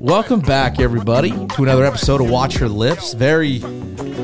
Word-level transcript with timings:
Welcome 0.00 0.40
back, 0.40 0.80
everybody, 0.80 1.30
to 1.30 1.62
another 1.62 1.84
episode 1.84 2.20
of 2.20 2.30
Watch 2.30 2.58
Your 2.58 2.68
Lips. 2.68 3.12
Very 3.12 3.60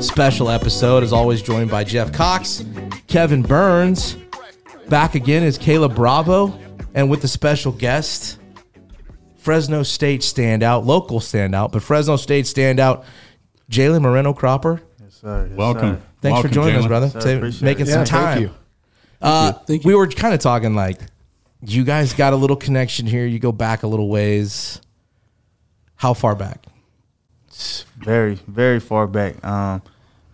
special 0.01 0.49
episode, 0.49 1.03
as 1.03 1.13
always, 1.13 1.41
joined 1.41 1.69
by 1.69 1.83
Jeff 1.83 2.11
Cox, 2.11 2.65
Kevin 3.07 3.41
Burns. 3.43 4.17
Back 4.89 5.15
again 5.15 5.43
is 5.43 5.57
Caleb 5.57 5.95
Bravo, 5.95 6.57
and 6.93 7.09
with 7.09 7.21
the 7.21 7.27
special 7.27 7.71
guest, 7.71 8.39
Fresno 9.37 9.83
State 9.83 10.21
standout, 10.21 10.85
local 10.85 11.19
standout, 11.19 11.71
but 11.71 11.83
Fresno 11.83 12.15
State 12.15 12.45
standout, 12.45 13.05
Jalen 13.69 14.01
Moreno 14.01 14.33
Cropper. 14.33 14.81
Yes, 15.01 15.13
sir. 15.21 15.47
Yes, 15.49 15.57
Welcome. 15.57 15.95
sir. 15.97 16.01
Thanks 16.21 16.33
Welcome, 16.35 16.49
for 16.49 16.53
joining 16.53 16.75
us, 16.75 16.87
brother. 16.87 17.09
Sir, 17.09 17.39
Ta- 17.51 17.65
making 17.65 17.87
it. 17.87 17.89
some 17.89 17.99
Yeah, 17.99 18.05
time. 18.05 18.37
thank 18.37 18.41
you. 18.41 18.55
Uh, 19.21 19.51
Thank 19.53 19.83
you. 19.83 19.87
We 19.87 19.95
were 19.95 20.07
kind 20.07 20.33
of 20.33 20.39
talking 20.39 20.73
like, 20.75 20.99
you 21.63 21.83
guys 21.83 22.13
got 22.13 22.33
a 22.33 22.35
little 22.35 22.55
connection 22.55 23.05
here. 23.05 23.25
You 23.25 23.39
go 23.39 23.51
back 23.51 23.83
a 23.83 23.87
little 23.87 24.09
ways. 24.09 24.81
How 25.95 26.13
far 26.13 26.35
back? 26.35 26.65
It's 27.47 27.85
very, 27.97 28.35
very 28.47 28.79
far 28.79 29.05
back. 29.07 29.43
Um, 29.45 29.81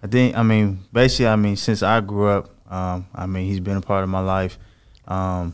I 0.04 0.08
think, 0.08 0.38
I 0.38 0.44
mean, 0.44 0.80
basically, 0.94 1.28
I 1.28 1.36
mean, 1.36 1.56
since 1.58 1.84
I 1.84 2.00
grew 2.00 2.28
up, 2.28 2.50
um, 2.72 3.08
I 3.14 3.26
mean, 3.26 3.46
he's 3.48 3.60
been 3.60 3.78
a 3.78 3.82
part 3.82 4.04
of 4.04 4.10
my 4.10 4.20
life. 4.22 4.58
Um, 5.08 5.54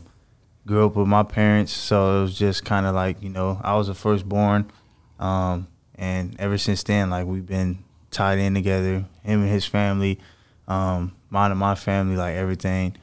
grew 0.66 0.86
up 0.86 0.94
with 0.96 1.08
my 1.08 1.22
parents, 1.22 1.72
so 1.72 2.18
it 2.18 2.22
was 2.22 2.38
just 2.38 2.64
kind 2.64 2.86
of 2.86 2.94
like, 2.94 3.22
you 3.22 3.30
know, 3.30 3.60
I 3.64 3.74
was 3.76 3.86
the 3.88 3.94
firstborn. 3.94 4.70
Um, 5.18 5.66
and 5.96 6.36
ever 6.38 6.58
since 6.58 6.82
then, 6.82 7.10
like, 7.10 7.26
we've 7.26 7.46
been 7.46 7.78
tied 8.14 8.38
in 8.38 8.54
together, 8.54 9.04
him 9.22 9.42
and 9.42 9.50
his 9.50 9.64
family, 9.66 10.18
um, 10.68 11.12
mine 11.30 11.50
and 11.50 11.60
my 11.60 11.74
family, 11.74 12.16
like, 12.16 12.36
everything. 12.36 12.96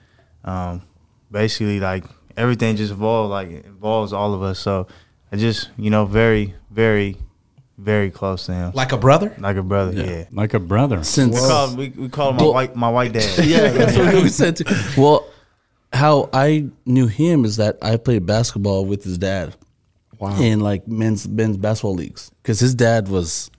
Um, 0.43 0.81
basically, 1.29 1.79
like, 1.79 2.05
everything 2.35 2.75
just 2.75 2.91
evolved, 2.91 3.29
like, 3.31 3.49
it 3.49 3.65
involves 3.65 4.13
all 4.13 4.33
of 4.33 4.41
us. 4.41 4.57
So 4.59 4.87
I 5.31 5.35
just, 5.37 5.69
you 5.77 5.89
know, 5.89 6.05
very, 6.05 6.55
very, 6.71 7.17
very 7.77 8.11
close 8.11 8.45
to 8.45 8.53
him. 8.53 8.71
Like 8.73 8.91
a 8.91 8.97
brother? 8.97 9.33
Like 9.39 9.57
a 9.57 9.63
brother, 9.63 9.93
yeah. 9.93 10.25
Like 10.31 10.53
a 10.53 10.59
brother. 10.59 11.03
Since 11.03 11.35
We 11.35 11.47
call 11.47 11.67
him, 11.67 11.75
we, 11.77 11.89
we 11.89 12.09
call 12.09 12.29
him 12.31 12.35
my 12.37 12.43
Well- 12.43 12.53
white 12.53 12.75
my 12.75 12.89
white 12.89 13.13
dad. 13.13 13.37
yeah, 13.45 13.69
that's 13.69 13.97
what 13.97 14.13
we 14.23 14.29
said. 14.29 14.57
Too. 14.57 14.65
Well, 14.97 15.27
how 15.93 16.29
I 16.31 16.67
knew 16.85 17.07
him 17.07 17.43
is 17.43 17.57
that 17.57 17.77
I 17.81 17.97
played 17.97 18.25
basketball 18.25 18.85
with 18.85 19.03
his 19.03 19.17
dad. 19.17 19.55
Wow. 20.19 20.39
In 20.39 20.59
like 20.59 20.87
men's 20.87 21.27
men's 21.27 21.57
basketball 21.57 21.95
leagues, 21.95 22.29
because 22.43 22.59
his 22.59 22.75
dad 22.75 23.07
was, 23.07 23.49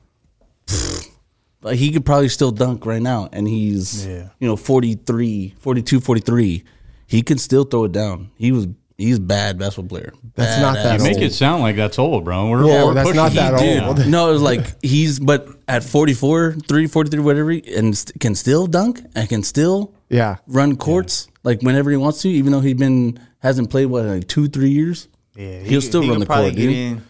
like 1.62 1.78
he 1.78 1.90
could 1.92 2.04
probably 2.04 2.28
still 2.28 2.50
dunk 2.50 2.84
right 2.86 3.02
now, 3.02 3.28
and 3.32 3.46
he's 3.48 4.06
Yeah. 4.06 4.28
you 4.40 4.46
know 4.48 4.56
43, 4.56 5.54
42, 5.58 6.00
43. 6.00 6.64
He 7.06 7.22
can 7.22 7.38
still 7.38 7.64
throw 7.64 7.84
it 7.84 7.92
down. 7.92 8.30
He 8.36 8.52
was 8.52 8.66
he's 8.98 9.16
a 9.18 9.20
bad 9.20 9.58
basketball 9.58 9.88
player. 9.88 10.12
That's 10.34 10.60
not 10.60 10.76
Badass. 10.76 10.82
that 10.84 10.98
You 10.98 11.04
make 11.04 11.14
old. 11.16 11.22
it 11.24 11.32
sound 11.32 11.62
like 11.62 11.76
that's 11.76 11.98
old, 11.98 12.24
bro. 12.24 12.48
We're, 12.48 12.66
Yeah, 12.66 12.84
we're 12.84 12.94
that's 12.94 13.08
pushing 13.08 13.16
not 13.22 13.32
that 13.32 13.58
Dude, 13.58 13.82
old. 13.82 14.06
no, 14.06 14.28
it 14.30 14.32
was 14.32 14.42
like 14.42 14.82
he's 14.84 15.18
but 15.18 15.48
at 15.68 15.82
44, 15.84 16.56
3, 16.68 16.86
43, 16.86 17.20
whatever, 17.20 17.50
and 17.50 17.96
st- 17.96 18.18
can 18.20 18.34
still 18.34 18.66
dunk 18.66 19.02
and 19.14 19.28
can 19.28 19.42
still 19.42 19.92
Yeah. 20.08 20.36
run 20.46 20.76
courts 20.76 21.28
like 21.44 21.62
whenever 21.62 21.90
he 21.90 21.96
wants 21.96 22.22
to, 22.22 22.28
even 22.28 22.52
though 22.52 22.60
he's 22.60 22.74
been 22.74 23.18
hasn't 23.40 23.70
played 23.70 23.86
what 23.86 24.04
like 24.04 24.28
two, 24.28 24.46
three 24.48 24.70
years. 24.70 25.08
Yeah, 25.36 25.60
He'll 25.60 25.80
still 25.80 26.02
he 26.02 26.10
run 26.10 26.20
the 26.20 26.26
probably 26.26 26.50
court, 26.50 26.56
get 26.56 26.66
dude. 26.66 26.76
in, 26.76 27.02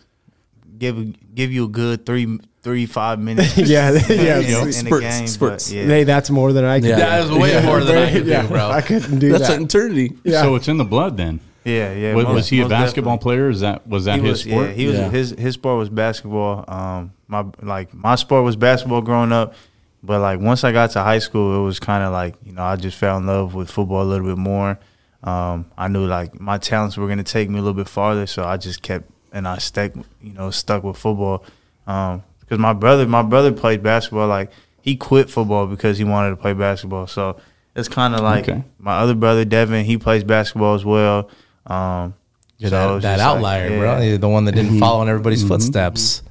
give 0.79 1.35
give 1.35 1.53
you 1.53 1.65
a 1.65 1.69
good 1.69 2.07
three 2.07 2.39
three 2.63 2.87
five 2.87 3.19
minutes. 3.19 3.57
Yeah, 3.57 3.91
yeah. 4.09 4.39
in, 4.39 4.69
in 4.69 4.85
the 4.85 4.99
game, 5.01 5.27
spurts. 5.27 5.69
But 5.69 5.75
yeah, 5.77 5.85
Hey, 5.85 6.05
that's 6.05 6.31
more 6.31 6.53
than 6.53 6.65
I 6.65 6.81
can. 6.81 6.89
Yeah. 6.91 6.95
do. 6.97 7.01
That 7.03 7.25
is 7.25 7.31
way 7.31 7.65
more 7.65 7.81
than 7.83 7.97
I 7.97 8.11
can 8.11 8.27
yeah, 8.27 8.43
do, 8.43 8.49
bro. 8.49 8.71
I 8.71 8.81
couldn't 8.83 9.19
do 9.19 9.33
that. 9.33 9.39
That's 9.39 9.51
that. 9.51 9.59
an 9.59 9.65
eternity. 9.65 10.13
yeah. 10.25 10.43
So 10.43 10.55
it's 10.55 10.69
in 10.69 10.77
the 10.79 10.85
blood 10.85 11.17
then. 11.17 11.41
yeah, 11.65 11.93
yeah. 11.93 12.15
was, 12.15 12.25
most- 12.25 12.35
was 12.35 12.49
he 12.49 12.61
a 12.61 12.69
basketball 12.69 13.17
definitely. 13.17 13.37
player? 13.37 13.51
Is 13.51 13.61
that 13.61 13.87
was 13.87 14.05
that 14.07 14.17
He 14.21 14.23
his 14.27 14.31
was, 14.31 14.41
sport? 14.43 14.67
yeah, 14.69 14.73
he 14.75 14.87
was 14.87 14.97
Yeah. 14.97 15.11
his 15.11 15.31
his 15.31 15.55
sport 15.55 15.79
was 15.79 15.89
basketball. 15.89 16.65
Um, 16.69 17.13
my 17.29 17.45
like 17.63 17.93
my 17.95 18.15
sport 18.17 18.45
was 18.45 18.57
basketball 18.57 19.01
growing 19.03 19.33
up, 19.33 19.55
but 20.03 20.21
like 20.21 20.41
once 20.41 20.65
I 20.65 20.73
got 20.73 20.91
to 20.93 21.01
high 21.03 21.19
school, 21.21 21.61
it 21.61 21.65
was 21.65 21.79
kind 21.81 22.05
of 22.05 22.13
like 22.13 22.35
you 22.45 22.53
know 22.53 22.63
I 22.63 22.77
just 22.77 22.97
fell 22.97 23.17
in 23.19 23.27
love 23.27 23.55
with 23.55 23.71
football 23.71 24.03
a 24.03 24.09
little 24.11 24.27
bit 24.27 24.39
more. 24.39 24.79
Um, 25.25 25.67
I 25.79 25.87
knew 25.89 26.05
like 26.07 26.41
my 26.41 26.59
talents 26.59 26.97
were 26.97 27.07
gonna 27.09 27.23
take 27.23 27.49
me 27.49 27.59
a 27.59 27.63
little 27.63 27.75
bit 27.75 27.89
farther, 27.89 28.27
so 28.27 28.45
I 28.45 28.57
just 28.57 28.83
kept 28.83 29.09
and 29.33 29.47
I 29.47 29.59
stuck 29.59 29.93
you 30.21 30.33
know 30.33 30.51
stuck 30.51 30.83
with 30.85 30.97
football. 30.97 31.45
Um, 31.87 32.23
because 32.53 32.61
my 32.61 32.75
brother 32.75 33.07
my 33.07 33.23
brother 33.23 33.51
played 33.51 33.83
basketball. 33.83 34.29
Like 34.29 34.53
he 34.83 34.95
quit 34.95 35.31
football 35.31 35.67
because 35.67 35.97
he 35.97 36.05
wanted 36.05 36.31
to 36.31 36.37
play 36.37 36.53
basketball. 36.53 37.07
So 37.07 37.41
it's 37.75 37.89
kind 37.89 38.15
of 38.15 38.21
like 38.21 38.47
Okay. 38.47 38.63
my 38.79 38.97
other 38.99 39.15
brother 39.15 39.47
Devin. 39.47 39.87
He 39.87 39.97
plays 39.97 40.23
basketball 40.23 40.75
as 40.75 40.85
well. 40.85 41.31
Um, 41.67 42.13
You're 42.59 42.69
so 42.69 42.97
that, 42.97 43.03
that 43.03 43.17
just 43.17 43.27
like, 43.27 43.37
outlier, 43.37 43.71
yeah. 43.71 43.79
bro. 43.79 44.01
You're 44.03 44.19
the 44.19 44.29
one 44.29 44.45
that 44.45 44.53
didn't 44.55 44.79
follow 44.79 45.01
in 45.01 45.09
everybody's 45.09 45.43
footsteps. 45.49 46.23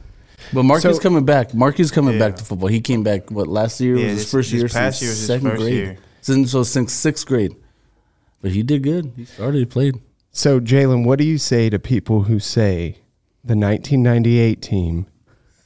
But 0.54 0.62
Mark 0.64 0.86
is 0.86 1.00
coming 1.00 1.26
back. 1.26 1.56
Mark 1.56 1.80
is 1.80 1.90
coming 1.90 2.14
Yeah. 2.14 2.28
back 2.28 2.36
to 2.36 2.44
football. 2.44 2.68
He 2.70 2.82
came 2.82 3.02
back 3.02 3.32
what 3.32 3.48
last 3.48 3.82
year 3.82 3.96
Yeah, 3.96 4.04
was 4.04 4.12
his 4.14 4.20
this- 4.26 4.32
first 4.32 4.52
this 4.52 4.60
year 4.60 4.68
past 4.70 5.00
since 5.00 5.02
year 5.02 5.10
was 5.12 5.18
his 5.18 5.28
second 5.28 5.50
first 5.50 5.62
grade. 5.64 5.74
year. 5.74 5.98
Since 6.22 6.52
so 6.52 6.62
since 6.62 6.94
sixth 6.94 7.26
grade. 7.26 7.56
But 8.44 8.52
he 8.52 8.62
did 8.62 8.84
good. 8.84 9.12
He 9.16 9.26
started, 9.26 9.58
he 9.58 9.66
played. 9.66 9.96
So, 10.32 10.60
Jalen, 10.60 11.04
what 11.04 11.18
do 11.18 11.26
you 11.26 11.40
say 11.40 11.70
to 11.72 11.80
people 11.80 12.24
who 12.24 12.40
say 12.40 12.98
the 13.44 13.56
1998 13.56 14.62
team 14.62 15.08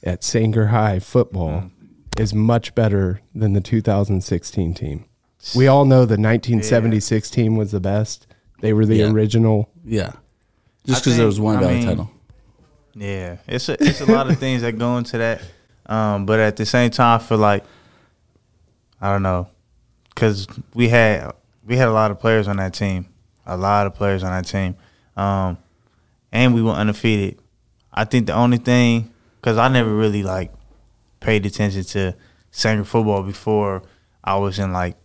at 0.02 0.22
Sanger 0.24 0.68
High 0.68 0.98
football 0.98 1.70
is 2.16 2.32
much 2.34 2.74
better 2.74 3.20
than 3.34 3.52
the 3.52 3.60
2016 3.60 4.74
team? 4.74 5.04
We 5.54 5.66
all 5.68 5.84
know 5.84 6.00
the 6.00 6.16
1976 6.18 7.30
team 7.30 7.56
was 7.56 7.70
the 7.72 7.80
best. 7.80 8.26
They 8.60 8.72
were 8.72 8.86
the 8.86 8.96
Yeah. 8.96 9.10
original. 9.10 9.68
Yeah. 9.84 10.12
Just 10.86 11.04
because 11.04 11.16
there 11.16 11.26
was 11.26 11.38
one 11.40 11.62
I 11.62 11.72
mean, 11.74 11.84
title. 11.86 12.10
Yeah, 12.94 13.36
it's 13.46 13.68
a 13.68 13.72
it's 13.82 14.00
a 14.00 14.06
lot 14.10 14.30
of 14.30 14.38
things 14.38 14.62
that 14.62 14.78
go 14.78 14.96
into 14.96 15.18
that, 15.18 15.42
um, 15.86 16.24
but 16.24 16.40
at 16.40 16.56
the 16.56 16.64
same 16.64 16.90
time, 16.90 17.20
I 17.20 17.22
feel 17.22 17.36
like 17.38 17.62
I 19.00 19.12
don't 19.12 19.22
know, 19.22 19.48
because 20.14 20.46
we 20.72 20.88
had 20.88 21.32
we 21.66 21.76
had 21.76 21.88
a 21.88 21.92
lot 21.92 22.10
of 22.10 22.18
players 22.18 22.48
on 22.48 22.56
that 22.56 22.72
team, 22.72 23.06
a 23.44 23.56
lot 23.56 23.86
of 23.86 23.94
players 23.94 24.22
on 24.22 24.30
that 24.30 24.46
team, 24.48 24.76
um, 25.16 25.58
and 26.32 26.54
we 26.54 26.62
were 26.62 26.70
undefeated. 26.70 27.38
I 27.92 28.04
think 28.04 28.26
the 28.28 28.32
only 28.34 28.58
thing, 28.58 29.12
because 29.46 29.58
I 29.58 29.68
never 29.68 29.94
really 29.94 30.24
like 30.24 30.52
paid 31.20 31.46
attention 31.46 31.84
to 31.84 32.16
Sanger 32.50 32.82
football 32.82 33.22
before 33.22 33.84
I 34.24 34.34
was 34.38 34.58
in 34.58 34.72
like 34.72 34.96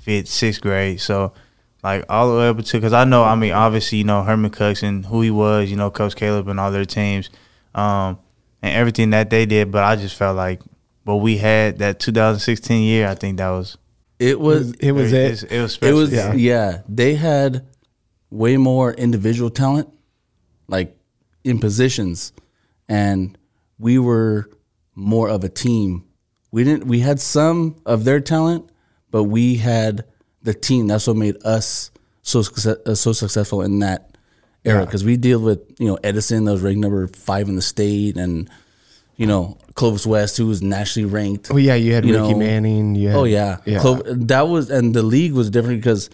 fifth, 0.00 0.28
sixth 0.28 0.62
grade, 0.62 1.02
so 1.02 1.34
like 1.82 2.06
all 2.08 2.32
the 2.32 2.38
way 2.38 2.48
up 2.48 2.56
to 2.64 2.76
because 2.78 2.94
I 2.94 3.04
know 3.04 3.22
I 3.24 3.34
mean 3.34 3.52
obviously 3.52 3.98
you 3.98 4.04
know 4.04 4.22
Herman 4.22 4.52
Cooks 4.52 4.82
and 4.82 5.04
who 5.04 5.20
he 5.20 5.30
was 5.30 5.70
you 5.70 5.76
know 5.76 5.90
Coach 5.90 6.16
Caleb 6.16 6.48
and 6.48 6.58
all 6.58 6.72
their 6.72 6.86
teams 6.86 7.28
um, 7.74 8.18
and 8.62 8.74
everything 8.74 9.10
that 9.10 9.28
they 9.28 9.44
did 9.44 9.70
but 9.70 9.84
I 9.84 9.96
just 9.96 10.16
felt 10.16 10.34
like 10.34 10.62
what 11.04 11.16
we 11.16 11.36
had 11.36 11.80
that 11.80 12.00
2016 12.00 12.82
year 12.82 13.06
I 13.06 13.14
think 13.14 13.36
that 13.36 13.50
was 13.50 13.76
It 14.18 14.40
was 14.40 14.72
It 14.80 14.92
was 14.92 15.10
very- 15.10 15.32
it. 15.34 15.52
it 15.52 15.60
was 15.60 15.76
It 15.82 15.92
was 15.92 16.10
Yeah. 16.10 16.32
yeah. 16.32 16.78
They 16.88 17.16
had 17.16 17.66
way 18.30 18.56
more 18.56 18.94
individual 18.94 19.50
talent, 19.50 19.90
like 20.68 20.96
in 21.44 21.58
positions, 21.58 22.32
and 22.88 23.36
we 23.82 23.98
were 23.98 24.48
more 24.94 25.28
of 25.28 25.42
a 25.44 25.48
team. 25.48 26.04
We 26.52 26.64
didn't. 26.64 26.86
We 26.86 27.00
had 27.00 27.18
some 27.20 27.76
of 27.84 28.04
their 28.04 28.20
talent, 28.20 28.70
but 29.10 29.24
we 29.24 29.56
had 29.56 30.04
the 30.42 30.54
team. 30.54 30.86
That's 30.86 31.06
what 31.06 31.16
made 31.16 31.36
us 31.44 31.90
so 32.22 32.40
uh, 32.40 32.94
so 32.94 33.12
successful 33.12 33.62
in 33.62 33.80
that 33.80 34.16
era 34.64 34.86
because 34.86 35.04
we 35.04 35.16
deal 35.16 35.40
with 35.40 35.60
you 35.78 35.88
know 35.88 35.98
Edison, 36.04 36.44
that 36.44 36.52
was 36.52 36.60
ranked 36.62 36.80
number 36.80 37.06
five 37.08 37.48
in 37.48 37.56
the 37.56 37.62
state, 37.62 38.16
and 38.16 38.48
you 39.16 39.26
know 39.26 39.58
Clovis 39.74 40.06
West, 40.06 40.36
who 40.36 40.46
was 40.46 40.62
nationally 40.62 41.08
ranked. 41.08 41.50
Oh 41.50 41.56
yeah, 41.56 41.74
you 41.74 41.92
had 41.94 42.04
You 42.04 42.14
Ricky 42.16 42.32
know- 42.34 42.38
Manning. 42.38 42.94
You 42.94 43.08
had, 43.08 43.16
Oh 43.16 43.24
yeah, 43.24 43.58
yeah. 43.64 43.80
Clo- 43.80 44.02
that 44.04 44.42
was 44.48 44.70
and 44.70 44.94
the 44.94 45.02
league 45.02 45.32
was 45.32 45.50
different 45.50 45.80
because 45.80 46.10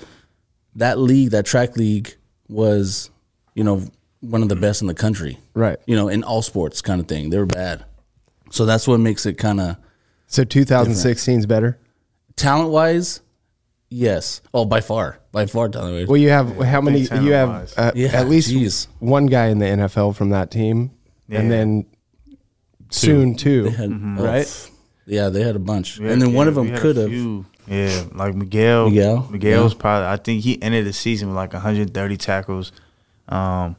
that 0.77 0.99
league, 0.99 1.31
that 1.33 1.45
TRAC 1.47 1.77
league, 1.77 2.15
was 2.49 3.11
you 3.55 3.65
know 3.65 3.83
one 4.21 4.43
of 4.43 4.49
the 4.49 4.57
best 4.57 4.81
in 4.81 4.87
the 4.89 4.95
country. 4.95 5.39
Right. 5.55 5.79
You 5.87 5.97
know, 5.97 6.09
in 6.09 6.23
all 6.25 6.43
sports, 6.43 6.83
kind 6.83 7.01
of 7.01 7.07
thing. 7.09 7.31
They 7.31 7.39
were 7.39 7.47
bad, 7.47 7.85
so 8.51 8.65
that's 8.67 8.87
what 8.89 8.99
makes 9.01 9.27
it 9.27 9.35
kind 9.39 9.61
of 9.61 9.77
So 10.27 10.45
2016 10.45 11.39
is 11.41 11.47
better. 11.47 11.79
talent 12.37 12.71
wise. 12.71 13.21
Yes. 13.91 14.43
Oh, 14.53 14.67
by 14.67 14.81
far, 14.83 15.19
by 15.33 15.47
far, 15.47 15.69
talent 15.71 15.95
wise. 15.95 16.07
Well, 16.09 16.19
you 16.19 16.29
have 16.31 16.57
how 16.59 16.81
many? 16.83 17.05
think 17.07 17.23
You 17.23 17.33
have 17.33 17.73
uh, 17.77 17.93
Yeah, 17.95 18.09
at 18.09 18.29
least 18.29 18.51
jeez. 18.51 18.87
one 18.99 19.27
guy 19.27 19.47
in 19.47 19.59
the 19.59 19.67
NFL 19.67 20.15
from 20.15 20.31
that 20.31 20.51
team, 20.51 20.91
and 21.31 21.45
Yeah. 21.45 21.49
then 21.57 21.87
soon 22.91 23.35
two. 23.35 23.65
Had- 23.65 23.91
oh, 23.91 24.25
right? 24.25 24.71
Yeah, 25.07 25.31
they 25.31 25.43
had 25.43 25.57
a 25.57 25.61
bunch, 25.61 25.99
We 25.99 26.11
and 26.11 26.21
then 26.21 26.29
had- 26.31 26.37
one 26.37 26.49
of 26.49 26.55
them 26.55 26.65
we 26.67 26.71
had 26.71 26.79
a 26.79 26.83
could 26.83 26.97
have. 26.97 27.13
yeah 27.67 28.05
like 28.15 28.35
Miguel 28.35 28.91
Miguel, 28.91 29.27
Miguel's 29.31 29.73
yeah. 29.75 29.79
probably 29.81 30.07
I 30.09 30.17
think 30.17 30.43
he 30.45 30.61
ended 30.63 30.85
the 30.87 30.93
season 30.93 31.29
with 31.29 31.37
like 31.37 31.53
130 31.55 32.17
tackles 32.17 32.73
um 33.29 33.77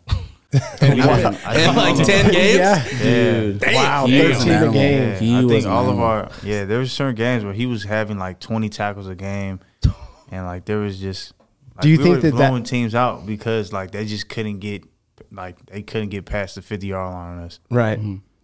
And, 0.82 1.02
I 1.02 1.32
think 1.54 1.76
like 1.76 2.06
10 2.08 2.32
games? 2.32 2.58
Yeah. 2.58 2.88
yeah 3.04 3.74
Wow, 3.76 4.08
He 4.08 4.22
was 4.28 4.38
13 4.38 4.52
a 4.52 4.56
animal. 4.56 4.74
game. 4.74 5.02
Yeah, 5.10 5.20
He 5.20 5.38
I 5.38 5.48
think 5.48 5.66
an 5.66 5.72
all 5.72 5.90
of 5.90 6.00
our 6.00 6.30
yeah, 6.44 6.66
there 6.66 6.80
were 6.80 6.86
certain 6.88 7.16
games 7.16 7.44
where 7.44 7.54
he 7.54 7.66
was 7.68 7.84
having 7.84 8.18
like 8.18 8.40
twenty 8.40 8.70
tackles 8.70 9.08
a 9.08 9.16
game. 9.16 9.60
and 10.32 10.46
like 10.46 10.66
there 10.66 10.80
was 10.80 11.00
just. 11.00 11.34
Like, 11.76 11.84
Do 11.84 11.90
you 11.90 11.98
we 12.00 12.04
think 12.04 12.16
were 12.16 12.22
that 12.22 12.32
that- 12.38 12.50
blowing 12.50 12.64
teams 12.64 12.96
out 12.96 13.26
because 13.26 13.72
like 13.72 13.92
they 13.92 14.06
just 14.06 14.28
couldn't 14.28 14.60
get 14.60 14.84
like 15.32 15.64
they 15.68 15.82
couldn't 15.84 16.10
get 16.10 16.26
past 16.26 16.56
the 16.56 16.62
fifty 16.64 16.88
yard 16.88 17.14
line 17.14 17.38
on 17.38 17.44
us. 17.46 17.60
Right. 17.70 18.00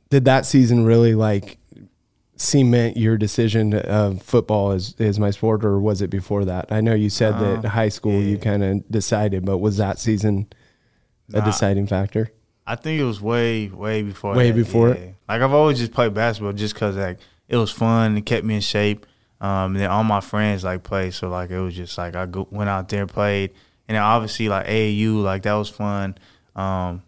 Did 0.09 0.25
that 0.25 0.45
season 0.45 0.85
really 0.85 1.15
like 1.15 1.57
cement 2.37 2.97
your 2.97 3.17
decision 3.17 3.73
of 3.73 4.21
football 4.21 4.71
is 4.73 4.93
is 4.99 5.19
my 5.19 5.31
sport, 5.31 5.63
or 5.65 5.79
was 5.79 6.01
it 6.01 6.09
before 6.09 6.45
that? 6.45 6.71
I 6.71 6.81
know 6.81 6.93
you 6.93 7.09
said 7.09 7.33
that 7.39 7.65
Uh, 7.65 7.69
high 7.69 7.89
school 7.89 8.21
you 8.21 8.37
kind 8.37 8.63
of 8.63 8.87
decided, 8.91 9.45
but 9.45 9.57
was 9.57 9.77
that 9.77 9.99
season 9.99 10.47
a 11.33 11.41
deciding 11.41 11.87
factor? 11.87 12.31
I 12.67 12.75
think 12.75 12.99
it 12.99 13.03
was 13.03 13.21
way, 13.21 13.67
way 13.67 14.01
before. 14.01 14.33
Way 14.35 14.51
that, 14.51 14.57
before 14.57 14.89
yeah. 14.89 15.11
Like 15.27 15.41
I've 15.41 15.53
always 15.53 15.79
just 15.79 15.91
played 15.93 16.13
basketball 16.13 16.53
just 16.53 16.73
because 16.73 16.95
like 16.95 17.19
it 17.47 17.57
was 17.57 17.71
fun. 17.71 18.17
It 18.17 18.25
kept 18.25 18.45
me 18.45 18.55
in 18.55 18.61
shape. 18.61 19.05
Um, 19.41 19.73
and 19.73 19.77
then 19.77 19.91
all 19.91 20.03
my 20.03 20.21
friends 20.21 20.63
like 20.63 20.83
played, 20.83 21.13
so 21.13 21.29
like 21.29 21.49
it 21.51 21.59
was 21.59 21.75
just 21.75 21.97
like 21.97 22.15
I 22.15 22.25
go, 22.25 22.47
went 22.49 22.69
out 22.69 22.87
there 22.89 23.01
and 23.01 23.09
played, 23.09 23.51
and 23.87 23.95
then 23.95 24.01
obviously 24.01 24.47
like 24.49 24.65
AAU, 24.65 25.21
like 25.21 25.43
that 25.43 25.53
was 25.53 25.69
fun. 25.69 26.17
Um, 26.55 27.03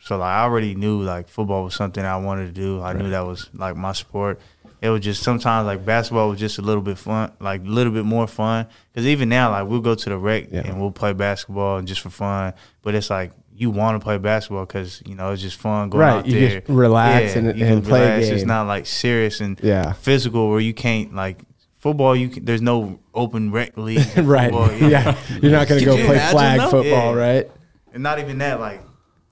so 0.00 0.16
like 0.16 0.30
I 0.30 0.42
already 0.42 0.74
knew 0.74 1.02
like 1.02 1.28
football 1.28 1.64
was 1.64 1.74
something 1.74 2.04
I 2.04 2.16
wanted 2.16 2.46
to 2.46 2.52
do. 2.60 2.80
I 2.82 2.94
knew 2.94 3.10
that 3.10 3.20
was 3.26 3.50
like 3.52 3.76
my 3.76 3.92
sport. 3.92 4.40
It 4.80 4.88
was 4.90 5.00
just 5.00 5.22
sometimes 5.22 5.66
like 5.66 5.84
basketball 5.84 6.30
was 6.30 6.38
just 6.38 6.58
a 6.58 6.62
little 6.62 6.82
bit 6.82 6.98
fun, 6.98 7.32
like 7.40 7.60
a 7.62 7.68
little 7.68 7.92
bit 7.92 8.04
more 8.04 8.26
fun. 8.26 8.66
Because 8.92 9.06
even 9.06 9.28
now, 9.28 9.50
like 9.50 9.66
we'll 9.68 9.80
go 9.80 9.94
to 9.94 10.08
the 10.08 10.16
rec 10.16 10.50
Yeah. 10.50 10.60
and 10.60 10.80
we'll 10.80 10.92
play 10.92 11.12
basketball 11.12 11.78
and 11.78 11.86
just 11.86 12.00
for 12.00 12.10
fun. 12.10 12.54
But 12.82 12.94
it's 12.94 13.10
like 13.10 13.32
you 13.58 13.70
want 13.70 14.00
to 14.00 14.04
play 14.04 14.16
basketball 14.18 14.64
because 14.64 15.02
you 15.04 15.14
know 15.14 15.32
it's 15.32 15.42
just 15.42 15.56
fun 15.58 15.90
going 15.90 16.00
Right, 16.00 16.12
out 16.18 16.26
you 16.26 16.38
there, 16.40 16.60
just 16.60 16.68
relax 16.70 17.34
and- 17.36 17.58
you 17.58 17.66
and 17.66 17.82
can 17.82 17.90
play 17.90 18.00
a 18.00 18.08
relax. 18.10 18.26
game. 18.26 18.34
It's 18.36 18.44
not 18.44 18.66
like 18.66 18.86
serious 18.86 19.40
and 19.40 19.58
Yeah. 19.62 19.92
physical 19.94 20.48
where 20.50 20.60
you 20.60 20.72
can't 20.74 21.14
like 21.14 21.38
football. 21.78 22.14
You 22.14 22.28
can, 22.28 22.44
there's 22.44 22.62
no 22.62 23.00
open 23.14 23.50
rec 23.50 23.76
league. 23.76 24.06
right. 24.18 24.50
football, 24.52 24.72
yeah. 24.88 25.16
You're 25.42 25.52
not 25.52 25.66
going 25.68 25.80
to 25.80 25.86
Could 25.86 25.96
go 25.98 26.06
play 26.06 26.18
flag 26.30 26.60
though? 26.60 26.70
football, 26.70 27.16
Yeah. 27.16 27.20
right? 27.32 27.50
and 27.92 28.02
not 28.02 28.18
even 28.20 28.38
that, 28.38 28.60
like 28.60 28.80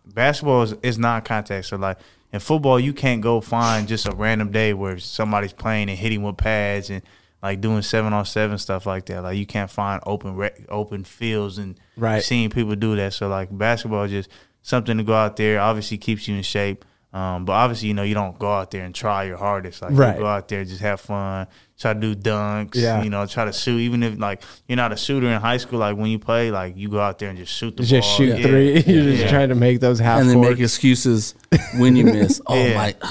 basketball 0.06 0.62
is, 0.62 0.74
is 0.82 0.98
non 0.98 1.22
contact. 1.22 1.66
So 1.66 1.76
like 1.76 1.98
in 2.32 2.40
football 2.40 2.80
you 2.80 2.92
can't 2.92 3.20
go 3.22 3.40
find 3.40 3.86
just 3.86 4.08
a 4.08 4.12
random 4.14 4.50
day 4.50 4.74
where 4.74 4.98
somebody's 4.98 5.52
playing 5.52 5.88
and 5.88 5.98
hitting 5.98 6.22
with 6.22 6.36
pads 6.36 6.90
and 6.90 7.02
like 7.42 7.60
doing 7.60 7.82
seven 7.82 8.12
on 8.12 8.24
seven 8.24 8.58
stuff 8.58 8.86
like 8.86 9.06
that. 9.06 9.22
Like 9.22 9.36
you 9.38 9.46
can't 9.46 9.70
find 9.70 10.02
open 10.06 10.34
rec, 10.36 10.60
open 10.68 11.04
fields 11.04 11.58
and 11.58 11.78
Right. 11.96 12.22
seeing 12.22 12.50
people 12.50 12.74
do 12.76 12.96
that. 12.96 13.12
So 13.12 13.28
like 13.28 13.48
basketball 13.56 14.04
is 14.04 14.10
just 14.10 14.30
something 14.62 14.96
to 14.98 15.04
go 15.04 15.14
out 15.14 15.36
there, 15.36 15.60
obviously 15.60 15.98
keeps 15.98 16.26
you 16.28 16.34
in 16.36 16.42
shape. 16.42 16.84
Um, 17.12 17.44
but 17.44 17.52
obviously, 17.54 17.88
you 17.88 17.94
know, 17.94 18.02
you 18.02 18.14
don't 18.14 18.38
go 18.38 18.52
out 18.52 18.70
there 18.70 18.84
and 18.84 18.94
try 18.94 19.24
your 19.24 19.36
hardest. 19.38 19.80
Like 19.80 19.92
Right. 19.94 20.14
you 20.14 20.20
go 20.20 20.26
out 20.26 20.48
there, 20.48 20.64
just 20.64 20.80
have 20.82 21.00
fun, 21.00 21.46
try 21.78 21.92
to 21.92 22.00
do 22.00 22.14
dunks, 22.14 22.74
Yeah. 22.74 23.02
you 23.02 23.10
know, 23.10 23.26
try 23.26 23.44
to 23.44 23.52
shoot. 23.52 23.78
Even 23.80 24.02
if 24.02 24.18
like 24.18 24.42
you're 24.68 24.76
not 24.76 24.92
a 24.92 24.96
shooter 24.96 25.26
in 25.26 25.40
high 25.40 25.58
school, 25.58 25.78
like 25.80 25.96
when 25.96 26.06
you 26.10 26.18
play, 26.18 26.50
like 26.50 26.76
you 26.76 26.88
go 26.88 27.00
out 27.00 27.18
there 27.18 27.28
and 27.28 27.38
just 27.38 27.52
shoot 27.52 27.76
the 27.76 27.82
Just 27.82 28.08
ball. 28.08 28.16
shoot 28.16 28.38
Yeah. 28.38 28.46
three. 28.46 28.72
You're 28.86 29.04
just 29.04 29.22
Yeah. 29.24 29.28
trying 29.30 29.48
to 29.50 29.54
make 29.54 29.80
those 29.80 29.98
half 29.98 30.20
and 30.20 30.28
then 30.30 30.36
court. 30.38 30.52
make 30.52 30.60
excuses 30.60 31.34
when 31.76 31.96
you 31.96 32.04
miss. 32.04 32.40
Oh 32.46 32.54
Yeah. 32.54 32.74
my! 32.74 32.94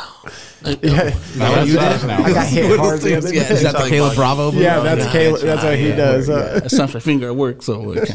Now 0.65 0.71
you 1.63 1.73
that's 1.75 2.01
did? 2.01 2.07
now. 2.07 2.23
I 2.23 2.33
got 2.33 2.47
hit 2.47 2.79
hard 2.79 2.99
the 3.01 3.09
Yeah. 3.11 3.17
Is 3.17 3.61
that 3.61 3.73
the 3.73 3.77
Talking 3.77 3.89
Caleb 3.89 4.13
about- 4.13 4.15
Bravo? 4.15 4.51
move? 4.51 4.61
Yeah, 4.63 4.79
that's 4.79 5.05
Yeah. 5.05 5.11
Caleb. 5.11 5.41
That's 5.41 5.63
what 5.63 5.77
he 5.77 5.89
Yeah. 5.89 5.95
does. 5.95 6.27
huh? 6.27 6.61
I 6.63 6.67
snapped 6.67 6.93
my 6.95 6.99
finger 7.01 7.27
at 7.27 7.35
work, 7.35 7.61
so 7.61 7.91
it. 7.91 8.09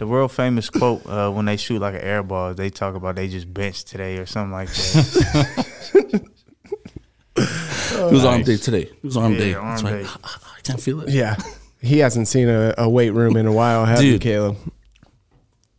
The 0.00 0.06
world 0.06 0.32
famous 0.32 0.68
quote 0.70 1.06
uh, 1.06 1.30
when 1.30 1.44
they 1.44 1.56
shoot 1.58 1.78
like 1.80 1.94
an 1.94 2.00
air 2.00 2.22
ball, 2.24 2.54
they 2.54 2.70
talk 2.70 2.94
about 2.96 3.14
they 3.16 3.28
just 3.28 3.52
benched 3.52 3.86
today 3.88 4.16
or 4.18 4.26
something 4.26 4.50
like 4.52 4.68
that. 4.68 6.24
It 8.08 8.12
was 8.12 8.24
arm 8.24 8.42
day 8.42 8.56
today. 8.56 8.82
It 8.82 9.02
was 9.04 9.16
arm 9.16 9.32
Yeah, 9.34 9.38
day. 9.38 9.54
arm 9.54 9.68
That's 9.68 9.82
why 9.84 9.90
day. 10.02 10.06
I 10.26 10.60
can't 10.62 10.80
feel 10.80 11.00
it. 11.02 11.08
Yeah. 11.10 11.36
He 11.82 11.98
hasn't 11.98 12.28
seen 12.28 12.48
a, 12.48 12.74
a 12.78 12.88
weight 12.88 13.10
room 13.10 13.36
in 13.36 13.46
a 13.46 13.52
while, 13.52 13.84
have 13.86 14.02
you, 14.02 14.12
Dude. 14.12 14.20
Caleb? 14.22 14.56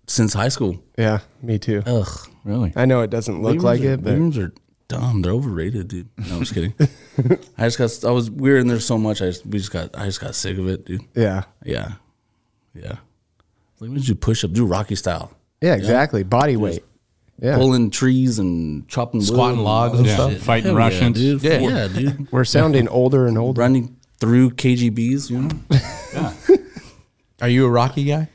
Since 0.07 0.33
high 0.33 0.49
school. 0.49 0.83
Yeah, 0.97 1.19
me 1.41 1.57
too. 1.59 1.83
Ugh. 1.85 2.07
Really? 2.43 2.73
I 2.75 2.85
know 2.85 3.01
it 3.01 3.09
doesn't 3.11 3.41
look 3.41 3.53
Weight 3.57 3.61
like 3.61 3.81
are- 3.81 3.93
it, 3.93 4.03
but 4.03 4.11
weight 4.13 4.19
rooms 4.19 4.37
are 4.37 4.51
dumb. 4.87 5.21
They're 5.21 5.31
overrated, 5.31 5.87
dude. 5.87 6.09
No, 6.17 6.35
I'm 6.35 6.39
just 6.43 6.53
kidding. 6.53 6.73
I 7.57 7.69
just 7.69 7.77
got. 7.77 8.09
I 8.09 8.11
was 8.11 8.29
we 8.31 8.49
were 8.49 8.57
in 8.57 8.67
there 8.67 8.79
so 8.79 8.97
much. 8.97 9.21
I 9.21 9.25
just 9.27 9.45
we 9.45 9.59
just 9.59 9.71
got. 9.71 9.97
I 9.97 10.05
just 10.05 10.19
got 10.19 10.35
sick 10.35 10.57
of 10.57 10.67
it, 10.67 10.85
dude. 10.85 11.01
yeah. 11.15 11.43
Yeah, 11.63 11.93
yeah. 12.73 12.89
Like, 13.79 13.89
when 13.89 13.93
did 13.93 14.07
you 14.07 14.15
push 14.15 14.43
up? 14.43 14.51
Do 14.53 14.65
Rocky 14.65 14.95
style, 14.95 15.31
Yeah, 15.61 15.75
exactly. 15.75 16.23
Body 16.23 16.57
weight. 16.57 16.83
Yeah. 17.41 17.57
pulling 17.57 17.89
trees 17.89 18.37
and 18.39 18.87
chopping, 18.87 19.19
wood 19.21 19.27
Squatting 19.27 19.55
and 19.57 19.63
logs 19.65 19.93
all 19.95 19.99
and 20.01 20.09
stuff. 20.09 20.31
shit. 20.33 20.41
Fighting 20.43 20.67
Hell 20.67 20.75
Russians. 20.75 21.19
yeah, 21.21 21.31
dude. 21.31 21.43
Yeah. 21.43 21.59
Yeah, 21.59 21.87
dude. 21.87 22.31
We're 22.31 22.43
sounding 22.45 22.87
older 22.87 23.25
and 23.27 23.37
older. 23.37 23.59
Running 23.59 23.97
through 24.19 24.51
KGBs, 24.51 25.29
you 25.31 25.41
know. 25.41 26.57
Are 27.41 27.49
you 27.49 27.65
a 27.65 27.69
Rocky 27.69 28.03
guy? 28.03 28.29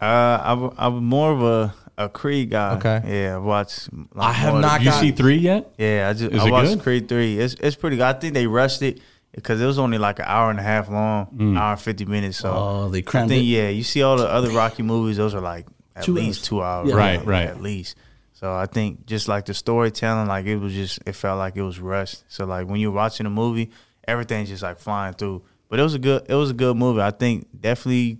uh, 0.00 0.40
I'm, 0.42 0.70
I'm 0.78 1.04
more 1.04 1.32
of 1.32 1.42
a, 1.42 1.74
a 2.04 2.08
Creed 2.08 2.50
guy. 2.50 2.76
Okay. 2.76 3.02
Yeah, 3.24 3.34
I 3.36 3.38
watch. 3.38 3.88
like, 4.14 4.28
I 4.28 4.32
have 4.32 4.52
more- 4.54 4.62
not 4.62 4.80
You 4.80 4.86
got- 4.90 5.00
see 5.00 5.12
three 5.12 5.36
yet? 5.36 5.70
Yeah, 5.78 6.08
I 6.08 6.12
just 6.14 6.32
Is 6.32 6.40
I 6.42 6.48
it 6.48 6.50
watched 6.50 6.68
good? 6.70 6.80
Creed 6.82 7.08
three. 7.08 7.38
It's 7.38 7.54
it's 7.60 7.76
pretty 7.76 7.96
good. 7.96 8.04
I 8.06 8.12
think 8.14 8.32
they 8.34 8.46
rushed 8.46 8.80
it 8.82 9.00
because 9.32 9.60
it 9.60 9.66
was 9.66 9.78
only 9.78 9.98
like 9.98 10.18
an 10.18 10.24
hour 10.28 10.48
and 10.50 10.58
a 10.58 10.62
half 10.62 10.88
long, 10.88 11.56
hour 11.58 11.72
and 11.72 11.80
fifty 11.80 12.04
minutes. 12.06 12.38
So 12.38 12.50
Oh, 12.54 12.88
they 12.88 12.98
I 12.98 13.02
crammed 13.02 13.28
think 13.30 13.42
it. 13.42 13.46
yeah, 13.46 13.68
you 13.68 13.82
see 13.82 14.02
all 14.02 14.16
the 14.16 14.26
other 14.28 14.50
Rocky 14.50 14.82
movies; 14.82 15.16
those 15.18 15.34
are 15.34 15.40
like 15.42 15.66
at 15.94 16.04
Two 16.04 16.14
least 16.14 16.40
hours. 16.40 16.48
two 16.48 16.62
hours. 16.62 16.88
Yeah. 16.88 16.94
Right, 16.96 17.18
like, 17.18 17.26
right. 17.26 17.46
At 17.48 17.60
least. 17.62 17.96
So 18.38 18.54
I 18.54 18.66
think 18.66 19.06
just 19.06 19.28
like 19.28 19.46
the 19.46 19.54
storytelling, 19.54 20.28
like 20.28 20.44
it 20.44 20.56
was 20.58 20.74
just 20.74 20.98
it 21.06 21.12
felt 21.14 21.38
like 21.38 21.56
it 21.56 21.62
was 21.62 21.80
rushed. 21.80 22.22
So 22.28 22.44
like 22.44 22.68
when 22.68 22.78
you're 22.80 22.90
watching 22.90 23.24
a 23.24 23.30
movie, 23.30 23.70
everything's 24.06 24.50
just 24.50 24.62
like 24.62 24.78
flying 24.78 25.14
through. 25.14 25.42
But 25.70 25.80
it 25.80 25.82
was 25.82 25.94
a 25.94 25.98
good 25.98 26.26
it 26.28 26.34
was 26.34 26.50
a 26.50 26.54
good 26.54 26.76
movie. 26.76 27.00
I 27.00 27.12
think 27.12 27.48
definitely 27.58 28.18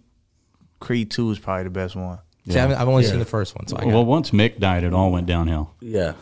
Creed 0.80 1.10
two 1.10 1.30
is 1.32 1.38
probably 1.38 1.64
the 1.64 1.70
best 1.70 1.96
one. 1.96 2.18
See, 2.48 2.56
I 2.56 2.62
haven't- 2.62 2.78
I've 2.78 2.88
only 2.88 3.02
Yeah. 3.04 3.10
seen 3.10 3.18
the 3.18 3.26
first 3.26 3.54
one, 3.56 3.66
so 3.66 3.76
I 3.76 3.80
got 3.84 3.88
Well, 3.92 4.06
once 4.06 4.30
Mick 4.30 4.58
died, 4.58 4.84
it 4.84 4.94
all 4.94 5.12
went 5.12 5.26
downhill. 5.26 5.72
Yeah. 5.80 6.14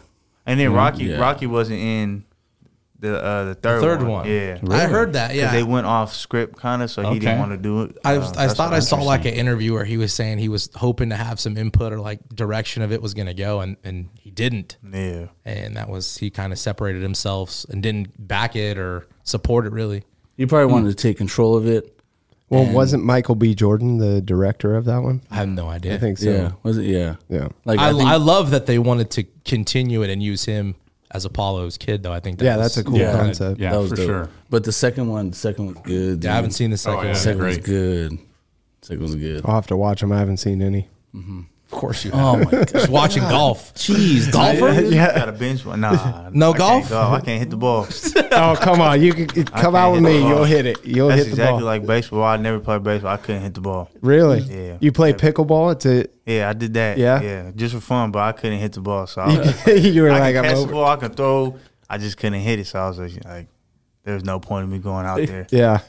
And 0.45 0.59
then 0.59 0.69
mm-hmm. 0.69 0.77
Rocky 0.77 1.05
Yeah. 1.05 1.19
Rocky 1.19 1.47
wasn't 1.47 1.79
in 1.79 2.25
the 3.05 3.23
uh, 3.23 3.45
the 3.45 3.55
third 3.55 3.81
third 3.81 4.01
one. 4.03 4.11
one. 4.11 4.29
Yeah. 4.29 4.59
I 4.71 4.87
heard 4.87 5.13
that. 5.13 5.35
Yeah, 5.35 5.53
they 5.53 5.63
went 5.63 5.87
off 5.87 6.15
script 6.15 6.57
kind 6.59 6.83
of, 6.83 6.91
so 6.91 7.03
he 7.03 7.09
Okay. 7.09 7.19
didn't 7.21 7.39
want 7.39 7.53
to 7.53 7.57
do 7.59 7.83
it. 7.83 7.99
I, 8.05 8.17
Uh, 8.17 8.21
was, 8.21 8.33
I 8.37 8.49
thought 8.49 8.73
I 8.73 8.81
saw 8.81 9.03
like 9.03 9.25
an 9.25 9.35
interview 9.35 9.75
where 9.75 9.85
he 9.85 9.97
was 9.97 10.13
saying 10.13 10.39
he 10.39 10.49
was 10.49 10.71
hoping 10.75 11.11
to 11.11 11.17
have 11.17 11.39
some 11.39 11.57
input 11.57 11.93
or 11.93 12.01
like 12.01 12.21
direction 12.35 12.83
of 12.83 12.93
it 12.93 13.01
was 13.03 13.15
going 13.15 13.27
to 13.27 13.35
go, 13.35 13.61
and 13.61 13.77
and 13.85 14.09
he 14.19 14.31
didn't, 14.31 14.77
Yeah. 14.93 15.27
and 15.45 15.77
that 15.77 15.89
was 15.89 16.17
he 16.19 16.31
kind 16.31 16.53
of 16.53 16.59
separated 16.59 17.03
himself 17.03 17.65
and 17.69 17.83
didn't 17.83 18.27
back 18.27 18.57
it 18.57 18.79
or 18.79 19.07
support 19.23 19.67
it 19.67 19.73
really. 19.73 20.03
You 20.37 20.47
probably 20.47 20.73
wanted 20.73 20.89
to 20.89 20.97
take 20.97 21.17
control 21.19 21.57
of 21.57 21.67
it. 21.67 21.91
Well, 22.51 22.65
And- 22.65 22.75
wasn't 22.75 23.05
Michael 23.05 23.35
B. 23.37 23.55
Jordan 23.55 23.99
the 23.99 24.21
director 24.21 24.77
of 24.77 24.85
that 24.85 25.03
one? 25.03 25.23
I 25.31 25.37
have 25.37 25.49
no 25.49 25.69
idea. 25.69 25.95
I 25.95 25.99
think 25.99 26.19
so. 26.19 26.31
Yeah. 26.31 26.53
Was 26.63 26.77
it? 26.79 26.85
Yeah. 26.87 27.17
Yeah. 27.29 27.49
Like 27.65 27.79
I, 27.79 27.89
I, 27.89 27.93
think, 27.93 28.05
I 28.09 28.17
love 28.17 28.51
that 28.51 28.67
they 28.67 28.79
wanted 28.79 29.11
to 29.13 29.25
continue 29.45 30.03
it 30.03 30.11
and 30.11 30.23
use 30.23 30.45
him 30.45 30.75
as 31.15 31.25
Apollo's 31.25 31.79
kid, 31.79 32.03
though. 32.03 32.13
I 32.13 32.21
think 32.21 32.39
that 32.41 32.45
Yeah, 32.45 32.57
was- 32.57 32.75
that's 32.75 32.77
a 32.79 32.85
cool 32.85 32.99
Yeah. 32.99 33.13
concept. 33.17 33.61
Yeah, 33.61 33.71
that 33.73 33.79
was 33.81 33.91
for 33.91 33.97
dope. 33.97 34.07
sure. 34.07 34.29
But 34.51 34.65
the 34.65 34.73
second 34.73 35.09
one, 35.09 35.31
the 35.31 35.37
second 35.37 35.67
one's 35.67 35.79
good. 35.85 36.23
Yeah, 36.25 36.33
I 36.33 36.37
haven't 36.37 36.51
seen 36.51 36.71
the 36.71 36.77
second 36.77 36.99
Oh, 36.99 37.03
yeah. 37.03 37.07
one. 37.09 37.15
The 37.15 37.21
second 37.21 37.39
Great. 37.39 37.55
one's 37.57 37.67
good. 37.67 38.19
Second 38.83 39.01
one's 39.03 39.15
good. 39.15 39.43
I'll 39.47 39.55
have 39.55 39.67
to 39.69 39.77
watch 39.77 40.01
them. 40.01 40.13
I 40.13 40.19
haven't 40.19 40.39
seen 40.39 40.61
any. 40.61 40.89
Of 41.15 41.23
course 41.75 42.05
you 42.05 42.11
oh, 42.15 42.17
have. 42.17 42.27
Oh 42.27 42.39
my 42.39 42.51
god. 42.51 42.69
Just 42.69 42.89
watching 42.89 43.23
golf. 43.29 43.75
Jeez, 43.75 44.33
Golfer? 44.33 44.81
Yeah. 44.81 45.15
Got 45.15 45.29
a 45.29 45.33
bench 45.33 45.65
one. 45.65 45.81
Nah. 45.81 46.31
No 46.33 46.53
I 46.53 46.59
golf? 46.59 46.89
Can't 46.89 46.91
go. 46.91 47.01
I 47.01 47.21
can't 47.21 47.39
hit 47.39 47.51
the 47.51 47.57
ball. 47.57 47.87
oh, 48.33 48.57
come 48.61 48.81
on. 48.81 49.03
You 49.03 49.13
can 49.13 49.45
come 49.45 49.75
out 49.77 49.93
with 49.93 50.03
can't 50.03 50.15
me. 50.15 50.19
the 50.19 50.21
ball. 50.21 50.29
You'll 50.31 50.45
hit 50.45 50.67
it. 50.67 50.85
You'll 50.85 51.09
That's 51.09 51.19
hit 51.19 51.25
the 51.27 51.31
exactly 51.33 51.59
ball. 51.61 51.67
like 51.67 51.87
baseball. 51.87 52.23
I 52.23 52.37
never 52.37 52.61
played 52.61 52.83
baseball. 52.83 53.13
I 53.13 53.17
couldn't 53.19 53.43
hit 53.43 53.55
the 53.55 53.61
ball. 53.61 53.91
really? 54.01 54.41
Yeah. 54.41 54.79
You 54.81 54.93
play 54.93 55.13
pickleball? 55.13 55.73
It's 55.73 55.87
a, 55.87 56.07
Yeah, 56.25 56.49
I 56.49 56.53
did 56.55 56.75
that. 56.75 56.97
Yeah? 56.97 57.21
Yeah. 57.21 57.51
Just 57.55 57.75
for 57.75 57.81
fun, 57.81 58.11
but 58.11 58.21
I 58.21 58.33
couldn't 58.33 58.59
hit 58.61 58.73
the 58.73 58.81
ball. 58.81 59.07
So 59.07 59.23
I, 59.23 59.39
was, 59.39 59.67
you 59.95 60.03
were 60.03 60.11
I 60.11 60.19
like, 60.19 60.35
can 60.35 60.45
I'm 60.45 60.51
catch 60.51 60.57
the 60.57 60.63
over. 60.63 60.73
ball. 60.73 60.87
I 60.87 60.97
can 60.97 61.13
throw. 61.13 61.59
I 61.91 61.99
just 61.99 62.17
couldn't 62.17 62.41
hit 62.41 62.61
it. 62.61 62.67
So 62.67 62.79
I 62.79 62.89
was 62.89 62.99
like, 62.99 63.25
like 63.25 63.49
there's 64.05 64.25
no 64.25 64.41
point 64.41 64.65
in 64.65 64.71
me 64.71 64.79
going 64.79 65.07
out 65.07 65.27
there. 65.27 65.47
Yeah. 65.51 65.81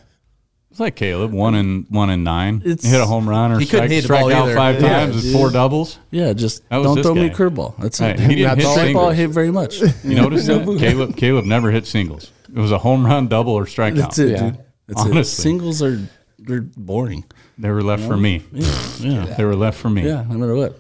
It's 0.76 0.80
like 0.82 0.98
Caleb, 0.98 1.32
one 1.32 1.56
and 1.56 1.86
one 1.88 2.10
and 2.10 2.26
nine. 2.26 2.62
It's- 2.66 2.84
hit 2.84 3.00
a 3.00 3.06
home 3.06 3.30
run 3.30 3.54
or 3.54 3.60
He 3.60 3.66
couldn't 3.66 3.86
strike, 3.88 3.92
hit 3.92 4.02
the 4.02 4.08
strike 4.08 4.22
ball 4.24 4.34
out 4.34 4.44
either. 4.48 4.56
five 4.58 4.82
Yeah, 4.82 4.90
times. 4.90 5.16
It's 5.16 5.24
dude. 5.24 5.34
four 5.34 5.50
doubles. 5.50 6.00
Yeah, 6.12 6.34
just 6.34 6.68
That 6.68 6.78
was 6.80 6.88
don't 6.88 6.96
this 6.98 7.06
throw 7.06 7.16
me 7.16 7.26
a 7.28 7.30
guy. 7.30 7.34
curveball. 7.36 7.76
That's 7.80 8.02
Right. 8.02 8.10
it. 8.10 8.20
He 8.20 8.36
didn't 8.36 8.58
hit 8.58 8.66
all. 8.66 8.74
Strike 8.74 8.94
ball 8.94 9.02
singles. 9.12 9.16
hit 9.18 9.30
very 9.30 9.52
much. 9.52 9.80
You 9.80 9.94
notice 10.16 10.46
that? 10.48 10.78
Caleb 10.78 11.16
Caleb 11.16 11.46
never 11.46 11.72
hit 11.72 11.88
singles. 11.88 12.30
It 12.54 12.60
was 12.60 12.74
a 12.74 12.78
home 12.80 13.06
run, 13.06 13.30
double, 13.30 13.54
or 13.54 13.64
strikeout. 13.64 13.96
That's 13.96 14.20
it, 14.20 14.32
Yeah. 14.32 14.40
dude. 14.50 14.58
That's 14.90 15.06
it. 15.06 15.24
Singles 15.28 15.82
are 15.82 15.98
they're 16.40 16.60
boring. 16.62 17.24
They 17.58 17.70
were 17.70 17.82
left 17.82 18.04
for 18.04 18.18
me. 18.18 18.44
Yeah, 18.52 18.68
yeah, 19.00 19.26
They 19.38 19.46
were 19.46 19.56
left 19.56 19.78
for 19.78 19.90
me. 19.90 20.06
yeah. 20.06 20.26
No 20.28 20.38
matter 20.38 20.56
what. 20.56 20.78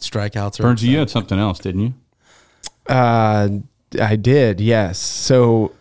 Strikeouts 0.00 0.58
are 0.58 0.62
Burns, 0.62 0.82
you 0.82 0.96
had 0.96 1.10
something 1.10 1.38
else, 1.38 1.58
didn't 1.58 1.80
you? 1.82 1.94
Uh, 2.88 3.48
I 4.00 4.16
did, 4.16 4.58
yes. 4.58 4.98
So, 4.98 5.72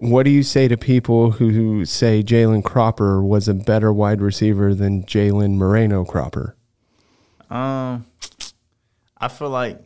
what 0.00 0.24
do 0.24 0.30
you 0.30 0.42
say 0.42 0.66
to 0.66 0.76
people 0.76 1.32
who 1.32 1.84
say 1.84 2.22
Jalen 2.22 2.64
Cropper 2.64 3.22
was 3.22 3.48
a 3.48 3.54
better 3.54 3.92
wide 3.92 4.20
receiver 4.20 4.74
than 4.74 5.04
Jalen 5.04 5.56
Moreno 5.56 6.04
Cropper? 6.04 6.56
Um, 7.50 8.06
I 9.18 9.28
feel 9.28 9.50
like 9.50 9.78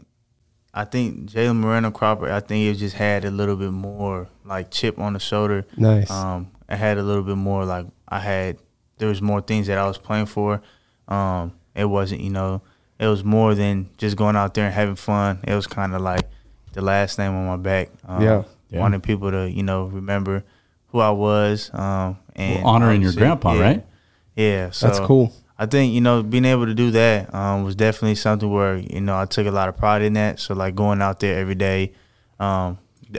I 0.72 0.84
think 0.84 1.30
Jalen 1.30 1.56
Moreno 1.56 1.90
Cropper. 1.90 2.30
I 2.30 2.40
think 2.40 2.66
it 2.66 2.78
just 2.78 2.94
had 2.96 3.24
a 3.24 3.30
little 3.30 3.56
bit 3.56 3.72
more 3.72 4.28
like 4.44 4.70
chip 4.70 4.98
on 4.98 5.14
the 5.14 5.18
shoulder. 5.18 5.66
Nice. 5.76 6.10
Um, 6.10 6.50
I 6.68 6.76
had 6.76 6.96
a 6.98 7.02
little 7.02 7.22
bit 7.22 7.36
more 7.36 7.64
like 7.64 7.86
I 8.08 8.20
had 8.20 8.58
there 8.98 9.08
was 9.08 9.20
more 9.20 9.40
things 9.40 9.66
that 9.66 9.78
I 9.78 9.86
was 9.86 9.98
playing 9.98 10.26
for. 10.26 10.62
Um, 11.08 11.52
it 11.74 11.86
wasn't, 11.86 12.20
you 12.20 12.30
know, 12.30 12.62
it 12.98 13.08
was 13.08 13.24
more 13.24 13.54
than 13.54 13.90
just 13.98 14.16
going 14.16 14.36
out 14.36 14.54
there 14.54 14.66
and 14.66 14.74
having 14.74 14.94
fun. 14.94 15.40
It 15.42 15.54
was 15.54 15.66
kind 15.66 15.94
of 15.94 16.02
like 16.02 16.22
the 16.72 16.82
last 16.82 17.18
name 17.18 17.34
on 17.34 17.46
my 17.46 17.56
back. 17.56 17.90
Um, 18.06 18.22
Yeah. 18.22 18.42
Yeah. 18.74 18.80
Wanting 18.80 19.00
people 19.00 19.30
to, 19.30 19.50
you 19.50 19.62
know, 19.62 19.84
remember 19.84 20.44
who 20.88 21.00
I 21.00 21.10
was. 21.10 21.70
Um, 21.72 22.18
and 22.34 22.62
Well, 22.62 22.74
honoring 22.74 23.02
your 23.02 23.12
grandpa, 23.12 23.54
yeah. 23.54 23.62
right? 23.62 23.86
Yeah. 24.36 24.70
So 24.70 24.86
That's 24.88 25.00
cool. 25.00 25.32
I 25.58 25.66
think 25.66 25.94
you 25.94 26.00
know 26.00 26.22
being 26.22 26.44
able 26.44 26.66
to 26.66 26.74
do 26.74 26.90
that 26.92 27.32
um, 27.32 27.64
was 27.64 27.76
definitely 27.76 28.16
something 28.16 28.50
where 28.50 28.76
you 28.76 29.00
know 29.00 29.16
I 29.16 29.24
took 29.24 29.46
a 29.46 29.52
lot 29.52 29.68
of 29.68 29.76
pride 29.76 30.02
in 30.02 30.14
that. 30.14 30.40
So 30.40 30.54
like 30.54 30.74
going 30.74 31.00
out 31.00 31.20
there 31.20 31.38
every 31.38 31.54
day, 31.54 31.92
um, 32.40 32.78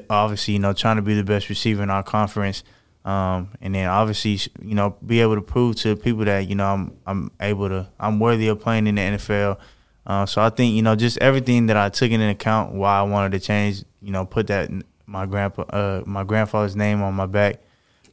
obviously 0.10 0.56
you 0.56 0.60
know 0.60 0.74
trying 0.74 0.98
to 0.98 1.02
be 1.02 1.16
the 1.16 1.24
best 1.24 1.48
receiver 1.48 1.82
in 1.82 1.90
our 1.90 2.04
conference, 2.04 2.64
um, 3.06 3.52
and 3.62 3.74
then 3.74 3.88
obviously 3.88 4.52
you 4.62 4.76
know 4.76 4.98
be 5.06 5.22
able 5.22 5.36
to 5.36 5.42
prove 5.42 5.78
to 5.78 5.96
people 5.96 6.26
that 6.26 6.50
you 6.50 6.56
know 6.56 6.66
I'm 6.66 6.98
I'm 7.08 7.32
able 7.40 7.70
to 7.70 7.88
I'm 8.00 8.20
worthy 8.20 8.48
of 8.48 8.60
playing 8.60 8.88
in 8.88 8.96
the 8.96 9.02
NFL. 9.02 9.58
Uh, 10.06 10.26
so 10.26 10.42
I 10.42 10.50
think 10.50 10.76
you 10.76 10.82
know 10.82 10.96
just 10.96 11.18
everything 11.20 11.68
that 11.68 11.78
I 11.78 11.88
took 11.88 12.12
into 12.12 12.30
account 12.30 12.74
why 12.74 13.00
I 13.00 13.04
wanted 13.04 13.32
to 13.32 13.40
change, 13.40 13.86
you 14.02 14.12
know, 14.12 14.26
put 14.26 14.48
that 14.48 14.70
my 15.08 15.26
grandpa 15.26 15.64
uh, 15.64 16.04
my 16.06 16.24
grandfather's 16.24 16.76
name 16.76 17.02
on 17.02 17.14
my 17.14 17.26
back 17.26 17.62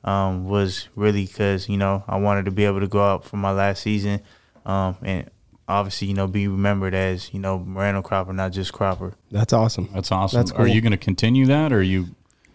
um, 0.05 0.47
was 0.49 0.89
really 0.97 1.27
because 1.27 1.69
you 1.69 1.77
know 1.77 2.03
I 2.09 2.17
wanted 2.19 2.45
to 2.47 2.51
be 2.51 2.65
able 2.65 2.81
to 2.81 2.89
go 2.89 3.03
out 3.03 3.25
for 3.25 3.37
my 3.37 3.53
last 3.53 3.83
season, 3.83 4.21
um, 4.67 4.97
and 5.03 5.31
obviously 5.69 6.09
you 6.09 6.15
know 6.15 6.27
be 6.27 6.49
remembered 6.49 6.95
as 6.95 7.33
you 7.33 7.41
know 7.41 7.59
Moreno 7.59 8.03
Cropper, 8.03 8.33
not 8.33 8.53
just 8.53 8.73
Cropper. 8.73 9.15
That's 9.31 9.53
awesome. 9.53 9.89
That's 9.95 10.11
awesome. 10.13 10.39
That's 10.39 10.51
cool. 10.53 10.65
Are 10.65 10.69
you 10.69 10.81
going 10.81 10.91
to 10.93 10.97
continue 10.99 11.47
that, 11.47 11.73
or 11.73 11.79
are 11.79 11.83
you? 11.83 12.07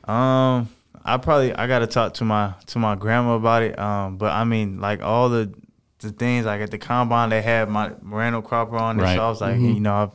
Um, 0.05 0.69
I 1.05 1.17
probably 1.17 1.53
I 1.53 1.67
got 1.67 1.79
to 1.79 1.87
talk 1.87 2.13
to 2.15 2.25
my 2.25 2.53
to 2.67 2.79
my 2.79 2.95
grandma 2.95 3.35
about 3.35 3.63
it. 3.63 3.77
Um, 3.79 4.17
but 4.17 4.31
I 4.33 4.43
mean 4.43 4.79
like 4.79 5.01
all 5.01 5.29
the 5.29 5.53
the 5.99 6.11
things 6.11 6.45
like 6.45 6.61
at 6.61 6.69
the 6.69 6.77
combine 6.77 7.29
they 7.29 7.41
had 7.41 7.69
my 7.69 7.91
Moreno 8.01 8.41
Cropper 8.41 8.75
on 8.77 8.99
it, 8.99 9.03
Right. 9.03 9.15
so 9.15 9.23
I 9.25 9.29
was 9.29 9.41
like 9.41 9.57
you 9.59 9.79
know 9.79 9.95
I've, 9.95 10.11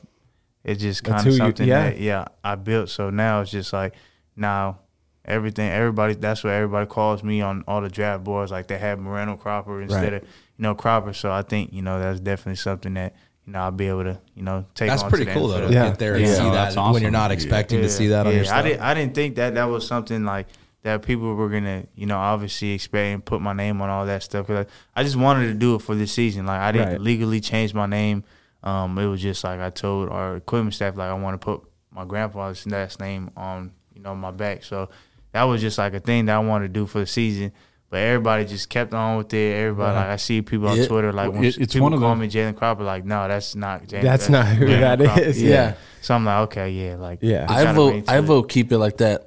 it's 0.65 0.81
just 0.81 1.03
kind 1.03 1.21
who 1.23 1.29
of 1.31 1.33
you- 1.33 1.39
something 1.39 1.67
yeah. 1.69 1.91
that 1.91 1.99
yeah 1.99 2.27
I 2.45 2.55
built. 2.57 2.89
So 2.91 3.11
now 3.11 3.41
it's 3.41 3.51
just 3.51 3.73
like 3.73 3.95
now. 4.43 4.79
Everything, 5.25 5.71
everybody. 5.71 6.15
That's 6.15 6.43
what 6.43 6.53
everybody 6.53 6.87
calls 6.87 7.23
me 7.23 7.41
on 7.43 7.63
all 7.69 7.81
the 7.81 7.89
draft 7.89 8.25
boards. 8.25 8.51
Like 8.51 8.67
they 8.67 8.77
have 8.77 8.99
Moreno 8.99 9.37
Cropper 9.37 9.81
instead 9.81 10.03
Right. 10.13 10.13
of 10.15 10.29
you 10.57 10.63
know 10.65 10.75
Cropper. 10.75 11.13
So 11.15 11.31
I 11.31 11.43
think 11.43 11.73
you 11.73 11.81
know 11.81 12.01
that's 12.01 12.19
definitely 12.19 12.57
something 12.57 12.95
that 12.95 13.15
you 13.47 13.53
know 13.53 13.61
I'll 13.61 13.71
be 13.71 13.87
able 13.89 14.03
to 14.03 14.19
you 14.35 14.43
know 14.43 14.67
take. 14.75 14.89
That's 14.91 15.05
on 15.05 15.11
pretty 15.11 15.27
cool 15.27 15.47
though 15.49 15.69
to 15.69 15.73
Yeah. 15.73 15.91
get 15.91 16.01
there 16.01 16.15
and 16.17 16.27
Yeah. 16.27 16.35
see 16.35 16.41
Oh, 16.41 16.51
that 16.53 16.75
that's 16.75 16.77
when 16.93 17.03
you're 17.03 17.13
not 17.13 17.31
expecting 17.31 17.81
to 17.83 17.89
see 17.89 18.09
that 18.09 18.27
on 18.27 18.33
yeah. 18.33 18.37
your 18.39 18.45
stuff. 18.47 18.59
I 18.59 18.63
didn't. 18.69 18.81
I 18.83 18.95
didn't 18.95 19.15
think 19.15 19.37
that 19.37 19.55
that 19.55 19.65
was 19.67 19.87
something 19.87 20.25
like 20.25 20.49
that. 20.83 21.03
People 21.03 21.33
were 21.37 21.49
gonna, 21.49 21.85
you 21.95 22.07
know, 22.07 22.19
obviously 22.19 22.73
expect 22.73 23.15
and 23.15 23.25
put 23.25 23.41
my 23.41 23.53
name 23.53 23.81
on 23.81 23.89
all 23.91 24.05
that 24.07 24.25
stuff. 24.25 24.49
'Cause 24.49 24.67
I, 24.97 25.01
I 25.01 25.05
just 25.05 25.15
wanted 25.15 25.47
to 25.47 25.55
do 25.55 25.77
it 25.77 25.83
for 25.83 25.95
this 25.95 26.11
season. 26.13 26.47
Like 26.47 26.59
I 26.61 26.73
didn't 26.73 26.89
Right. 26.89 27.01
legally 27.01 27.41
change 27.41 27.75
my 27.75 27.87
name. 27.87 28.25
Um, 28.65 28.99
it 28.99 29.07
was 29.07 29.23
just 29.23 29.45
like 29.45 29.61
I 29.61 29.71
told 29.71 30.09
our 30.09 30.35
equipment 30.35 30.75
staff, 30.75 30.97
like 30.97 31.11
I 31.11 31.15
want 31.15 31.41
to 31.41 31.45
put 31.45 31.63
my 31.93 32.05
grandfather's 32.05 32.67
last 32.67 32.99
name 32.99 33.31
on, 33.37 33.71
you 33.95 34.03
know, 34.03 34.15
my 34.15 34.31
back. 34.31 34.65
So 34.65 34.89
that 35.33 35.45
was 35.45 35.61
just 35.61 35.79
like 35.79 35.95
a 35.95 36.01
thing 36.01 36.27
that 36.27 36.37
I 36.37 36.39
wanted 36.39 36.69
to 36.69 36.73
do 36.81 36.87
for 36.87 37.01
the 37.01 37.07
season. 37.07 37.53
But 37.91 37.99
everybody 38.01 38.47
just 38.47 38.71
kept 38.71 38.95
on 38.95 39.19
with 39.19 39.35
it. 39.35 39.55
Everybody, 39.55 39.95
like 39.97 40.07
I 40.07 40.17
see 40.17 40.41
people 40.41 40.69
on 40.69 40.79
Yeah. 40.79 40.87
Twitter, 40.87 41.13
like 41.13 41.31
when 41.31 41.45
It- 41.45 41.59
it's 41.59 41.75
people 41.75 41.85
one 41.85 41.93
of 41.93 42.01
call 42.01 42.15
the- 42.15 42.21
me 42.23 42.29
Jalen 42.29 42.57
Cropper, 42.57 42.85
like 42.85 43.05
no, 43.05 43.29
that's 43.29 43.55
not. 43.55 43.87
Jalen, 43.87 44.03
That's 44.03 44.29
not 44.31 44.47
who 44.47 44.65
Jalen 44.67 44.81
that 44.81 44.99
Cropper. 44.99 45.21
is. 45.21 45.43
Yeah. 45.43 45.75
So 46.01 46.15
I'm 46.15 46.25
like, 46.25 46.39
okay, 46.45 46.71
yeah, 46.71 46.97
like 46.97 47.19
Yeah. 47.21 47.45
I'm 47.49 47.55
I 47.59 47.63
trying 47.63 47.75
to 47.75 47.81
bring 47.91 48.05
vote. 48.05 48.13
I 48.13 48.21
vote. 48.21 48.43
Keep 48.49 48.73
it 48.73 48.79
like 48.79 48.97
that. 48.99 49.27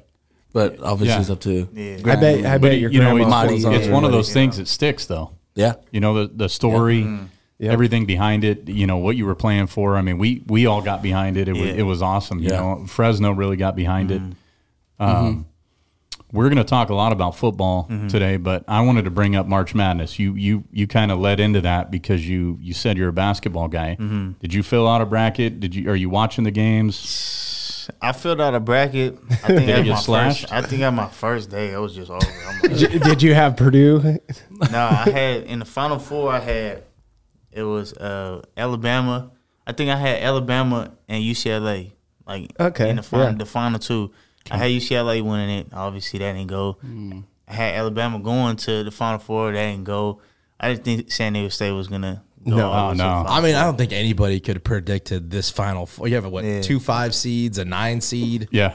But 0.51 0.79
obviously, 0.81 1.13
Yeah. 1.15 1.19
it's 1.21 1.29
up 1.29 1.39
to. 1.41 1.67
Yeah. 1.73 1.97
I 2.11 2.15
bet. 2.15 2.45
I 2.45 2.57
bet 2.57 2.79
your 2.79 2.89
you 2.89 3.01
know, 3.01 3.13
grandma 3.15 3.43
it's, 3.43 3.63
feels 3.63 3.75
it's 3.75 3.87
one 3.87 4.03
of 4.03 4.11
those 4.11 4.33
things 4.33 4.57
know. 4.57 4.63
that 4.63 4.67
sticks, 4.69 5.05
though. 5.05 5.31
Yeah. 5.53 5.73
You 5.91 5.99
know, 5.99 6.13
the 6.25 6.31
the 6.33 6.49
story, 6.49 7.03
mm-hmm. 7.03 7.25
Yep. 7.59 7.71
everything 7.71 8.05
behind 8.05 8.43
it. 8.43 8.67
You 8.67 8.87
know 8.87 8.97
what 8.97 9.15
you 9.15 9.25
were 9.27 9.35
playing 9.35 9.67
for. 9.67 9.95
I 9.95 10.01
mean, 10.01 10.17
we 10.17 10.41
we 10.47 10.65
all 10.65 10.81
got 10.81 11.03
behind 11.03 11.37
it. 11.37 11.47
It 11.47 11.53
was 11.53 11.69
it 11.69 11.83
was 11.83 12.01
awesome. 12.01 12.39
You 12.39 12.49
know, 12.49 12.85
Fresno 12.87 13.31
really 13.31 13.57
got 13.57 13.75
behind 13.75 14.09
it. 14.11 14.21
Mm. 14.23 14.33
Um, 14.99 15.45
We're 16.31 16.49
going 16.49 16.57
to 16.57 16.63
talk 16.63 16.89
a 16.89 16.95
lot 16.95 17.11
about 17.13 17.35
football 17.37 17.87
today, 18.09 18.37
but 18.37 18.63
I 18.67 18.81
wanted 18.81 19.05
to 19.05 19.11
bring 19.11 19.35
up 19.35 19.45
March 19.47 19.73
Madness. 19.75 20.19
You 20.19 20.33
you 20.35 20.63
you 20.71 20.85
kind 20.87 21.11
of 21.11 21.19
led 21.19 21.39
into 21.39 21.61
that 21.61 21.91
because 21.91 22.27
you 22.27 22.57
you 22.61 22.73
said 22.73 22.97
you're 22.97 23.09
a 23.09 23.13
basketball 23.13 23.67
guy. 23.67 23.95
Did 24.41 24.53
you 24.53 24.63
fill 24.63 24.87
out 24.87 25.01
a 25.01 25.05
bracket? 25.05 25.59
Did 25.59 25.75
you 25.75 25.89
are 25.89 25.95
you 25.95 26.09
watching 26.09 26.43
the 26.43 26.51
games? 26.51 27.89
I 28.01 28.11
filled 28.13 28.41
out 28.41 28.55
a 28.55 28.59
bracket. 28.59 29.17
I 29.29 29.35
think 29.47 29.69
it 29.69 29.77
at 29.77 29.85
my 29.85 29.95
slashed? 29.95 30.41
first. 30.41 30.53
I 30.53 30.61
think 30.63 30.81
at 30.81 30.89
my 30.91 31.07
first 31.07 31.51
day, 31.51 31.71
it 31.71 31.77
was 31.77 31.93
just 31.95 32.09
over. 32.09 32.25
Like, 32.63 32.75
Did 32.77 33.01
did 33.03 33.21
you 33.21 33.33
have 33.35 33.55
Purdue? 33.55 33.99
no, 34.71 34.79
I 34.79 35.09
had 35.09 35.43
in 35.43 35.59
the 35.59 35.65
final 35.65 35.99
four. 35.99 36.31
I 36.31 36.39
had 36.39 36.83
it 37.51 37.63
was 37.63 37.93
uh, 37.93 38.41
Alabama. 38.57 39.31
I 39.67 39.71
think 39.71 39.89
I 39.89 39.95
had 39.97 40.21
Alabama 40.23 40.91
and 41.07 41.23
UCLA. 41.23 41.91
Like 42.27 42.51
Okay, 42.59 42.89
in 42.89 42.95
the 42.95 43.03
final, 43.03 43.27
yeah. 43.27 43.37
the 43.37 43.45
final 43.45 43.79
two. 43.79 44.11
I 44.51 44.57
had 44.57 44.71
UCLA 44.71 45.21
winning 45.23 45.49
it. 45.59 45.67
Obviously, 45.73 46.19
that 46.19 46.33
didn't 46.33 46.47
go. 46.49 46.77
I 47.47 47.53
had 47.53 47.75
Alabama 47.75 48.19
going 48.19 48.55
to 48.57 48.83
the 48.83 48.91
final 48.91 49.19
four. 49.19 49.51
That 49.51 49.65
didn't 49.71 49.83
go. 49.85 50.21
I 50.59 50.69
didn't 50.69 50.83
think 50.85 51.11
San 51.11 51.33
Diego 51.33 51.49
State 51.49 51.71
was 51.71 51.87
gonna. 51.87 52.23
Go 52.47 52.55
No. 52.55 52.71
Oh, 52.71 52.73
the 52.73 52.85
way 52.85 52.91
to 52.91 52.97
the 52.97 53.03
no. 53.23 53.25
I 53.29 53.41
mean, 53.41 53.55
I 53.55 53.63
don't 53.63 53.77
think 53.77 53.91
anybody 53.91 54.39
could 54.39 54.55
have 54.57 54.63
predicted 54.63 55.31
this 55.31 55.49
final. 55.49 55.85
Four. 55.87 56.07
You 56.07 56.15
have 56.15 56.25
a, 56.25 56.29
what 56.29 56.43
Yeah. 56.43 56.61
two 56.61 56.79
five 56.79 57.15
seeds, 57.15 57.57
a 57.57 57.65
nine 57.65 58.01
seed. 58.01 58.47
Yeah, 58.51 58.73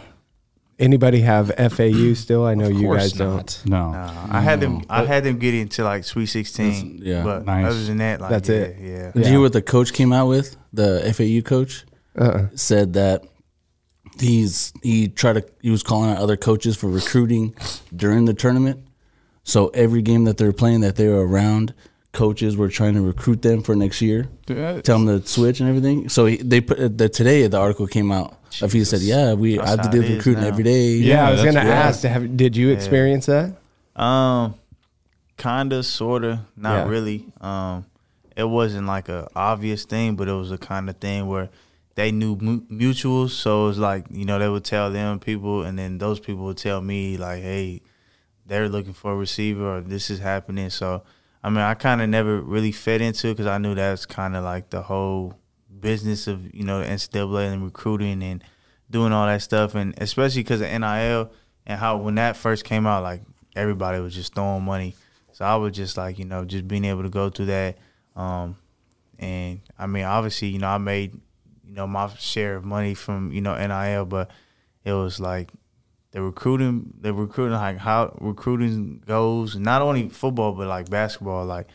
Anybody 0.78 1.20
have 1.20 1.52
FAU 1.56 2.14
still? 2.14 2.46
I 2.46 2.54
know 2.54 2.64
Of 2.64 2.72
you 2.72 2.86
course 2.86 3.02
guys 3.02 3.12
don't. 3.12 3.36
not. 3.36 3.62
no. 3.66 3.98
Uh, 3.98 4.26
I 4.30 4.40
had 4.40 4.60
them. 4.60 4.82
I 4.88 5.04
had 5.04 5.24
them 5.24 5.38
get 5.38 5.52
into 5.54 5.84
like 5.84 6.04
Sweet 6.04 6.26
Sixteen. 6.26 6.96
That's- 6.98 7.06
yeah. 7.06 7.22
but 7.22 7.44
Nice. 7.44 7.66
other 7.66 7.84
than 7.84 7.98
that, 7.98 8.20
like 8.20 8.30
That's 8.30 8.48
yeah, 8.48 8.54
it. 8.56 8.76
Yeah, 8.80 9.10
Did 9.12 9.26
you 9.26 9.32
hear 9.32 9.40
what 9.40 9.52
the 9.52 9.62
coach 9.62 9.92
came 9.92 10.12
out 10.12 10.26
with? 10.28 10.56
The 10.72 11.12
FAU 11.14 11.42
coach 11.46 11.84
Uh-uh. 12.18 12.46
said 12.54 12.94
that 12.94 13.24
he's 14.20 14.72
he 14.82 15.08
tried 15.08 15.34
to 15.34 15.44
he 15.60 15.70
was 15.70 15.82
calling 15.82 16.10
out 16.10 16.18
other 16.18 16.36
coaches 16.36 16.76
for 16.76 16.88
recruiting 16.88 17.54
during 17.94 18.24
the 18.26 18.34
tournament. 18.34 18.80
So 19.44 19.68
every 19.68 20.02
game 20.02 20.24
that 20.24 20.36
they 20.36 20.44
were 20.44 20.52
playing, 20.52 20.80
that 20.82 20.96
they 20.96 21.08
were 21.08 21.26
around, 21.26 21.74
coaches 22.12 22.56
were 22.56 22.68
trying 22.68 22.94
to 22.94 23.00
recruit 23.00 23.42
them 23.42 23.62
for 23.62 23.74
next 23.74 24.00
year, 24.02 24.28
Uh, 24.48 24.80
tell 24.82 24.98
them 24.98 25.06
to 25.20 25.26
switch 25.26 25.60
and 25.60 25.68
everything. 25.68 26.08
So 26.08 26.26
he, 26.26 26.36
they 26.36 26.60
put 26.60 26.98
the 26.98 27.08
today 27.08 27.46
the 27.46 27.58
article 27.58 27.86
came 27.86 28.12
out. 28.12 28.36
If 28.62 28.72
he 28.72 28.84
said, 28.84 29.00
"Yeah, 29.00 29.34
we 29.34 29.56
That's 29.56 29.66
I 29.66 29.70
have 29.70 29.78
to 29.80 29.84
how 29.86 29.90
deal 29.92 30.02
with 30.02 30.10
recruiting 30.16 30.42
now. 30.42 30.48
every 30.48 30.64
day." 30.64 30.94
Yeah, 30.94 31.14
Yeah, 31.14 31.28
I 31.28 31.30
was 31.32 31.44
gonna 31.44 31.60
right. 31.60 31.68
ask. 31.68 32.02
Have, 32.02 32.36
did 32.36 32.56
you 32.56 32.70
experience 32.70 33.26
that? 33.26 33.54
Um, 33.96 34.54
kinda, 35.36 35.82
sorta, 35.82 36.40
not 36.56 36.86
Yeah. 36.86 36.88
really. 36.90 37.26
Um, 37.40 37.84
it 38.36 38.48
wasn't 38.48 38.86
like 38.86 39.08
a 39.08 39.28
obvious 39.36 39.84
thing, 39.84 40.16
but 40.16 40.28
it 40.28 40.32
was 40.32 40.50
a 40.50 40.58
kind 40.58 40.88
of 40.90 40.96
thing 40.96 41.26
where 41.28 41.48
they 41.94 42.12
knew 42.12 42.36
mu- 42.36 42.62
mutuals, 42.62 43.30
so 43.30 43.64
it 43.64 43.68
was 43.68 43.78
like 43.78 44.06
you 44.10 44.24
know 44.24 44.38
they 44.38 44.48
would 44.48 44.64
tell 44.64 44.90
them 44.90 45.18
people, 45.18 45.62
and 45.62 45.78
then 45.78 45.98
those 45.98 46.20
people 46.20 46.44
would 46.44 46.56
tell 46.58 46.80
me 46.80 47.16
like, 47.16 47.42
hey, 47.42 47.82
they're 48.46 48.68
looking 48.68 48.92
for 48.92 49.12
a 49.12 49.16
receiver, 49.16 49.76
or 49.76 49.80
this 49.80 50.10
is 50.10 50.20
happening. 50.20 50.70
So 50.70 51.02
I 51.42 51.48
mean, 51.48 51.60
I 51.60 51.74
kind 51.74 52.02
of 52.02 52.08
never 52.08 52.40
really 52.40 52.72
fed 52.72 53.00
into 53.00 53.28
it 53.28 53.34
because 53.34 53.46
I 53.46 53.58
knew 53.58 53.74
that's 53.74 54.06
kind 54.06 54.36
of 54.36 54.44
like 54.44 54.70
the 54.70 54.82
whole 54.82 55.38
business 55.80 56.26
of 56.26 56.54
you 56.54 56.64
know 56.64 56.80
the 56.80 56.86
NCAA 56.86 57.52
and 57.52 57.64
recruiting 57.64 58.22
and 58.22 58.44
doing 58.90 59.12
all 59.12 59.26
that 59.26 59.42
stuff, 59.42 59.74
and 59.74 59.94
especially 59.98 60.42
because 60.42 60.60
of 60.60 60.68
NIL 60.68 61.30
and 61.66 61.78
how 61.78 61.96
when 61.96 62.16
that 62.16 62.36
first 62.36 62.64
came 62.64 62.86
out, 62.86 63.02
like 63.02 63.22
everybody 63.56 64.00
was 64.00 64.14
just 64.14 64.34
throwing 64.34 64.64
money. 64.64 64.94
So 65.32 65.44
I 65.44 65.56
was 65.56 65.74
just 65.74 65.96
like 65.96 66.18
you 66.18 66.24
know 66.24 66.44
just 66.44 66.68
being 66.68 66.84
able 66.84 67.02
to 67.02 67.08
go 67.08 67.30
through 67.30 67.46
that, 67.46 67.78
um, 68.16 68.56
and 69.18 69.60
I 69.78 69.86
mean 69.86 70.04
obviously 70.04 70.48
you 70.48 70.58
know 70.58 70.68
I 70.68 70.78
made 70.78 71.18
you 71.70 71.76
know 71.76 71.86
my 71.86 72.08
share 72.18 72.56
of 72.56 72.64
money 72.64 72.94
from 72.94 73.30
you 73.32 73.40
know 73.40 73.54
NIL, 73.56 74.04
but 74.04 74.28
it 74.84 74.92
was 74.92 75.20
like 75.20 75.50
the 76.10 76.20
recruiting, 76.20 76.92
the 77.00 77.14
recruiting, 77.14 77.54
like 77.54 77.78
how 77.78 78.16
recruiting 78.20 79.02
goes, 79.06 79.54
not 79.56 79.80
only 79.80 80.08
football 80.08 80.52
but 80.52 80.66
like 80.66 80.90
basketball. 80.90 81.46
Like 81.46 81.68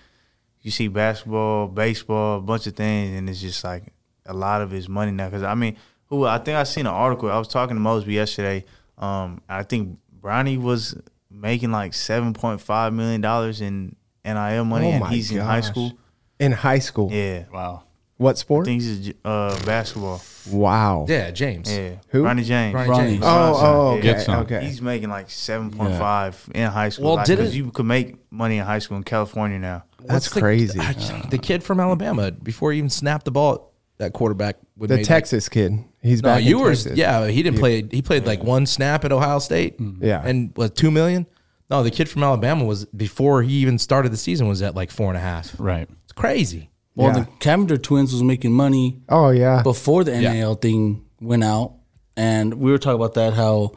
you 0.62 0.70
see 0.70 0.90
basketball, 0.90 1.68
baseball, 1.68 2.40
a 2.40 2.42
bunch 2.42 2.68
of 2.68 2.76
things, 2.76 3.18
and 3.18 3.30
it's 3.30 3.40
just 3.40 3.64
like 3.64 3.94
a 4.26 4.34
lot 4.34 4.62
of 4.62 4.70
his 4.70 4.90
money 4.90 5.12
now. 5.12 5.30
Because 5.30 5.44
I 5.44 5.56
mean, 5.56 5.78
who 6.08 6.26
I 6.26 6.40
think 6.40 6.58
I 6.58 6.64
seen 6.64 6.88
an 6.88 6.94
article. 6.94 7.32
I 7.32 7.38
was 7.40 7.48
talking 7.48 7.78
to 7.78 7.80
Mosby 7.80 8.14
yesterday. 8.14 8.66
Um, 8.98 9.42
I 9.48 9.64
think 9.64 9.98
Bronny 10.20 10.62
was 10.62 11.00
making 11.32 11.72
like 11.72 11.94
seven 11.94 12.34
point 12.34 12.60
five 12.60 12.92
million 12.92 13.22
dollars 13.22 13.62
in 13.62 13.96
NIL 14.26 14.66
money, 14.66 14.88
Oh 14.88 14.92
and 14.92 15.00
my 15.00 15.10
he's 15.10 15.32
in 15.32 15.38
high 15.40 15.62
school. 15.62 15.94
In 16.38 16.52
high 16.52 16.80
school. 16.80 17.14
Yeah, 17.14 17.46
Wow. 17.54 17.85
What 18.18 18.38
sport? 18.38 18.66
things 18.66 18.86
is 18.88 19.14
uh 19.26 19.60
basketball. 19.66 20.22
Wow. 20.50 21.06
Yeah, 21.10 21.32
James. 21.32 21.70
Yeah, 21.76 21.96
Who? 22.10 22.24
Ronnie 22.24 22.44
James. 22.44 22.74
Ronnie 22.74 22.90
Ronnie. 22.90 23.12
James. 23.14 23.24
Oh, 23.26 23.54
oh, 23.58 23.88
okay. 23.94 24.02
Get 24.02 24.22
some. 24.22 24.40
Okay. 24.44 24.64
He's 24.64 24.82
making 24.82 25.10
like 25.10 25.30
seven 25.30 25.72
point 25.72 25.96
five 25.96 26.50
in 26.56 26.70
high 26.70 26.90
school. 26.90 27.06
Well, 27.06 27.16
Well, 27.18 27.26
didn't- 27.26 27.40
because 27.46 27.58
you 27.58 27.72
could 27.72 27.86
make 27.86 28.16
money 28.32 28.58
in 28.58 28.66
high 28.66 28.80
school 28.80 28.98
in 28.98 29.04
California 29.04 29.60
now. 29.60 29.84
That's 30.06 30.30
the- 30.30 30.40
crazy. 30.40 30.80
I- 30.80 30.94
The, 31.30 31.38
kid 31.40 31.64
from 31.64 31.80
Alabama, 31.80 32.32
before 32.32 32.72
he 32.72 32.78
even 32.78 32.90
snapped 32.92 33.26
the 33.26 33.32
ball, 33.32 33.74
that 33.98 34.14
quarterback 34.14 34.58
would 34.78 34.90
the 34.90 34.98
make 34.98 35.06
Texas 35.08 35.50
kid. 35.50 35.84
He's 36.02 36.22
no, 36.22 36.30
back. 36.36 36.44
you 36.44 36.58
in 36.58 36.64
were 36.64 36.70
Texas. 36.72 36.98
yeah. 36.98 37.28
He 37.28 37.42
didn't 37.44 37.60
play. 37.60 37.86
He 37.92 38.02
played 38.02 38.26
like 38.26 38.44
one 38.44 38.66
snap 38.66 39.04
at 39.04 39.12
Ohio 39.12 39.40
State. 39.40 39.76
Yeah. 40.00 40.22
and 40.24 40.52
what 40.56 40.76
two 40.76 40.92
million? 40.92 41.26
No, 41.72 41.82
the 41.82 41.90
kid 41.92 42.08
from 42.08 42.22
Alabama 42.24 42.64
was 42.64 42.86
before 42.86 43.42
he 43.42 43.54
even 43.56 43.80
started 43.80 44.12
the 44.12 44.18
season 44.18 44.48
was 44.48 44.62
at 44.62 44.76
like 44.76 44.92
four 44.92 45.08
and 45.10 45.18
a 45.18 45.22
half. 45.22 45.56
Right. 45.58 45.90
It's 46.04 46.14
crazy. 46.14 46.70
Well, 46.96 47.08
Yeah. 47.16 47.24
the 47.24 47.30
Cavinder 47.40 47.82
twins 47.82 48.14
was 48.14 48.24
making 48.24 48.54
money 48.54 49.02
Oh 49.10 49.30
yeah. 49.30 49.62
before 49.64 50.04
the 50.04 50.20
Yeah. 50.22 50.54
Thing 50.56 51.04
went 51.22 51.44
out, 51.44 51.74
and 52.16 52.54
we 52.56 52.72
were 52.72 52.78
talking 52.78 52.96
about 52.96 53.14
that 53.16 53.34
how 53.34 53.72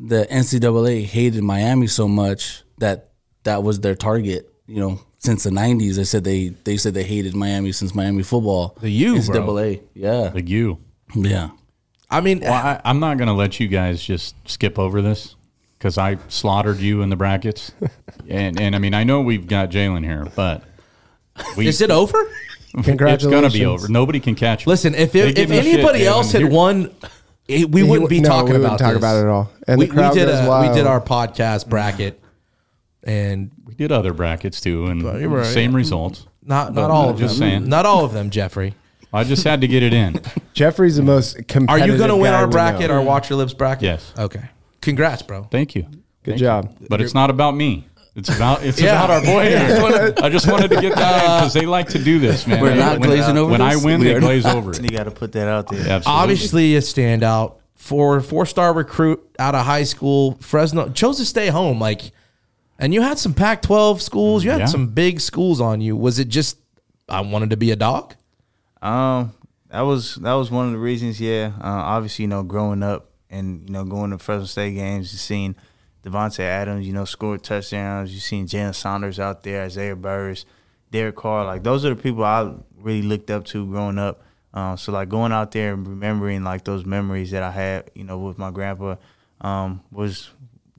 the 0.00 0.26
NCAA 0.30 1.04
hated 1.04 1.42
Miami 1.42 1.86
so 1.88 2.06
much 2.08 2.62
that 2.78 3.10
that 3.44 3.62
was 3.62 3.80
their 3.80 3.94
target. 3.96 4.48
You 4.66 4.80
know, 4.80 5.00
since 5.18 5.42
the 5.44 5.50
'90s, 5.50 5.96
they 5.96 6.04
said 6.04 6.22
they 6.24 6.50
they 6.64 6.76
said 6.76 6.94
they 6.94 7.02
hated 7.04 7.34
Miami 7.34 7.72
since 7.72 7.94
Miami 7.94 8.22
football. 8.22 8.76
The 8.80 8.90
U, 8.90 9.20
bro. 9.22 9.40
NCAA, 9.40 9.80
yeah, 9.94 10.30
Like 10.34 10.48
you. 10.48 10.78
yeah. 11.14 11.50
I 12.10 12.20
mean, 12.20 12.40
Well, 12.40 12.52
I, 12.52 12.80
I'm 12.84 13.00
not 13.00 13.18
going 13.18 13.28
to 13.28 13.34
let 13.34 13.60
you 13.60 13.68
guys 13.68 14.02
just 14.02 14.34
skip 14.48 14.78
over 14.78 15.02
this 15.02 15.34
because 15.78 15.98
I 15.98 16.16
slaughtered 16.28 16.78
you 16.78 17.02
in 17.02 17.10
the 17.10 17.16
brackets. 17.16 17.72
and, 18.28 18.58
and 18.58 18.74
I 18.74 18.78
mean, 18.78 18.94
I 18.94 19.04
know 19.04 19.20
we've 19.20 19.46
got 19.46 19.70
Jalen 19.70 20.04
here, 20.04 20.26
but 20.34 20.62
we, 21.56 21.66
is 21.68 21.80
it 21.80 21.90
over? 21.90 22.18
Congratulations. 22.72 22.74
It's 22.74 22.86
Congratulations. 22.86 23.30
going 23.30 23.50
to 23.50 23.58
be 23.58 23.64
over. 23.64 23.88
Nobody 23.88 24.20
can 24.20 24.34
catch 24.34 24.66
me. 24.66 24.70
Listen, 24.70 24.94
if 24.94 25.12
They 25.12 25.28
it, 25.30 25.36
give 25.36 25.44
if 25.44 25.50
me 25.50 25.62
shit, 25.62 25.74
anybody 25.74 26.00
man. 26.00 26.08
else 26.08 26.32
had 26.32 26.42
Here- 26.42 26.50
won, 26.50 26.94
it, 27.48 27.70
we 27.70 27.82
wouldn't 27.82 28.10
be 28.10 28.20
no, 28.20 28.28
talking 28.28 28.46
we 28.46 28.52
wouldn't 28.58 28.66
about 28.66 28.78
talk 28.78 28.88
this. 28.92 28.98
about 28.98 29.16
it 29.16 29.20
at 29.22 29.26
all. 29.28 29.50
And 29.66 29.78
we, 29.78 29.86
the 29.86 29.92
crowd 29.94 30.12
we 30.14 30.18
did 30.20 30.26
goes 30.26 30.46
a, 30.46 30.68
we 30.68 30.74
did 30.76 30.86
our 30.86 31.00
podcast 31.00 31.66
bracket, 31.68 32.22
and 33.02 33.50
We 33.64 33.74
did 33.74 33.90
other 33.92 34.12
brackets 34.12 34.60
too, 34.60 34.86
and 34.86 35.00
you're 35.02 35.28
right. 35.28 35.46
same 35.46 35.74
results. 35.74 36.26
not 36.42 36.74
not 36.74 36.90
all 36.90 37.08
of 37.10 37.18
just 37.18 37.38
them. 37.38 37.48
saying. 37.48 37.68
Not 37.68 37.86
all 37.86 38.04
of 38.04 38.12
them, 38.12 38.30
Jeffrey. 38.30 38.74
I 39.12 39.24
just 39.24 39.44
had 39.44 39.62
to 39.62 39.66
get 39.68 39.82
it 39.82 39.94
in. 39.94 40.20
Jeffrey's 40.52 40.96
the 40.96 41.02
most 41.02 41.38
Are 41.38 41.42
competitive. 41.44 41.88
you 41.88 41.96
going 41.96 42.10
to 42.10 42.16
win 42.16 42.32
guy 42.32 42.40
our 42.40 42.46
we 42.46 42.52
bracket, 42.52 42.88
know. 42.88 42.96
our 42.96 43.02
Watch 43.02 43.30
Your 43.30 43.38
Lips 43.38 43.54
bracket? 43.54 43.84
Yes. 43.84 44.12
Okay. 44.18 44.42
Congrats, 44.82 45.22
bro. 45.22 45.44
Thank 45.44 45.74
you. 45.74 45.84
Good 46.24 46.32
Thank 46.32 46.38
job. 46.40 46.76
you. 46.80 46.86
But 46.90 47.00
it's 47.00 47.14
not 47.14 47.30
about 47.30 47.56
me. 47.56 47.86
It's 48.18 48.34
about 48.34 48.64
it's 48.64 48.80
Yeah. 48.80 48.96
about 49.04 49.10
our 49.10 49.20
boy 49.22 49.48
here. 49.48 50.12
I 50.22 50.28
just 50.28 50.50
wanted 50.50 50.70
to 50.72 50.80
get 50.80 50.96
that 50.96 51.24
in 51.24 51.38
because 51.38 51.52
they 51.54 51.66
like 51.66 51.88
to 51.90 52.02
do 52.02 52.18
this, 52.18 52.46
man. 52.48 52.60
We're 52.60 52.74
not 52.74 52.98
when, 52.98 53.08
glazing 53.08 53.36
over 53.38 53.52
When 53.52 53.60
I 53.62 53.76
win, 53.76 54.00
We 54.00 54.06
they 54.06 54.14
are 54.14 54.20
glaze 54.20 54.44
over 54.44 54.72
it. 54.72 54.82
You 54.82 54.88
got 54.90 55.04
to 55.04 55.12
put 55.12 55.32
that 55.32 55.46
out 55.46 55.68
there. 55.68 55.78
Absolutely. 55.80 56.02
Obviously, 56.06 56.76
a 56.76 56.80
standout 56.80 57.54
for 57.76 58.20
four 58.20 58.44
star 58.44 58.72
recruit 58.72 59.20
out 59.38 59.54
of 59.54 59.64
high 59.64 59.84
school. 59.84 60.36
Fresno 60.40 60.88
chose 60.90 61.18
to 61.18 61.24
stay 61.24 61.46
home. 61.46 61.78
Like, 61.80 62.10
and 62.80 62.92
you 62.92 63.02
had 63.02 63.18
some 63.20 63.34
Pac 63.34 63.62
12 63.62 64.02
schools, 64.02 64.44
you 64.44 64.50
had 64.50 64.60
Yeah. 64.60 64.66
some 64.66 64.88
big 64.88 65.20
schools 65.20 65.60
on 65.60 65.80
you. 65.80 65.96
Was 65.96 66.18
it 66.18 66.28
just, 66.28 66.58
I 67.08 67.20
wanted 67.20 67.50
to 67.50 67.56
be 67.56 67.70
a 67.70 67.76
dog? 67.76 68.14
Um, 68.82 69.32
that 69.70 69.82
was 69.82 70.16
that 70.16 70.32
was 70.34 70.50
one 70.50 70.66
of 70.66 70.72
the 70.72 70.78
reasons. 70.78 71.20
Yeah, 71.20 71.52
uh, 71.60 71.66
obviously, 71.66 72.24
you 72.24 72.28
know, 72.28 72.42
growing 72.42 72.82
up 72.82 73.10
and 73.30 73.62
you 73.68 73.72
know 73.72 73.84
going 73.84 74.10
to 74.10 74.18
Fresno 74.18 74.46
State 74.46 74.74
games, 74.74 75.12
you 75.12 75.18
seen 76.08 76.12
Davante 76.12 76.40
Adams, 76.40 76.86
you 76.86 76.92
know, 76.92 77.04
scored 77.04 77.42
touchdowns. 77.42 78.12
You've 78.12 78.22
seen 78.22 78.46
Jalen 78.46 78.74
Saunders 78.74 79.18
out 79.18 79.42
there, 79.42 79.64
Isaiah 79.64 79.96
Burse, 79.96 80.44
Derek 80.90 81.16
Carr. 81.16 81.44
Like 81.44 81.62
those 81.62 81.84
are 81.84 81.94
the 81.94 82.02
people 82.02 82.24
I 82.24 82.52
really 82.76 83.02
looked 83.02 83.30
up 83.30 83.44
to 83.46 83.66
growing 83.66 83.98
up. 83.98 84.22
Uh, 84.54 84.76
so 84.76 84.92
like 84.92 85.08
going 85.08 85.32
out 85.32 85.52
there 85.52 85.74
and 85.74 85.86
remembering 85.86 86.42
like 86.42 86.64
those 86.64 86.84
memories 86.84 87.30
that 87.30 87.42
I 87.42 87.50
had, 87.50 87.90
you 87.94 88.04
know, 88.04 88.18
with 88.18 88.38
my 88.38 88.50
grandpa, 88.50 88.96
um, 89.40 89.82
was 89.90 90.30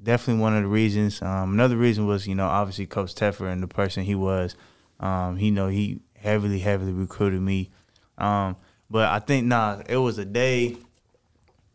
definitely 0.02 0.42
one 0.42 0.56
of 0.56 0.64
the 0.64 0.70
reasons. 0.70 1.22
Um, 1.22 1.54
another 1.54 1.78
reason 1.78 2.08
was, 2.08 2.28
you 2.28 2.36
know, 2.36 2.48
obviously 2.48 2.88
Coach 2.88 3.16
Tedford 3.16 3.52
and 3.52 3.62
the 3.62 3.68
person 3.68 4.04
he 4.04 4.16
was. 4.16 4.56
Um, 5.00 5.38
he 5.38 5.52
know 5.52 5.68
he 5.68 6.02
heavily, 6.16 6.60
heavily 6.60 6.92
recruited 6.92 7.42
me. 7.42 7.70
Um, 8.18 8.58
but 8.90 9.08
I 9.08 9.20
think 9.20 9.46
nah, 9.46 9.82
it 9.88 9.98
was 9.98 10.18
a 10.18 10.26
day, 10.26 10.78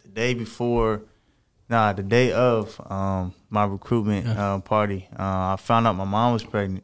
the 0.03 0.09
day 0.09 0.35
before, 0.35 1.03
nah, 1.69 1.93
the 1.93 2.03
day 2.03 2.33
of 2.33 2.81
um, 2.91 3.35
my 3.55 3.65
recruitment 3.65 4.27
uh, 4.27 4.59
party. 4.59 5.09
Uh, 5.13 5.55
I 5.55 5.57
found 5.59 5.87
out 5.87 5.95
my 5.95 6.05
mom 6.05 6.33
was 6.33 6.43
pregnant 6.45 6.83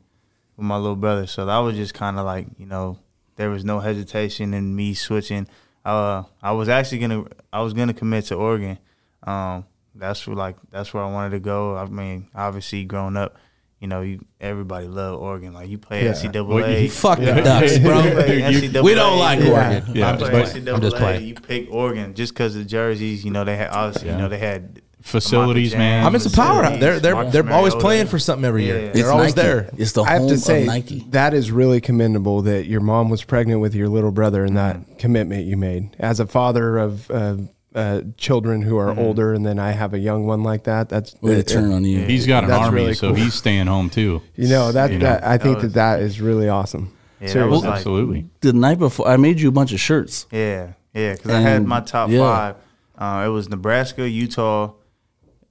with 0.57 0.65
my 0.65 0.77
little 0.77 0.97
brother, 0.97 1.27
so 1.27 1.45
that 1.47 1.59
was 1.59 1.75
just 1.77 1.93
kind 1.95 2.19
of 2.19 2.25
like 2.25 2.47
you 2.59 2.67
know 2.67 2.97
there 3.37 3.51
was 3.51 3.65
no 3.65 3.81
hesitation 3.81 4.55
in 4.55 4.75
me 4.75 4.95
switching. 4.95 5.49
Uh, 5.85 6.23
I 6.41 6.53
was 6.53 6.69
actually 6.69 6.99
gonna 6.99 7.25
I 7.53 7.61
was 7.63 7.75
gonna 7.75 7.93
commit 7.93 8.27
to 8.27 8.37
Oregon. 8.37 8.79
Um, 9.25 9.67
that's 9.95 10.27
where 10.27 10.37
like 10.37 10.57
that's 10.71 10.95
where 10.95 11.03
I 11.03 11.11
wanted 11.11 11.31
to 11.31 11.41
go. 11.41 11.77
I 11.77 11.87
mean, 11.87 12.29
obviously 12.35 12.85
growing 12.85 13.17
up, 13.17 13.37
you 13.81 13.89
know, 13.89 14.03
you 14.03 14.25
everybody 14.41 14.87
loved 14.87 15.21
Oregon. 15.21 15.53
Like 15.53 15.69
you 15.71 15.79
play 15.79 16.05
Yeah. 16.05 16.13
NCAA. 16.13 16.47
Well, 16.47 16.71
you- 16.71 16.89
Fuck 16.91 17.19
the 17.19 17.25
Ducks, 17.33 17.79
bro. 17.81 18.01
NCAA, 18.01 18.83
we 18.85 18.95
don't 18.95 19.19
like 19.19 19.41
yeah. 19.41 19.51
Oregon. 19.51 19.97
Yeah, 19.97 20.07
I 20.07 20.13
I'm 20.13 20.19
just 20.21 20.55
NCAA, 20.55 20.75
I'm 20.75 20.81
just 20.81 20.97
playing. 20.97 21.27
You 21.27 21.35
pick 21.35 21.69
Oregon 21.73 22.15
just 22.15 22.33
because 22.33 22.55
the 22.55 22.65
jerseys. 22.65 23.25
You 23.25 23.33
know 23.33 23.45
they 23.45 23.57
had 23.57 23.71
obviously. 23.71 24.09
Yeah. 24.09 24.17
You 24.17 24.23
know 24.23 24.29
they 24.29 24.39
had 24.39 24.83
Facilities, 25.03 25.75
man. 25.75 26.05
I 26.05 26.09
mean, 26.09 26.17
it's 26.17 26.27
a 26.27 26.31
power. 26.31 26.63
facilities, 26.63 26.81
They're 26.81 27.01
they're 27.01 27.15
Marcus 27.15 27.33
they're 27.33 27.53
always 27.53 27.75
playing 27.75 28.07
for 28.07 28.19
something 28.19 28.45
every 28.45 28.65
year. 28.65 28.77
Yeah, 28.79 28.85
yeah. 28.87 28.93
They're 28.93 29.01
It's 29.03 29.11
always 29.11 29.37
Nike. 29.37 29.47
there. 29.49 29.71
It's 29.77 29.93
the 29.93 30.03
I 30.03 30.11
have 30.13 30.21
home 30.23 30.29
to 30.31 30.39
say 30.39 30.61
of 30.63 30.67
Nike. 30.67 31.07
that 31.11 31.35
is 31.35 31.51
really 31.51 31.81
commendable 31.81 32.43
that 32.43 32.67
your 32.67 32.81
mom 32.81 33.09
was 33.11 33.25
pregnant 33.25 33.61
with 33.61 33.75
your 33.75 33.89
little 33.89 34.11
brother 34.13 34.45
and 34.45 34.57
Mm-hmm. 34.57 34.83
that 34.91 34.99
commitment 34.99 35.47
you 35.47 35.57
made. 35.57 35.97
As 35.99 36.21
a 36.21 36.27
father 36.27 36.79
of 36.79 37.11
uh, 37.11 37.37
uh, 37.75 38.03
children 38.17 38.63
who 38.63 38.75
Mm-hmm. 38.77 38.99
are 38.99 39.03
older, 39.03 39.33
and 39.33 39.45
then 39.47 39.59
I 39.59 39.71
have 39.73 39.95
a 39.95 39.99
young 39.99 40.27
one 40.27 40.43
like 40.43 40.65
that. 40.65 40.89
That's 40.89 41.15
Way 41.23 41.35
to 41.35 41.39
it- 41.41 41.49
turn 41.49 41.73
on 41.73 41.85
you. 41.85 42.05
He's 42.05 42.27
got 42.27 42.45
an 42.45 42.51
army, 42.51 42.75
really 42.83 42.95
so 42.95 43.09
cool. 43.09 43.17
he's 43.17 43.35
staying 43.35 43.67
home 43.69 43.91
too. 43.91 44.23
You 44.37 44.49
know 44.49 44.73
that, 44.73 44.93
You 44.93 44.99
know, 44.99 45.19
I 45.23 45.39
think 45.39 45.61
that 45.61 45.69
that 45.75 45.99
that 45.99 46.01
is 46.03 46.21
really 46.21 46.49
awesome. 46.49 46.93
Yeah, 47.21 47.33
that 47.35 47.49
was 47.49 47.63
like- 47.65 47.75
Absolutely. 47.77 48.27
the 48.41 48.53
night 48.53 48.79
before, 48.79 49.07
I 49.09 49.17
made 49.17 49.41
you 49.41 49.49
a 49.49 49.53
bunch 49.53 49.73
of 49.73 49.81
shirts. 49.81 50.27
Yeah, 50.33 50.73
yeah. 50.95 51.15
Because 51.15 51.31
I 51.33 51.41
had 51.41 51.67
my 51.67 51.81
top 51.81 52.11
yeah. 52.11 52.19
five. 52.21 52.57
Uh, 52.99 53.27
it 53.27 53.31
was 53.31 53.49
Nebraska, 53.49 54.09
Utah, 54.09 54.73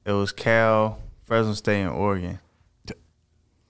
it 0.06 0.12
was 0.12 0.32
Cal, 0.32 1.00
Fresno 1.24 1.54
State, 1.54 1.82
and 1.82 1.92
Oregon. 1.92 2.40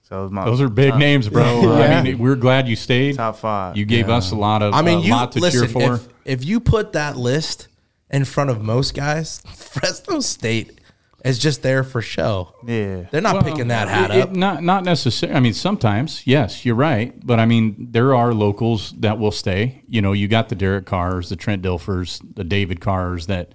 So 0.02 0.18
it 0.18 0.22
was 0.24 0.30
my 0.32 0.44
Those 0.44 0.60
are 0.60 0.68
big 0.68 0.90
top, 0.90 0.98
names, 0.98 1.28
bro. 1.28 1.72
I 1.82 2.02
mean, 2.02 2.18
we're 2.18 2.34
glad 2.34 2.66
you 2.68 2.74
stayed. 2.74 3.14
Top 3.16 3.36
five. 3.36 3.76
You 3.76 3.84
gave 3.84 4.08
us 4.08 4.32
a 4.32 4.36
lot 4.36 4.60
of. 4.62 4.74
I 4.74 4.82
mean, 4.82 4.98
a 4.98 5.02
you 5.02 5.10
lot 5.12 5.32
to 5.32 5.38
listen. 5.40 5.68
cheer 5.68 5.68
for. 5.68 5.94
If, 5.94 6.08
if 6.24 6.44
you 6.44 6.58
put 6.58 6.94
that 6.94 7.16
list 7.16 7.68
in 8.10 8.24
front 8.24 8.50
of 8.50 8.60
most 8.60 8.94
guys, 8.94 9.40
Fresno 9.54 10.18
State 10.18 10.80
is 11.24 11.38
just 11.38 11.62
there 11.62 11.84
for 11.84 12.02
show. 12.02 12.54
yeah. 12.66 13.02
They're 13.12 13.20
not 13.20 13.34
Well, 13.34 13.42
picking 13.44 13.68
that 13.68 13.86
hat 13.88 14.10
it- 14.10 14.20
up. 14.22 14.30
it- 14.30 14.36
not 14.36 14.64
not 14.64 14.82
necessarily. 14.84 15.36
I 15.36 15.40
mean, 15.40 15.54
sometimes 15.54 16.26
yes, 16.26 16.64
you're 16.64 16.74
right, 16.74 17.14
but 17.24 17.38
I 17.38 17.46
mean, 17.46 17.76
there 17.92 18.12
are 18.16 18.34
locals 18.34 18.92
that 18.98 19.18
will 19.20 19.30
stay. 19.30 19.82
You 19.86 20.02
know, 20.02 20.12
you 20.12 20.26
got 20.26 20.48
the 20.48 20.56
Derek 20.56 20.86
Cars, 20.86 21.28
the 21.28 21.36
Trent 21.36 21.62
Dilfers, 21.62 22.20
the 22.34 22.42
David 22.42 22.80
Cars 22.80 23.26
that, 23.28 23.52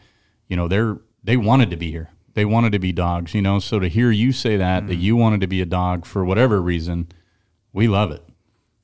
you 0.47 0.55
know, 0.55 0.69
they're 0.69 0.99
they 1.23 1.35
wanted 1.35 1.71
to 1.71 1.75
be 1.75 1.91
here. 1.91 2.11
They 2.35 2.45
wanted 2.45 2.71
to 2.73 2.79
be 2.79 2.91
dogs. 2.91 3.33
You 3.33 3.41
know, 3.41 3.57
so 3.59 3.79
to 3.79 3.87
hear 3.89 4.11
you 4.11 4.31
say 4.31 4.57
that 4.57 4.79
Mm-hmm. 4.83 4.87
that 4.89 4.95
you 4.95 5.15
wanted 5.15 5.41
to 5.41 5.47
be 5.47 5.61
a 5.61 5.65
dog 5.65 6.05
for 6.05 6.23
whatever 6.23 6.61
reason, 6.61 7.07
we 7.73 7.87
love 7.87 8.11
it. 8.11 8.21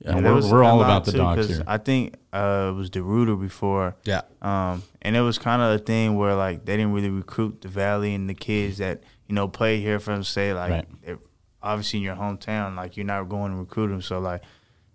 And 0.03 0.17
And 0.17 0.25
we're, 0.25 0.33
was 0.33 0.51
we're 0.51 0.63
all 0.63 0.81
about 0.81 1.05
the 1.05 1.11
too, 1.11 1.17
dogs 1.19 1.45
'cause 1.47 1.55
here. 1.57 1.63
I 1.67 1.77
think 1.77 2.15
uh, 2.33 2.71
it 2.71 2.75
was 2.75 2.89
DeRuyter 2.89 3.39
before. 3.39 3.95
Yeah. 4.03 4.21
Um, 4.41 4.81
and 5.03 5.15
it 5.15 5.21
was 5.21 5.37
kind 5.37 5.61
of 5.61 5.79
a 5.79 5.83
thing 5.83 6.17
where 6.17 6.33
like 6.33 6.65
they 6.65 6.75
didn't 6.75 6.93
really 6.93 7.11
recruit 7.11 7.61
the 7.61 7.67
Valley 7.67 8.15
and 8.15 8.27
the 8.27 8.33
kids 8.33 8.79
that 8.79 9.03
you 9.27 9.35
know 9.35 9.47
play 9.47 9.79
here 9.79 9.99
from 9.99 10.23
say 10.23 10.53
like 10.53 10.71
Right. 10.71 11.17
obviously 11.61 11.99
in 11.99 12.03
your 12.03 12.15
hometown 12.15 12.75
like 12.75 12.97
you're 12.97 13.05
not 13.05 13.29
going 13.29 13.51
to 13.51 13.57
recruit 13.59 13.89
them. 13.89 14.01
So 14.01 14.19
like 14.19 14.41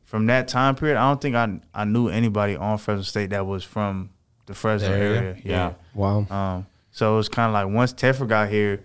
from 0.03 0.27
that 0.27 0.49
time 0.49 0.75
period, 0.75 0.97
I 0.99 1.09
don't 1.09 1.21
think 1.21 1.37
I 1.37 1.61
I 1.75 1.85
knew 1.85 2.09
anybody 2.09 2.57
on 2.57 2.77
Fresno 2.79 3.03
State 3.03 3.31
that 3.31 3.47
was 3.47 3.63
from 3.65 4.11
the 4.47 4.55
Fresno 4.55 4.89
The 4.89 4.95
area? 4.97 5.21
area. 5.21 5.37
Yeah. 5.45 5.73
Wow. 5.95 6.27
Um, 6.31 6.67
so 6.97 7.13
it 7.13 7.17
was 7.19 7.29
kind 7.29 7.49
of 7.49 7.53
like 7.53 7.77
once 7.77 7.93
Tedford 7.93 8.29
got 8.29 8.49
here, 8.49 8.83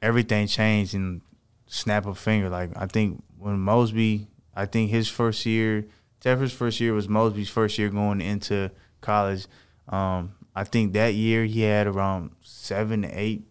everything 0.00 0.46
changed 0.46 0.94
in 0.94 1.20
snap 1.66 2.06
of 2.06 2.12
a 2.12 2.14
finger. 2.14 2.48
Like 2.48 2.70
I 2.74 2.86
think 2.86 3.22
when 3.36 3.58
Mosby, 3.60 4.26
I 4.54 4.64
think 4.64 4.90
his 4.90 5.06
first 5.06 5.44
year, 5.44 5.84
Tedford's 6.22 6.54
first 6.54 6.80
year 6.80 6.94
was 6.94 7.10
Mosby's 7.10 7.50
first 7.50 7.76
year 7.76 7.90
going 7.90 8.22
into 8.22 8.70
college. 9.02 9.48
Um, 9.86 10.32
I 10.54 10.64
think 10.64 10.94
that 10.94 11.12
year 11.12 11.44
he 11.44 11.60
had 11.60 11.86
around 11.86 12.30
seven, 12.40 13.04
eight, 13.04 13.46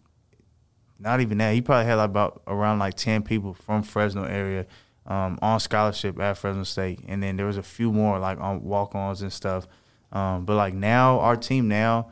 not 0.98 1.20
even 1.20 1.38
that. 1.38 1.54
He 1.54 1.60
probably 1.60 1.86
had 1.86 2.00
about 2.00 2.42
around 2.48 2.80
like 2.80 2.96
ten 2.96 3.22
people 3.22 3.54
from 3.54 3.84
Fresno 3.84 4.24
area 4.24 4.66
um, 5.06 5.38
on 5.40 5.60
scholarship 5.60 6.18
at 6.18 6.36
Fresno 6.38 6.64
State, 6.64 7.04
and 7.06 7.22
then 7.22 7.36
there 7.36 7.46
was 7.46 7.56
a 7.56 7.62
few 7.62 7.92
more 7.92 8.18
like 8.18 8.40
on 8.40 8.64
walk-ons 8.64 9.22
and 9.22 9.32
stuff. 9.32 9.68
Um, 10.10 10.44
but 10.44 10.56
like 10.56 10.74
now, 10.74 11.20
our 11.20 11.36
team 11.36 11.68
now, 11.68 12.10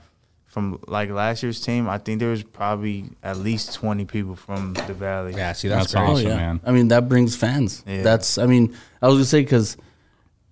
from 0.55 0.79
like 0.87 1.11
last 1.11 1.43
year's 1.43 1.61
team, 1.61 1.89
I 1.89 1.99
think 1.99 2.21
there 2.21 2.31
was 2.31 2.45
probably 2.45 3.11
at 3.25 3.39
least 3.39 3.75
twenty 3.75 4.05
people 4.05 4.37
from 4.37 4.75
the 4.75 4.95
Valley. 4.95 5.35
Yeah, 5.35 5.53
see, 5.53 5.67
that's, 5.67 5.93
That's 5.93 5.95
great. 5.95 6.03
awesome. 6.05 6.27
Oh 6.27 6.31
yeah, 6.31 6.37
man. 6.37 6.61
I 6.65 6.71
mean 6.71 6.89
that 6.89 7.09
brings 7.09 7.35
fans. 7.35 7.83
Yeah. 7.89 8.03
That's 8.03 8.39
I 8.39 8.47
mean 8.47 8.73
I 9.03 9.09
was 9.09 9.17
gonna 9.17 9.25
say 9.25 9.41
because 9.41 9.77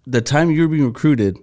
the 0.05 0.21
time 0.21 0.51
you 0.51 0.63
were 0.63 0.69
being 0.69 0.87
recruited, 0.87 1.39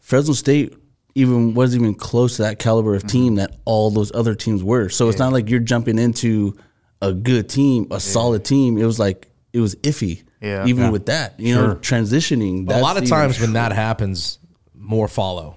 Fresno 0.00 0.34
State 0.34 0.74
even 1.14 1.54
wasn't 1.54 1.82
even 1.82 1.94
close 1.94 2.36
to 2.36 2.42
that 2.42 2.58
caliber 2.58 2.96
of 2.96 3.06
team 3.06 3.36
mm-hmm. 3.36 3.36
that 3.36 3.56
all 3.64 3.92
those 3.92 4.12
other 4.16 4.34
teams 4.34 4.64
were. 4.64 4.88
So 4.88 5.08
it's 5.08 5.20
not 5.20 5.32
like 5.32 5.48
you're 5.48 5.60
jumping 5.60 5.96
into 5.96 6.58
a 7.00 7.12
good 7.12 7.48
team, 7.48 7.86
a 7.92 8.00
solid 8.00 8.44
team. 8.44 8.78
It 8.78 8.84
was 8.84 8.98
like 8.98 9.28
it 9.52 9.60
was 9.60 9.76
iffy. 9.76 10.24
Yeah. 10.40 10.66
even 10.66 10.86
Yeah. 10.86 10.90
with 10.90 11.06
that, 11.06 11.38
you 11.38 11.54
know, 11.54 11.76
transitioning. 11.76 12.66
But 12.66 12.76
a 12.76 12.80
lot 12.80 12.96
of 12.96 13.04
even- 13.04 13.16
times 13.16 13.40
when 13.40 13.52
that 13.52 13.70
happens, 13.70 14.40
more 14.74 15.06
follow, 15.06 15.56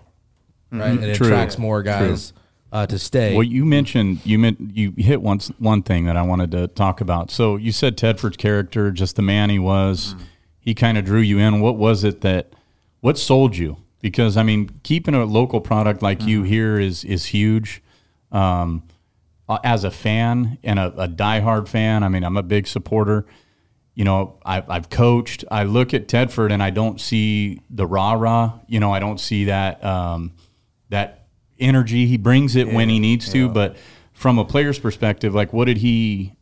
right? 0.72 0.92
And 0.92 1.04
it 1.04 1.16
True. 1.16 1.28
attracts 1.28 1.58
more 1.58 1.84
guys 1.84 2.34
uh, 2.72 2.86
to 2.88 3.00
stay. 3.00 3.34
Well, 3.34 3.44
you 3.44 3.66
mentioned 3.66 4.26
you 4.26 4.38
meant 4.38 4.60
you 4.74 4.94
hit 4.98 5.22
one 5.22 5.40
one 5.58 5.82
thing 5.84 6.06
that 6.06 6.18
I 6.18 6.22
wanted 6.22 6.52
to 6.52 6.68
talk 6.68 7.02
about. 7.02 7.32
So 7.32 7.56
you 7.56 7.72
said 7.72 7.98
Tedford's 7.98 8.38
character, 8.38 8.92
just 8.92 9.16
the 9.16 9.22
man 9.22 9.50
he 9.50 9.60
was, 9.60 10.16
he 10.60 10.76
kind 10.76 10.98
of 10.98 11.06
drew 11.06 11.22
you 11.22 11.40
in. 11.40 11.62
What 11.62 11.78
was 11.78 12.04
it 12.04 12.22
that 12.22 12.54
what 13.02 13.18
sold 13.18 13.58
you? 13.58 13.78
Because 14.02 14.38
I 14.38 14.44
mean, 14.44 14.80
keeping 14.84 15.16
a 15.16 15.26
local 15.26 15.62
product 15.62 16.02
like 16.02 16.24
you 16.24 16.44
here 16.44 16.80
is 16.80 17.04
is 17.04 17.26
huge. 17.26 17.82
Um, 18.32 18.84
uh, 19.48 19.58
as 19.64 19.84
a 19.84 19.90
fan 19.90 20.60
and 20.64 20.78
a, 20.78 20.94
a 20.96 21.08
diehard 21.08 21.68
fan, 21.68 22.04
I 22.04 22.08
mean, 22.08 22.24
I'm 22.24 22.38
a 22.38 22.44
big 22.44 22.68
supporter. 22.68 23.26
You 23.96 24.06
know, 24.06 24.38
I, 24.46 24.64
I've 24.70 24.92
coached. 24.92 25.44
I 25.50 25.64
look 25.64 25.96
at 25.96 26.08
Tedford 26.08 26.52
and 26.52 26.62
I 26.62 26.70
don't 26.70 27.02
see 27.02 27.60
the 27.72 27.88
rah 27.88 28.14
rah. 28.14 28.60
You 28.68 28.80
know, 28.80 28.94
I 28.94 29.00
don't 29.00 29.20
see 29.20 29.46
that 29.46 29.84
um, 29.84 30.34
that 30.90 31.28
energy. 31.60 32.06
He 32.08 32.18
brings 32.18 32.56
it 32.56 32.72
when 32.72 32.90
he 32.90 33.00
needs 33.00 33.32
to, 33.32 33.50
but 33.50 33.78
from 34.14 34.38
a 34.38 34.46
player's 34.46 34.80
perspective, 34.80 35.34
like 35.34 35.54
what 35.54 35.66
did 35.66 35.78
he? 35.78 36.34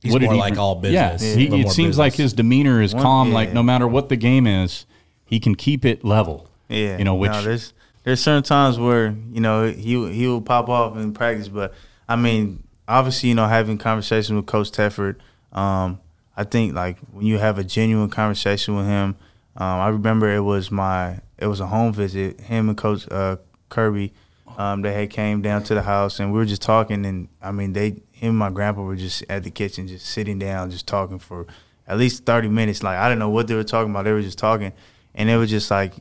He's 0.00 0.12
what 0.12 0.20
did 0.20 0.26
more 0.26 0.34
he 0.34 0.40
like 0.40 0.56
all 0.56 0.76
business. 0.76 1.22
Yeah, 1.22 1.36
he, 1.36 1.60
it 1.60 1.70
seems 1.70 1.98
like 1.98 2.14
his 2.14 2.32
demeanor 2.32 2.80
is 2.80 2.94
One- 2.94 3.02
calm. 3.02 3.32
Like 3.32 3.52
no 3.52 3.62
matter 3.62 3.86
what 3.86 4.08
the 4.08 4.16
game 4.16 4.46
is, 4.46 4.86
he 5.24 5.38
can 5.38 5.54
keep 5.54 5.84
it 5.84 6.04
level. 6.04 6.48
Yeah, 6.68 6.98
you 6.98 7.04
know, 7.04 7.14
which 7.14 7.32
no, 7.32 7.42
there's 7.42 7.74
there's 8.04 8.20
certain 8.20 8.42
times 8.42 8.78
where 8.78 9.14
you 9.30 9.40
know 9.40 9.70
he 9.70 10.10
he 10.12 10.26
will 10.26 10.40
pop 10.40 10.68
off 10.68 10.96
in 10.96 11.12
practice, 11.12 11.48
but 11.48 11.74
I 12.08 12.16
mean, 12.16 12.62
obviously, 12.88 13.28
you 13.28 13.34
know, 13.34 13.46
having 13.46 13.78
conversations 13.78 14.34
with 14.34 14.46
Coach 14.46 14.70
Tedford, 14.70 15.16
um, 15.52 16.00
I 16.36 16.44
think 16.44 16.74
like 16.74 16.98
when 17.12 17.26
you 17.26 17.38
have 17.38 17.58
a 17.58 17.64
genuine 17.64 18.08
conversation 18.08 18.76
with 18.76 18.86
him, 18.86 19.16
um, 19.56 19.80
I 19.80 19.88
remember 19.88 20.34
it 20.34 20.40
was 20.40 20.70
my 20.70 21.20
it 21.38 21.46
was 21.46 21.60
a 21.60 21.66
home 21.66 21.92
visit. 21.92 22.40
Him 22.40 22.68
and 22.68 22.78
Coach 22.78 23.06
uh, 23.10 23.36
Kirby, 23.70 24.12
um, 24.58 24.82
they 24.82 24.92
had 24.92 25.10
came 25.10 25.40
down 25.40 25.62
to 25.64 25.74
the 25.74 25.82
house 25.82 26.20
and 26.20 26.32
we 26.32 26.38
were 26.38 26.44
just 26.44 26.62
talking, 26.62 27.06
and 27.06 27.28
I 27.40 27.52
mean, 27.52 27.72
they 27.72 28.02
him 28.20 28.30
and 28.30 28.36
my 28.36 28.50
grandpa 28.50 28.82
were 28.82 28.96
just 28.96 29.24
at 29.30 29.44
the 29.44 29.50
kitchen, 29.50 29.88
just 29.88 30.04
sitting 30.04 30.38
down, 30.38 30.70
just 30.70 30.86
talking 30.86 31.18
for 31.18 31.46
at 31.88 31.96
least 31.96 32.26
thirty 32.26 32.48
minutes. 32.48 32.82
Like 32.82 32.98
I 32.98 33.08
don't 33.08 33.18
know 33.18 33.30
what 33.30 33.46
they 33.46 33.54
were 33.54 33.64
talking 33.64 33.90
about. 33.90 34.04
They 34.04 34.12
were 34.12 34.20
just 34.20 34.38
talking, 34.38 34.72
and 35.14 35.30
it 35.30 35.38
was 35.38 35.48
just 35.48 35.70
like 35.70 35.94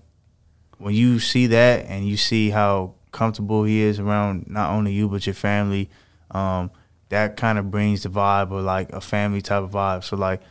when 0.78 0.94
you 0.94 1.20
see 1.20 1.48
that 1.48 1.86
and 1.86 2.06
you 2.06 2.18
see 2.18 2.50
how 2.50 2.96
comfortable 3.12 3.64
he 3.64 3.82
is 3.82 4.00
around 4.00 4.50
not 4.50 4.72
only 4.72 4.92
you 4.92 5.08
but 5.08 5.26
your 5.26 5.34
family, 5.34 5.90
um, 6.32 6.72
that 7.10 7.38
kind 7.38 7.58
of 7.58 7.72
brings 7.72 8.04
the 8.04 8.10
vibe 8.10 8.52
of 8.52 8.64
like 8.64 8.92
a 8.92 9.02
family 9.02 9.42
type 9.42 9.64
of 9.64 9.72
vibe. 9.72 10.04
So 10.04 10.18
like 10.18 10.42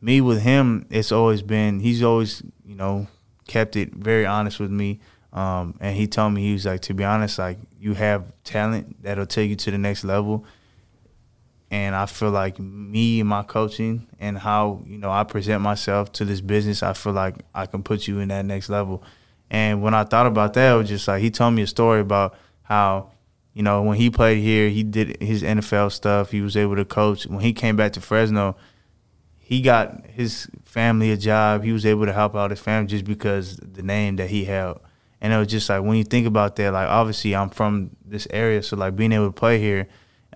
me 0.00 0.20
with 0.20 0.40
him, 0.42 0.86
it's 0.90 1.12
always 1.12 1.42
been 1.42 1.80
he's 1.80 2.02
always 2.02 2.42
you 2.64 2.76
know 2.76 3.08
kept 3.46 3.76
it 3.76 3.92
very 3.92 4.24
honest 4.24 4.58
with 4.58 4.70
me. 4.70 5.00
Um, 5.32 5.76
and 5.80 5.96
he 5.96 6.06
told 6.06 6.32
me 6.32 6.42
he 6.42 6.52
was 6.52 6.66
like 6.66 6.80
to 6.82 6.94
be 6.94 7.04
honest, 7.04 7.38
like 7.38 7.58
you 7.78 7.94
have 7.94 8.24
talent 8.44 9.02
that'll 9.02 9.26
take 9.26 9.50
you 9.50 9.56
to 9.56 9.70
the 9.70 9.78
next 9.78 10.04
level. 10.04 10.44
And 11.70 11.94
I 11.94 12.06
feel 12.06 12.30
like 12.30 12.58
me 12.58 13.20
and 13.20 13.28
my 13.28 13.44
coaching 13.44 14.08
and 14.18 14.36
how 14.36 14.82
you 14.86 14.98
know 14.98 15.10
I 15.10 15.22
present 15.22 15.62
myself 15.62 16.10
to 16.12 16.24
this 16.24 16.40
business, 16.40 16.82
I 16.82 16.94
feel 16.94 17.12
like 17.12 17.36
I 17.54 17.66
can 17.66 17.82
put 17.82 18.08
you 18.08 18.18
in 18.18 18.28
that 18.28 18.44
next 18.44 18.68
level. 18.68 19.04
And 19.50 19.82
when 19.82 19.94
I 19.94 20.04
thought 20.04 20.26
about 20.26 20.54
that, 20.54 20.74
it 20.74 20.76
was 20.76 20.88
just 20.88 21.06
like 21.06 21.20
he 21.20 21.30
told 21.30 21.54
me 21.54 21.62
a 21.62 21.66
story 21.66 22.00
about 22.00 22.34
how, 22.62 23.10
you 23.52 23.62
know, 23.62 23.82
when 23.82 23.96
he 23.96 24.10
played 24.10 24.42
here, 24.42 24.68
he 24.68 24.82
did 24.82 25.20
his 25.20 25.42
NFL 25.42 25.92
stuff. 25.92 26.30
He 26.30 26.40
was 26.40 26.56
able 26.56 26.76
to 26.76 26.84
coach. 26.84 27.26
When 27.26 27.40
he 27.40 27.52
came 27.52 27.76
back 27.76 27.92
to 27.94 28.00
Fresno, 28.00 28.56
he 29.38 29.60
got 29.60 30.06
his 30.06 30.48
family 30.64 31.10
a 31.10 31.16
job. 31.16 31.64
He 31.64 31.72
was 31.72 31.84
able 31.84 32.06
to 32.06 32.12
help 32.12 32.36
out 32.36 32.50
his 32.50 32.60
family 32.60 32.88
just 32.88 33.04
because 33.04 33.56
the 33.56 33.82
name 33.82 34.16
that 34.16 34.30
he 34.30 34.44
held. 34.44 34.80
And 35.20 35.32
it 35.32 35.36
was 35.36 35.48
just 35.48 35.68
like 35.68 35.82
when 35.82 35.96
you 35.96 36.04
think 36.04 36.26
about 36.26 36.56
that, 36.56 36.72
like 36.72 36.88
obviously 36.88 37.34
I'm 37.36 37.50
from 37.50 37.90
this 38.04 38.26
area, 38.30 38.62
so 38.62 38.76
like 38.76 38.96
being 38.96 39.12
able 39.12 39.26
to 39.26 39.32
play 39.32 39.58
here, 39.58 39.86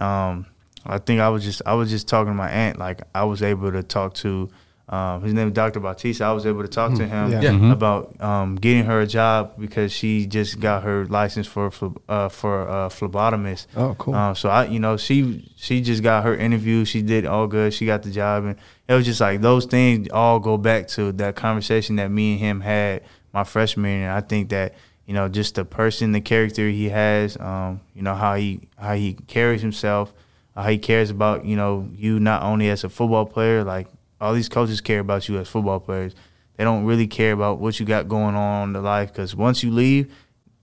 um, 0.01 0.47
I 0.87 0.99
think 0.99 1.21
I 1.21 1.29
was 1.31 1.43
just 1.45 1.63
I 1.65 1.75
was 1.75 1.89
just 1.91 2.09
talking 2.09 2.33
to 2.33 2.37
my 2.37 2.51
aunt, 2.51 2.79
like 2.79 3.03
I 3.15 3.25
was 3.25 3.43
able 3.43 3.73
to 3.73 3.83
talk 3.83 4.15
to 4.15 4.51
um, 4.87 5.23
his 5.23 5.33
name 5.33 5.49
is 5.49 5.55
Dr. 5.55 5.81
Bautista. 5.81 6.25
I 6.25 6.33
was 6.33 6.45
able 6.45 6.61
to 6.61 6.69
talk 6.69 6.93
to 6.97 7.07
him 7.07 7.31
Yeah. 7.33 7.41
Yeah. 7.41 7.51
Mhm. 7.53 7.73
about 7.73 8.21
um, 8.21 8.57
getting 8.57 8.85
her 8.85 9.01
a 9.01 9.07
job 9.07 9.53
because 9.59 9.91
she 9.93 10.27
just 10.27 10.61
got 10.61 10.83
her 10.83 11.07
license 11.07 11.47
for 11.47 11.71
uh, 12.07 12.29
for 12.29 12.69
uh, 12.69 12.91
phlebotomist. 12.91 13.67
Oh, 13.77 13.95
cool. 13.99 14.15
Um, 14.15 14.35
so 14.35 14.51
I, 14.51 14.67
you 14.67 14.79
know, 14.79 14.99
she 14.99 15.51
she 15.57 15.81
just 15.81 16.03
got 16.03 16.25
her 16.25 16.37
interview. 16.37 16.85
She 16.85 17.01
did 17.01 17.25
all 17.25 17.47
good. 17.47 17.73
She 17.73 17.87
got 17.87 18.03
the 18.03 18.11
job, 18.11 18.45
and 18.45 18.57
it 18.87 18.93
was 18.93 19.07
just 19.07 19.23
like 19.23 19.41
those 19.41 19.65
things 19.65 20.09
all 20.13 20.39
go 20.39 20.59
back 20.59 20.87
to 20.89 21.13
that 21.13 21.35
conversation 21.35 21.97
that 21.97 22.11
me 22.11 22.33
and 22.33 22.41
him 22.41 22.61
had 22.61 23.05
my 23.35 23.45
freshman 23.45 23.91
year. 23.91 24.09
And 24.09 24.13
I 24.13 24.21
think 24.21 24.49
that 24.51 24.75
you 25.07 25.13
know, 25.13 25.29
just 25.29 25.57
the 25.57 25.67
person, 25.67 26.13
the 26.13 26.21
character 26.23 26.67
he 26.69 26.89
has, 26.89 27.37
um, 27.39 27.81
you 27.95 28.01
know, 28.01 28.15
how 28.15 28.37
he 28.37 28.61
how 28.79 28.95
he 28.95 29.15
carries 29.27 29.61
himself, 29.61 30.15
how 30.55 30.63
he 30.69 30.79
cares 30.79 31.11
about 31.11 31.45
you 31.45 31.57
know 31.57 31.87
you 31.95 32.19
not 32.19 32.43
only 32.43 32.71
as 32.71 32.85
a 32.85 32.89
football 32.89 33.27
player, 33.27 33.65
like 33.65 33.89
all 34.21 34.33
these 34.33 34.49
coaches 34.49 34.81
care 34.81 35.01
about 35.01 35.29
you 35.29 35.39
as 35.39 35.49
football 35.49 35.81
players. 35.81 36.15
They 36.57 36.65
don't 36.65 36.85
really 36.85 37.09
care 37.09 37.33
about 37.33 37.59
what 37.59 37.79
you 37.81 37.85
got 37.85 38.09
going 38.09 38.37
on 38.37 38.71
in 38.71 38.73
the 38.73 38.81
life 38.81 39.13
because 39.13 39.35
once 39.35 39.63
you 39.63 39.73
leave, 39.73 40.15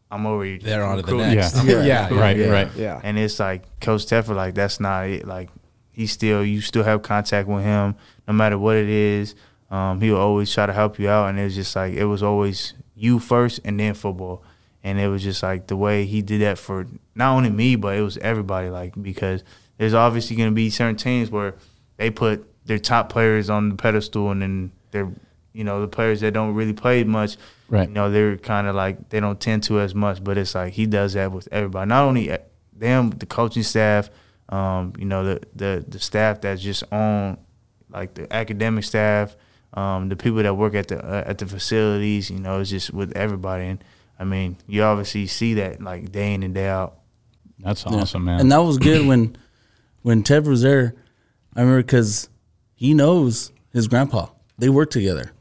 I'm 0.10 0.25
over 0.25 0.45
you. 0.45 0.57
They're 0.57 0.84
on 0.84 0.97
to 0.97 1.03
the 1.03 1.12
recruiting. 1.12 1.36
next. 1.36 1.55
Yeah. 1.63 1.84
Yeah, 1.84 2.10
yeah, 2.10 2.19
right, 2.19 2.38
yeah, 2.38 2.47
right. 2.47 2.75
Yeah. 2.75 3.01
And 3.03 3.19
it's 3.19 3.39
like 3.39 3.63
Coach 3.81 4.05
Tedford, 4.05 4.36
like 4.36 4.55
that's 4.55 4.79
not 4.79 5.07
it. 5.07 5.27
Like 5.27 5.49
he 5.91 6.07
still, 6.07 6.45
you 6.45 6.62
still 6.62 6.84
have 6.84 7.01
contact 7.01 7.47
with 7.47 7.63
him, 7.63 7.95
no 8.27 8.34
matter 8.34 8.57
what 8.57 8.77
it 8.77 8.89
is. 8.89 9.36
Um, 9.71 10.01
he'll 10.01 10.17
always 10.17 10.53
try 10.53 10.65
to 10.65 10.73
help 10.73 10.99
you 10.99 11.10
out, 11.10 11.29
and 11.29 11.39
it 11.39 11.45
was 11.45 11.55
just 11.55 11.75
like 11.75 11.93
it 11.93 12.05
was 12.05 12.21
always 12.21 12.73
you 12.93 13.19
first, 13.19 13.62
and 13.63 13.79
then 13.79 13.93
football. 13.93 14.43
And 14.84 14.99
it 14.99 15.07
was 15.07 15.23
just 15.23 15.41
like 15.43 15.67
the 15.67 15.77
way 15.77 16.05
he 16.05 16.21
did 16.21 16.41
that 16.41 16.57
for 16.57 16.88
not 17.15 17.36
only 17.36 17.49
me, 17.49 17.75
but 17.75 17.95
it 17.95 18.01
was 18.01 18.17
everybody. 18.17 18.69
Like 18.69 18.93
because 19.01 19.43
there's 19.77 19.93
obviously 19.93 20.36
going 20.36 20.49
to 20.49 20.55
be 20.55 20.69
certain 20.69 20.95
teams 20.95 21.29
where 21.31 21.55
they 21.97 22.10
put 22.10 22.47
their 22.65 22.79
top 22.79 23.10
players 23.10 23.49
on 23.49 23.69
the 23.69 23.75
pedestal, 23.75 24.31
and 24.31 24.41
then 24.41 24.71
they're 24.91 25.12
you 25.53 25.63
know 25.63 25.81
the 25.81 25.88
players 25.88 26.21
that 26.21 26.34
don't 26.34 26.53
really 26.53 26.73
play 26.73 27.03
much. 27.03 27.38
Right. 27.69 27.88
You 27.88 27.93
know 27.93 28.12
they're 28.12 28.38
kind 28.38 28.67
of 28.67 28.75
like 28.75 29.10
they 29.10 29.19
don't 29.19 29.39
tend 29.39 29.63
to 29.63 29.79
as 29.79 29.95
much, 29.95 30.23
but 30.23 30.38
it's 30.38 30.55
like 30.55 30.73
he 30.73 30.86
does 30.86 31.13
that 31.13 31.31
with 31.31 31.47
everybody. 31.51 31.88
Not 31.88 32.03
only 32.03 32.38
them, 32.73 33.12
the 33.12 33.25
coaching 33.25 33.63
staff, 33.63 34.10
um, 34.49 34.93
you 34.97 35.05
know 35.05 35.23
the 35.23 35.41
the 35.55 35.86
the 35.88 35.99
staff 35.99 36.41
that's 36.41 36.62
just 36.62 36.84
on, 36.91 37.38
like 37.89 38.15
the 38.15 38.31
academic 38.34 38.84
staff, 38.84 39.36
um, 39.73 40.10
the 40.10 40.15
people 40.15 40.43
that 40.43 40.55
work 40.55 40.75
at 40.75 40.88
the 40.89 41.03
uh, 41.03 41.23
at 41.25 41.38
the 41.38 41.45
facilities. 41.45 42.29
You 42.29 42.39
know, 42.39 42.60
it's 42.60 42.69
just 42.69 42.93
with 42.93 43.15
everybody. 43.15 43.65
And 43.65 43.84
I 44.19 44.23
mean, 44.23 44.57
you 44.67 44.84
obviously 44.84 45.27
see 45.27 45.55
that 45.55 45.81
like 45.81 46.12
day 46.12 46.34
in 46.34 46.43
and 46.43 46.53
day 46.53 46.67
out. 46.67 46.97
That's 47.60 47.84
Yeah. 47.86 47.97
awesome, 47.97 48.25
man. 48.25 48.39
And 48.39 48.51
that 48.51 48.63
was 48.63 48.77
good 48.77 49.05
when 49.07 49.36
when 50.01 50.23
Ted 50.23 50.45
was 50.47 50.62
there. 50.62 50.93
I 51.55 51.62
remember 51.62 51.81
because 51.84 52.29
he 52.75 52.93
knows 52.93 53.51
his 53.73 53.88
grandpa. 53.88 54.27
They 54.57 54.69
worked 54.69 54.93
together 54.93 55.31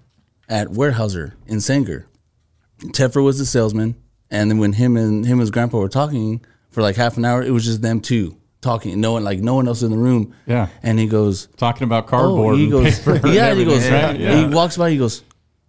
at 0.49 0.69
Weyerhaeuser 0.69 1.35
in 1.47 1.61
Sanger. 1.61 2.07
Tedford 2.81 3.25
was 3.25 3.39
the 3.39 3.45
salesman, 3.47 3.95
and 4.31 4.51
then 4.51 4.59
when 4.59 4.73
him 4.75 4.97
and 4.97 5.25
him 5.25 5.33
and 5.33 5.41
his 5.41 5.51
grandpa 5.51 5.79
were 5.79 5.89
talking 5.89 6.41
for 6.71 6.81
like 6.83 6.97
half 6.97 7.17
an 7.19 7.25
hour, 7.25 7.43
it 7.43 7.51
was 7.51 7.65
just 7.65 7.83
them 7.83 8.01
two 8.01 8.37
talking. 8.61 9.01
No 9.01 9.13
one 9.13 9.25
like 9.25 9.41
no 9.41 9.55
one 9.55 9.67
else 9.69 9.83
in 9.83 9.91
the 9.91 9.97
room. 9.99 10.35
Yeah. 10.47 10.69
And 10.83 10.99
he 10.99 11.07
goes, 11.07 11.49
Talking 11.57 11.85
about 11.85 12.07
cardboard 12.07 12.55
Oh, 12.55 12.57
he 12.57 12.65
and 12.65 12.73
goes, 12.73 12.99
paper. 13.01 13.27
yeah, 13.29 13.49
and 13.51 13.59
he 13.59 13.65
goes, 13.65 13.85
everything, 13.85 13.93
right? 14.03 14.21
Yeah. 14.21 14.49
he 14.49 14.55
walks 14.55 14.77
by, 14.77 14.91
he 14.91 14.99
goes, 14.99 15.23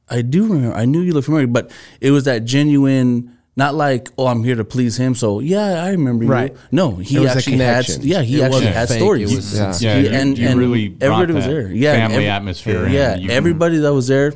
I 0.10 0.22
do 0.22 0.46
remember, 0.48 0.76
I 0.76 0.86
knew 0.86 1.00
you 1.02 1.14
looked 1.14 1.26
familiar, 1.26 1.48
but 1.48 1.72
it 2.02 2.12
was 2.12 2.26
that 2.26 2.44
genuine, 2.44 3.38
not 3.56 3.76
like, 3.76 4.10
oh, 4.18 4.28
I'm 4.28 4.44
here 4.44 4.56
to 4.56 4.66
please 4.66 4.98
him, 4.98 5.16
so 5.16 5.40
yeah, 5.40 5.84
I 5.84 5.92
remember 5.92 6.26
Right. 6.26 6.52
you. 6.52 6.58
No, 6.72 6.96
he 6.98 7.16
It 7.16 7.20
was 7.22 7.30
a 7.32 7.38
actually 7.38 7.58
had, 7.58 7.88
yeah, 8.04 8.22
he 8.22 8.40
It 8.42 8.44
actually 8.44 8.66
had 8.68 8.88
fake, 8.90 8.98
stories. 8.98 9.32
it 9.32 9.36
was 9.36 9.54
Yeah. 9.58 9.72
sincere. 9.72 9.90
Yeah, 9.92 9.98
He- 10.02 10.08
you, 10.08 10.14
and- 10.14 10.38
you 10.38 10.48
and 10.50 10.60
really 10.60 10.88
brought 10.90 11.12
everybody 11.14 11.34
was 11.34 11.46
there. 11.46 11.72
Yeah, 11.72 11.94
family 11.94 12.16
every- 12.16 12.28
atmosphere. 12.30 12.88
Yeah, 12.90 13.16
in. 13.16 13.22
You- 13.22 13.30
everybody 13.32 13.78
that 13.78 13.94
was 13.94 14.08
there, 14.08 14.34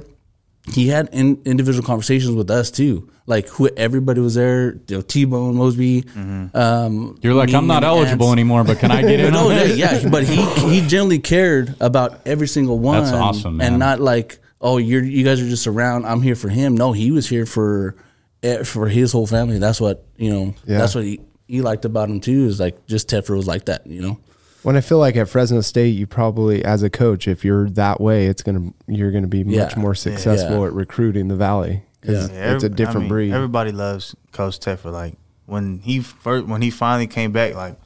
he 0.68 0.88
had 0.88 1.10
in, 1.12 1.42
individual 1.46 1.86
conversations 1.86 2.36
with 2.36 2.50
us 2.50 2.72
too. 2.72 3.10
Like 3.28 3.48
who, 3.48 3.68
everybody 3.70 4.22
was 4.22 4.36
there. 4.36 4.74
You 4.88 4.98
know, 4.98 5.02
T-Bone, 5.02 5.56
Mosby. 5.56 6.04
Mm-hmm. 6.04 6.58
Um, 6.58 7.18
You're 7.22 7.34
like, 7.34 7.54
I'm 7.54 7.68
not 7.68 7.84
eligible 7.84 8.28
Ants. 8.28 8.34
anymore, 8.34 8.64
but 8.64 8.80
can 8.80 8.92
I 8.92 9.02
get 9.02 9.20
in 9.20 9.34
no, 9.34 9.50
on 9.50 9.56
yeah, 9.56 9.64
this? 9.64 9.78
yeah, 10.04 10.10
but 10.10 10.24
he 10.24 10.44
he 10.70 10.88
generally 10.88 11.20
cared 11.20 11.76
about 11.80 12.22
every 12.26 12.48
single 12.48 12.80
one. 12.80 13.04
That's 13.04 13.16
awesome, 13.16 13.58
man. 13.58 13.68
and 13.68 13.80
not 13.80 14.00
like, 14.00 14.40
oh, 14.62 14.78
you're 14.78 15.04
you 15.04 15.24
guys 15.24 15.42
are 15.42 15.50
just 15.50 15.68
around. 15.68 16.06
I'm 16.06 16.22
here 16.22 16.36
for 16.36 16.50
him. 16.50 16.76
No, 16.76 16.92
he 16.92 17.12
was 17.12 17.28
here 17.28 17.46
for 17.46 17.96
eh, 18.44 18.64
for 18.64 18.88
his 18.88 19.12
whole 19.12 19.28
family. 19.28 19.60
That's 19.60 19.82
what 19.82 20.06
you 20.18 20.30
know. 20.32 20.56
Yeah. 20.66 20.80
That's 20.80 20.96
what 20.96 21.04
he, 21.04 21.22
he 21.48 21.62
liked 21.62 21.86
about 21.86 22.10
him 22.10 22.20
too. 22.20 22.46
Is 22.46 22.60
like 22.60 22.86
just 22.86 23.10
Tedford 23.10 23.38
was 23.38 23.48
like 23.48 23.66
that. 23.66 23.88
You 23.88 24.02
know. 24.02 24.20
When 24.66 24.76
I 24.76 24.82
feel 24.82 24.98
like 24.98 25.16
at 25.16 25.30
Fresno 25.30 25.62
State, 25.62 25.92
you 25.92 26.08
probably, 26.08 26.66
as 26.66 26.82
a 26.82 26.90
coach, 26.90 27.28
if 27.28 27.46
you're 27.46 27.70
that 27.72 28.02
way, 28.02 28.26
it's 28.26 28.42
gonna 28.42 28.72
you're 28.88 29.12
gonna 29.12 29.28
be 29.28 29.44
much 29.44 29.54
Yeah. 29.56 29.80
more 29.80 29.94
successful 29.94 30.62
Yeah. 30.62 30.66
at 30.68 30.74
recruiting 30.74 31.28
the 31.28 31.36
Valley. 31.36 31.84
'Cause 32.02 32.30
Yeah. 32.32 32.54
it's 32.54 32.64
a 32.64 32.68
every- 32.68 32.70
different 32.76 32.98
I 32.98 33.00
mean, 33.02 33.10
breed. 33.10 33.32
Everybody 33.34 33.72
loves 33.72 34.16
Coach 34.32 34.60
Tedford. 34.60 34.92
Like 34.92 35.18
when 35.46 35.82
he 35.84 36.00
first, 36.00 36.48
when 36.48 36.64
he 36.64 36.72
finally 36.72 37.06
came 37.06 37.32
back, 37.32 37.54
like 37.54 37.78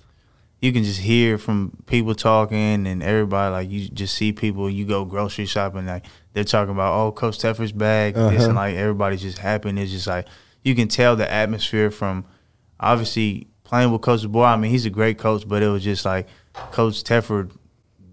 you 0.61 0.71
can 0.71 0.85
just 0.85 1.01
hear 1.01 1.37
from 1.37 1.73
people 1.85 2.15
talking 2.15 2.87
and 2.87 3.03
everybody. 3.03 3.51
Like 3.51 3.69
you 3.71 3.89
just 3.89 4.15
see 4.15 4.31
people. 4.31 4.69
You 4.69 4.85
go 4.85 5.03
grocery 5.03 5.45
shopping, 5.47 5.85
like 5.85 6.05
they're 6.33 6.45
talking 6.45 6.73
about, 6.73 6.93
oh, 6.93 7.11
Coach 7.11 7.39
Tedford's 7.39 7.73
back. 7.73 8.13
This 8.13 8.23
Uh-huh. 8.23 8.45
and 8.45 8.55
like 8.55 8.75
everybody's 8.77 9.21
just 9.21 9.39
happy. 9.39 9.67
And 9.67 9.77
it's 9.79 9.91
just 9.91 10.07
like 10.07 10.27
you 10.63 10.75
can 10.75 10.87
tell 10.87 11.17
the 11.17 11.29
atmosphere 11.29 11.91
from 11.91 12.23
obviously 12.79 13.47
playing 13.65 13.91
with 13.91 14.01
Coach 14.01 14.21
DeBoer. 14.23 14.45
I 14.45 14.55
mean, 14.57 14.71
he's 14.71 14.85
a 14.85 14.89
great 14.89 15.17
coach, 15.17 15.45
but 15.47 15.61
it 15.61 15.67
was 15.67 15.83
just 15.83 16.05
like 16.05 16.27
Coach 16.53 17.03
Tedford 17.03 17.51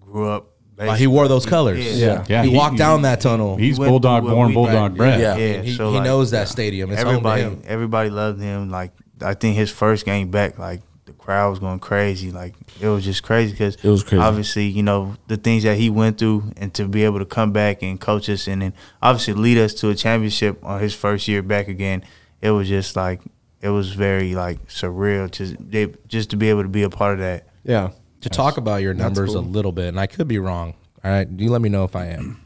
grew 0.01 0.29
up. 0.29 0.49
Uh, 0.79 0.95
he 0.95 1.07
wore 1.07 1.27
those 1.27 1.47
colors. 1.47 1.79
Yeah. 1.99 2.25
Yeah, 2.29 2.43
he, 2.43 2.51
he- 2.51 2.57
walked 2.57 2.77
down 2.77 3.03
that 3.03 3.21
tunnel. 3.21 3.57
He's 3.57 3.77
He 3.77 3.81
went 3.81 3.91
bulldog 3.91 4.25
born, 4.25 4.53
bulldog 4.53 4.91
Right, 4.93 4.97
bred. 4.97 5.21
yeah. 5.21 5.35
And 5.37 5.67
he, 5.67 5.75
so, 5.75 5.89
he 5.91 5.97
like, 5.97 6.05
knows 6.05 6.33
that 6.33 6.49
stadium. 6.49 6.91
It's 6.93 7.01
everybody, 7.01 7.43
home 7.43 7.57
to 7.57 7.63
him. 7.63 7.65
everybody 7.67 8.11
loved 8.11 8.41
him. 8.41 8.71
Like 8.71 8.93
I 9.23 9.33
think 9.35 9.57
his 9.57 9.71
first 9.71 10.05
game 10.05 10.31
back, 10.31 10.59
like 10.59 10.83
the 11.07 11.15
crowd 11.15 11.49
was 11.49 11.61
going 11.61 11.79
crazy. 11.79 12.31
Like 12.31 12.55
it 12.79 12.89
was 12.89 13.05
just 13.05 13.23
crazy 13.23 13.53
because 13.53 13.77
It 13.77 13.89
was 13.89 14.03
crazy. 14.03 14.21
Obviously, 14.23 14.67
you 14.67 14.83
know 14.83 15.17
the 15.29 15.39
things 15.39 15.63
that 15.63 15.79
he 15.79 15.89
went 15.89 16.19
through, 16.19 16.53
and 16.59 16.75
to 16.75 16.87
be 16.87 17.05
able 17.05 17.21
to 17.21 17.25
come 17.25 17.53
back 17.53 17.83
and 17.83 17.99
coach 17.99 18.29
us, 18.29 18.47
and 18.47 18.61
then 18.61 18.75
obviously 19.01 19.33
lead 19.33 19.57
us 19.57 19.73
to 19.75 19.89
a 19.89 19.95
championship 19.95 20.63
on 20.63 20.81
his 20.81 20.95
first 20.95 21.27
year 21.27 21.43
back 21.43 21.69
again. 21.69 22.05
It 22.43 22.51
was 22.51 22.69
just 22.69 22.97
like 22.97 23.23
it 23.63 23.71
was 23.71 23.95
very 23.95 24.35
like 24.35 24.67
surreal 24.69 25.31
to 25.31 25.47
they, 25.59 25.95
just 26.07 26.29
to 26.31 26.37
be 26.37 26.51
able 26.51 26.65
to 26.65 26.69
be 26.69 26.83
a 26.83 26.91
part 26.91 27.15
of 27.15 27.21
that. 27.21 27.47
Yeah. 27.65 27.93
To 28.27 28.37
talk 28.37 28.57
about 28.57 28.83
your 28.83 28.95
numbers 28.95 29.35
a 29.35 29.41
little 29.41 29.73
bit, 29.73 29.89
and 29.89 30.01
I 30.01 30.07
could 30.07 30.27
be 30.29 30.39
wrong. 30.39 30.75
All 31.05 31.11
right, 31.11 31.29
you 31.29 31.51
let 31.51 31.61
me 31.61 31.69
know 31.69 31.85
if 31.85 31.95
I 31.95 32.07
am. 32.07 32.43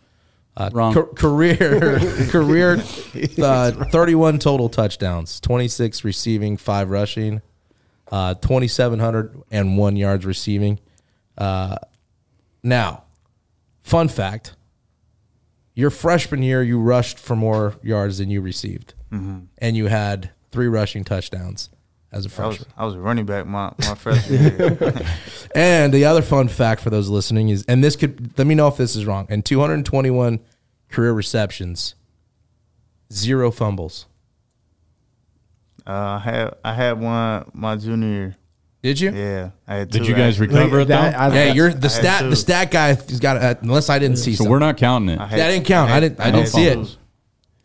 Uh, 0.57 0.69
Wrong. 0.73 0.93
ca- 0.93 1.07
career, 1.15 1.99
career, 2.29 2.83
uh, 3.43 3.71
thirty-one 3.91 4.39
total 4.39 4.69
touchdowns, 4.69 5.41
twenty-six 5.41 6.05
receiving, 6.05 6.57
five 6.59 6.91
rushing, 6.91 7.41
uh, 8.13 8.35
twenty-seven 8.35 8.99
hundred 8.99 9.41
and 9.51 9.79
one 9.79 9.97
yards 9.97 10.27
receiving. 10.27 10.79
Uh, 11.39 11.77
now, 12.63 13.05
fun 13.83 14.09
fact: 14.09 14.55
your 15.75 15.89
freshman 15.89 16.43
year, 16.43 16.63
you 16.63 16.79
rushed 16.79 17.19
for 17.19 17.37
more 17.37 17.77
yards 17.83 18.19
than 18.19 18.29
you 18.29 18.43
received, 18.43 18.93
and 19.13 19.77
you 19.77 19.87
had 19.87 20.31
three 20.51 20.69
rushing 20.69 21.05
touchdowns 21.05 21.71
as 22.13 22.27
a 22.27 22.43
I 22.43 22.47
was 22.47 22.57
freshman. 22.57 22.75
I 22.77 22.85
was 22.87 22.95
a 22.95 22.99
running 23.01 23.27
back 23.27 23.47
my 23.47 23.73
my 23.79 23.95
freshman 23.95 24.43
year. 24.43 24.95
And 25.55 25.93
the 25.93 26.05
other 26.05 26.23
fun 26.23 26.47
fact 26.49 26.81
for 26.81 26.91
those 26.91 27.09
listening 27.09 27.49
is, 27.49 27.65
and 27.67 27.83
this 27.83 27.97
could 27.97 28.37
let 28.39 28.47
me 28.47 28.55
know 28.55 28.69
if 28.69 28.77
this 28.77 28.95
is 28.95 29.05
wrong. 29.05 29.27
And 29.31 29.45
221 29.45 30.39
career 30.89 31.13
receptions, 31.13 31.95
zero 33.13 33.51
fumbles. 33.51 34.07
uh, 35.87 35.91
I 35.91 36.19
had 36.19 36.55
I 36.65 36.75
had 36.75 37.01
one 37.01 37.51
my 37.55 37.77
junior 37.77 38.09
year. 38.09 38.37
Did 38.83 39.01
you? 39.01 39.11
Yeah, 39.11 39.51
I 39.67 39.75
had. 39.77 39.91
Did 39.91 40.07
you 40.07 40.15
guys 40.15 40.41
actually. 40.41 40.55
recover 40.57 40.81
it 40.81 40.85
though? 40.89 40.95
that- 40.95 41.15
I- 41.19 41.31
Hey, 41.31 41.53
you're 41.53 41.73
the 41.73 41.87
I 41.89 41.91
stat. 41.91 42.31
The 42.31 42.37
stat 42.37 42.71
guy 42.71 42.89
has 42.95 43.21
got. 43.21 43.37
Uh, 43.37 43.55
unless 43.61 43.91
I 43.91 43.99
didn't 43.99 44.17
see. 44.19 44.33
so 44.33 44.39
something. 44.39 44.51
we're 44.51 44.59
not 44.59 44.77
counting 44.77 45.11
it. 45.11 45.21
I 45.21 45.29
That 45.37 45.49
didn't 45.49 45.67
count. 45.67 45.91
I 45.91 46.01
didn't- 46.01 46.21
I 46.21 46.25
had 46.27 46.35
didn't 46.35 46.49
see 46.49 46.65
it. 46.67 46.97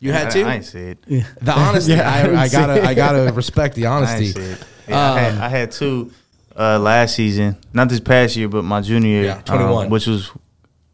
You 0.00 0.12
had 0.12 0.26
I- 0.26 0.30
two. 0.30 0.44
I, 0.44 0.54
ain't 0.54 0.64
see 0.64 0.78
it. 0.78 1.02
the 1.40 1.52
honesty. 1.52 1.92
Yeah, 1.96 2.10
I 2.10 2.18
I, 2.18 2.22
didn't 2.22 2.38
I 2.38 2.46
see 2.48 2.56
gotta. 2.56 2.82
I 2.84 2.94
gotta 2.94 3.32
respect 3.32 3.74
the 3.76 3.86
I 3.86 3.92
honesty. 3.96 4.26
see 4.26 4.40
it. 4.40 4.64
Yeah, 4.88 5.12
I, 5.12 5.18
had, 5.20 5.38
I 5.38 5.48
had 5.48 5.70
two 5.72 6.12
uh, 6.56 6.78
last 6.78 7.16
season, 7.16 7.56
not 7.72 7.88
this 7.88 8.00
past 8.00 8.36
year, 8.36 8.48
but 8.48 8.62
my 8.62 8.80
junior 8.80 9.08
year, 9.08 9.24
Yeah, 9.24 9.40
21. 9.42 9.86
um, 9.86 9.90
which 9.90 10.06
was 10.06 10.30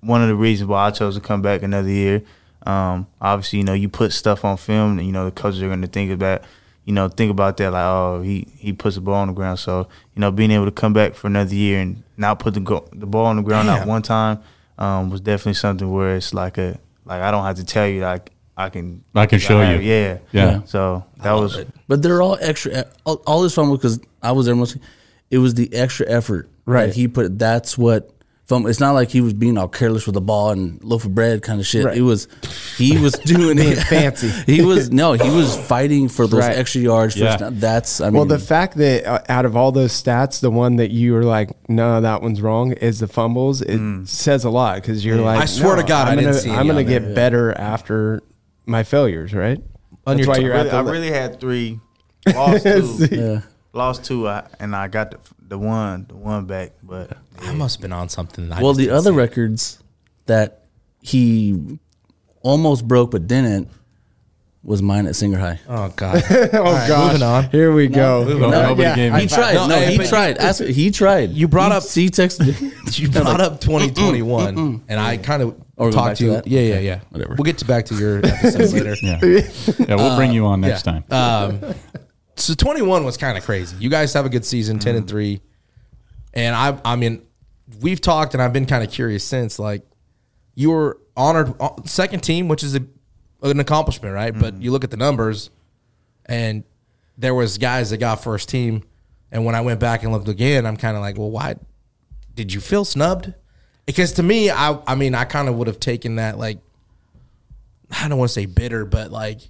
one 0.00 0.22
of 0.22 0.28
the 0.28 0.34
reasons 0.34 0.68
why 0.68 0.86
I 0.86 0.90
chose 0.90 1.14
to 1.14 1.20
come 1.20 1.42
back 1.42 1.62
another 1.62 1.88
year. 1.90 2.22
Um, 2.64 3.06
obviously, 3.20 3.58
you 3.58 3.64
know, 3.64 3.72
you 3.74 3.88
put 3.88 4.12
stuff 4.12 4.44
on 4.44 4.56
film, 4.56 4.98
and 4.98 5.06
you 5.06 5.12
know 5.12 5.24
the 5.26 5.30
coaches 5.30 5.62
are 5.62 5.68
going 5.68 5.82
to 5.82 5.88
think 5.88 6.10
about, 6.10 6.42
you 6.84 6.92
know, 6.94 7.08
think 7.08 7.30
about 7.30 7.56
that 7.58 7.70
like, 7.72 7.84
oh, 7.84 8.22
he 8.22 8.46
he 8.56 8.72
puts 8.72 8.94
the 8.96 9.00
ball 9.02 9.16
on 9.16 9.28
the 9.28 9.34
ground. 9.34 9.58
So 9.58 9.88
you 10.14 10.20
know, 10.20 10.30
being 10.30 10.50
able 10.52 10.64
to 10.64 10.70
come 10.72 10.92
back 10.92 11.14
for 11.14 11.26
another 11.26 11.54
year 11.54 11.80
and 11.80 12.02
not 12.16 12.38
put 12.38 12.54
the 12.54 12.60
go- 12.60 12.88
the 12.92 13.06
ball 13.06 13.26
on 13.26 13.36
the 13.36 13.42
ground 13.42 13.66
Damn. 13.68 13.78
not 13.80 13.86
one 13.86 14.02
time 14.02 14.40
um, 14.78 15.10
was 15.10 15.20
definitely 15.20 15.54
something 15.54 15.90
where 15.92 16.16
it's 16.16 16.32
like 16.32 16.56
a 16.58 16.78
like 17.04 17.20
I 17.20 17.30
don't 17.30 17.44
have 17.44 17.56
to 17.56 17.64
tell 17.64 17.86
you 17.86 18.00
like 18.00 18.31
I 18.56 18.68
can 18.68 19.02
I 19.14 19.26
can 19.26 19.38
show 19.38 19.60
have- 19.60 19.82
you. 19.82 19.88
yeah 19.90 20.18
Yeah. 20.32 20.60
So 20.64 21.04
that 21.22 21.32
was 21.32 21.56
It. 21.56 21.68
But 21.88 22.02
they're 22.02 22.20
all 22.22 22.38
extra. 22.40 22.72
Uh, 22.72 22.84
all, 23.06 23.22
all 23.26 23.42
this 23.42 23.54
fumble 23.54 23.76
because 23.76 23.98
I 24.22 24.32
was 24.32 24.46
there 24.46 24.54
mostly. 24.56 24.80
It 25.30 25.38
was 25.38 25.54
the 25.54 25.72
extra 25.74 26.06
effort, 26.08 26.50
Right. 26.66 26.86
that 26.86 26.94
He 26.94 27.08
put. 27.08 27.38
That's 27.38 27.76
what. 27.78 28.10
Fumble. 28.48 28.68
It's 28.68 28.80
not 28.80 28.90
like 28.90 29.08
he 29.08 29.20
was 29.20 29.32
being 29.34 29.56
all 29.56 29.68
careless 29.68 30.04
with 30.04 30.14
the 30.14 30.20
ball 30.20 30.50
and 30.50 30.82
loaf 30.82 31.04
of 31.04 31.14
bread 31.14 31.42
kind 31.42 31.60
of 31.60 31.66
shit. 31.66 31.84
Right. 31.84 31.96
It 31.96 32.02
was. 32.02 32.26
He 32.76 32.98
was 32.98 33.12
doing 33.24 33.56
it 33.58 33.76
fancy. 33.76 34.28
He 34.46 34.62
was 34.62 34.90
no. 34.90 35.12
He 35.12 35.30
was 35.30 35.56
fighting 35.56 36.08
for 36.08 36.26
those 36.26 36.40
Right. 36.40 36.56
extra 36.58 36.80
yards. 36.82 37.16
Yeah. 37.16 37.36
First. 37.36 37.60
That's. 37.60 38.00
I 38.00 38.06
mean. 38.06 38.14
Well, 38.14 38.24
the 38.26 38.40
fact 38.40 38.76
that 38.78 39.06
uh, 39.06 39.20
out 39.28 39.44
of 39.46 39.56
all 39.56 39.70
those 39.72 39.92
stats, 39.92 40.40
the 40.40 40.50
one 40.50 40.76
that 40.76 40.90
you 40.90 41.14
were 41.14 41.22
like, 41.22 41.50
no, 41.70 42.00
that 42.00 42.20
one's 42.20 42.42
wrong, 42.42 42.72
is 42.72 42.98
the 42.98 43.06
fumbles. 43.08 43.62
It 43.62 43.78
mm. 43.78 44.06
says 44.08 44.44
a 44.44 44.50
lot 44.50 44.74
because 44.74 45.04
you're 45.04 45.18
like, 45.20 45.40
I 45.40 45.44
swear 45.46 45.76
no, 45.76 45.82
to 45.82 45.88
God, 45.88 46.08
I 46.08 46.10
I'm 46.10 46.16
didn't 46.18 46.32
gonna, 46.32 46.42
see 46.42 46.50
I'm 46.50 46.66
gonna 46.66 46.80
on 46.80 46.86
get 46.86 47.14
better 47.14 47.52
after 47.56 48.22
my 48.66 48.82
failures, 48.82 49.32
right? 49.34 49.58
On 50.06 50.16
That's 50.16 50.20
your 50.20 50.28
why 50.28 50.34
t- 50.36 50.42
you're 50.44 50.52
really, 50.54 50.68
at 50.68 50.72
the. 50.72 50.76
I 50.78 50.92
really 50.92 51.10
had 51.12 51.40
three, 51.40 51.80
lost 52.34 52.64
two, 52.64 53.06
yeah. 53.10 53.40
lost 53.72 54.04
two, 54.04 54.26
uh, 54.26 54.46
and 54.60 54.74
I 54.74 54.88
got 54.88 55.10
the, 55.12 55.18
the 55.48 55.58
one, 55.58 56.06
the 56.08 56.16
one 56.16 56.46
back. 56.46 56.72
But 56.82 57.16
I 57.40 57.52
must 57.52 57.76
have 57.76 57.82
been 57.82 57.92
on 57.92 58.08
something. 58.08 58.50
I 58.52 58.60
Well, 58.60 58.72
just 58.72 58.78
the 58.78 58.84
didn't 58.86 58.96
other 58.98 59.10
see. 59.12 59.16
records 59.16 59.78
that 60.26 60.62
he 61.00 61.78
almost 62.42 62.86
broke 62.88 63.10
but 63.12 63.26
didn't 63.26 63.68
was 64.64 64.80
mine 64.80 65.06
at 65.06 65.16
Sanger 65.16 65.38
High. 65.38 65.58
Oh 65.68 65.92
God. 65.96 66.22
oh 66.30 66.86
gosh, 66.86 67.12
moving 67.12 67.22
on. 67.26 67.50
here 67.50 67.72
we 67.72 67.88
go. 67.88 68.22
No, 68.24 68.48
nobody 68.50 68.82
yeah, 68.82 68.94
gave 68.96 69.12
I- 69.12 69.16
me. 69.16 69.22
He 69.22 69.28
tried. 69.28 69.54
No, 69.54 69.66
No, 69.66 69.74
hey, 69.76 69.92
he 69.92 69.98
but- 69.98 70.08
tried. 70.08 70.38
Ask, 70.38 70.62
he 70.64 70.90
tried. 70.92 71.30
You 71.30 71.48
brought 71.48 71.72
He- 71.72 71.76
up- 71.78 71.82
He 71.92 72.08
texted. 72.10 72.98
You 72.98 73.08
brought 73.10 73.40
up 73.40 73.60
2021, 73.60 74.84
and 74.88 75.00
I 75.00 75.16
kind 75.16 75.42
of 75.42 75.60
We're 75.86 75.90
going 75.92 76.04
talked 76.04 76.08
back 76.10 76.16
to 76.18 76.24
to 76.24 76.24
you. 76.24 76.32
that? 76.34 76.46
Yeah, 76.46 76.60
yeah, 76.60 76.78
yeah. 76.80 77.00
Whatever. 77.10 77.34
We'll 77.36 77.44
get 77.44 77.58
to 77.58 77.64
back 77.64 77.84
to 77.86 77.94
your 77.94 78.18
episode 78.24 78.72
later. 78.72 78.96
Yeah. 79.02 79.18
yeah, 79.88 79.94
we'll 79.96 80.16
bring 80.16 80.32
you 80.32 80.46
on 80.46 80.60
next 80.60 80.86
Yeah. 80.86 81.00
time. 81.00 81.04
Um, 81.62 81.74
so 82.36 82.54
21 82.54 83.04
was 83.04 83.16
kind 83.16 83.36
of 83.38 83.44
crazy. 83.44 83.76
You 83.78 83.90
guys 83.90 84.12
have 84.14 84.24
a 84.26 84.28
good 84.30 84.44
season, 84.44 84.78
10 84.78 84.96
and 84.96 85.08
3. 85.08 85.40
And 86.34 86.54
I 86.56 86.78
I 86.84 86.96
mean, 86.96 87.22
we've 87.80 88.00
talked 88.00 88.34
and 88.34 88.42
I've 88.42 88.52
been 88.52 88.66
kind 88.66 88.82
of 88.82 88.90
curious 88.90 89.22
since 89.24 89.58
like 89.58 89.82
you 90.54 90.70
were 90.70 90.98
honored 91.16 91.54
uh, 91.60 91.70
second 91.84 92.20
team, 92.20 92.48
which 92.48 92.62
is 92.62 92.74
a, 92.74 92.80
an 93.42 93.60
accomplishment, 93.60 94.14
right? 94.14 94.36
But 94.38 94.60
you 94.62 94.70
look 94.72 94.82
at 94.84 94.90
the 94.90 94.96
numbers 94.96 95.50
and 96.26 96.64
there 97.18 97.34
was 97.34 97.58
guys 97.58 97.90
that 97.90 97.98
got 97.98 98.22
first 98.22 98.48
team 98.48 98.82
and 99.30 99.44
when 99.44 99.54
I 99.54 99.60
went 99.60 99.78
back 99.80 100.02
and 100.02 100.12
looked 100.12 100.28
again, 100.28 100.64
I'm 100.66 100.76
kind 100.76 100.96
of 100.96 101.02
like, 101.02 101.16
"Well, 101.18 101.30
why 101.30 101.56
did 102.34 102.52
you 102.52 102.60
feel 102.60 102.84
snubbed?" 102.84 103.32
Because 103.86 104.12
to 104.12 104.22
me, 104.22 104.50
I 104.50 104.78
I 104.86 104.94
mean, 104.94 105.14
I 105.14 105.24
kind 105.24 105.48
of 105.48 105.56
would 105.56 105.66
have 105.66 105.80
taken 105.80 106.16
that 106.16 106.38
like 106.38 106.58
I 107.90 108.08
don't 108.08 108.18
want 108.18 108.30
to 108.30 108.34
say 108.34 108.46
bitter, 108.46 108.84
but 108.84 109.10
like 109.10 109.40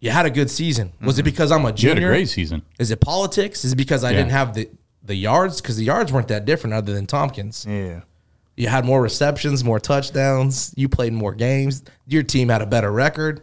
you 0.00 0.10
had 0.10 0.26
a 0.26 0.30
good 0.30 0.50
season. 0.50 0.92
Was 1.02 1.18
it 1.18 1.22
mm-hmm. 1.22 1.30
because 1.30 1.50
I'm 1.52 1.64
a 1.64 1.72
junior? 1.72 2.00
you 2.00 2.06
had 2.06 2.12
a 2.12 2.16
great 2.16 2.28
season. 2.28 2.62
Is 2.78 2.90
it 2.90 3.00
politics? 3.00 3.64
Is 3.64 3.72
it 3.72 3.76
because 3.76 4.04
I 4.04 4.10
Yeah. 4.10 4.18
didn't 4.18 4.32
have 4.32 4.54
the 4.54 4.70
the 5.02 5.14
yards? 5.14 5.60
Because 5.60 5.76
the 5.76 5.84
yards 5.84 6.12
weren't 6.12 6.28
that 6.28 6.44
different 6.44 6.74
other 6.74 6.92
than 6.92 7.06
Tompkins. 7.06 7.66
yeah, 7.68 8.02
You 8.56 8.68
had 8.68 8.84
more 8.84 9.00
receptions, 9.02 9.64
more 9.64 9.80
touchdowns. 9.80 10.72
You 10.76 10.88
played 10.88 11.12
more 11.12 11.34
games. 11.34 11.82
Your 12.06 12.22
team 12.22 12.50
had 12.50 12.62
a 12.62 12.66
better 12.66 12.92
record. 12.92 13.40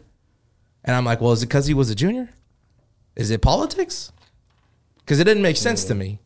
And 0.83 0.95
I'm 0.95 1.03
like, 1.03 1.19
well, 1.19 1.33
is 1.33 1.43
it 1.43 1.47
because 1.47 1.65
he 1.65 1.73
was 1.73 1.89
a 1.89 1.95
junior? 1.95 2.29
Is 3.15 3.31
it 3.31 3.41
politics? 3.41 4.11
Because 4.99 5.19
it 5.19 5.23
didn't 5.25 5.43
make 5.43 5.57
sense 5.57 5.83
to 5.85 5.95
me. 5.95 6.19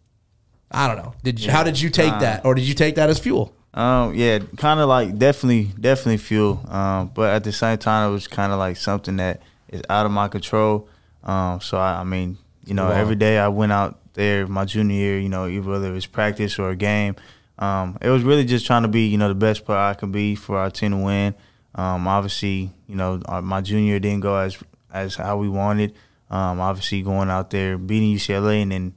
I 0.70 0.88
don't 0.88 0.98
know. 0.98 1.14
Did 1.24 1.40
you, 1.40 1.50
how 1.52 1.64
did 1.64 1.80
you 1.80 1.90
take 1.90 2.20
that, 2.20 2.46
or 2.46 2.54
did 2.54 2.64
you 2.66 2.74
take 2.74 2.96
that 2.96 3.10
as 3.10 3.18
fuel? 3.18 3.54
Um, 3.74 4.14
yeah, 4.14 4.40
kind 4.58 4.80
of 4.80 4.90
like 4.90 5.18
definitely, 5.18 5.72
definitely 5.80 6.18
fuel. 6.18 6.64
Um, 6.68 7.12
but 7.14 7.34
at 7.34 7.44
the 7.44 7.52
same 7.52 7.78
time, 7.78 8.10
it 8.10 8.14
was 8.14 8.28
kind 8.28 8.52
of 8.52 8.60
like 8.60 8.78
something 8.78 9.18
that 9.18 9.42
is 9.70 9.82
out 9.90 10.06
of 10.06 10.12
my 10.12 10.28
control. 10.28 10.88
Um, 11.24 11.62
so 11.62 11.78
I, 11.78 12.02
I 12.02 12.04
mean, 12.04 12.38
you 12.66 12.74
know, 12.74 12.86
Wow. 12.88 12.96
every 12.96 13.16
day 13.16 13.38
I 13.40 13.48
went 13.48 13.72
out 13.72 14.00
there 14.14 14.46
my 14.48 14.66
junior 14.66 14.96
year, 14.96 15.20
you 15.20 15.30
know, 15.30 15.50
whether 15.62 15.88
it 15.90 15.94
was 15.94 16.06
practice 16.06 16.60
or 16.60 16.70
a 16.72 16.76
game. 16.76 17.16
Um, 17.60 17.98
it 18.02 18.10
was 18.10 18.24
really 18.24 18.44
just 18.44 18.66
trying 18.66 18.82
to 18.82 18.88
be, 18.90 19.08
you 19.08 19.18
know, 19.18 19.28
the 19.30 19.36
best 19.36 19.66
player 19.66 19.78
I 19.80 19.94
can 19.94 20.12
be 20.12 20.36
for 20.36 20.58
our 20.58 20.70
team 20.72 20.92
to 20.92 20.98
win. 20.98 21.36
Um, 21.76 22.08
obviously, 22.08 22.72
you 22.88 22.96
know, 22.96 23.22
our, 23.26 23.42
my 23.42 23.62
junior 23.62 23.92
year 23.92 24.00
didn't 24.00 24.22
go 24.22 24.36
as 24.36 24.58
as 24.92 25.16
how 25.16 25.38
we 25.38 25.48
wanted. 25.48 25.94
Um, 26.30 26.60
obviously, 26.60 27.02
going 27.02 27.30
out 27.30 27.50
there 27.52 27.78
beating 27.78 28.16
UCLA 28.16 28.64
and 28.64 28.72
then 28.72 28.94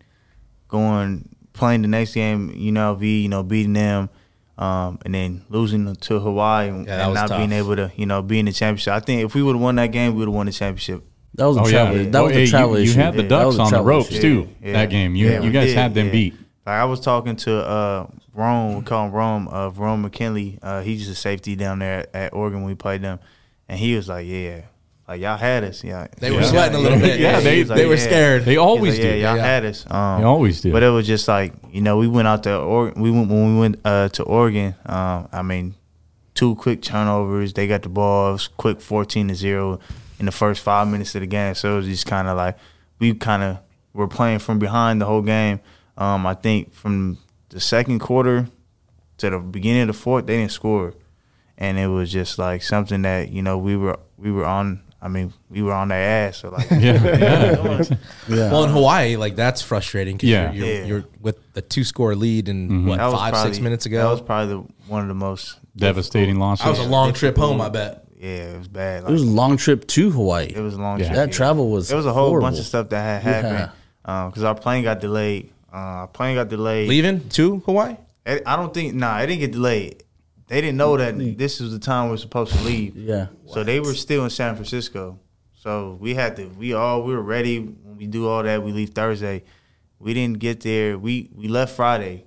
going 0.69 1.29
playing 1.53 1.83
the 1.83 1.89
next 1.89 2.15
game, 2.15 2.53
you 2.57 2.73
know, 2.73 2.97
UNLV, 2.97 3.23
you 3.23 3.29
know, 3.29 3.43
beating 3.45 3.75
them, 3.75 4.09
um, 4.59 4.99
and 5.05 5.15
then 5.15 5.45
losing 5.49 5.95
to 5.95 6.21
Hawaii 6.21 6.69
and, 6.69 6.87
Yeah, 6.87 7.07
and 7.07 7.15
not 7.15 7.29
tough. 7.29 7.39
being 7.39 7.53
able 7.53 7.77
to, 7.77 7.91
you 7.97 8.07
know, 8.07 8.23
be 8.23 8.39
in 8.39 8.47
the 8.47 8.53
championship. 8.53 8.93
I 8.95 9.01
think 9.01 9.25
if 9.25 9.35
we 9.35 9.43
would 9.43 9.57
have 9.57 9.63
won 9.63 9.75
that 9.77 9.89
game, 9.93 10.13
we 10.13 10.19
would 10.21 10.29
have 10.29 10.35
won 10.35 10.47
the 10.47 10.53
championship. 10.53 11.03
That 11.35 11.47
was 11.47 11.57
a 11.57 11.61
Oh 11.63 11.67
yeah. 11.67 12.11
That 12.11 12.21
was 12.21 12.33
hey, 12.33 12.45
a 12.45 12.47
travel 12.47 12.79
you, 12.79 12.91
you 12.91 12.95
had 12.95 13.15
the 13.15 13.25
Ducks 13.25 13.47
was 13.47 13.59
on 13.59 13.73
the 13.73 13.83
ropes 13.83 14.11
issue. 14.13 14.21
too. 14.21 14.49
Yeah. 14.63 14.73
That 14.75 14.91
game, 14.91 15.17
you 15.17 15.29
Yeah, 15.29 15.41
you 15.41 15.51
guys 15.51 15.69
did, 15.69 15.77
had 15.77 15.95
them 15.95 16.07
yeah. 16.07 16.13
beat. 16.13 16.35
Like 16.65 16.77
I 16.77 16.85
was 16.85 17.01
talking 17.01 17.35
to 17.37 17.57
uh, 17.67 18.07
Rome, 18.33 18.77
we 18.77 18.83
call 18.83 19.07
him 19.07 19.13
Rome, 19.13 19.49
uh, 19.49 19.69
Rome 19.71 20.03
McKinley. 20.03 20.59
Uh, 20.63 20.81
he's 20.83 21.09
a 21.09 21.15
safety 21.15 21.57
down 21.57 21.81
there 21.81 22.01
at, 22.01 22.15
at 22.15 22.33
Oregon 22.35 22.61
when 22.61 22.69
we 22.69 22.75
played 22.77 23.03
them, 23.03 23.19
and 23.69 23.79
he 23.79 23.97
was 23.97 24.09
like, 24.09 24.27
"Yeah, 24.27 24.63
like 25.09 25.21
y'all 25.21 25.37
had 25.37 25.65
us, 25.65 25.85
yeah." 25.85 26.07
They 26.19 26.31
yeah. 26.31 26.37
were 26.37 26.45
sweating 26.45 26.77
a 26.77 26.79
little 26.79 26.99
bit. 26.99 27.21
Yeah, 27.21 27.39
he 27.39 27.45
they- 27.45 27.59
was 27.61 27.69
they 27.69 27.87
were 27.87 27.97
scared. 27.97 28.45
They 28.45 28.57
always 28.57 28.95
like, 28.95 29.03
do. 29.03 29.09
Yeah, 29.09 29.35
y'all 29.35 29.39
had 29.43 29.65
us. 29.65 29.85
Um, 29.91 30.21
They 30.21 30.27
always 30.27 30.61
do. 30.61 30.73
But 30.73 30.83
it 30.83 30.91
was 30.91 31.07
just 31.07 31.29
like 31.29 31.53
you 31.71 31.81
know, 31.81 31.97
we 31.97 32.09
went 32.09 32.29
out 32.29 32.43
to 32.45 32.57
Oregon. 32.59 33.03
We 33.03 33.11
went 33.11 33.29
when 33.29 33.55
we 33.55 33.61
went 33.61 33.81
uh, 33.85 34.09
to 34.11 34.23
Oregon. 34.23 34.75
Um, 34.87 35.29
I 35.33 35.43
mean, 35.43 35.75
two 36.35 36.55
quick 36.57 36.83
turnovers. 36.83 37.53
They 37.53 37.67
got 37.67 37.83
the 37.83 37.89
ball. 37.89 38.31
It 38.31 38.33
was 38.33 38.49
quick, 38.49 38.81
fourteen 38.81 39.29
to 39.29 39.35
zero 39.35 39.81
in 40.19 40.27
the 40.27 40.33
first 40.33 40.63
five 40.63 40.89
minutes 40.89 41.15
of 41.15 41.21
the 41.21 41.27
game. 41.27 41.55
So 41.55 41.75
it 41.75 41.77
was 41.77 41.87
just 41.87 42.07
kind 42.07 42.29
of 42.29 42.37
like 42.37 42.57
we 42.99 43.15
kind 43.15 43.43
of 43.43 43.59
were 43.93 44.09
playing 44.09 44.39
from 44.39 44.59
behind 44.59 45.01
the 45.01 45.07
whole 45.07 45.23
game. 45.23 45.61
Um, 45.99 46.27
I 46.27 46.35
think 46.35 46.73
from 46.73 47.19
the 47.51 47.61
second 47.61 48.01
quarter 48.01 48.49
to 49.19 49.31
the 49.31 49.39
beginning 49.39 49.83
of 49.83 49.89
the 49.89 49.93
fourth, 49.93 50.27
they 50.27 50.37
didn't 50.39 50.51
score, 50.53 50.95
and 51.57 51.79
it 51.79 51.87
was 51.87 52.11
just 52.11 52.39
like 52.39 52.63
something 52.63 53.03
that 53.03 53.31
you 53.31 53.43
know 53.43 53.59
we 53.59 53.77
were 53.77 53.99
we 54.17 54.33
were 54.33 54.45
on. 54.47 54.81
I 55.05 55.09
mean, 55.09 55.35
we 55.51 55.61
were 55.61 55.75
on 55.75 55.89
their 55.89 56.29
ass. 56.29 56.39
So 56.39 56.49
like, 56.49 56.69
Yeah, 56.71 56.79
yeah. 57.05 57.83
Yeah. 58.27 58.51
Well, 58.51 58.65
in 58.65 58.71
Hawaii, 58.71 59.17
like 59.17 59.37
that's 59.37 59.61
frustrating 59.61 60.17
because 60.17 60.31
Yeah. 60.31 60.51
you're, 60.53 60.65
you're, 60.67 60.77
Yeah. 60.79 60.85
you're 60.87 61.05
with 61.21 61.53
the 61.53 61.61
two 61.61 61.85
score 61.85 62.15
lead 62.15 62.49
and 62.49 62.87
what 62.89 62.97
that 62.97 63.05
was 63.07 63.15
five 63.15 63.33
probably, 63.35 63.53
six 63.53 63.63
minutes 63.63 63.85
ago. 63.85 63.99
That 64.03 64.11
was 64.11 64.21
probably 64.23 64.55
the, 64.55 64.61
one 64.89 65.03
of 65.03 65.09
the 65.09 65.15
most 65.15 65.59
Devastating 65.77 66.39
losses. 66.39 66.65
That 66.65 66.71
was 66.71 66.79
a 66.79 66.89
long 66.89 67.13
trip 67.13 67.37
home. 67.37 67.61
I 67.61 67.69
bet. 67.69 68.05
Yeah, 68.17 68.29
it 68.55 68.59
was 68.59 68.69
bad. 68.69 69.03
It 69.05 69.11
was 69.11 69.23
a 69.23 69.27
long 69.27 69.57
trip 69.59 69.87
to 69.89 70.11
Hawaii. 70.11 70.47
it 70.47 70.61
was 70.61 70.75
a 70.75 70.79
long 70.81 70.99
Yeah. 71.01 71.07
trip. 71.07 71.17
that 71.17 71.29
yeah. 71.29 71.35
travel 71.37 71.69
was. 71.69 71.91
It 71.93 71.97
was 71.97 72.07
a 72.07 72.13
whole 72.15 72.29
horrible. 72.31 72.47
bunch 72.49 72.59
of 72.61 72.65
stuff 72.65 72.89
that 72.89 73.23
had 73.23 73.43
happened 73.45 73.71
because 74.31 74.43
our 74.45 74.55
plane 74.55 74.85
got 74.85 75.01
delayed. 75.01 75.51
Uh, 75.71 75.77
our 75.77 76.07
plane 76.09 76.37
got 76.37 76.49
delayed. 76.49 76.89
Leaving 76.89 77.29
to 77.31 77.59
Hawaii. 77.67 77.97
I 78.25 78.41
I 78.47 78.57
don't 78.57 78.73
think. 78.73 78.95
Nah, 78.95 79.19
it 79.19 79.27
didn't 79.27 79.41
get 79.41 79.53
delayed. 79.53 80.04
They 80.47 80.61
didn't 80.61 80.77
know 80.77 80.97
that 80.97 81.17
this 81.39 81.61
was 81.61 81.73
the 81.73 81.79
time 81.79 82.11
we're 82.11 82.19
supposed 82.19 82.53
to 82.53 82.63
leave. 82.63 82.97
Yeah. 82.97 83.29
So 83.47 83.65
they 83.65 83.81
were 83.81 83.95
still 83.95 84.25
in 84.25 84.31
San 84.31 84.55
Francisco. 84.55 85.19
So 85.55 85.97
we 85.99 86.15
had 86.15 86.37
to. 86.37 86.49
We 86.49 86.75
all 86.75 87.03
we 87.03 87.15
were 87.15 87.23
ready 87.23 87.59
when 87.59 87.97
we 87.97 88.07
do 88.07 88.29
all 88.29 88.43
that. 88.43 88.63
We 88.63 88.73
leave 88.73 88.91
Thursday. 88.91 89.45
We 89.99 90.13
didn't 90.13 90.39
get 90.39 90.61
there. 90.61 90.99
We 90.99 91.31
we 91.35 91.49
left 91.49 91.75
Friday 91.75 92.27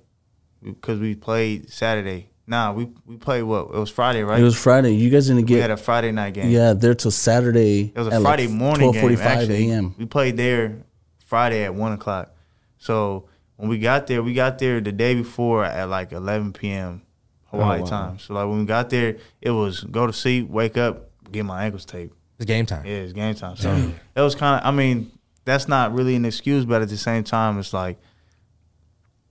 because 0.62 0.98
we 0.98 1.14
played 1.14 1.70
Saturday. 1.70 2.30
Nah, 2.48 2.72
we 2.72 2.88
we 3.06 3.16
played 3.16 3.42
what? 3.42 3.66
It 3.66 3.78
was 3.78 3.90
Friday, 3.90 4.24
right? 4.24 4.40
It 4.40 4.42
was 4.42 4.60
Friday. 4.60 4.94
You 4.94 5.10
guys 5.10 5.28
didn't 5.28 5.44
get. 5.44 5.54
we 5.54 5.60
had 5.60 5.68
get 5.68 5.78
a 5.78 5.82
Friday 5.82 6.10
night 6.10 6.34
game. 6.34 6.50
yeah 6.50 6.72
there 6.72 6.94
till 6.94 7.12
Saturday. 7.12 7.92
It 7.94 7.98
was 7.98 8.08
a 8.08 8.14
at 8.14 8.22
Friday 8.22 8.46
like 8.48 8.56
morning 8.56 8.90
game. 8.90 9.04
12:45 9.04 9.18
Actually, 9.20 9.70
a.m. 9.70 9.94
we 9.96 10.06
played 10.06 10.36
there 10.36 10.82
Friday 11.24 11.62
at 11.62 11.74
one 11.74 11.92
o'clock. 11.92 12.34
So 12.78 13.28
when 13.56 13.68
we 13.68 13.78
got 13.78 14.06
there, 14.08 14.22
we 14.22 14.34
got 14.34 14.58
there 14.58 14.80
the 14.80 14.92
day 14.92 15.14
before 15.14 15.64
at 15.64 15.88
like 15.88 16.10
eleven 16.12 16.52
p.m. 16.52 17.02
Hawaii 17.48 17.78
Oh, 17.80 17.82
wow. 17.82 17.88
time. 17.88 18.18
So 18.18 18.34
like 18.34 18.46
when 18.48 18.60
we 18.60 18.64
got 18.64 18.90
there, 18.90 19.16
it 19.40 19.50
was 19.50 19.82
go 19.84 20.06
to 20.06 20.12
sleep, 20.12 20.48
wake 20.48 20.76
up, 20.76 21.08
get 21.32 21.44
my 21.44 21.64
ankles 21.64 21.84
taped. 21.84 22.14
It's 22.38 22.46
game 22.46 22.66
time. 22.66 22.84
Yeah, 22.86 22.92
it's 22.96 23.12
game 23.12 23.34
time. 23.34 23.56
So 23.56 23.90
it 24.14 24.20
was 24.20 24.34
kind 24.34 24.60
of. 24.60 24.66
I 24.66 24.70
mean, 24.70 25.10
that's 25.44 25.66
not 25.66 25.92
really 25.94 26.14
an 26.14 26.24
excuse, 26.24 26.64
but 26.64 26.82
at 26.82 26.88
the 26.88 26.96
same 26.96 27.24
time, 27.24 27.58
it's 27.58 27.72
like 27.72 27.98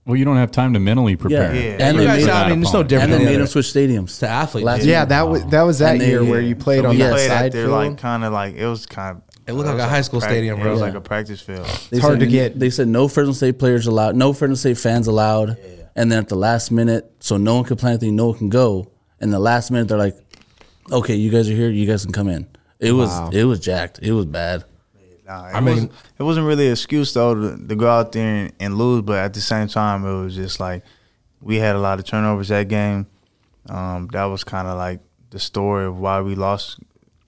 well, 0.04 0.16
you 0.16 0.24
don't 0.24 0.36
have 0.38 0.50
time 0.50 0.72
to 0.72 0.80
mentally 0.80 1.16
prepare. 1.16 1.54
Yeah. 1.54 1.76
and 1.86 1.98
they 1.98 2.06
made, 2.06 2.26
I 2.30 2.48
mean, 2.48 2.62
it's 2.62 2.72
no 2.72 2.82
different 2.82 3.12
and 3.12 3.20
they 3.20 3.26
made 3.26 3.40
them 3.40 3.46
switch 3.46 3.66
stadiums 3.66 4.18
to 4.20 4.28
athletes. 4.28 4.64
Last 4.64 4.84
Yeah, 4.84 5.00
year. 5.00 5.06
that 5.06 5.20
oh. 5.22 5.26
was 5.32 5.44
that 5.46 5.62
was 5.62 5.78
that 5.80 5.98
they- 5.98 6.08
year 6.08 6.24
where 6.24 6.40
you 6.40 6.56
played 6.56 6.80
So 6.82 6.88
on 6.88 6.94
we 6.96 7.02
that 7.02 7.12
played 7.12 7.28
side 7.28 7.44
at 7.46 7.52
there 7.52 7.66
field. 7.66 7.76
like 7.76 7.98
kind 7.98 8.24
of 8.24 8.32
like 8.32 8.54
it 8.54 8.66
was 8.66 8.86
kind 8.86 9.16
of. 9.18 9.22
It 9.46 9.52
looked 9.52 9.68
like 9.68 9.78
a 9.78 9.88
high 9.88 10.00
school 10.02 10.20
stadium, 10.20 10.58
It 10.58 10.62
bro. 10.62 10.72
was 10.72 10.80
Yeah. 10.80 10.86
like 10.86 10.94
a 10.94 11.00
practice 11.00 11.40
field. 11.40 11.66
They 11.90 11.98
hard 11.98 12.14
said- 12.14 12.20
to 12.20 12.26
get- 12.26 12.58
They 12.58 12.68
said 12.70 12.88
no 12.88 13.06
Fresno 13.08 13.32
State 13.32 13.58
players 13.58 13.86
allowed, 13.86 14.14
no 14.16 14.32
Fresno 14.32 14.54
State 14.56 14.76
fans 14.78 15.06
allowed, 15.08 15.56
and 15.98 16.10
then 16.10 16.18
at 16.20 16.28
the 16.28 16.36
last 16.36 16.70
minute, 16.70 17.10
so 17.20 17.36
no 17.36 17.56
one 17.56 17.64
could 17.64 17.78
plan 17.78 17.92
anything, 17.94 18.14
no 18.16 18.26
one 18.28 18.38
can 18.38 18.48
go. 18.48 18.90
And 19.20 19.32
the 19.32 19.38
last 19.40 19.70
minute, 19.70 19.88
they're 19.88 19.98
like, 20.06 20.16
"Okay, 20.90 21.16
you 21.16 21.30
guys 21.30 21.48
are 21.50 21.54
here, 21.54 21.70
you 21.70 21.86
guys 21.86 22.04
can 22.04 22.12
come 22.12 22.28
in." 22.28 22.46
It 22.78 22.92
was 22.92 23.10
Wow. 23.10 23.30
it 23.32 23.44
was 23.44 23.58
jacked. 23.60 23.98
It 24.00 24.12
was 24.12 24.26
bad. 24.26 24.64
Nah, 25.26 25.48
it 25.48 25.54
I 25.54 25.60
mean- 25.60 25.74
wasn't, 25.74 25.92
it 26.18 26.22
wasn't 26.22 26.46
really 26.46 26.66
an 26.66 26.72
excuse 26.72 27.12
though 27.12 27.34
to, 27.34 27.66
to 27.68 27.74
go 27.76 27.88
out 27.88 28.12
there 28.12 28.44
and, 28.44 28.52
and 28.60 28.78
lose, 28.78 29.02
but 29.02 29.18
at 29.18 29.34
the 29.34 29.40
same 29.42 29.68
time, 29.68 30.04
it 30.06 30.22
was 30.24 30.34
just 30.34 30.58
like 30.60 30.82
we 31.42 31.56
had 31.56 31.74
a 31.76 31.80
lot 31.80 31.98
of 31.98 32.04
turnovers 32.06 32.48
that 32.48 32.68
game. 32.68 33.06
Um, 33.68 34.08
that 34.12 34.24
was 34.24 34.44
kind 34.44 34.66
of 34.68 34.78
like 34.78 35.00
the 35.30 35.38
story 35.38 35.84
of 35.84 35.98
why 35.98 36.20
we 36.22 36.34
lost 36.34 36.78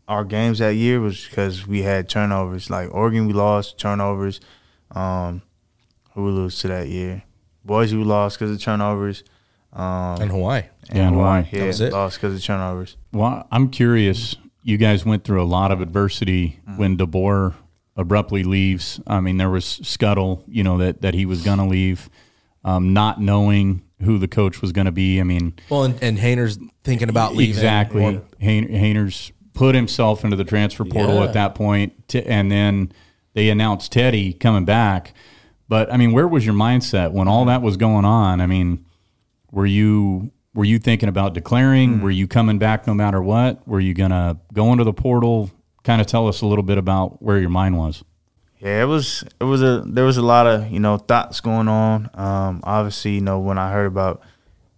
our 0.08 0.24
games 0.24 0.58
that 0.60 0.74
year 0.76 0.98
was 1.00 1.26
because 1.28 1.66
we 1.66 1.82
had 1.82 2.08
turnovers. 2.08 2.70
Like 2.70 2.88
Oregon, 2.94 3.26
we 3.26 3.32
lost 3.34 3.78
turnovers. 3.78 4.40
Um, 4.92 5.42
who 6.14 6.24
we 6.24 6.30
lose 6.32 6.58
to 6.60 6.68
that 6.68 6.88
year? 6.88 7.22
Boise, 7.64 7.96
we 7.96 8.04
lost 8.04 8.38
because 8.38 8.54
of 8.54 8.60
turnovers. 8.60 9.24
Um, 9.72 10.20
in 10.20 10.28
Hawaii. 10.30 10.62
Yeah, 10.92 11.08
in 11.08 11.14
Hawaii. 11.14 11.44
yeah, 11.52 11.60
That 11.60 11.66
was 11.66 11.80
it. 11.80 11.92
lost 11.92 12.16
because 12.20 12.34
of 12.34 12.42
turnovers. 12.42 12.96
Well, 13.12 13.46
I'm 13.52 13.68
curious. 13.70 14.34
You 14.62 14.76
guys 14.78 15.04
went 15.06 15.24
through 15.24 15.42
a 15.42 15.44
lot 15.44 15.70
of 15.70 15.80
adversity 15.80 16.58
when 16.76 16.96
DeBoer 16.96 17.54
abruptly 17.96 18.42
leaves. 18.42 19.00
I 19.06 19.20
mean, 19.20 19.36
there 19.36 19.48
was 19.50 19.64
scuttle, 19.64 20.42
you 20.48 20.64
know, 20.64 20.78
that, 20.78 21.02
that 21.02 21.14
he 21.14 21.24
was 21.24 21.42
going 21.44 21.58
to 21.58 21.64
leave, 21.66 22.10
um, 22.64 22.92
not 22.92 23.20
knowing 23.20 23.82
who 24.02 24.18
the 24.18 24.28
coach 24.28 24.60
was 24.60 24.72
going 24.72 24.86
to 24.86 24.92
be. 24.92 25.20
I 25.20 25.22
mean, 25.22 25.54
Well, 25.68 25.84
and, 25.84 26.02
and 26.02 26.18
Haener's 26.18 26.58
thinking 26.82 27.08
about 27.08 27.34
leaving. 27.36 27.54
exactly. 27.54 28.04
Or- 28.16 28.22
Haener's 28.40 29.30
put 29.54 29.74
himself 29.74 30.24
into 30.24 30.36
the 30.36 30.44
transfer 30.44 30.84
portal 30.84 31.16
Yeah. 31.16 31.24
at 31.24 31.34
that 31.34 31.54
point, 31.54 32.08
t- 32.08 32.22
and 32.24 32.50
then 32.50 32.92
they 33.34 33.50
announced 33.50 33.92
Teddy 33.92 34.32
coming 34.32 34.64
back. 34.64 35.12
But 35.70 35.92
I 35.92 35.96
mean, 35.96 36.10
where 36.10 36.26
was 36.26 36.44
your 36.44 36.56
mindset 36.56 37.12
when 37.12 37.28
all 37.28 37.44
that 37.44 37.62
was 37.62 37.76
going 37.76 38.04
on? 38.04 38.40
I 38.40 38.46
mean, 38.46 38.84
were 39.52 39.64
you 39.64 40.32
were 40.52 40.64
you 40.64 40.80
thinking 40.80 41.08
about 41.08 41.32
declaring? 41.32 42.00
Were 42.00 42.10
you 42.10 42.26
coming 42.26 42.58
back 42.58 42.88
no 42.88 42.92
matter 42.92 43.22
what? 43.22 43.66
Were 43.68 43.78
you 43.78 43.94
gonna 43.94 44.36
go 44.52 44.72
into 44.72 44.82
the 44.82 44.92
portal? 44.92 45.48
Kind 45.84 46.00
of 46.00 46.08
tell 46.08 46.26
us 46.26 46.42
a 46.42 46.46
little 46.46 46.64
bit 46.64 46.76
about 46.76 47.22
where 47.22 47.38
your 47.38 47.50
mind 47.50 47.78
was. 47.78 48.02
Yeah, 48.58 48.82
it 48.82 48.86
was 48.86 49.22
it 49.40 49.44
was 49.44 49.62
a 49.62 49.84
there 49.86 50.04
was 50.04 50.16
a 50.16 50.22
lot 50.22 50.48
of 50.48 50.68
you 50.72 50.80
know 50.80 50.98
thoughts 50.98 51.40
going 51.40 51.68
on. 51.68 52.10
Um, 52.14 52.62
obviously, 52.64 53.12
you 53.12 53.20
know 53.20 53.38
when 53.38 53.56
I 53.56 53.70
heard 53.70 53.86
about 53.86 54.22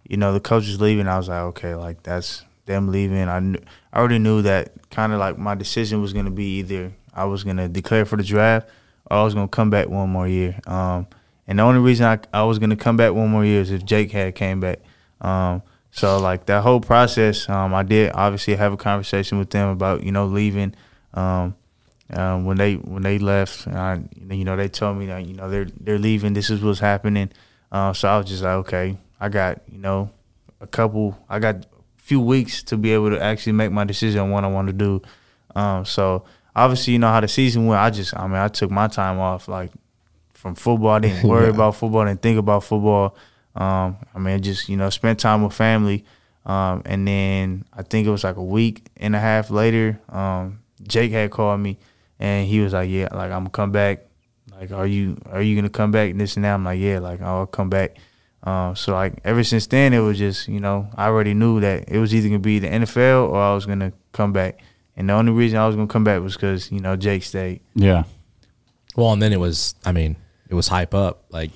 you 0.07 0.17
know 0.17 0.31
the 0.31 0.39
coaches 0.39 0.79
leaving, 0.79 1.07
I 1.07 1.17
was 1.17 1.27
like, 1.27 1.41
okay, 1.41 1.73
like 1.73 2.03
that's 2.03 2.43
them 2.67 2.89
leaving. 2.89 3.29
I 3.29 3.39
knew, 3.39 3.59
I 3.91 3.97
already 3.97 4.19
knew 4.19 4.43
that 4.43 4.91
kind 4.91 5.11
of 5.11 5.17
like 5.17 5.39
my 5.39 5.55
decision 5.55 6.03
was 6.03 6.13
gonna 6.13 6.29
be 6.29 6.59
either 6.59 6.93
I 7.15 7.25
was 7.25 7.43
gonna 7.43 7.67
declare 7.67 8.05
for 8.05 8.15
the 8.15 8.23
draft 8.23 8.69
I 9.09 9.23
was 9.23 9.33
gonna 9.33 9.47
come 9.47 9.69
back 9.69 9.89
one 9.89 10.09
more 10.09 10.27
year. 10.27 10.59
Um, 10.67 11.07
and 11.47 11.59
the 11.59 11.63
only 11.63 11.81
reason 11.81 12.05
I 12.05 12.19
I 12.33 12.43
was 12.43 12.59
gonna 12.59 12.75
come 12.75 12.97
back 12.97 13.13
one 13.13 13.29
more 13.29 13.45
year 13.45 13.61
is 13.61 13.71
if 13.71 13.85
Jake 13.85 14.11
had 14.11 14.35
came 14.35 14.59
back. 14.59 14.79
Um, 15.21 15.61
so 15.91 16.19
like 16.19 16.47
that 16.47 16.63
whole 16.63 16.79
process, 16.81 17.47
um, 17.49 17.73
I 17.73 17.83
did 17.83 18.11
obviously 18.13 18.55
have 18.55 18.73
a 18.73 18.77
conversation 18.77 19.37
with 19.39 19.51
them 19.51 19.69
about 19.69 20.03
you 20.03 20.11
know 20.11 20.25
leaving. 20.25 20.75
Um, 21.13 21.55
um, 22.09 22.45
when 22.45 22.57
they 22.57 22.75
when 22.75 23.03
they 23.03 23.19
left, 23.19 23.67
uh, 23.67 23.97
you 24.29 24.43
know, 24.43 24.55
they 24.55 24.69
told 24.69 24.97
me 24.97 25.07
that 25.07 25.25
you 25.25 25.33
know 25.33 25.49
they're 25.49 25.67
they're 25.79 25.99
leaving. 25.99 26.33
This 26.33 26.49
is 26.49 26.61
what's 26.61 26.79
happening. 26.79 27.31
Uh, 27.71 27.93
so 27.93 28.07
I 28.07 28.17
was 28.17 28.27
just 28.27 28.43
like, 28.43 28.53
okay, 28.53 28.97
I 29.19 29.29
got 29.29 29.61
you 29.71 29.79
know 29.79 30.11
a 30.61 30.67
couple, 30.67 31.17
I 31.29 31.39
got 31.39 31.55
a 31.55 31.67
few 31.97 32.21
weeks 32.21 32.63
to 32.63 32.77
be 32.77 32.93
able 32.93 33.09
to 33.11 33.21
actually 33.21 33.53
make 33.53 33.71
my 33.71 33.83
decision 33.83 34.19
on 34.21 34.31
what 34.31 34.43
I 34.43 34.47
want 34.47 34.67
to 34.67 34.73
do. 34.73 35.01
Um, 35.55 35.85
so 35.85 36.23
obviously, 36.55 36.93
you 36.93 36.99
know 36.99 37.09
how 37.09 37.19
the 37.19 37.27
season 37.27 37.65
went. 37.65 37.81
I 37.81 37.89
just, 37.89 38.15
I 38.15 38.27
mean, 38.27 38.37
I 38.37 38.47
took 38.47 38.71
my 38.71 38.87
time 38.87 39.19
off, 39.19 39.47
like 39.47 39.71
from 40.33 40.55
football. 40.55 40.91
I 40.91 40.99
didn't 40.99 41.23
worry 41.29 41.49
about 41.49 41.75
football. 41.75 42.01
I 42.01 42.09
didn't 42.09 42.21
think 42.21 42.37
about 42.37 42.63
football. 42.63 43.15
Um, 43.55 43.97
I 44.13 44.19
mean, 44.19 44.41
just 44.41 44.69
you 44.69 44.77
know, 44.77 44.89
spent 44.89 45.19
time 45.19 45.43
with 45.43 45.53
family. 45.53 46.05
Um, 46.45 46.81
and 46.85 47.07
then 47.07 47.65
I 47.73 47.83
think 47.83 48.05
it 48.05 48.11
was 48.11 48.23
like 48.23 48.35
a 48.35 48.43
week 48.43 48.83
and 48.97 49.15
a 49.15 49.19
half 49.19 49.49
later, 49.49 49.99
um, 50.09 50.59
Jake 50.81 51.11
had 51.11 51.31
called 51.31 51.61
me, 51.61 51.77
and 52.19 52.47
he 52.47 52.59
was 52.59 52.73
like, 52.73 52.89
"Yeah, 52.89 53.07
like 53.13 53.31
I'm 53.31 53.43
gonna 53.43 53.49
come 53.49 53.71
back. 53.71 54.05
Like, 54.51 54.71
are 54.71 54.85
you 54.85 55.17
are 55.31 55.41
you 55.41 55.55
gonna 55.55 55.69
come 55.69 55.91
back?" 55.91 56.11
And 56.11 56.19
this 56.19 56.35
and 56.35 56.43
that. 56.43 56.53
I'm 56.53 56.65
like, 56.65 56.79
"Yeah, 56.79 56.99
like 56.99 57.21
I'll 57.21 57.45
come 57.47 57.69
back." 57.69 57.97
Um, 58.43 58.75
so 58.75 58.91
like 58.91 59.21
ever 59.23 59.43
since 59.43 59.67
then, 59.67 59.93
it 59.93 59.99
was 59.99 60.17
just 60.17 60.49
you 60.49 60.59
know 60.59 60.89
I 60.95 61.05
already 61.05 61.33
knew 61.33 61.61
that 61.61 61.87
it 61.87 61.97
was 61.97 62.13
either 62.13 62.27
gonna 62.27 62.39
be 62.39 62.59
the 62.59 62.67
NFL 62.67 63.29
or 63.29 63.41
I 63.41 63.53
was 63.53 63.65
gonna 63.65 63.93
come 64.11 64.33
back. 64.33 64.59
And 64.95 65.09
the 65.09 65.13
only 65.13 65.31
reason 65.31 65.57
I 65.57 65.65
was 65.67 65.75
gonna 65.75 65.87
come 65.87 66.03
back 66.03 66.21
was 66.21 66.35
because 66.35 66.71
you 66.71 66.79
know 66.79 66.95
Jake 66.95 67.23
stayed. 67.23 67.61
Yeah, 67.75 68.03
Well, 68.95 69.11
and 69.13 69.21
then 69.21 69.33
it 69.33 69.39
was, 69.39 69.73
I 69.85 69.91
mean, 69.91 70.15
it 70.49 70.53
was 70.55 70.67
hype 70.67 70.93
up. 70.93 71.23
Like 71.31 71.51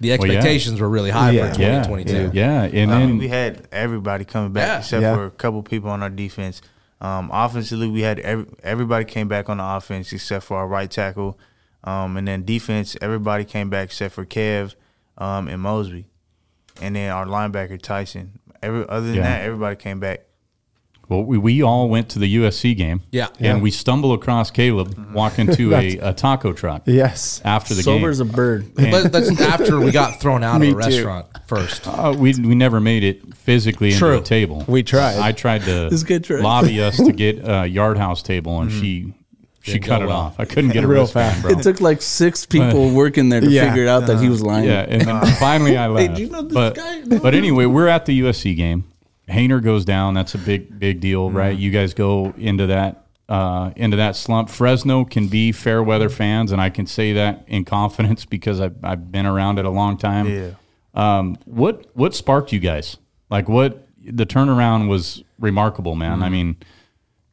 the 0.00 0.10
Well, 0.16 0.28
yeah. 0.28 0.34
expectations 0.34 0.80
were 0.80 0.88
really 0.88 1.10
high 1.10 1.30
Yeah. 1.32 1.52
for 1.52 1.60
yeah, 1.60 1.82
2022. 1.82 2.30
yeah. 2.34 2.62
And 2.62 2.92
I 2.92 2.98
then 3.00 3.08
mean, 3.08 3.18
we 3.18 3.26
had 3.28 3.66
everybody 3.72 4.24
coming 4.24 4.52
back 4.52 4.66
Yeah. 4.68 4.78
except 4.78 5.02
Yeah. 5.02 5.14
for 5.16 5.24
a 5.26 5.30
couple 5.30 5.60
people 5.64 5.90
on 5.90 6.02
our 6.04 6.10
defense. 6.10 6.62
Um, 7.00 7.30
offensively, 7.32 7.88
we 7.88 8.02
had 8.02 8.20
every, 8.20 8.46
everybody 8.62 9.04
came 9.04 9.26
back 9.28 9.48
on 9.48 9.56
the 9.58 9.64
offense 9.64 10.12
except 10.12 10.44
for 10.44 10.56
our 10.58 10.68
right 10.68 10.88
tackle, 10.90 11.36
um, 11.84 12.16
and 12.16 12.26
then 12.28 12.44
defense, 12.44 12.96
everybody 13.00 13.44
came 13.44 13.70
back 13.70 13.86
except 13.86 14.14
for 14.14 14.24
Kev 14.24 14.74
um, 15.16 15.48
and 15.48 15.60
Mosby, 15.62 16.06
and 16.80 16.94
then 16.94 17.10
our 17.10 17.26
linebacker 17.26 17.80
Tyson. 17.82 18.38
Every 18.62 18.84
other 18.88 19.06
than 19.06 19.16
Yeah. 19.16 19.22
that, 19.22 19.42
everybody 19.42 19.74
came 19.76 19.98
back. 20.00 20.20
Well, 21.08 21.24
we, 21.24 21.38
we 21.38 21.62
all 21.62 21.88
went 21.88 22.10
to 22.10 22.18
the 22.18 22.36
USC 22.36 22.76
game. 22.76 23.00
Yeah. 23.10 23.28
And 23.38 23.40
Yeah. 23.40 23.58
we 23.58 23.70
stumble 23.70 24.12
across 24.12 24.50
Caleb 24.50 24.88
mm-hmm. 24.94 25.14
walking 25.14 25.46
to 25.54 25.74
a, 25.74 25.98
a 25.98 26.12
taco 26.12 26.52
truck 26.52 26.82
Yes. 26.84 27.40
after 27.44 27.72
the 27.74 27.82
Sober 27.82 28.00
game. 28.00 28.10
as 28.10 28.20
a 28.20 28.24
bird. 28.26 28.66
Uh, 28.78 28.90
but 28.90 29.12
that's 29.12 29.40
after 29.40 29.80
we 29.80 29.90
got 29.90 30.20
thrown 30.20 30.44
out 30.44 30.56
of 30.56 30.60
Me 30.60 30.68
a 30.68 30.72
too. 30.72 30.76
restaurant 30.76 31.26
first. 31.46 31.86
Uh, 31.88 32.14
we, 32.16 32.34
we 32.34 32.54
never 32.54 32.78
made 32.80 33.04
it 33.04 33.34
physically 33.36 33.92
True. 33.92 34.10
into 34.12 34.20
the 34.22 34.26
table. 34.28 34.64
We 34.68 34.82
tried. 34.82 35.16
I 35.16 35.32
tried 35.32 35.62
to 35.62 35.88
This 35.90 36.04
lobby 36.30 36.82
us 36.82 36.98
to 36.98 37.12
get 37.12 37.38
a 37.42 37.66
yard 37.66 37.96
house 37.96 38.22
table, 38.22 38.60
and 38.60 38.70
she 38.70 39.00
mm-hmm. 39.00 39.10
she 39.62 39.78
cut 39.78 40.02
it 40.02 40.06
well. 40.08 40.16
off. 40.16 40.38
I 40.40 40.44
couldn't 40.44 40.70
get 40.70 40.84
a 40.84 40.86
Real 40.86 41.06
fast. 41.06 41.40
bro. 41.40 41.52
It 41.52 41.62
took 41.62 41.80
like 41.80 42.02
six 42.02 42.44
people 42.44 42.90
working 42.90 43.30
there 43.30 43.40
to 43.40 43.48
Yeah. 43.48 43.70
figure 43.70 43.88
out 43.88 44.06
that 44.08 44.20
he 44.20 44.28
was 44.28 44.42
uh, 44.42 44.46
lying. 44.46 44.66
Yeah, 44.66 44.84
and 44.86 45.00
then 45.02 45.26
finally 45.36 45.78
I 45.78 45.86
left. 45.86 46.16
do 46.16 46.22
you 46.22 46.28
know 46.28 46.42
this 46.42 46.52
but, 46.52 46.74
guy? 46.74 47.02
but 47.18 47.34
anyway, 47.34 47.64
we're 47.64 47.88
at 47.88 48.04
the 48.04 48.20
USC 48.20 48.54
game. 48.54 48.84
Haener 49.28 49.62
goes 49.62 49.84
down. 49.84 50.14
That's 50.14 50.34
a 50.34 50.38
big 50.38 50.78
big 50.78 51.00
deal, 51.00 51.30
right? 51.30 51.56
You 51.56 51.70
guys 51.70 51.94
go 51.94 52.32
into 52.36 52.66
that 52.68 53.06
uh, 53.28 53.72
into 53.76 53.96
that 53.98 54.16
slump. 54.16 54.48
Fresno 54.48 55.04
can 55.04 55.28
be 55.28 55.52
fair 55.52 55.82
weather 55.82 56.08
fans, 56.08 56.50
and 56.52 56.60
I 56.60 56.70
can 56.70 56.86
say 56.86 57.12
that 57.12 57.44
in 57.46 57.64
confidence 57.64 58.24
because 58.24 58.60
I've, 58.60 58.76
I've 58.82 59.12
been 59.12 59.26
around 59.26 59.58
it 59.58 59.64
a 59.64 59.70
long 59.70 59.98
time. 59.98 60.28
Yeah. 60.28 60.50
Um, 60.94 61.36
what 61.44 61.86
what 61.94 62.14
sparked 62.14 62.52
you 62.52 62.58
guys? 62.58 62.96
Like 63.30 63.48
what 63.48 63.86
the 64.02 64.26
turnaround 64.26 64.88
was 64.88 65.22
remarkable, 65.38 65.94
man. 65.94 66.14
Mm-hmm. 66.14 66.22
I 66.22 66.28
mean, 66.30 66.56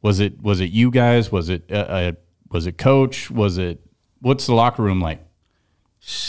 was 0.02 0.20
it 0.20 0.40
was 0.40 0.60
it 0.60 0.70
you 0.70 0.90
guys? 0.90 1.32
Was 1.32 1.48
it 1.48 1.64
uh, 1.70 1.74
uh, 1.74 2.12
was 2.50 2.66
it 2.66 2.76
coach? 2.76 3.30
Was 3.30 3.56
it 3.58 3.80
what's 4.20 4.46
the 4.46 4.54
locker 4.54 4.82
room 4.82 5.00
like 5.00 5.25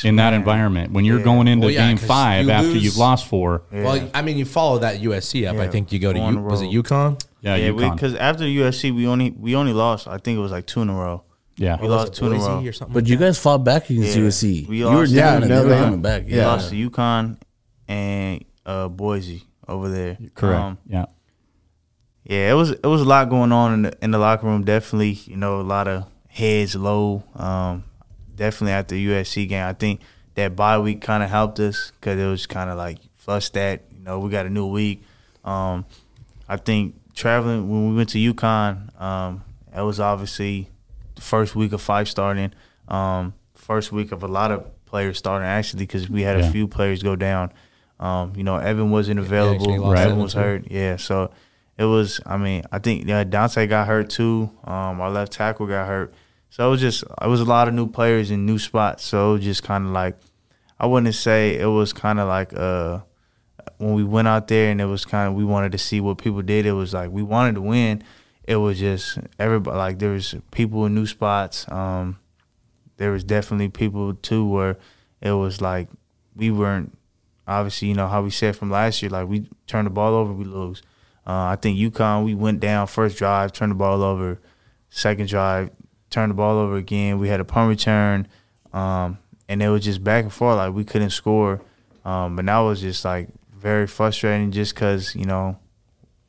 in 0.03 0.15
that 0.15 0.33
environment 0.33 0.91
when 0.91 1.05
you're 1.05 1.21
going 1.21 1.47
into 1.47 1.67
Well, 1.67 1.73
yeah, 1.73 1.87
game 1.87 1.97
'cause 1.97 2.07
five 2.07 2.45
you 2.45 2.51
after 2.51 2.69
lose- 2.69 2.83
you've 2.83 2.97
lost 2.97 3.27
four? 3.27 3.61
Well, 3.71 4.09
I 4.13 4.21
mean, 4.23 4.37
you 4.37 4.45
follow 4.45 4.79
that 4.79 5.01
USC 5.01 5.45
up. 5.45 5.57
I 5.57 5.67
think 5.67 5.91
you 5.91 5.99
go 5.99 6.11
to 6.13 6.19
on 6.19 6.33
U- 6.35 6.39
was 6.41 6.61
it. 6.61 6.69
UConn? 6.71 7.21
Yeah, 7.41 7.55
yeah, 7.55 7.69
UConn. 7.69 7.93
because 7.93 8.15
after 8.15 8.43
USC, 8.45 8.91
we 8.91 9.05
only 9.07 9.31
we 9.31 9.55
only 9.55 9.73
lost. 9.73 10.07
I 10.07 10.17
think 10.17 10.37
it 10.37 10.41
was 10.41 10.51
like 10.51 10.65
two 10.65 10.81
in 10.81 10.89
a 10.89 10.93
row. 10.95 11.23
yeah, 11.57 11.77
We 11.81 11.87
lost 11.87 12.13
two 12.15 12.25
in 12.27 12.33
a 12.33 12.35
row. 12.43 12.59
or 12.65 12.71
something? 12.71 12.93
But 12.93 13.03
like 13.03 13.09
you 13.09 13.17
that? 13.17 13.25
guys 13.25 13.37
fought 13.39 13.63
back 13.63 13.89
against 13.89 14.15
Yeah. 14.15 14.23
USC. 14.23 14.65
We 14.67 14.79
you 14.79 14.85
were 14.85 14.95
lost. 14.95 15.13
down 15.15 15.17
Yeah, 15.17 15.35
and 15.37 15.49
no, 15.49 15.55
they 15.59 15.63
were 15.63 15.69
they- 15.75 15.79
coming 15.83 16.01
back. 16.01 16.25
We 16.25 16.33
Yeah. 16.35 16.47
lost 16.47 16.69
to 16.71 16.75
UConn 16.89 17.37
and 17.87 18.43
uh, 18.65 18.87
Boise 18.89 19.43
over 19.67 19.89
there. 19.89 20.17
correct. 20.35 20.61
Um, 20.63 20.77
yeah, 20.89 21.05
Yeah, 22.25 22.51
it 22.51 22.55
was 22.55 22.71
it 22.71 22.85
was 22.85 23.01
a 23.01 23.05
lot 23.05 23.29
going 23.29 23.51
on 23.51 23.73
in 23.73 23.81
the 23.83 23.93
in 24.01 24.11
the 24.11 24.17
locker 24.19 24.45
room. 24.47 24.63
Definitely, 24.65 25.19
you 25.25 25.37
know, 25.37 25.61
a 25.61 25.63
lot 25.63 25.87
of 25.87 26.05
heads 26.27 26.75
low. 26.75 27.23
Um, 27.35 27.83
definitely 28.37 28.71
after 28.73 28.95
the 28.95 29.07
USC 29.07 29.47
game, 29.49 29.65
I 29.65 29.73
think 29.73 30.01
that 30.35 30.55
bye 30.55 30.77
week 30.79 31.01
kind 31.01 31.23
of 31.23 31.29
helped 31.29 31.59
us 31.59 31.91
because 31.99 32.19
it 32.19 32.25
was 32.25 32.45
kind 32.45 32.69
of 32.69 32.77
like 32.77 32.99
flush 33.15 33.49
that. 33.49 33.81
You 33.97 34.03
know, 34.03 34.19
we 34.19 34.29
got 34.29 34.45
a 34.45 34.49
new 34.49 34.67
week. 34.67 35.03
Um, 35.43 35.85
I 36.47 36.57
think 36.57 36.95
traveling 37.13 37.69
when 37.69 37.89
we 37.89 37.95
went 37.95 38.09
to 38.09 38.17
UConn, 38.33 38.99
um, 39.01 39.43
that 39.73 39.81
was 39.81 39.99
obviously 39.99 40.69
the 41.15 41.21
first 41.21 41.55
week 41.55 41.73
of 41.73 41.81
five 41.81 42.07
starting. 42.07 42.53
Um, 42.87 43.33
first 43.55 43.91
week 43.91 44.11
of 44.13 44.23
a 44.23 44.27
lot 44.27 44.51
of 44.51 44.65
players 44.85 45.17
starting 45.17 45.45
actually 45.47 45.79
because 45.79 46.09
we 46.09 46.21
had 46.21 46.39
Yeah. 46.39 46.47
a 46.47 46.51
few 46.51 46.67
players 46.67 47.03
go 47.03 47.15
down. 47.17 47.51
Um, 47.99 48.33
you 48.35 48.43
know, 48.43 48.57
Evan 48.57 48.91
wasn't 48.91 49.19
available. 49.19 49.65
actually 49.65 49.79
lost 49.79 49.99
Evan 49.99 50.11
Evan 50.11 50.23
was 50.23 50.33
too. 50.33 50.39
hurt. 50.39 50.71
Yeah, 50.71 50.95
so 50.97 51.31
it 51.77 51.85
was. 51.85 52.21
I 52.25 52.37
mean, 52.37 52.63
I 52.71 52.77
think 52.79 53.07
yeah, 53.07 53.23
Dante 53.23 53.65
got 53.67 53.87
hurt 53.87 54.09
too. 54.11 54.51
Um, 54.63 55.01
our 55.01 55.09
left 55.09 55.31
tackle 55.33 55.65
got 55.65 55.87
hurt. 55.87 56.13
So 56.49 56.67
it 56.67 56.69
was 56.71 56.81
just 56.81 57.03
it 57.21 57.27
was 57.27 57.41
a 57.41 57.45
lot 57.45 57.67
of 57.67 57.73
new 57.73 57.87
players 57.87 58.31
in 58.31 58.45
new 58.45 58.59
spots. 58.59 59.03
So 59.03 59.37
just 59.37 59.63
kind 59.63 59.85
of 59.85 59.91
like 59.91 60.17
I 60.79 60.85
wouldn't 60.85 61.13
say 61.15 61.57
it 61.57 61.67
was 61.67 61.93
kind 61.93 62.19
of 62.19 62.27
like 62.27 62.53
uh 62.53 62.99
when 63.77 63.93
we 63.93 64.03
went 64.03 64.27
out 64.27 64.47
there 64.47 64.71
and 64.71 64.81
it 64.81 64.85
was 64.85 65.05
kind 65.05 65.27
of 65.27 65.35
we 65.35 65.43
wanted 65.43 65.71
to 65.73 65.77
see 65.77 65.99
what 65.99 66.17
people 66.17 66.41
did. 66.41 66.65
It 66.65 66.73
was 66.73 66.93
like 66.93 67.11
we 67.11 67.23
wanted 67.23 67.55
to 67.55 67.61
win. 67.61 68.03
It 68.43 68.55
was 68.55 68.79
just 68.79 69.19
everybody 69.37 69.77
like 69.77 69.99
there 69.99 70.11
was 70.11 70.35
people 70.51 70.85
in 70.85 70.95
new 70.95 71.05
spots. 71.05 71.69
Um, 71.69 72.17
there 72.97 73.11
was 73.11 73.23
definitely 73.23 73.69
people 73.69 74.13
too 74.15 74.47
where 74.47 74.77
it 75.21 75.31
was 75.31 75.61
like 75.61 75.89
we 76.35 76.51
weren't 76.51 76.97
obviously 77.47 77.87
you 77.87 77.93
know 77.93 78.07
how 78.07 78.21
we 78.21 78.29
said 78.29 78.55
from 78.55 78.69
last 78.69 79.01
year 79.01 79.09
like 79.09 79.27
we 79.27 79.49
turn 79.67 79.85
the 79.85 79.91
ball 79.91 80.13
over 80.13 80.33
we 80.33 80.45
lose. 80.45 80.81
Uh, 81.25 81.51
I 81.51 81.57
think 81.57 81.77
UConn 81.77 82.23
we 82.23 82.33
went 82.33 82.61
down 82.61 82.87
first 82.87 83.17
drive, 83.17 83.51
turned 83.51 83.71
the 83.71 83.75
ball 83.75 84.01
over, 84.01 84.39
second 84.89 85.27
drive, 85.27 85.71
turned 86.09 86.29
the 86.31 86.35
ball 86.35 86.57
over 86.57 86.75
again. 86.77 87.19
We 87.19 87.27
had 87.29 87.39
a 87.39 87.45
punt 87.45 87.69
return, 87.69 88.27
um, 88.73 89.17
and 89.49 89.61
it 89.61 89.69
was 89.69 89.83
just 89.83 90.03
back 90.03 90.23
and 90.23 90.33
forth 90.33 90.57
like 90.57 90.73
we 90.73 90.83
couldn't 90.83 91.11
score. 91.11 91.61
Um, 92.05 92.35
but 92.35 92.45
that 92.45 92.59
was 92.59 92.81
just 92.81 93.03
like 93.05 93.29
very 93.55 93.87
frustrating 93.87 94.51
just 94.51 94.73
because 94.75 95.15
you 95.15 95.25
know 95.25 95.57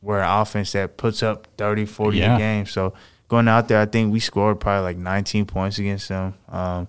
we're 0.03 0.21
an 0.21 0.41
offense 0.41 0.73
that 0.73 0.97
puts 0.97 1.23
up 1.23 1.47
30, 1.59 1.85
40 1.87 2.19
Yeah. 2.19 2.35
a 2.37 2.39
game. 2.39 2.67
So 2.67 2.95
going 3.29 3.49
out 3.49 3.69
there, 3.69 3.81
I 3.81 3.87
think 3.87 4.13
we 4.13 4.21
scored 4.21 4.61
probably 4.61 4.83
like 4.85 4.97
19 4.97 5.45
points 5.47 5.79
against 5.79 6.09
them. 6.09 6.35
Um, 6.49 6.87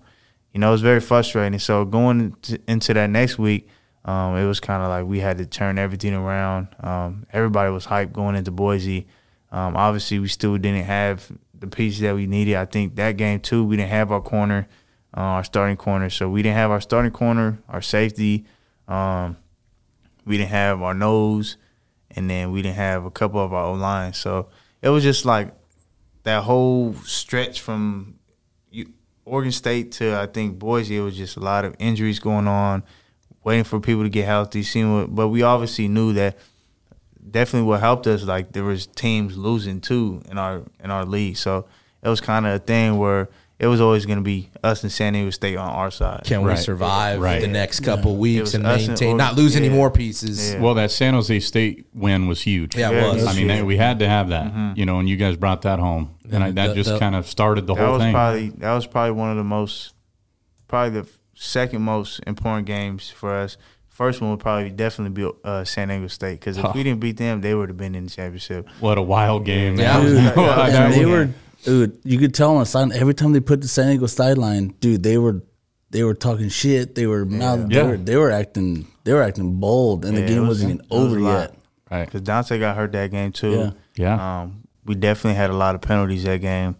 you 0.53 0.59
know, 0.59 0.69
it 0.69 0.71
was 0.73 0.81
very 0.81 0.99
frustrating. 0.99 1.57
So 1.59 1.85
going 1.85 2.19
into, 2.21 2.59
into 2.67 2.93
that 2.93 3.09
next 3.09 3.37
week, 3.39 3.67
um, 4.05 4.35
it 4.37 4.45
was 4.45 4.59
kind 4.59 4.81
of 4.81 4.89
like 4.89 5.05
we 5.05 5.19
had 5.19 5.37
to 5.39 5.45
turn 5.45 5.77
everything 5.79 6.13
around. 6.13 6.67
Um, 6.81 7.25
everybody 7.33 7.71
was 7.71 7.85
hyped 7.87 8.13
going 8.13 8.35
into 8.35 8.51
Boise. 8.51 9.07
Um, 9.51 9.75
obviously, 9.75 10.19
we 10.19 10.27
still 10.27 10.57
didn't 10.57 10.85
have 10.85 11.31
the 11.59 11.67
pieces 11.67 12.01
that 12.01 12.15
we 12.15 12.25
needed. 12.25 12.55
I 12.55 12.65
think 12.65 12.95
that 12.95 13.17
game 13.17 13.39
too, 13.39 13.63
we 13.63 13.77
didn't 13.77 13.89
have 13.89 14.11
our 14.11 14.21
corner, 14.21 14.67
uh, 15.15 15.21
our 15.21 15.43
starting 15.43 15.77
corner. 15.77 16.09
So 16.09 16.29
we 16.29 16.41
didn't 16.41 16.57
have 16.57 16.71
our 16.71 16.81
starting 16.81 17.11
corner, 17.11 17.59
our 17.67 17.81
safety. 17.81 18.45
Um, 18.87 19.37
we 20.25 20.37
didn't 20.37 20.49
have 20.49 20.81
our 20.81 20.93
nose, 20.93 21.57
and 22.11 22.29
then 22.29 22.51
we 22.51 22.61
didn't 22.61 22.77
have 22.77 23.05
a 23.05 23.11
couple 23.11 23.43
of 23.43 23.53
our 23.53 23.65
O 23.65 23.73
line. 23.73 24.13
So 24.13 24.49
it 24.81 24.89
was 24.89 25.03
just 25.03 25.25
like 25.25 25.53
that 26.23 26.43
whole 26.43 26.93
stretch 27.05 27.61
from 27.61 28.15
Oregon 29.25 29.51
State 29.51 29.91
to 29.93 30.15
I 30.15 30.25
think 30.25 30.59
Boise. 30.59 30.97
It 30.97 31.01
was 31.01 31.17
just 31.17 31.37
a 31.37 31.39
lot 31.39 31.65
of 31.65 31.75
injuries 31.79 32.19
going 32.19 32.47
on, 32.47 32.83
waiting 33.43 33.63
for 33.63 33.79
people 33.79 34.03
to 34.03 34.09
get 34.09 34.25
healthy. 34.25 34.63
Seeing 34.63 34.93
what, 34.93 35.15
but 35.15 35.29
we 35.29 35.43
obviously 35.43 35.87
knew 35.87 36.13
that 36.13 36.37
definitely 37.29 37.67
what 37.67 37.79
helped 37.79 38.07
us 38.07 38.23
like 38.23 38.51
there 38.53 38.63
was 38.63 38.87
teams 38.87 39.37
losing 39.37 39.81
too 39.81 40.21
in 40.29 40.37
our 40.37 40.63
in 40.83 40.91
our 40.91 41.05
league. 41.05 41.37
So 41.37 41.65
it 42.03 42.09
was 42.09 42.21
kind 42.21 42.45
of 42.45 42.53
a 42.53 42.59
thing 42.59 42.97
where 42.97 43.29
it 43.59 43.67
was 43.67 43.81
always 43.81 44.05
going 44.05 44.19
to 44.19 44.23
be 44.23 44.49
us 44.63 44.83
and 44.83 44.91
San 44.91 45.11
Diego 45.13 45.29
State 45.31 45.57
on 45.57 45.69
our 45.69 45.91
side. 45.91 46.21
Can 46.23 46.43
we 46.43 46.55
survive 46.55 47.19
Right. 47.19 47.41
the 47.41 47.47
next 47.47 47.81
couple 47.81 48.15
weeks 48.15 48.53
and 48.53 48.65
us 48.65 48.79
and 48.81 48.87
maintain, 48.89 49.17
not 49.17 49.35
lose 49.35 49.57
any 49.57 49.67
more 49.67 49.91
pieces? 49.91 50.53
Yeah. 50.53 50.61
Well, 50.61 50.75
that 50.75 50.91
San 50.91 51.13
Jose 51.13 51.41
State 51.41 51.85
win 51.93 52.27
was 52.27 52.41
huge. 52.41 52.77
Yeah, 52.77 52.89
it 52.89 52.93
Yeah, 52.95 53.13
was. 53.13 53.25
I 53.25 53.33
mean, 53.33 53.47
Yeah. 53.49 53.63
we 53.63 53.75
had 53.75 53.99
to 53.99 54.07
have 54.07 54.29
that, 54.29 54.45
mm-hmm. 54.53 54.79
you 54.79 54.85
know, 54.85 54.99
and 54.99 55.09
you 55.09 55.17
guys 55.17 55.35
brought 55.35 55.63
that 55.63 55.77
home, 55.79 56.11
and 56.31 56.41
I, 56.41 56.51
that 56.51 56.67
the- 56.67 56.75
just 56.75 56.89
the- 56.91 56.99
kind 56.99 57.15
of 57.15 57.27
started 57.27 57.67
the 57.67 57.75
whole 57.75 57.99
thing. 57.99 58.13
probably 58.13 58.49
that 58.59 58.73
was 58.73 58.85
probably 58.87 59.11
one 59.11 59.29
of 59.29 59.35
the 59.35 59.43
most 59.43 59.93
probably 60.69 61.01
the 61.01 61.07
second 61.35 61.81
most 61.81 62.21
important 62.25 62.65
games 62.65 63.09
for 63.09 63.33
us. 63.35 63.57
First 63.99 64.21
one 64.21 64.29
would 64.31 64.39
probably 64.39 64.69
definitely 64.69 65.11
be 65.25 65.29
uh, 65.43 65.65
San 65.65 65.89
Diego 65.89 66.07
State 66.07 66.39
because 66.39 66.57
if 66.57 66.63
Oh. 66.63 66.71
we 66.73 66.83
didn't 66.83 67.01
beat 67.01 67.17
them, 67.17 67.41
they 67.41 67.53
would 67.53 67.67
have 67.67 67.75
been 67.75 67.95
in 67.95 68.05
the 68.05 68.09
championship. 68.09 68.65
what 68.79 68.97
a 68.97 69.01
wild 69.01 69.43
game! 69.43 69.77
Yeah. 69.77 69.99
Dude, 70.01 70.15
that 70.15 70.37
was- 70.37 70.95
they 70.95 71.05
were, 71.05 71.29
dude. 71.65 71.99
You 72.05 72.17
could 72.17 72.33
tell 72.33 72.51
on 72.53 72.59
the 72.61 72.65
side 72.65 72.93
every 72.93 73.13
time 73.13 73.33
they 73.33 73.41
put 73.41 73.59
the 73.59 73.67
San 73.67 73.87
Diego 73.87 74.05
sideline, 74.07 74.69
dude. 74.79 75.03
They 75.03 75.17
were, 75.17 75.43
they 75.89 76.03
were 76.05 76.13
talking 76.13 76.47
shit. 76.47 76.95
They 76.95 77.07
were 77.07 77.25
mouth. 77.25 77.67
They 77.67 77.75
Yeah. 77.75 77.83
were, 77.87 77.97
they 77.97 78.15
were 78.15 78.31
acting, 78.31 78.87
they 79.03 79.11
were 79.11 79.21
acting 79.21 79.59
bold, 79.59 80.05
and 80.05 80.15
Yeah, 80.15 80.21
the 80.21 80.27
game 80.29 80.39
was- 80.43 80.47
wasn't 80.63 80.71
even 80.75 80.85
it 80.85 80.89
was 80.89 81.01
over 81.13 81.19
yet. 81.19 81.55
right. 81.91 82.05
Because 82.05 82.21
Dante 82.21 82.57
got 82.57 82.77
hurt 82.77 82.93
that 82.93 83.11
game 83.11 83.33
too. 83.33 83.51
Yeah. 83.51 83.71
Yeah. 83.97 84.41
Um, 84.43 84.63
we 84.85 84.95
definitely 84.95 85.35
had 85.35 85.49
a 85.49 85.57
lot 85.57 85.75
of 85.75 85.81
penalties 85.81 86.23
that 86.23 86.39
game, 86.39 86.77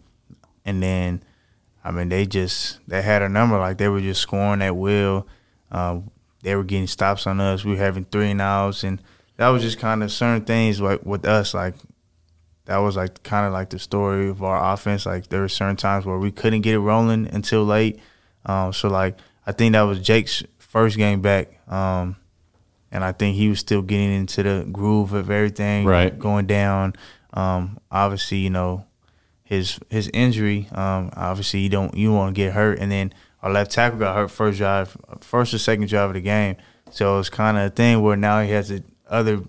and 0.63 0.81
then, 0.81 1.21
I 1.83 1.91
mean, 1.91 2.07
they 2.07 2.25
just 2.25 2.79
they 2.87 3.01
had 3.01 3.21
a 3.21 3.27
number 3.27 3.59
like 3.59 3.77
they 3.77 3.89
were 3.89 3.99
just 3.99 4.21
scoring 4.21 4.61
at 4.61 4.77
will. 4.77 5.27
Um, 5.69 6.11
they 6.43 6.55
were 6.55 6.63
getting 6.63 6.87
stops 6.87 7.27
on 7.27 7.39
us. 7.39 7.65
We 7.65 7.71
were 7.71 7.77
having 7.77 8.05
three 8.05 8.31
and 8.31 8.41
outs, 8.41 8.83
and 8.83 9.01
that 9.37 9.49
was 9.49 9.61
just 9.61 9.79
kind 9.79 10.03
of 10.03 10.11
certain 10.11 10.45
things 10.45 10.79
like 10.81 11.05
with 11.05 11.25
us 11.25 11.53
like. 11.53 11.75
That 12.65 12.77
was 12.77 12.95
like 12.95 13.23
kind 13.23 13.47
of 13.47 13.53
like 13.53 13.71
the 13.71 13.79
story 13.79 14.29
of 14.29 14.43
our 14.43 14.73
offense. 14.73 15.07
Like 15.07 15.29
there 15.29 15.41
were 15.41 15.49
certain 15.49 15.75
times 15.75 16.05
where 16.05 16.19
we 16.19 16.31
couldn't 16.31 16.61
get 16.61 16.75
it 16.75 16.79
rolling 16.79 17.27
until 17.33 17.65
late. 17.65 17.99
Um, 18.45 18.73
so 18.73 18.89
like 18.89 19.17
I 19.47 19.53
think 19.53 19.73
that 19.73 19.81
was 19.81 19.99
Jake's 19.99 20.43
first 20.59 20.95
game 20.95 21.19
back. 21.19 21.67
Um, 21.67 22.15
and 22.91 23.03
I 23.03 23.11
think 23.11 23.35
he 23.35 23.49
was 23.49 23.59
still 23.59 23.81
getting 23.81 24.11
into 24.11 24.43
the 24.43 24.67
groove 24.71 25.13
of 25.13 25.31
everything, 25.31 25.85
Right. 25.85 26.17
Going 26.17 26.45
down. 26.45 26.93
Um, 27.33 27.79
obviously, 27.91 28.37
you 28.37 28.51
know, 28.51 28.85
his 29.43 29.79
his 29.89 30.07
injury. 30.13 30.67
Um, 30.71 31.09
obviously, 31.15 31.61
you 31.61 31.69
don't 31.69 31.95
you 31.95 32.13
want 32.13 32.35
to 32.35 32.39
get 32.39 32.53
hurt, 32.53 32.77
and 32.77 32.91
then 32.91 33.13
our 33.41 33.51
left 33.51 33.71
tackle 33.71 33.99
got 33.99 34.15
hurt 34.15 34.31
first 34.31 34.57
drive, 34.57 34.95
first 35.21 35.53
or 35.53 35.57
second 35.57 35.87
drive 35.87 36.09
of 36.09 36.13
the 36.15 36.21
game. 36.21 36.57
So 36.91 37.19
it's 37.19 37.29
kind 37.29 37.57
of 37.57 37.65
a 37.65 37.69
thing 37.69 38.01
where 38.01 38.15
now 38.17 38.41
he 38.41 38.49
has 38.51 38.69
the 38.69 38.83
other 39.07 39.41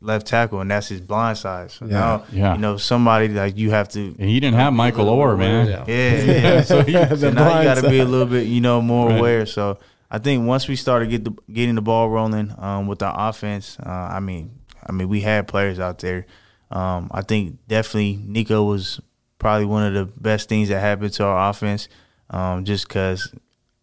left 0.00 0.26
tackle, 0.26 0.60
and 0.60 0.70
that's 0.70 0.88
his 0.88 1.00
blind 1.00 1.38
side. 1.38 1.70
So 1.70 1.86
now, 1.86 2.24
Yeah. 2.30 2.54
you 2.54 2.60
know, 2.60 2.76
somebody 2.76 3.28
like 3.28 3.56
you 3.56 3.70
have 3.70 3.88
to. 3.90 4.14
And 4.18 4.28
he 4.30 4.38
didn't 4.40 4.56
have 4.56 4.72
Michael 4.72 5.08
Orr, 5.08 5.36
man. 5.36 5.66
Yeah. 5.68 5.84
Yeah, 5.86 6.22
yeah. 6.22 6.60
so, 6.62 6.82
he- 6.82 6.92
so 6.92 7.00
now 7.00 7.08
you 7.28 7.32
blind 7.34 7.64
got 7.64 7.74
to 7.82 7.88
be 7.90 7.98
a 7.98 8.04
little 8.04 8.26
bit, 8.26 8.46
you 8.46 8.60
know, 8.60 8.80
more 8.80 9.08
Right. 9.08 9.18
aware. 9.18 9.46
So 9.46 9.78
I 10.10 10.18
think 10.18 10.46
once 10.46 10.68
we 10.68 10.76
started 10.76 11.10
get 11.10 11.24
the, 11.24 11.32
getting 11.52 11.74
the 11.74 11.82
ball 11.82 12.08
rolling 12.08 12.54
um, 12.58 12.86
with 12.86 13.02
our 13.02 13.28
offense, 13.30 13.76
uh, 13.84 13.88
I 13.90 14.20
mean, 14.20 14.50
I 14.88 14.92
mean, 14.92 15.08
we 15.08 15.22
had 15.22 15.48
players 15.48 15.80
out 15.80 15.98
there. 15.98 16.26
Um, 16.70 17.10
I 17.12 17.22
think 17.22 17.58
definitely 17.66 18.20
Nikko 18.24 18.62
was 18.64 19.00
probably 19.38 19.66
one 19.66 19.82
of 19.84 19.94
the 19.94 20.20
best 20.20 20.48
things 20.48 20.68
that 20.68 20.80
happened 20.80 21.12
to 21.14 21.24
our 21.24 21.50
offense, 21.50 21.88
um, 22.30 22.64
just 22.64 22.88
because 22.88 23.32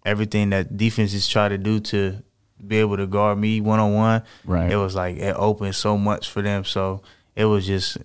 everything 0.05 0.49
that 0.51 0.75
defenses 0.77 1.27
try 1.27 1.47
to 1.49 1.57
do 1.57 1.79
to 1.79 2.17
be 2.65 2.77
able 2.77 2.97
to 2.97 3.07
guard 3.07 3.37
me 3.37 3.61
one 3.61 3.79
on 3.79 3.93
one, 3.93 4.23
Right. 4.45 4.71
it 4.71 4.75
was 4.77 4.95
like 4.95 5.17
it 5.17 5.35
opened 5.37 5.75
so 5.75 5.97
much 5.97 6.29
for 6.29 6.41
them. 6.41 6.63
So 6.65 7.01
it 7.35 7.45
was 7.45 7.65
just, 7.65 7.97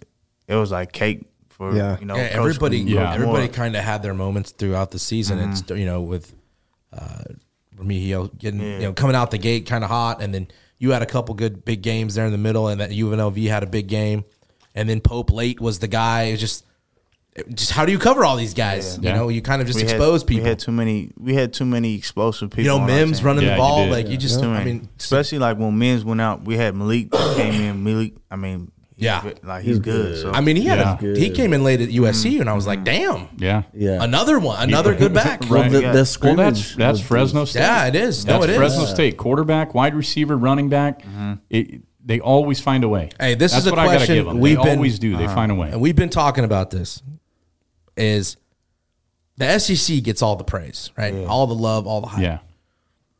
it 0.47 0.55
was 0.55 0.71
like 0.71 0.93
cake 0.93 1.25
for 1.49 1.75
Yeah. 1.75 1.99
you 2.01 2.07
know. 2.07 2.17
Yeah, 2.17 2.29
everybody, 2.33 2.79
Yeah. 2.79 3.13
everybody 3.15 3.49
kind 3.49 3.77
of 3.77 3.83
had 3.85 4.03
their 4.03 4.15
moments 4.15 4.53
throughout 4.53 4.91
the 4.91 4.99
season. 4.99 5.39
It's 5.51 5.63
you 5.71 5.87
know 5.87 6.03
with 6.03 6.33
uh, 6.93 7.23
Remigio 7.77 8.37
getting 8.39 8.61
you 8.61 8.79
know 8.81 8.93
coming 8.93 9.15
out 9.17 9.31
the 9.31 9.39
gate 9.39 9.67
kind 9.67 9.85
of 9.85 9.91
hot, 9.91 10.21
and 10.23 10.33
then 10.35 10.49
you 10.79 10.91
had 10.93 11.03
a 11.03 11.07
couple 11.07 11.35
good 11.35 11.65
big 11.65 11.83
games 11.83 12.15
there 12.15 12.27
in 12.27 12.33
the 12.33 12.39
middle, 12.39 12.69
and 12.69 12.81
that 12.81 12.91
UNLV 12.91 13.49
had 13.49 13.63
a 13.63 13.67
big 13.67 13.87
game, 13.89 14.25
and 14.75 14.89
then 14.89 15.01
Pope 15.01 15.31
late 15.33 15.61
was 15.61 15.79
the 15.81 15.89
guy. 15.89 16.23
It 16.25 16.33
was 16.33 16.41
just 16.41 16.65
just 17.55 17.71
how 17.73 17.85
do 17.85 17.93
you 17.93 17.99
cover 17.99 18.25
all 18.25 18.37
these 18.37 18.55
guys? 18.55 18.99
Yeah. 19.01 19.11
You 19.11 19.17
know, 19.17 19.29
you 19.29 19.43
kind 19.43 19.61
of 19.61 19.67
just 19.67 19.77
We 19.79 19.83
had- 19.87 19.93
expose 19.93 20.25
people. 20.25 20.45
We 20.45 20.49
had 20.49 20.59
too 20.59 20.73
many. 20.73 21.11
We 21.19 21.35
had 21.35 21.53
too 21.53 21.65
many 21.65 21.95
explosive 21.95 22.51
people. 22.51 22.65
you 22.65 22.69
know, 22.71 22.79
on 22.79 22.87
Mims 22.87 23.23
running 23.23 23.45
Yeah, 23.45 23.53
the 23.53 23.57
ball, 23.59 23.85
did. 23.85 23.93
like 23.93 24.09
you 24.09 24.17
just. 24.17 24.41
Too 24.41 24.49
I 24.51 24.65
mean, 24.65 24.89
especially 24.99 25.39
like 25.39 25.59
when 25.59 25.77
Mims 25.79 26.05
went 26.05 26.21
out, 26.21 26.45
we 26.45 26.57
had 26.57 26.75
Malik 26.75 27.11
came 27.37 27.55
in. 27.55 27.85
Malik, 27.85 28.15
I 28.31 28.37
mean, 28.37 28.71
he's 28.97 29.05
Yeah. 29.05 29.21
ve- 29.23 29.35
like 29.43 29.65
he's, 29.65 29.79
good. 29.79 30.19
So 30.23 30.33
I 30.33 30.41
mean, 30.41 30.57
he 30.57 30.65
had 30.65 30.79
Yeah. 30.79 30.99
a, 31.01 31.19
he 31.19 31.31
came 31.31 31.53
in 31.53 31.63
late 31.65 31.81
at 31.81 31.89
USC, 31.91 32.33
mm-hmm. 32.33 32.41
and 32.43 32.51
I 32.51 32.55
was 32.55 32.67
like, 32.67 32.81
Mm-hmm. 32.85 33.13
damn, 33.15 33.29
Yeah. 33.39 33.63
Yeah. 33.75 34.03
another 34.03 34.39
one, 34.39 34.61
another 34.63 34.95
good 34.95 35.13
back. 35.15 35.41
Right. 35.49 35.71
Well, 35.71 35.81
the, 35.81 35.81
the 36.05 36.19
Well, 36.23 36.35
that's 36.37 36.75
that's 36.75 37.01
Fresno 37.01 37.45
State. 37.45 37.61
Yeah, 37.61 37.87
it 37.87 37.95
is. 37.97 38.27
No, 38.27 38.35
That's 38.35 38.45
it 38.45 38.51
is. 38.51 38.57
Fresno 38.57 38.85
State 38.87 39.17
quarterback, 39.17 39.75
wide 39.75 39.95
receiver, 39.95 40.37
running 40.37 40.69
back. 40.69 41.03
Mm-hmm. 41.03 41.33
It, 41.51 41.81
they 42.05 42.21
always 42.21 42.59
find 42.59 42.85
a 42.85 42.89
way. 42.89 43.11
Hey, 43.21 43.35
this 43.35 43.53
That's 43.53 43.65
is 43.65 43.67
a 43.67 43.71
what 43.71 43.79
I 43.79 43.85
gotta 43.85 43.97
question 43.99 44.15
give 44.15 44.25
them. 44.27 44.41
we've 44.41 44.57
they 44.57 44.63
been- 44.65 44.77
always 44.79 44.99
do. 44.99 45.17
They 45.17 45.27
uh-huh. 45.27 45.35
find 45.35 45.53
a 45.53 45.55
way. 45.55 45.71
and 45.71 45.81
we've 45.81 45.95
been 45.97 46.09
talking 46.09 46.43
about 46.45 46.71
this. 46.71 47.03
Is 47.99 48.37
the 49.37 49.59
SEC 49.59 50.03
gets 50.03 50.23
all 50.23 50.37
the 50.37 50.45
praise, 50.45 50.91
right? 50.97 51.15
All 51.27 51.47
the 51.47 51.55
love, 51.55 51.87
all 51.87 52.01
the 52.01 52.07
hype. 52.09 52.23
yeah. 52.23 52.39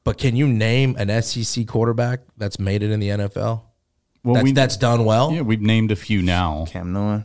But 0.05 0.17
can 0.19 0.37
you 0.37 0.49
name 0.49 0.97
an 0.99 1.23
SEC 1.23 1.67
quarterback 1.67 2.21
that's 2.39 2.59
made 2.59 2.83
it 2.83 2.91
in 2.91 2.99
the 3.01 3.09
NFL? 3.11 3.63
Well, 4.25 4.35
that's, 4.35 4.45
we 4.45 4.53
that's 4.53 4.77
done 4.77 5.05
well. 5.05 5.33
yeah 5.33 5.43
we've 5.43 5.61
named 5.61 5.91
a 5.93 5.97
few 5.97 6.23
now. 6.23 6.65
Cam 6.69 6.93
Newton, 6.93 7.25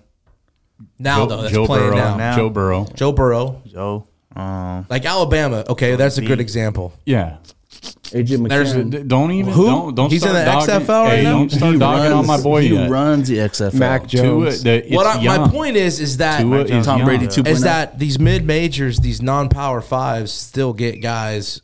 Now 1.00 1.20
Joe, 1.20 1.26
though, 1.28 1.42
that's 1.44 1.54
Joe 1.54 1.66
playing 1.66 1.90
Burrow. 1.92 1.96
now. 1.98 2.18
Now. 2.18 2.36
Joe 2.36 2.50
Burrow. 2.50 2.86
Joe 2.94 3.12
Burrow, 3.12 3.62
Joe. 3.66 4.08
Um, 4.36 4.86
like 4.90 5.06
Alabama. 5.06 5.64
Okay, 5.70 5.96
that's 5.96 6.18
a 6.18 6.22
good 6.22 6.40
example. 6.40 6.94
Yeah. 7.06 7.38
AJ 7.84 8.48
There's 8.50 8.74
McCarron. 8.74 8.90
D- 8.92 9.04
Don't 9.04 9.32
even. 9.32 9.54
Who? 9.54 9.66
Don't, 9.66 9.96
don't 9.96 10.10
He's 10.12 10.24
in 10.26 10.34
the 10.34 10.44
dogging, 10.46 10.76
XFL 10.76 11.04
right 11.06 11.18
hey, 11.18 11.24
now? 11.24 11.32
Don't 11.40 11.50
start 11.52 11.74
He 11.74 11.80
dogging 11.80 12.06
on 12.06 12.12
runs- 12.12 12.28
my 12.28 12.42
boy 12.42 12.62
He 12.62 12.74
yet. 12.74 12.90
runs 12.90 13.28
the 13.28 13.38
XFL. 13.38 13.74
Mac 13.74 14.08
Tua, 14.08 14.22
Jones. 14.22 14.64
the, 14.64 14.86
it's 14.86 14.96
what 14.96 15.06
I, 15.08 15.16
my 15.18 15.22
young. 15.22 15.50
point 15.52 15.76
is, 15.76 16.00
is 16.00 16.18
that 16.18 16.42
Tua 16.42 16.62
is 16.64 16.86
Tom 16.86 17.00
young. 17.00 17.08
Brady 17.08 17.28
2.0. 17.28 17.48
is 17.48 17.62
that 17.62 18.00
these 18.00 18.20
mid 18.20 18.46
majors, 18.46 19.00
these 19.00 19.22
non 19.22 19.50
power 19.50 19.82
fives, 19.82 20.32
still 20.32 20.74
get 20.74 21.02
guys 21.02 21.62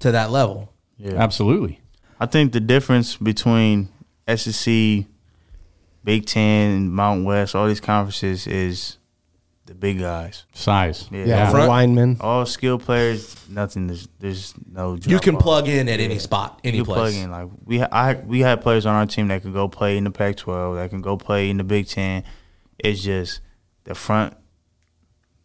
to 0.00 0.10
that 0.12 0.30
level. 0.30 0.72
Absolutely. 1.04 1.80
I 2.20 2.26
think 2.26 2.52
the 2.52 2.60
difference 2.60 3.16
between 3.16 3.88
SEC, 4.34 5.04
Big 6.04 6.26
Ten, 6.26 6.90
Mountain 6.90 7.24
West, 7.24 7.54
all 7.54 7.66
these 7.68 7.80
conferences 7.80 8.46
is 8.46 8.97
the 9.68 9.74
big 9.74 9.98
guys. 10.00 10.44
Size. 10.52 11.08
Yeah. 11.12 11.24
Yeah, 11.26 11.50
Front- 11.50 11.68
linemen. 11.68 12.16
All 12.20 12.44
skill 12.46 12.78
players, 12.78 13.36
nothing. 13.48 13.86
There's, 13.86 14.08
there's 14.18 14.54
no. 14.70 14.94
You 14.94 15.18
can 15.20 15.34
drop-off. 15.34 15.42
plug 15.42 15.68
in 15.68 15.88
at 15.88 16.00
any 16.00 16.18
spot, 16.18 16.60
any 16.64 16.78
you 16.78 16.84
place. 16.84 16.96
plug 16.98 17.14
in 17.14 17.30
like 17.30 17.48
we 17.64 17.78
ha- 17.78 17.88
I 17.92 18.14
we 18.14 18.40
had 18.40 18.60
players 18.62 18.86
on 18.86 18.94
our 18.94 19.06
team 19.06 19.28
that 19.28 19.42
could 19.42 19.52
go 19.52 19.68
play 19.68 19.96
in 19.96 20.04
the 20.04 20.10
Pac-12, 20.10 20.76
that 20.76 20.90
can 20.90 21.00
go 21.02 21.16
play 21.16 21.50
in 21.50 21.58
the 21.58 21.64
Big 21.64 21.86
Ten. 21.86 22.24
It's 22.78 23.02
just 23.02 23.40
the 23.84 23.94
front, 23.94 24.34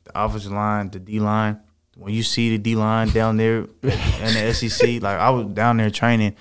the 0.05 0.11
offensive 0.23 0.51
line, 0.51 0.89
the 0.89 0.99
D 0.99 1.19
line. 1.19 1.59
When 1.95 2.13
you 2.13 2.23
see 2.23 2.49
the 2.49 2.57
D 2.57 2.75
line 2.75 3.09
down 3.09 3.37
there 3.37 3.59
in 3.59 3.67
the 3.83 4.53
SEC, 4.55 5.01
like 5.01 5.19
I 5.19 5.29
was 5.29 5.47
down 5.47 5.77
there 5.77 5.89
training 5.91 6.35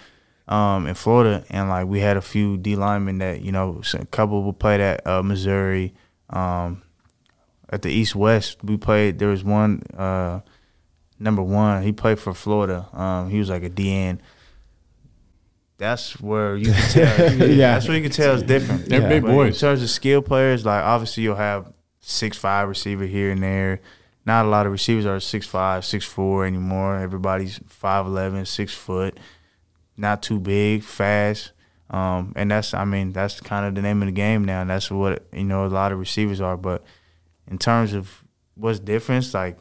um, 0.49 0.87
in 0.87 0.95
Florida, 0.95 1.45
and 1.51 1.69
like 1.69 1.87
we 1.87 2.01
had 2.01 2.17
a 2.17 2.23
few 2.23 2.57
D 2.57 2.77
linemen 2.77 3.19
that 3.19 3.43
you 3.43 3.53
know 3.53 3.83
a 3.95 4.07
couple 4.07 4.43
would 4.45 4.59
play 4.59 4.81
at 4.83 5.07
uh, 5.07 5.23
Missouri. 5.23 5.95
Um, 6.31 6.83
at 7.73 7.81
the 7.83 7.91
East 7.91 8.15
West, 8.15 8.63
we 8.63 8.77
played. 8.77 9.19
There 9.19 9.29
was 9.29 9.43
one 9.43 9.83
uh, 9.97 10.41
number 11.19 11.43
one. 11.43 11.83
He 11.83 11.91
played 11.91 12.19
for 12.19 12.35
Florida. 12.35 12.87
Um, 12.93 13.31
he 13.31 13.39
was 13.39 13.49
like 13.49 13.65
a 13.65 13.71
DN. 13.71 14.19
That's 15.79 16.21
where 16.21 16.55
you 16.55 16.67
can 16.73 16.91
tell. 16.91 17.33
Yeah. 17.49 17.75
that's 17.75 17.89
where 17.89 17.97
you 17.97 18.03
can 18.03 18.13
tell 18.13 18.35
it's 18.35 18.43
different. 18.43 18.89
They're 18.89 19.09
big 19.09 19.23
But 19.23 19.47
In 19.47 19.53
terms 19.55 19.83
of 19.83 19.91
skill 19.91 20.23
players, 20.23 20.65
like 20.65 20.85
obviously 20.85 21.25
you'll 21.25 21.35
have 21.37 21.73
six 21.99 22.37
five 22.37 22.69
receiver 22.69 23.07
here 23.07 23.33
and 23.33 23.43
there. 23.43 23.81
Not 24.25 24.45
a 24.45 24.49
lot 24.49 24.67
of 24.67 24.73
receivers 24.73 25.07
are 25.07 25.19
six 25.19 25.47
five, 25.47 25.85
six 25.85 26.05
four 26.05 26.45
anymore. 26.47 26.99
Everybody's 26.99 27.59
5'11", 27.59 28.47
6 28.47 28.75
foot. 28.75 29.19
Not 29.97 30.23
too 30.23 30.39
big, 30.39 30.85
fast. 30.85 31.53
Um, 31.91 32.33
and 32.37 32.51
that's 32.51 32.75
I 32.75 32.85
mean 32.85 33.13
that's 33.13 33.41
kind 33.41 33.67
of 33.67 33.75
the 33.75 33.83
name 33.83 34.03
of 34.03 34.07
the 34.07 34.13
game 34.13 34.45
now. 34.45 34.61
And 34.61 34.71
that's 34.71 34.91
what 34.91 35.25
you 35.33 35.45
know 35.45 35.67
a 35.67 35.69
lot 35.69 35.91
of 35.91 35.99
receivers 35.99 36.41
are. 36.41 36.57
But 36.57 36.85
in 37.53 37.59
terms 37.59 37.93
of 37.93 38.25
what's 38.55 38.81
different, 38.81 39.33
like 39.35 39.59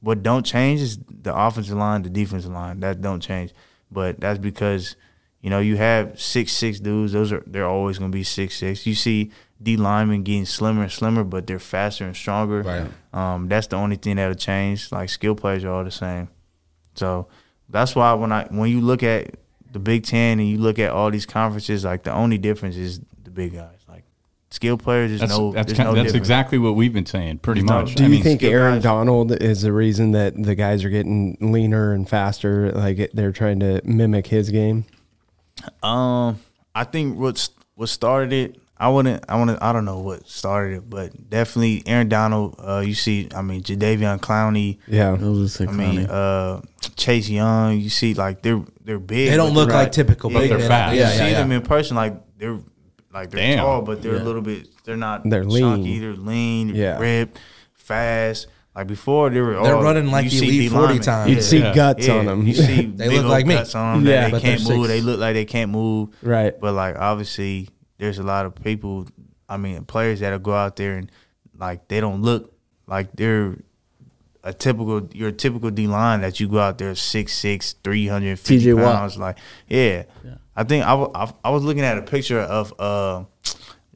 what 0.00 0.22
don't 0.22 0.46
change 0.46 0.80
is 0.80 0.98
the 1.08 1.34
offensive 1.34 1.76
line, 1.76 2.02
the 2.02 2.08
defensive 2.08 2.52
line. 2.52 2.78
That 2.78 3.00
don't 3.00 3.20
change. 3.20 3.52
But 3.90 4.20
that's 4.20 4.38
because, 4.38 4.94
you 5.40 5.50
know, 5.50 5.58
you 5.58 5.76
have 5.76 6.20
six 6.20 6.52
six 6.52 6.78
dudes, 6.78 7.12
those 7.12 7.32
are 7.32 7.42
they're 7.44 7.66
always 7.66 7.98
gonna 7.98 8.12
be 8.12 8.22
six 8.22 8.56
six. 8.56 8.86
You 8.86 8.94
see 8.94 9.32
D 9.60 9.76
linemen 9.76 10.22
getting 10.22 10.46
slimmer 10.46 10.82
and 10.84 10.92
slimmer, 10.92 11.24
but 11.24 11.48
they're 11.48 11.58
faster 11.58 12.04
and 12.04 12.14
stronger. 12.14 12.62
Right. 12.62 12.86
Um, 13.12 13.48
that's 13.48 13.66
the 13.66 13.76
only 13.76 13.96
thing 13.96 14.16
that'll 14.16 14.34
change. 14.34 14.92
Like 14.92 15.08
skill 15.08 15.34
players 15.34 15.64
are 15.64 15.72
all 15.72 15.84
the 15.84 15.90
same. 15.90 16.28
So 16.94 17.26
that's 17.68 17.96
why 17.96 18.12
when 18.14 18.30
I 18.30 18.44
when 18.44 18.70
you 18.70 18.80
look 18.80 19.02
at 19.02 19.34
the 19.72 19.80
Big 19.80 20.04
Ten 20.04 20.38
and 20.38 20.48
you 20.48 20.58
look 20.58 20.78
at 20.78 20.92
all 20.92 21.10
these 21.10 21.26
conferences, 21.26 21.84
like 21.84 22.04
the 22.04 22.12
only 22.12 22.38
difference 22.38 22.76
is 22.76 23.00
the 23.24 23.30
big 23.30 23.54
guys. 23.54 23.73
Like 24.54 24.56
skill 24.56 24.78
players, 24.78 25.10
there's 25.10 25.20
That's, 25.20 25.32
no 25.38 25.52
that's, 25.52 25.66
there's 25.66 25.76
kind 25.76 25.88
no 25.88 25.94
that's 25.94 26.06
difference. 26.06 26.22
exactly 26.22 26.58
what 26.58 26.74
we've 26.76 26.92
been 26.92 27.06
saying, 27.06 27.38
pretty 27.38 27.60
There's 27.62 27.70
no- 27.70 27.80
much. 27.82 27.94
Do 27.96 28.04
I 28.04 28.06
you 28.06 28.12
mean, 28.12 28.22
think 28.22 28.42
Aaron 28.42 28.74
guys- 28.74 28.82
Donald 28.82 29.32
is 29.32 29.62
the 29.62 29.72
reason 29.72 30.12
that 30.12 30.40
the 30.40 30.54
guys 30.54 30.84
are 30.84 30.90
getting 30.90 31.36
leaner 31.40 31.92
and 31.92 32.08
faster? 32.08 32.70
Like 32.72 33.10
they're 33.14 33.32
trying 33.32 33.60
to 33.60 33.80
mimic 33.84 34.26
his 34.28 34.50
game. 34.50 34.84
Um, 35.82 36.38
I 36.74 36.84
think 36.84 37.18
what's 37.18 37.50
what 37.74 37.88
started 37.88 38.32
it. 38.32 38.60
I 38.76 38.88
wouldn't. 38.88 39.24
I 39.28 39.36
want 39.36 39.50
to. 39.50 39.64
I 39.64 39.72
don't 39.72 39.84
know 39.84 40.00
what 40.00 40.28
started 40.28 40.78
it, 40.78 40.90
but 40.90 41.30
definitely 41.30 41.82
Aaron 41.86 42.08
Donald. 42.08 42.56
Uh, 42.58 42.80
you 42.84 42.94
see, 42.94 43.28
I 43.34 43.40
mean, 43.40 43.62
Jadeveon 43.62 44.18
Clowney. 44.20 44.78
Yeah, 44.88 45.14
Those 45.16 45.60
are 45.60 45.68
I 45.68 45.72
mean, 45.72 46.06
uh, 46.06 46.60
Chase 46.96 47.28
Young. 47.28 47.78
You 47.78 47.88
see, 47.88 48.14
like 48.14 48.42
they're 48.42 48.62
they're 48.84 48.98
big. 48.98 49.30
They 49.30 49.36
don't 49.36 49.54
look 49.54 49.68
they're 49.68 49.78
like 49.78 49.92
typical 49.92 50.28
But 50.30 50.40
big 50.40 50.48
they're 50.50 50.58
men. 50.58 50.68
fast. 50.68 50.96
Yeah, 50.96 51.02
you 51.12 51.18
yeah, 51.18 51.24
see 51.26 51.30
yeah. 51.32 51.38
them 51.40 51.52
in 51.52 51.62
person, 51.62 51.96
like 51.96 52.14
they're 52.36 52.58
like 53.14 53.30
they're 53.30 53.40
Damn. 53.40 53.58
tall, 53.64 53.82
but 53.82 54.02
they're 54.02 54.16
Yeah. 54.16 54.22
a 54.22 54.24
little 54.24 54.42
bit. 54.42 54.68
They're 54.84 54.96
not. 54.96 55.22
They're 55.28 55.44
lean. 55.44 55.62
chunky, 55.62 55.98
They're 56.00 56.12
lean. 56.14 56.68
Yeah. 56.74 56.98
ripped, 56.98 57.38
fast. 57.74 58.48
Like 58.74 58.88
before, 58.88 59.30
they 59.30 59.40
were. 59.40 59.52
They're 59.62 59.76
all, 59.76 59.82
running 59.84 60.10
like 60.10 60.24
you 60.24 60.30
see 60.30 60.46
elite 60.48 60.60
D 60.62 60.68
40 60.68 60.98
times. 60.98 61.28
you'd 61.30 61.36
Yeah. 61.36 61.42
see 61.42 61.60
guts 61.74 62.06
Yeah, 62.08 62.14
on 62.16 62.26
them. 62.26 62.46
You 62.46 62.54
see, 62.66 62.86
They 62.86 63.08
big 63.08 63.12
look 63.12 63.22
old 63.22 63.30
like 63.30 63.46
me. 63.46 63.56
on 63.56 63.64
them. 64.04 64.06
Yeah. 64.06 64.22
that 64.22 64.30
But 64.32 64.42
they 64.42 64.48
can't 64.48 64.60
move. 64.68 64.86
six. 64.86 64.88
They 64.88 65.00
look 65.00 65.20
like 65.20 65.34
they 65.34 65.44
can't 65.44 65.70
move. 65.70 66.08
right. 66.22 66.60
But 66.60 66.74
like 66.74 66.96
obviously, 66.98 67.68
there's 67.98 68.18
a 68.18 68.24
lot 68.24 68.46
of 68.46 68.54
people. 68.56 69.06
I 69.48 69.58
mean, 69.58 69.84
players 69.84 70.20
that'll 70.20 70.40
go 70.40 70.54
out 70.54 70.74
there 70.76 70.96
and 70.96 71.08
like 71.56 71.86
they 71.86 72.00
don't 72.00 72.22
look 72.22 72.52
like 72.88 73.12
they're 73.14 73.56
a 74.42 74.52
typical. 74.52 75.08
You're 75.12 75.28
a 75.28 75.32
typical 75.32 75.70
D 75.70 75.86
line 75.86 76.22
that 76.22 76.40
you 76.40 76.48
go 76.48 76.58
out 76.58 76.78
there 76.78 76.94
six 76.96 77.32
six, 77.32 77.74
three 77.84 78.08
hundred 78.08 78.40
fifty 78.40 78.66
TJ 78.66 78.74
Watt. 78.74 78.96
pounds. 78.96 79.16
Like 79.16 79.38
yeah. 79.68 80.02
I 80.56 80.64
think 80.64 80.84
I 80.84 80.94
wa- 80.94 81.10
I 81.14 81.32
I 81.44 81.50
was 81.50 81.64
looking 81.64 81.82
at 81.84 81.98
a 81.98 82.02
picture 82.02 82.40
of 82.40 82.72
uh, 82.78 83.24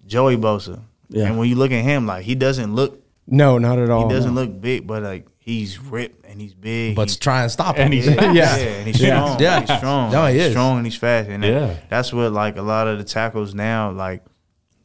Joey 0.06 0.36
Bosa. 0.36 0.80
Yeah. 1.08 1.26
And 1.26 1.38
when 1.38 1.48
you 1.48 1.54
look 1.56 1.72
at 1.72 1.82
him, 1.82 2.06
like 2.06 2.24
he 2.24 2.34
doesn't 2.34 2.74
look 2.74 3.02
No, 3.26 3.58
not 3.58 3.78
at 3.78 3.90
all. 3.90 4.08
he 4.08 4.14
doesn't 4.14 4.34
look 4.34 4.60
big, 4.60 4.86
but 4.86 5.02
like 5.02 5.26
he's 5.38 5.78
ripped 5.78 6.26
and 6.26 6.40
he's 6.40 6.52
big. 6.54 6.94
But 6.96 7.10
He- 7.10 7.16
try 7.16 7.42
and 7.42 7.50
stop 7.50 7.78
And 7.78 7.92
him. 7.94 8.02
he's 8.02 8.06
yeah, 8.06 8.32
yeah, 8.32 8.56
Yeah. 8.56 8.56
and 8.66 8.86
he's 8.86 9.00
Yeah. 9.00 9.24
strong. 9.24 9.40
Yeah. 9.40 9.60
he's 9.60 9.76
strong. 9.78 10.12
No, 10.12 10.26
he 10.26 10.34
he's 10.34 10.42
is. 10.46 10.52
strong 10.52 10.76
and 10.78 10.86
he's 10.86 10.96
fast. 10.96 11.28
And 11.30 11.42
that- 11.42 11.48
Yeah. 11.48 11.74
that's 11.88 12.12
what 12.12 12.32
like 12.32 12.56
a 12.58 12.62
lot 12.62 12.86
of 12.88 12.98
the 12.98 13.04
tackles 13.04 13.54
now, 13.54 13.90
like 13.90 14.24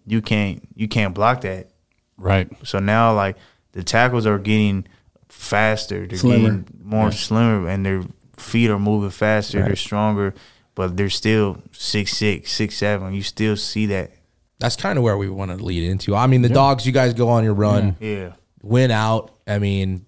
you 0.05 0.21
can't 0.21 0.61
you 0.75 0.87
can't 0.87 1.13
block 1.13 1.41
that. 1.41 1.69
right. 2.17 2.47
So 2.65 2.79
now 2.79 3.13
like 3.13 3.35
the 3.73 3.83
tackles 3.83 4.25
are 4.25 4.37
getting 4.37 4.85
faster. 5.29 6.05
They're 6.07 6.17
Slimmer. 6.19 6.49
getting 6.63 6.65
more 6.83 7.11
slimmer, 7.11 7.67
and 7.67 7.85
their 7.85 8.03
feet 8.37 8.69
are 8.69 8.79
moving 8.79 9.09
faster. 9.09 9.61
They're 9.63 9.75
stronger, 9.75 10.33
but 10.75 10.97
they're 10.97 11.09
still 11.09 11.57
six 11.71 12.11
six, 12.17 12.51
six 12.51 12.75
seven. 12.77 13.13
You 13.13 13.23
still 13.23 13.55
see 13.57 13.85
that. 13.87 14.11
That's 14.59 14.75
kind 14.75 14.97
of 14.97 15.03
where 15.03 15.17
we 15.17 15.29
want 15.29 15.51
to 15.51 15.63
lead 15.63 15.83
into. 15.89 16.15
I 16.15 16.27
mean, 16.27 16.41
the 16.41 16.49
dogs, 16.49 16.85
you 16.85 16.91
guys 16.93 17.13
go 17.13 17.29
on 17.29 17.43
your 17.43 17.53
run, 17.53 17.97
Yeah. 17.99 18.33
win 18.61 18.91
out. 18.91 19.31
I 19.45 19.59
mean, 19.59 20.05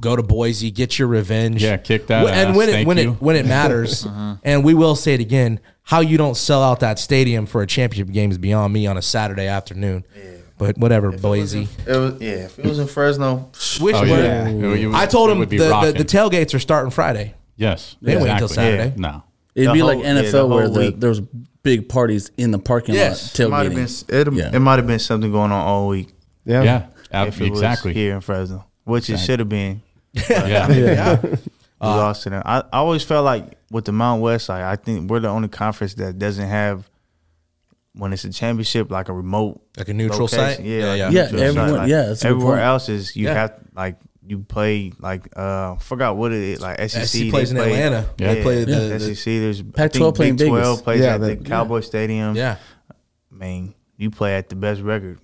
go 0.00 0.14
to 0.16 0.22
Boise, 0.22 0.70
get 0.70 0.98
your 0.98 1.08
revenge. 1.08 1.62
Yeah, 1.62 1.76
kick 1.78 2.06
that 2.08 2.26
Wh- 2.26 2.30
And 2.30 2.50
ass. 2.50 2.56
when 2.56 2.68
it 2.68 2.72
Thank 2.72 2.88
when 2.88 2.98
you. 2.98 3.10
it 3.12 3.22
when 3.22 3.36
it 3.36 3.46
matters, 3.46 4.04
uh-huh. 4.06 4.36
and 4.44 4.64
we 4.64 4.74
will 4.74 4.94
say 4.96 5.14
it 5.14 5.20
again, 5.20 5.60
how 5.82 6.00
you 6.00 6.18
don't 6.18 6.36
sell 6.36 6.62
out 6.62 6.80
that 6.80 6.98
stadium 6.98 7.46
for 7.46 7.62
a 7.62 7.66
championship 7.66 8.12
game 8.12 8.30
is 8.30 8.38
beyond 8.38 8.72
me 8.72 8.86
on 8.86 8.96
a 8.98 9.02
Saturday 9.02 9.46
afternoon. 9.46 10.04
Yeah. 10.14 10.22
But 10.58 10.76
whatever, 10.76 11.10
Boise. 11.12 11.68
It 11.86 11.96
was 11.96 12.20
yeah. 12.20 12.30
If 12.32 12.58
it 12.58 12.66
was 12.66 12.78
in 12.78 12.86
Fresno, 12.86 13.50
Wish 13.80 13.96
Oh, 13.96 14.02
yeah. 14.04 14.46
It 14.46 14.54
would- 14.56 14.78
it 14.78 14.86
would- 14.88 14.94
I 14.94 15.06
told 15.06 15.30
him 15.30 15.38
the, 15.40 15.46
the, 15.56 15.94
the 15.96 16.04
tailgates 16.04 16.52
are 16.54 16.58
starting 16.58 16.90
Friday. 16.90 17.34
Yes. 17.56 17.96
They 18.02 18.16
wait 18.16 18.28
until 18.28 18.44
exactly. 18.46 18.54
Saturday. 18.78 19.00
No. 19.00 19.22
It'd 19.54 19.68
The 19.68 19.72
be 19.72 19.78
whole- 19.80 19.88
like 19.88 19.98
yeah, 20.04 20.14
the 20.14 20.20
NFL 20.22 20.48
where 20.48 20.64
whole 20.64 20.72
the, 20.74 20.80
week. 20.80 21.00
there 21.00 21.08
was 21.10 21.20
big 21.62 21.88
parties 21.88 22.30
in 22.36 22.50
the 22.52 22.58
parking 22.58 22.94
Yes. 22.94 23.38
lot 23.38 23.46
it 23.46 23.48
might 23.50 23.64
have 23.64 23.72
tailgating. 23.72 24.06
been 24.08 24.34
it, 24.34 24.38
Yeah. 24.38 24.56
it 24.56 24.60
might 24.60 24.76
have 24.76 24.86
been 24.86 24.98
something 24.98 25.30
going 25.32 25.52
on 25.52 25.60
all 25.66 25.88
week. 25.88 26.08
Yeah. 26.44 26.62
Yeah. 26.62 26.86
ab- 27.12 27.28
if 27.28 27.40
it 27.40 27.50
was 27.50 27.58
exactly. 27.60 27.92
here 27.92 28.14
in 28.14 28.20
Fresno, 28.20 28.64
which 28.84 29.10
it 29.10 29.18
should 29.18 29.40
have 29.40 29.48
been. 29.48 29.82
Yeah. 30.30 30.68
Yeah. 30.70 31.20
We 31.22 31.86
uh, 31.88 31.96
lost 31.96 32.24
to 32.24 32.30
them. 32.30 32.42
I, 32.44 32.58
I 32.60 32.78
always 32.78 33.02
felt 33.02 33.24
like 33.24 33.56
with 33.70 33.86
the 33.86 33.92
Mount 33.92 34.20
West, 34.22 34.48
like 34.50 34.62
I 34.62 34.76
think 34.76 35.08
we're 35.10 35.20
the 35.20 35.28
only 35.28 35.48
conference 35.48 35.94
that 35.94 36.18
doesn't 36.18 36.46
have 36.48 36.88
when 37.94 38.12
it's 38.12 38.24
a 38.24 38.30
championship, 38.32 38.90
like 38.90 39.08
a 39.08 39.12
remote, 39.12 39.60
Like 39.76 39.88
a 39.88 39.94
neutral 39.94 40.20
location, 40.22 40.56
site? 40.56 40.60
Yeah, 40.64 40.78
Yeah, 40.78 40.86
like 40.86 40.98
yeah. 40.98 41.06
a 41.06 41.10
Yeah, 41.12 41.22
neutral 41.22 41.42
everyone- 41.42 41.70
site. 41.74 41.88
yeah, 41.88 42.02
that's 42.06 42.20
a 42.20 42.24
good 42.24 42.30
everywhere 42.34 42.56
point. 42.56 42.64
else 42.66 42.88
is 42.88 43.16
you 43.16 43.26
Yeah. 43.26 43.34
have 43.34 43.60
like 43.74 43.96
you 44.26 44.40
play 44.40 44.92
like 44.98 45.28
uh 45.36 45.76
forgot 45.76 46.16
what 46.16 46.32
it 46.32 46.38
is 46.42 46.60
like 46.60 46.78
SEC, 46.90 47.06
SEC 47.06 47.20
they 47.22 47.30
plays 47.30 47.50
in 47.50 47.56
play- 47.56 47.72
Atlanta. 47.82 48.08
Yeah. 48.18 48.34
They 48.34 48.42
play 48.42 48.64
the, 48.64 48.70
yeah, 48.70 48.98
the- 48.98 49.14
SEC. 49.14 49.24
There's 49.24 49.60
I 49.60 49.64
Pac-12 49.64 49.92
think 49.92 50.16
playing 50.16 50.36
Big 50.36 50.46
Vegas. 50.48 50.58
Twelve 50.62 50.84
plays 50.84 51.00
Yeah, 51.00 51.14
at 51.14 51.20
the 51.20 51.34
the- 51.36 51.44
Cowboy 51.44 51.80
Stadium. 51.80 52.36
yeah. 52.36 52.56
I 52.90 53.34
mean, 53.34 53.74
you 53.96 54.10
play 54.10 54.36
at 54.36 54.48
the 54.48 54.56
best 54.56 54.82
record. 54.82 55.18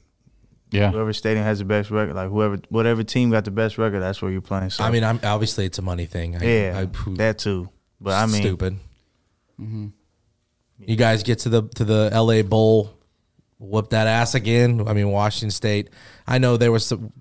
Yeah. 0.71 0.91
Whoever 0.91 1.13
stadium 1.13 1.45
has 1.45 1.59
the 1.61 1.65
best 1.65 1.91
record, 1.91 2.17
like 2.17 2.29
whoever, 2.29 2.59
whatever 2.71 3.05
team 3.05 3.31
got 3.31 3.45
the 3.45 3.51
best 3.53 3.79
record, 3.79 4.01
that's 4.01 4.21
where 4.21 4.31
you're 4.33 4.41
playing. 4.41 4.71
So 4.71 4.83
I 4.85 4.91
mean, 4.91 5.05
I'm 5.05 5.21
obviously 5.23 5.65
it's 5.67 5.79
a 5.79 5.83
money 5.83 6.07
thing. 6.07 6.37
I, 6.37 6.45
yeah, 6.45 6.79
I, 6.81 6.87
who- 6.87 7.17
that 7.17 7.39
too. 7.39 7.69
But 8.01 8.15
I 8.15 8.27
mean, 8.27 8.43
stupid. 8.43 8.79
You 9.59 10.97
guys 10.97 11.23
get 11.23 11.39
to 11.41 11.49
the 11.49 11.63
to 11.77 11.85
the 11.85 12.11
L.A. 12.13 12.43
Bowl, 12.43 12.91
whoop 13.59 13.91
that 13.91 14.07
ass 14.07 14.35
again. 14.35 14.87
I 14.87 14.93
mean, 14.93 15.11
Washington 15.11 15.51
State. 15.51 15.91
I 16.27 16.39
know 16.39 16.57
there 16.57 16.73
was 16.73 16.85
some 16.87 17.13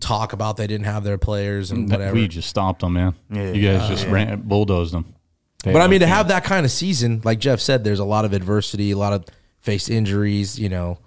talk 0.00 0.32
about 0.32 0.56
they 0.56 0.66
didn't 0.66 0.86
have 0.86 1.04
their 1.04 1.18
players 1.18 1.70
and 1.70 1.90
whatever. 1.90 2.14
We 2.14 2.28
just 2.28 2.48
stopped 2.48 2.80
them, 2.80 2.94
man. 2.94 3.14
Yeah. 3.30 3.52
you 3.52 3.62
guys 3.68 3.82
Uh, 3.82 3.88
just 3.88 4.04
yeah. 4.06 4.12
ran, 4.12 4.40
bulldozed 4.42 4.92
them. 4.92 5.14
They 5.62 5.72
But 5.72 5.82
I 5.82 5.86
mean, 5.88 6.00
to 6.00 6.06
no 6.06 6.12
have 6.12 6.28
that 6.28 6.44
kind 6.44 6.64
of 6.66 6.72
season, 6.72 7.20
like 7.24 7.38
Jeff 7.38 7.60
said, 7.60 7.84
there's 7.84 7.98
a 8.00 8.04
lot 8.04 8.24
of 8.24 8.32
adversity, 8.32 8.90
a 8.90 8.98
lot 8.98 9.12
of 9.12 9.24
faced 9.60 9.88
injuries. 9.90 10.58
You 10.58 10.68
know, 10.68 10.98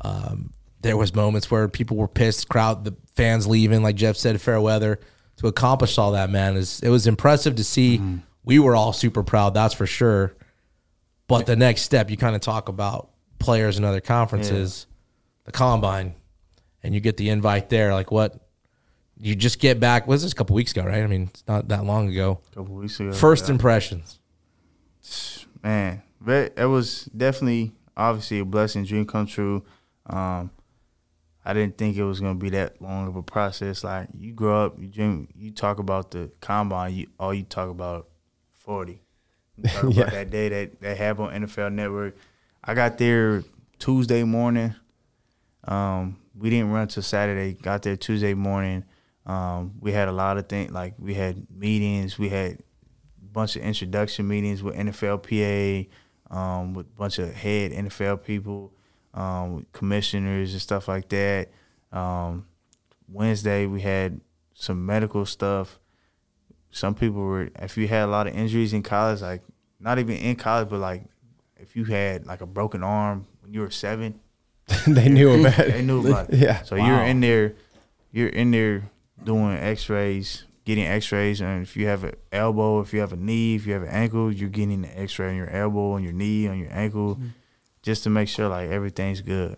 um, 0.00 0.52
there 0.80 0.96
was 0.96 1.14
moments 1.14 1.50
where 1.50 1.68
people 1.68 1.96
were 1.96 2.08
pissed, 2.08 2.48
crowd, 2.48 2.84
the 2.84 2.94
fans 3.14 3.46
leaving. 3.46 3.82
Like 3.82 3.96
Jeff 3.96 4.16
said, 4.16 4.40
fair 4.40 4.60
weather. 4.60 4.98
To 5.36 5.46
accomplish 5.46 5.96
all 5.96 6.12
that, 6.12 6.28
man, 6.28 6.56
is 6.56 6.80
it 6.80 6.90
was 6.90 7.06
impressive 7.06 7.54
to 7.56 7.64
see. 7.64 7.98
Mm-hmm. 7.98 8.16
We 8.44 8.58
were 8.58 8.74
all 8.76 8.92
super 8.92 9.22
proud, 9.22 9.54
that's 9.54 9.74
for 9.74 9.86
sure. 9.86 10.34
But 11.28 11.46
the 11.46 11.56
next 11.56 11.82
step, 11.82 12.10
you 12.10 12.16
kind 12.16 12.34
of 12.34 12.40
talk 12.42 12.68
about 12.68 13.10
players 13.38 13.78
in 13.78 13.84
other 13.84 14.00
conferences, 14.00 14.86
the 15.44 15.52
combine, 15.52 16.14
and 16.82 16.94
you 16.94 17.00
get 17.00 17.16
the 17.16 17.28
invite 17.30 17.68
there. 17.68 17.92
Like 17.92 18.10
what? 18.10 18.38
You 19.22 19.34
just 19.34 19.58
get 19.58 19.78
back. 19.80 20.06
Was 20.06 20.22
this 20.22 20.32
a 20.32 20.34
couple 20.34 20.56
weeks 20.56 20.72
ago, 20.72 20.84
right? 20.84 21.02
I 21.02 21.06
mean, 21.06 21.24
it's 21.30 21.44
not 21.46 21.68
that 21.68 21.84
long 21.84 22.08
ago. 22.10 22.40
a 22.52 22.54
couple 22.56 22.74
weeks 22.76 22.98
ago, 23.00 23.12
First 23.12 23.46
yeah. 23.48 23.52
impressions. 23.54 24.18
man, 25.62 26.02
it 26.26 26.68
was 26.68 27.04
definitely 27.04 27.72
obviously 27.96 28.38
a 28.38 28.44
blessing, 28.44 28.84
dream 28.84 29.04
come 29.06 29.26
true. 29.26 29.62
Um, 30.06 30.50
I 31.44 31.52
didn't 31.54 31.78
think 31.78 31.96
it 31.96 32.04
was 32.04 32.20
gonna 32.20 32.34
be 32.34 32.50
that 32.50 32.80
long 32.80 33.08
of 33.08 33.16
a 33.16 33.22
process. 33.22 33.84
Like 33.84 34.08
you 34.18 34.32
grow 34.32 34.66
up, 34.66 34.78
you 34.80 34.88
dream, 34.88 35.28
you 35.36 35.50
talk 35.50 35.78
about 35.78 36.10
the 36.10 36.30
combine, 36.40 36.94
you 36.94 37.06
all 37.18 37.32
you 37.34 37.42
talk 37.44 37.68
about 37.70 38.08
forty. 38.52 39.02
Talk 39.66 39.82
about 39.84 39.94
Yeah. 39.94 40.10
that 40.10 40.30
day 40.30 40.48
that 40.48 40.80
they 40.80 40.94
have 40.94 41.20
on 41.20 41.32
NFL 41.32 41.72
Network. 41.72 42.16
I 42.64 42.74
got 42.74 42.98
there 42.98 43.42
Tuesday 43.78 44.22
morning. 44.24 44.74
Um, 45.64 46.16
we 46.40 46.48
didn't 46.48 46.70
run 46.72 46.88
till 46.88 47.02
Saturday. 47.02 47.52
Got 47.52 47.82
there 47.82 47.96
Tuesday 47.96 48.32
morning. 48.32 48.84
Um, 49.26 49.74
we 49.78 49.92
had 49.92 50.08
a 50.08 50.12
lot 50.12 50.38
of 50.38 50.48
things 50.48 50.72
like 50.72 50.94
we 50.98 51.12
had 51.12 51.46
meetings. 51.54 52.18
We 52.18 52.30
had 52.30 52.52
a 52.52 53.26
bunch 53.30 53.56
of 53.56 53.62
introduction 53.62 54.26
meetings 54.26 54.62
with 54.62 54.74
NFLPA, 54.74 55.88
um, 56.30 56.72
with 56.72 56.86
a 56.86 56.96
bunch 56.96 57.18
of 57.18 57.34
head 57.34 57.72
NFL 57.72 58.24
people, 58.24 58.72
um, 59.12 59.66
commissioners 59.72 60.52
and 60.52 60.62
stuff 60.62 60.88
like 60.88 61.10
that. 61.10 61.50
Um, 61.92 62.46
Wednesday 63.06 63.66
we 63.66 63.82
had 63.82 64.22
some 64.54 64.86
medical 64.86 65.26
stuff. 65.26 65.78
Some 66.70 66.94
people 66.94 67.20
were 67.20 67.50
if 67.56 67.76
you 67.76 67.86
had 67.86 68.04
a 68.04 68.10
lot 68.10 68.26
of 68.26 68.34
injuries 68.34 68.72
in 68.72 68.82
college, 68.82 69.20
like 69.20 69.42
not 69.78 69.98
even 69.98 70.16
in 70.16 70.36
college, 70.36 70.70
but 70.70 70.80
like 70.80 71.04
if 71.58 71.76
you 71.76 71.84
had 71.84 72.26
like 72.26 72.40
a 72.40 72.46
broken 72.46 72.82
arm 72.82 73.26
when 73.42 73.52
you 73.52 73.60
were 73.60 73.70
seven, 73.70 74.20
they 74.86 75.08
knew 75.08 75.40
about 75.40 75.58
it. 75.58 75.72
they 75.72 75.82
knew 75.82 76.06
about 76.06 76.30
it. 76.30 76.38
Yeah. 76.38 76.62
So 76.62 76.76
you're 76.76 77.02
in 77.02 77.20
there, 77.20 77.54
you're 78.12 78.28
in 78.28 78.50
there 78.50 78.90
doing 79.22 79.56
X-rays, 79.56 80.44
getting 80.64 80.84
X-rays, 80.86 81.40
and 81.40 81.62
if 81.62 81.76
you 81.76 81.86
have 81.86 82.04
an 82.04 82.14
elbow, 82.32 82.80
if 82.80 82.92
you 82.92 83.00
have 83.00 83.12
a 83.12 83.16
knee, 83.16 83.54
if 83.56 83.66
you 83.66 83.72
have 83.74 83.82
an 83.82 83.88
ankle, 83.88 84.32
you're 84.32 84.48
getting 84.48 84.82
the 84.82 85.00
X-ray 85.00 85.30
on 85.30 85.36
your 85.36 85.50
elbow, 85.50 85.92
on 85.92 86.02
your 86.02 86.12
knee, 86.12 86.46
on 86.48 86.58
your 86.58 86.70
ankle, 86.72 87.16
Mm-hmm. 87.16 87.26
just 87.82 88.02
to 88.04 88.10
make 88.10 88.28
sure 88.28 88.48
like 88.48 88.70
everything's 88.70 89.20
good. 89.20 89.56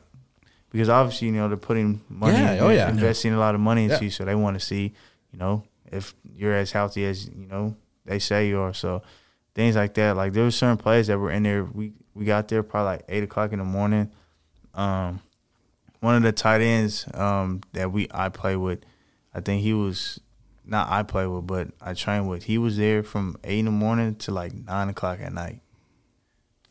Because 0.71 0.89
obviously, 0.89 1.29
you 1.29 1.35
know, 1.35 1.49
they're 1.49 1.57
putting 1.59 2.01
money, 2.09 2.39
Yeah, 2.39 2.59
oh, 2.61 2.71
yeah. 2.71 2.89
investing 2.89 3.35
a 3.35 3.39
lot 3.39 3.55
of 3.55 3.61
money 3.61 3.85
into 3.85 3.97
Yeah. 3.97 4.03
you, 4.03 4.11
so 4.11 4.25
they 4.25 4.35
want 4.35 4.59
to 4.59 4.65
see, 4.65 4.95
you 5.33 5.39
know, 5.39 5.65
if 5.91 6.15
you're 6.35 6.55
as 6.55 6.73
healthy 6.73 7.05
as 7.05 7.27
you 7.29 7.47
know 7.47 7.77
they 8.07 8.19
say 8.19 8.49
you 8.49 8.59
are. 8.59 8.73
So 8.73 9.03
things 9.55 9.77
like 9.77 9.93
that. 9.95 10.17
Like 10.17 10.33
there 10.33 10.45
were 10.45 10.51
certain 10.51 10.79
players 10.79 11.07
that 11.09 11.19
were 11.19 11.31
in 11.31 11.43
there. 11.43 11.65
We 11.65 11.93
we 12.15 12.25
got 12.25 12.49
there 12.49 12.63
probably 12.63 12.93
like 12.97 13.05
eight 13.11 13.23
o'clock 13.23 13.53
in 13.53 13.59
the 13.59 13.65
morning. 13.67 14.11
Um, 14.75 15.20
one 16.01 16.16
of 16.16 16.23
the 16.23 16.33
tight 16.33 16.61
ends 16.61 17.07
um, 17.14 17.61
that 17.73 17.93
we 17.93 18.09
I 18.12 18.29
play 18.29 18.57
with, 18.57 18.81
I 19.35 19.41
think 19.41 19.62
he 19.62 19.73
was 19.73 20.20
not 20.64 20.89
I 20.91 21.03
play 21.03 21.27
with, 21.27 21.47
but 21.47 21.68
I 21.81 21.95
train 21.95 22.27
with. 22.27 22.45
He 22.45 22.59
was 22.59 22.77
there 22.77 23.03
from 23.03 23.37
eight 23.45 23.61
in 23.61 23.64
the 23.66 23.70
morning 23.70 24.14
to 24.16 24.31
like 24.33 24.53
nine 24.55 24.89
o'clock 24.89 25.20
at 25.20 25.33
night. 25.33 25.61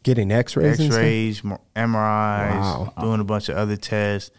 Getting 0.03 0.31
X-rays. 0.31 0.79
X-rays, 0.79 1.41
MRIs, 1.41 2.59
Wow. 2.59 2.93
doing 2.99 3.19
a 3.19 3.23
bunch 3.23 3.49
of 3.49 3.57
other 3.57 3.77
tests. 3.77 4.31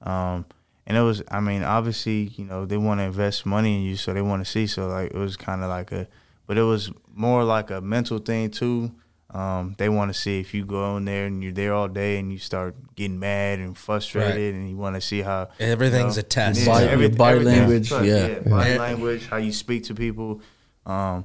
Um, 0.00 0.46
and 0.86 0.96
it 0.96 1.02
was, 1.02 1.22
I 1.30 1.40
mean, 1.40 1.62
obviously, 1.62 2.32
you 2.36 2.44
know, 2.46 2.64
they 2.64 2.78
want 2.78 3.00
to 3.00 3.04
invest 3.04 3.44
money 3.44 3.76
in 3.76 3.82
you, 3.82 3.96
so 3.96 4.14
they 4.14 4.22
want 4.22 4.44
to 4.44 4.50
see. 4.50 4.66
So 4.66 4.88
like, 4.88 5.10
it 5.12 5.18
was 5.18 5.36
kind 5.36 5.62
of 5.62 5.68
like 5.68 5.92
a, 5.92 6.08
but 6.46 6.56
it 6.56 6.62
was 6.62 6.90
more 7.14 7.44
like 7.44 7.70
a 7.70 7.80
mental 7.80 8.18
thing 8.18 8.50
too. 8.50 8.92
Um, 9.32 9.76
they 9.78 9.88
want 9.88 10.12
to 10.12 10.18
see 10.18 10.40
if 10.40 10.54
you 10.54 10.64
go 10.64 10.96
in 10.96 11.04
there 11.04 11.26
and 11.26 11.40
you're 11.42 11.52
there 11.52 11.72
all 11.72 11.86
day 11.86 12.18
and 12.18 12.32
you 12.32 12.38
start 12.38 12.74
getting 12.96 13.20
mad 13.20 13.60
and 13.60 13.78
frustrated, 13.78 14.54
and 14.56 14.68
you 14.68 14.76
want 14.76 14.96
to 14.96 15.00
see 15.00 15.20
how 15.22 15.48
Everything's 15.60 16.16
a 16.16 16.22
test. 16.24 16.66
Body- 16.66 16.86
every- 16.86 17.06
your 17.06 17.14
body 17.16 17.40
language, 17.40 17.88
trust, 17.88 18.06
yeah. 18.06 18.40
body 18.40 18.70
Yeah. 18.70 18.78
language, 18.78 19.28
how 19.28 19.36
you 19.36 19.52
speak 19.52 19.84
to 19.84 19.94
people, 19.94 20.40
um, 20.84 21.24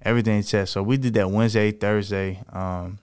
everything's 0.00 0.50
test. 0.50 0.72
So 0.72 0.82
we 0.82 0.96
did 0.96 1.12
that 1.14 1.30
Wednesday, 1.30 1.72
Thursday, 1.72 2.40
um, 2.52 2.98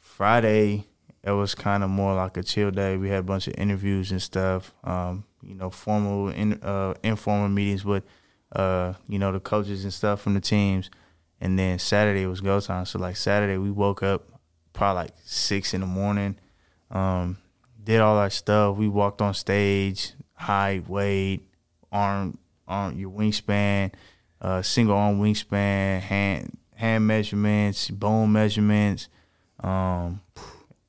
Friday. 0.00 0.86
It 1.22 1.32
was 1.32 1.54
kind 1.54 1.84
of 1.84 1.90
more 1.90 2.14
like 2.14 2.36
a 2.38 2.42
chill 2.42 2.70
day. 2.70 2.96
We 2.96 3.10
had 3.10 3.18
a 3.20 3.22
bunch 3.24 3.46
of 3.46 3.54
interviews 3.58 4.10
and 4.10 4.22
stuff. 4.22 4.72
Um, 4.84 5.24
you 5.42 5.54
know, 5.54 5.68
formal, 5.70 6.28
in, 6.28 6.54
uh, 6.62 6.94
informal 7.02 7.48
meetings 7.48 7.84
with, 7.84 8.04
uh, 8.52 8.94
you 9.08 9.18
know, 9.18 9.32
the 9.32 9.40
coaches 9.40 9.84
and 9.84 9.92
stuff 9.92 10.22
from 10.22 10.34
the 10.34 10.40
teams. 10.40 10.90
And 11.40 11.58
then 11.58 11.78
Saturday 11.78 12.26
was 12.26 12.40
go 12.40 12.60
time. 12.60 12.84
So 12.86 12.98
like 12.98 13.16
Saturday, 13.16 13.56
we 13.56 13.70
woke 13.70 14.02
up 14.02 14.24
probably 14.72 15.02
like 15.02 15.14
six 15.24 15.72
in 15.74 15.80
the 15.80 15.86
morning. 15.86 16.36
Um, 16.90 17.38
did 17.82 18.00
all 18.00 18.16
our 18.18 18.30
stuff. 18.30 18.76
We 18.76 18.88
walked 18.88 19.22
on 19.22 19.32
stage, 19.34 20.12
height, 20.34 20.88
weight, 20.88 21.40
arm, 21.90 22.38
arm, 22.68 22.98
your 22.98 23.10
wingspan, 23.10 23.92
uh, 24.40 24.62
single 24.62 24.96
arm 24.96 25.20
wingspan, 25.20 26.00
hand 26.00 26.56
hand 26.74 27.06
measurements, 27.06 27.90
bone 27.90 28.32
measurements. 28.32 29.08
Um, 29.62 30.20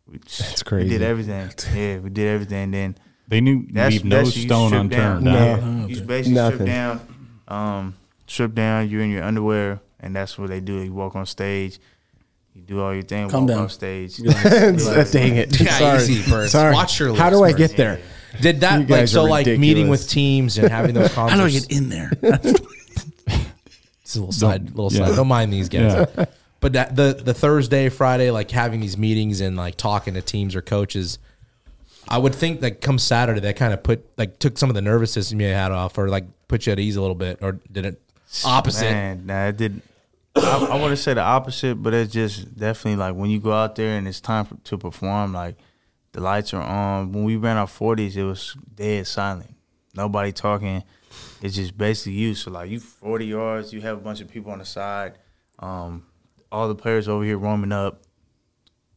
we, 0.07 0.17
That's 0.19 0.63
crazy. 0.63 0.85
We 0.85 0.89
did 0.89 1.01
everything. 1.01 1.51
Yeah, 1.75 1.99
we 1.99 2.09
did 2.09 2.27
everything. 2.27 2.71
Then 2.71 2.97
They 3.27 3.41
knew 3.41 3.67
that's 3.71 3.93
leave 3.95 4.05
no 4.05 4.17
that's 4.17 4.35
stone 4.35 4.73
unturned. 4.73 5.23
No. 5.23 5.85
You 5.87 6.01
basically 6.01 6.33
Nothing. 6.33 6.55
strip 6.55 6.67
down, 6.67 7.01
um, 7.47 7.95
strip 8.27 8.53
down. 8.53 8.89
You're 8.89 9.01
in 9.01 9.11
your 9.11 9.23
underwear, 9.23 9.79
and 10.01 10.13
that's 10.15 10.37
what 10.37 10.49
they 10.49 10.59
do. 10.59 10.73
You 10.83 10.91
walk 10.93 11.15
on 11.15 11.25
stage, 11.25 11.79
you 12.53 12.61
do 12.61 12.81
all 12.81 12.93
your 12.93 13.03
thing. 13.03 13.29
Calm 13.29 13.43
walk 13.43 13.49
down. 13.55 13.63
off 13.65 13.71
stage. 13.71 14.17
Dang 14.17 15.37
it. 15.37 15.57
Yeah, 15.59 15.77
Sorry. 15.77 16.03
easy, 16.03 16.29
Burns. 16.29 16.51
Sorry. 16.51 16.73
Watch 16.73 16.99
your 16.99 17.15
How 17.15 17.29
do 17.29 17.43
I 17.43 17.51
Burns. 17.53 17.57
get 17.69 17.77
there? 17.77 17.99
Did 18.41 18.55
You 18.55 18.61
that 18.61 18.79
like 18.79 18.87
guys 18.87 19.11
so 19.11 19.23
are 19.23 19.29
like 19.29 19.45
meeting 19.45 19.89
ridiculous. 19.89 20.03
with 20.03 20.09
teams 20.09 20.57
and 20.57 20.69
having 20.69 20.93
those 20.93 21.13
conversations? 21.13 21.67
How 21.79 22.37
do 22.37 22.37
I 22.37 22.37
conversations? 22.37 22.37
get 22.37 22.41
in 22.41 22.51
there? 22.51 22.51
It's 24.03 24.17
a 24.17 24.19
little 24.19 24.33
side, 24.33 24.69
little 24.75 24.91
yeah. 24.91 25.07
side. 25.07 25.15
Don't 25.15 25.27
mind 25.29 25.53
these 25.53 25.69
guys. 25.69 26.07
Yeah. 26.17 26.25
But 26.59 26.73
that, 26.73 26.95
the 26.97 27.13
the 27.13 27.33
Thursday, 27.33 27.87
Friday, 27.87 28.29
like 28.29 28.51
having 28.51 28.81
these 28.81 28.97
meetings 28.97 29.39
and 29.39 29.55
like 29.55 29.77
talking 29.77 30.15
to 30.15 30.21
teams 30.21 30.53
or 30.53 30.61
coaches, 30.61 31.17
I 32.09 32.17
would 32.17 32.35
think 32.35 32.59
that 32.59 32.81
come 32.81 32.99
Saturday, 32.99 33.39
that 33.39 33.55
kind 33.55 33.73
of 33.73 33.83
put 33.83 34.05
like 34.17 34.37
took 34.37 34.57
some 34.57 34.67
of 34.69 34.75
the 34.75 34.81
nervous 34.81 35.13
system 35.13 35.39
you 35.39 35.47
had 35.47 35.71
off, 35.71 35.97
or 35.97 36.09
like 36.09 36.25
put 36.49 36.65
you 36.67 36.73
at 36.73 36.79
ease 36.79 36.97
a 36.97 37.01
little 37.01 37.15
bit, 37.15 37.39
or 37.41 37.53
did 37.71 37.85
it 37.85 38.01
opposite? 38.43 38.91
Man, 38.91 39.25
nah, 39.27 39.47
it 39.47 39.55
did. 39.55 39.81
I, 40.35 40.67
I 40.71 40.79
want 40.79 40.91
to 40.91 40.97
say 40.97 41.13
the 41.13 41.21
opposite, 41.21 41.75
but 41.75 41.93
it's 41.93 42.13
just 42.13 42.57
definitely 42.57 42.97
like 42.97 43.15
when 43.15 43.29
you 43.29 43.39
go 43.39 43.51
out 43.51 43.75
there 43.75 43.97
and 43.97 44.07
it's 44.07 44.21
time 44.21 44.45
for, 44.45 44.55
to 44.55 44.77
perform, 44.77 45.33
like 45.33 45.57
the 46.13 46.21
lights 46.21 46.53
are 46.53 46.61
on. 46.61 47.11
When 47.11 47.23
we 47.23 47.35
ran 47.35 47.57
our 47.57 47.67
forties, 47.67 48.15
it 48.17 48.23
was 48.23 48.55
dead 48.73 49.07
silent. 49.07 49.55
Nobody 49.93 50.31
talking. 50.31 50.83
It's 51.41 51.55
just 51.55 51.77
basically 51.77 52.13
you. 52.13 52.35
So 52.35 52.51
like 52.51 52.69
you 52.69 52.79
forty 52.79 53.25
yards, 53.25 53.73
you 53.73 53.81
have 53.81 53.97
a 53.97 54.01
bunch 54.01 54.21
of 54.21 54.29
people 54.29 54.51
on 54.51 54.59
the 54.59 54.65
side. 54.65 55.17
Um, 55.59 56.05
all 56.51 56.67
the 56.67 56.75
players 56.75 57.07
over 57.07 57.23
here 57.23 57.37
warming 57.37 57.71
up. 57.71 58.01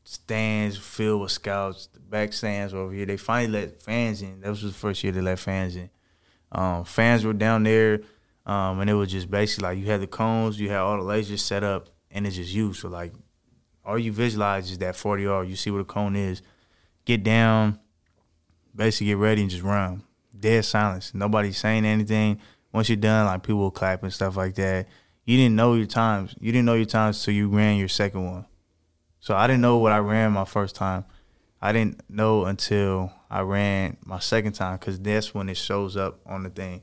Stands 0.07 0.77
filled 0.77 1.23
with 1.23 1.31
scouts. 1.31 1.87
The 1.87 1.99
back 1.99 2.35
stands 2.35 2.75
over 2.75 2.93
here. 2.93 3.07
They 3.07 3.17
finally 3.17 3.61
let 3.61 3.81
fans 3.81 4.21
in. 4.21 4.43
That 4.43 4.51
was 4.51 4.63
the 4.63 4.71
first 4.71 5.03
year 5.03 5.15
they 5.15 5.23
let 5.23 5.39
fans 5.39 5.77
in. 5.77 5.89
Um, 6.53 6.85
fans 6.85 7.25
were 7.25 7.33
down 7.33 7.63
there, 7.63 8.01
um, 8.47 8.81
and 8.81 8.91
it 8.91 8.95
was 8.95 9.11
just 9.11 9.31
basically 9.31 9.69
like 9.69 9.79
you 9.79 9.87
had 9.87 10.01
the 10.01 10.07
cones, 10.07 10.61
you 10.61 10.69
had 10.69 10.79
all 10.79 10.97
the 10.97 11.03
lasers 11.03 11.41
set 11.41 11.63
up, 11.63 11.89
and 12.11 12.27
it's 12.27 12.37
just 12.37 12.53
you. 12.53 12.73
So 12.73 12.89
like, 12.89 13.13
all 13.85 13.99
you 13.99 14.13
visualize 14.13 14.71
is 14.71 14.79
that 14.79 14.97
forty 14.97 15.25
yard. 15.25 15.49
You 15.49 15.57
see 15.57 15.71
where 15.71 15.83
the 15.83 15.89
cone 15.89 16.17
is, 16.17 16.43
get 17.05 17.23
down, 17.23 17.79
basically 18.75 19.09
get 19.09 19.19
ready 19.19 19.43
and 19.43 19.51
just 19.51 19.63
run. 19.63 20.03
Dead 20.39 20.65
silence. 20.65 21.15
Nobody's 21.15 21.59
saying 21.59 21.85
anything. 21.85 22.41
Once 22.73 22.89
you're 22.89 22.97
done, 22.97 23.27
like 23.27 23.43
people 23.43 23.61
will 23.61 23.71
clap 23.71 24.03
and 24.03 24.13
stuff 24.13 24.37
like 24.37 24.55
that. 24.57 24.89
You 25.25 25.37
didn't 25.39 25.57
know 25.57 25.75
your 25.75 25.87
times. 25.87 26.35
You 26.41 26.53
didn't 26.53 26.67
know 26.67 26.75
your 26.75 26.85
times 26.85 27.25
till 27.25 27.33
you 27.33 27.49
ran 27.49 27.79
your 27.79 27.89
second 27.89 28.27
one. 28.27 28.47
So 29.21 29.35
I 29.35 29.47
didn't 29.47 29.63
know 29.63 29.79
what 29.79 29.93
I 29.93 29.99
ran 29.99 30.33
my 30.33 30.45
first 30.45 30.75
time. 30.75 31.07
I 31.63 31.73
didn't 31.73 32.03
know 32.11 32.45
until 32.45 33.11
I 33.31 33.41
ran 33.41 33.97
my 34.05 34.19
second 34.19 34.53
time 34.53 34.77
because 34.77 35.01
that's 35.01 35.33
when 35.33 35.49
it 35.49 35.57
shows 35.57 35.97
up 35.97 36.21
on 36.27 36.43
the 36.43 36.51
thing. 36.51 36.83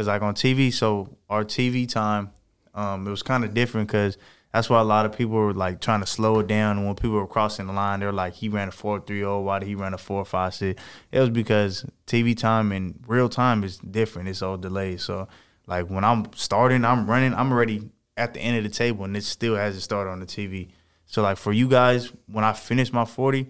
Because 0.00 0.08
like 0.08 0.22
on 0.22 0.34
TV, 0.34 0.72
so 0.72 1.14
our 1.28 1.44
TV 1.44 1.86
time, 1.86 2.30
um, 2.72 3.06
it 3.06 3.10
was 3.10 3.22
kind 3.22 3.44
of 3.44 3.52
different 3.52 3.86
because 3.86 4.16
that's 4.50 4.70
why 4.70 4.80
a 4.80 4.84
lot 4.84 5.04
of 5.04 5.14
people 5.14 5.34
were 5.34 5.52
like 5.52 5.82
trying 5.82 6.00
to 6.00 6.06
slow 6.06 6.38
it 6.38 6.46
down. 6.46 6.78
And 6.78 6.86
when 6.86 6.94
people 6.94 7.16
were 7.16 7.26
crossing 7.26 7.66
the 7.66 7.74
line, 7.74 8.00
they're 8.00 8.10
like, 8.10 8.32
he 8.32 8.48
ran 8.48 8.68
a 8.68 8.70
four 8.70 9.00
three 9.00 9.18
zero. 9.18 9.42
Why 9.42 9.58
did 9.58 9.68
he 9.68 9.74
run 9.74 9.92
a 9.92 9.98
4 9.98 10.24
5 10.24 10.54
6? 10.54 10.82
It 11.12 11.20
was 11.20 11.28
because 11.28 11.84
TV 12.06 12.34
time 12.34 12.72
and 12.72 12.98
real 13.06 13.28
time 13.28 13.62
is 13.62 13.76
different. 13.76 14.30
It's 14.30 14.40
all 14.40 14.56
delayed. 14.56 15.02
So 15.02 15.28
like 15.66 15.90
when 15.90 16.02
I'm 16.02 16.32
starting, 16.34 16.82
I'm 16.82 17.06
running, 17.06 17.34
I'm 17.34 17.52
already 17.52 17.90
at 18.16 18.32
the 18.32 18.40
end 18.40 18.56
of 18.56 18.62
the 18.62 18.70
table, 18.70 19.04
and 19.04 19.14
it 19.14 19.24
still 19.24 19.56
hasn't 19.56 19.82
started 19.82 20.12
on 20.12 20.20
the 20.20 20.26
TV. 20.26 20.70
So 21.04 21.20
like 21.20 21.36
for 21.36 21.52
you 21.52 21.68
guys, 21.68 22.10
when 22.26 22.42
I 22.42 22.54
finished 22.54 22.94
my 22.94 23.04
forty, 23.04 23.48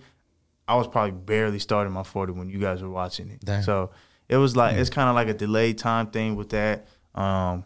I 0.66 0.74
was 0.74 0.88
probably 0.88 1.12
barely 1.12 1.60
starting 1.60 1.92
my 1.92 2.02
forty 2.02 2.32
when 2.32 2.50
you 2.50 2.58
guys 2.58 2.82
were 2.82 2.90
watching 2.90 3.30
it. 3.30 3.38
Damn. 3.44 3.62
So 3.62 3.92
it 4.30 4.36
was 4.36 4.56
like 4.56 4.76
it's 4.76 4.88
kind 4.90 5.08
of 5.10 5.14
like 5.14 5.28
a 5.28 5.34
delayed 5.34 5.76
time 5.76 6.06
thing 6.06 6.36
with 6.36 6.48
that. 6.50 6.86
Um, 7.14 7.64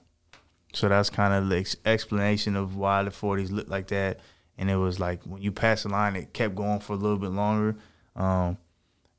so 0.73 0.89
that's 0.89 1.11
kind 1.11 1.33
of 1.35 1.49
the 1.49 1.59
ex- 1.59 1.77
explanation 1.85 2.57
of 2.57 2.75
why 2.77 3.03
the 3.05 3.11
forties 3.12 3.51
looked 3.53 3.71
like 3.71 3.87
that. 3.89 4.19
And 4.59 4.71
it 4.71 4.77
was 4.77 4.99
like 4.99 5.23
when 5.25 5.43
you 5.43 5.53
pass 5.53 5.83
the 5.85 5.91
line, 5.91 6.17
it 6.17 6.33
kept 6.33 6.55
going 6.55 6.81
for 6.81 6.95
a 6.95 6.97
little 6.97 7.19
bit 7.19 7.31
longer. 7.31 7.77
Um, 8.17 8.57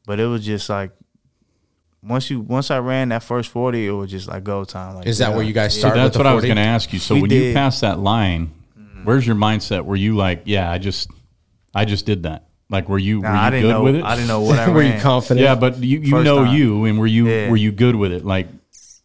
but 0.06 0.20
it 0.20 0.26
was 0.26 0.46
just 0.46 0.70
like 0.70 0.92
once 2.04 2.30
you 2.30 2.40
once 2.42 2.72
I 2.72 2.80
ran 2.80 3.10
that 3.10 3.24
first 3.24 3.50
forty, 3.52 3.86
it 3.88 3.92
was 3.92 4.10
just 4.12 4.28
like 4.28 4.44
go 4.44 4.64
time. 4.66 4.96
Like 4.96 5.08
Is 5.08 5.18
that 5.20 5.34
where 5.34 5.44
you 5.44 5.54
guys 5.54 5.74
So 5.74 5.80
start? 5.80 5.96
that's 5.96 6.06
with 6.06 6.14
the 6.14 6.20
what 6.20 6.28
I 6.28 6.34
was 6.34 6.44
going 6.46 6.58
to 6.58 6.62
ask 6.62 6.92
you. 6.94 7.00
So 7.00 7.16
We 7.16 7.22
when 7.22 7.32
you 7.32 7.40
did. 7.40 7.56
pass 7.56 7.80
that 7.82 8.00
line, 8.00 8.52
where's 9.04 9.26
your 9.28 9.36
mindset? 9.36 9.86
Were 9.86 9.96
you 9.96 10.16
like, 10.16 10.44
yeah, 10.46 10.70
I 10.72 10.78
just, 10.78 11.10
I 11.74 11.86
just 11.86 12.06
did 12.06 12.24
that? 12.24 12.48
Like, 12.70 12.90
were 12.90 12.98
you, 12.98 13.22
Nah, 13.22 13.30
were 13.30 13.36
you 13.36 13.42
I 13.42 13.50
didn't 13.52 13.62
good 13.64 13.70
know. 13.74 13.84
with 13.84 13.96
it? 13.98 14.04
I 14.04 14.16
didn't 14.16 14.28
know 14.28 14.42
what 14.48 14.58
I 14.60 14.70
Were 14.70 14.80
ran. 14.80 14.96
you 14.96 15.02
confident? 15.02 15.40
Yeah, 15.42 15.56
but 15.56 15.78
you, 15.78 16.00
you 16.00 16.10
First 16.12 16.26
know 16.26 16.46
time. 16.46 16.56
you, 16.56 16.86
and 16.86 16.98
were 17.00 17.06
you 17.08 17.28
Yeah. 17.28 17.50
were 17.50 17.58
you 17.58 17.72
good 17.72 17.96
with 17.96 18.12
it? 18.12 18.26
Like, 18.26 18.48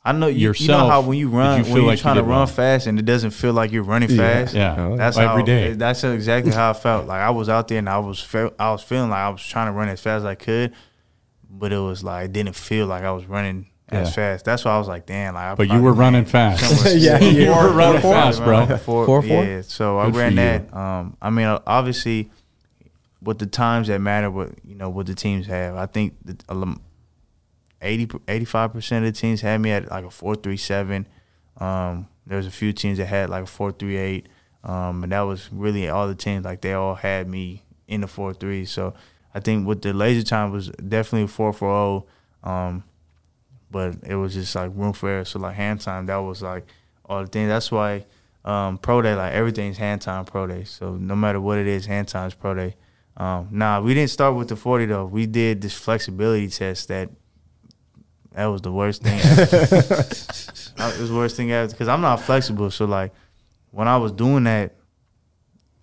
I 0.02 0.12
know 0.12 0.28
you, 0.28 0.34
you 0.34 0.40
know 0.44 0.48
yourself, 0.48 0.90
how 0.90 1.00
when 1.02 1.18
you 1.18 1.28
did 1.28 1.36
run, 1.36 1.58
you 1.58 1.64
feel 1.64 1.72
when 1.74 1.82
you're 1.82 1.90
like 1.90 1.98
you 1.98 2.02
trying 2.02 2.14
to 2.16 2.22
did 2.22 2.28
run 2.28 2.38
well? 2.38 2.46
fast 2.46 2.86
and 2.86 2.98
it 2.98 3.04
doesn't 3.04 3.32
feel 3.32 3.52
like 3.52 3.70
you're 3.70 3.82
running 3.82 4.08
fast. 4.08 4.54
yeah, 4.54 4.74
Oh. 4.78 4.96
That's 4.96 5.18
every 5.18 5.40
how, 5.42 5.46
day. 5.46 5.72
That's 5.74 6.02
exactly 6.04 6.52
how 6.52 6.70
I 6.70 6.72
felt. 6.72 7.06
Like 7.06 7.20
I 7.20 7.28
was 7.30 7.50
out 7.50 7.68
there 7.68 7.78
and 7.78 7.88
I 7.88 7.98
was 7.98 8.18
fe- 8.18 8.50
I 8.58 8.72
was 8.72 8.82
feeling 8.82 9.11
like 9.11 9.18
I 9.18 9.28
was 9.28 9.42
trying 9.46 9.66
to 9.66 9.72
run 9.72 9.90
as 9.90 10.00
fast 10.00 10.20
as 10.20 10.24
I 10.24 10.36
could, 10.36 10.72
but 11.50 11.70
it 11.70 11.78
was 11.78 12.02
like 12.02 12.24
it 12.26 12.32
didn't 12.32 12.56
feel 12.56 12.86
like 12.86 13.02
I 13.02 13.12
was 13.12 13.26
running 13.26 13.66
as 13.90 14.14
fast. 14.14 14.44
That's 14.46 14.64
why 14.64 14.70
I 14.70 14.78
was 14.78 14.88
like, 14.88 15.04
damn. 15.04 15.34
Like, 15.34 15.42
I 15.44 15.54
But 15.56 15.64
you 15.64 15.68
probably 15.70 15.84
were 15.84 15.92
ran 15.92 16.12
running 16.14 16.24
fast. 16.24 16.64
somewhere- 16.64 16.96
Yeah, 16.96 17.18
you 17.18 17.50
were 17.50 17.70
running 17.72 18.00
four, 18.00 18.14
fast, 18.14 18.38
bro. 18.38 18.48
around 18.61 18.68
Four, 18.80 19.04
Four, 19.04 19.20
four? 19.22 19.44
Yeah, 19.44 19.61
so 19.62 19.98
I 19.98 20.06
Good 20.06 20.14
for 20.14 20.18
ran 20.20 20.30
you. 20.32 20.36
that. 20.36 20.74
Um, 20.74 21.16
I 21.20 21.28
mean, 21.30 21.58
obviously, 21.66 22.30
with 23.22 23.38
the 23.38 23.46
times 23.46 23.88
that 23.88 24.00
matter, 24.00 24.30
what 24.30 24.52
you 24.64 24.74
know, 24.74 24.88
what 24.88 25.06
the 25.06 25.14
teams 25.14 25.46
have. 25.46 25.76
I 25.76 25.86
think 25.86 26.14
a 26.48 26.76
85 27.82 28.72
percent 28.72 29.06
of 29.06 29.12
the 29.12 29.18
teams 29.18 29.40
had 29.40 29.60
me 29.60 29.70
at 29.70 29.90
like 29.90 30.04
a 30.04 30.10
four 30.10 30.34
three 30.34 30.56
seven. 30.56 31.06
Um, 31.58 32.08
there 32.26 32.36
was 32.36 32.46
a 32.46 32.50
few 32.50 32.72
teams 32.72 32.98
that 32.98 33.06
had 33.06 33.30
like 33.30 33.44
a 33.44 33.46
four 33.46 33.72
three 33.72 33.96
eight, 33.96 34.28
um, 34.64 35.02
and 35.02 35.12
that 35.12 35.22
was 35.22 35.50
really 35.52 35.88
all 35.88 36.08
the 36.08 36.14
teams. 36.14 36.44
Like 36.44 36.60
they 36.60 36.74
all 36.74 36.94
had 36.94 37.28
me 37.28 37.62
in 37.88 38.02
the 38.02 38.06
four 38.06 38.34
three. 38.34 38.64
So 38.64 38.94
I 39.34 39.40
think 39.40 39.66
with 39.66 39.82
the 39.82 39.92
laser 39.92 40.24
time 40.24 40.52
was 40.52 40.68
definitely 40.68 41.28
four 41.28 41.52
four 41.52 41.68
zero. 41.68 42.06
Um, 42.42 42.84
but 43.70 43.96
it 44.04 44.16
was 44.16 44.34
just 44.34 44.54
like 44.54 44.72
room 44.74 44.92
for 44.92 45.08
error. 45.08 45.24
So 45.24 45.38
like 45.38 45.54
hand 45.54 45.80
time, 45.80 46.06
that 46.06 46.16
was 46.16 46.42
like 46.42 46.66
all 47.04 47.22
the 47.22 47.28
things. 47.28 47.48
That's 47.48 47.70
why 47.70 48.04
um, 48.44 48.78
pro 48.78 49.02
day, 49.02 49.14
like 49.14 49.32
everything's 49.32 49.78
hand 49.78 50.02
time 50.02 50.24
pro 50.24 50.46
day. 50.46 50.64
So 50.64 50.96
no 50.96 51.14
matter 51.14 51.40
what 51.40 51.58
it 51.58 51.66
is, 51.66 51.86
hand 51.86 52.08
time 52.08 52.28
is 52.28 52.34
pro 52.34 52.54
day. 52.54 52.76
Um, 53.16 53.48
nah, 53.50 53.80
we 53.80 53.92
didn't 53.94 54.11
start 54.11 54.34
with 54.34 54.48
the 54.48 54.56
forty 54.56 54.86
though. 54.86 55.04
We 55.04 55.26
did 55.26 55.61
this 55.61 55.74
flexibility 55.74 56.48
test 56.48 56.88
that 56.88 57.11
that 58.32 58.46
was 58.46 58.62
the 58.62 58.72
worst 58.72 59.02
thing. 59.02 59.20
ever. 59.20 60.04
That 60.76 60.98
was 60.98 61.11
the 61.11 61.14
worst 61.14 61.36
thing 61.36 61.52
ever 61.52 61.70
because 61.70 61.88
I'm 61.88 62.00
not 62.00 62.22
flexible. 62.22 62.70
So 62.70 62.86
like 62.86 63.12
when 63.70 63.86
I 63.86 63.98
was 63.98 64.12
doing 64.12 64.44
that, 64.44 64.76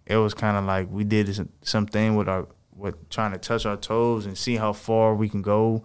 it 0.08 0.16
was 0.16 0.34
kind 0.34 0.58
of 0.58 0.66
like 0.66 0.88
we 0.90 1.04
did 1.04 1.28
this, 1.28 1.40
something 1.62 2.16
with 2.16 2.28
our 2.28 2.48
with 2.76 3.10
trying 3.10 3.32
to 3.34 3.38
touch 3.38 3.66
our 3.68 3.78
toes 3.78 4.26
and 4.26 4.36
see 4.38 4.56
how 4.56 4.74
far 4.74 5.14
we 5.14 5.30
can 5.30 5.42
go. 5.44 5.84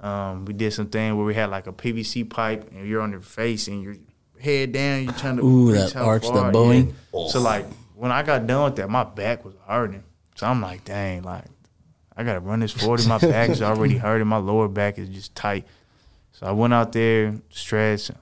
Um, 0.00 0.46
we 0.46 0.52
did 0.54 0.72
something 0.72 1.16
where 1.16 1.26
we 1.26 1.34
had 1.34 1.50
like 1.50 1.66
a 1.66 1.72
PVC 1.72 2.28
pipe 2.28 2.70
and 2.72 2.88
you're 2.88 3.02
on 3.02 3.12
your 3.12 3.20
face 3.20 3.68
and 3.68 3.82
your 3.82 3.96
head 4.40 4.72
down. 4.72 5.04
You're 5.04 5.12
trying 5.12 5.36
to 5.36 5.44
Ooh, 5.44 5.72
reach 5.72 5.92
that 5.92 5.98
how 5.98 6.06
arch, 6.06 6.22
that 6.22 6.32
far. 6.32 6.50
bowing. 6.50 6.96
Yeah. 7.14 7.28
So 7.28 7.40
like 7.40 7.66
when 7.94 8.10
I 8.10 8.22
got 8.22 8.46
done 8.46 8.64
with 8.64 8.76
that, 8.76 8.88
my 8.88 9.04
back 9.04 9.44
was 9.44 9.54
hurting. 9.66 10.02
So 10.40 10.46
I'm 10.46 10.62
like, 10.62 10.86
dang, 10.86 11.20
like 11.20 11.44
I 12.16 12.24
gotta 12.24 12.40
run 12.40 12.60
this 12.60 12.72
forty. 12.72 13.06
My 13.06 13.18
back 13.18 13.50
is 13.50 13.60
already 13.60 13.98
hurting. 13.98 14.26
My 14.26 14.38
lower 14.38 14.68
back 14.68 14.98
is 14.98 15.10
just 15.10 15.34
tight. 15.34 15.66
So 16.32 16.46
I 16.46 16.52
went 16.52 16.72
out 16.72 16.92
there, 16.92 17.34
stretched, 17.50 18.12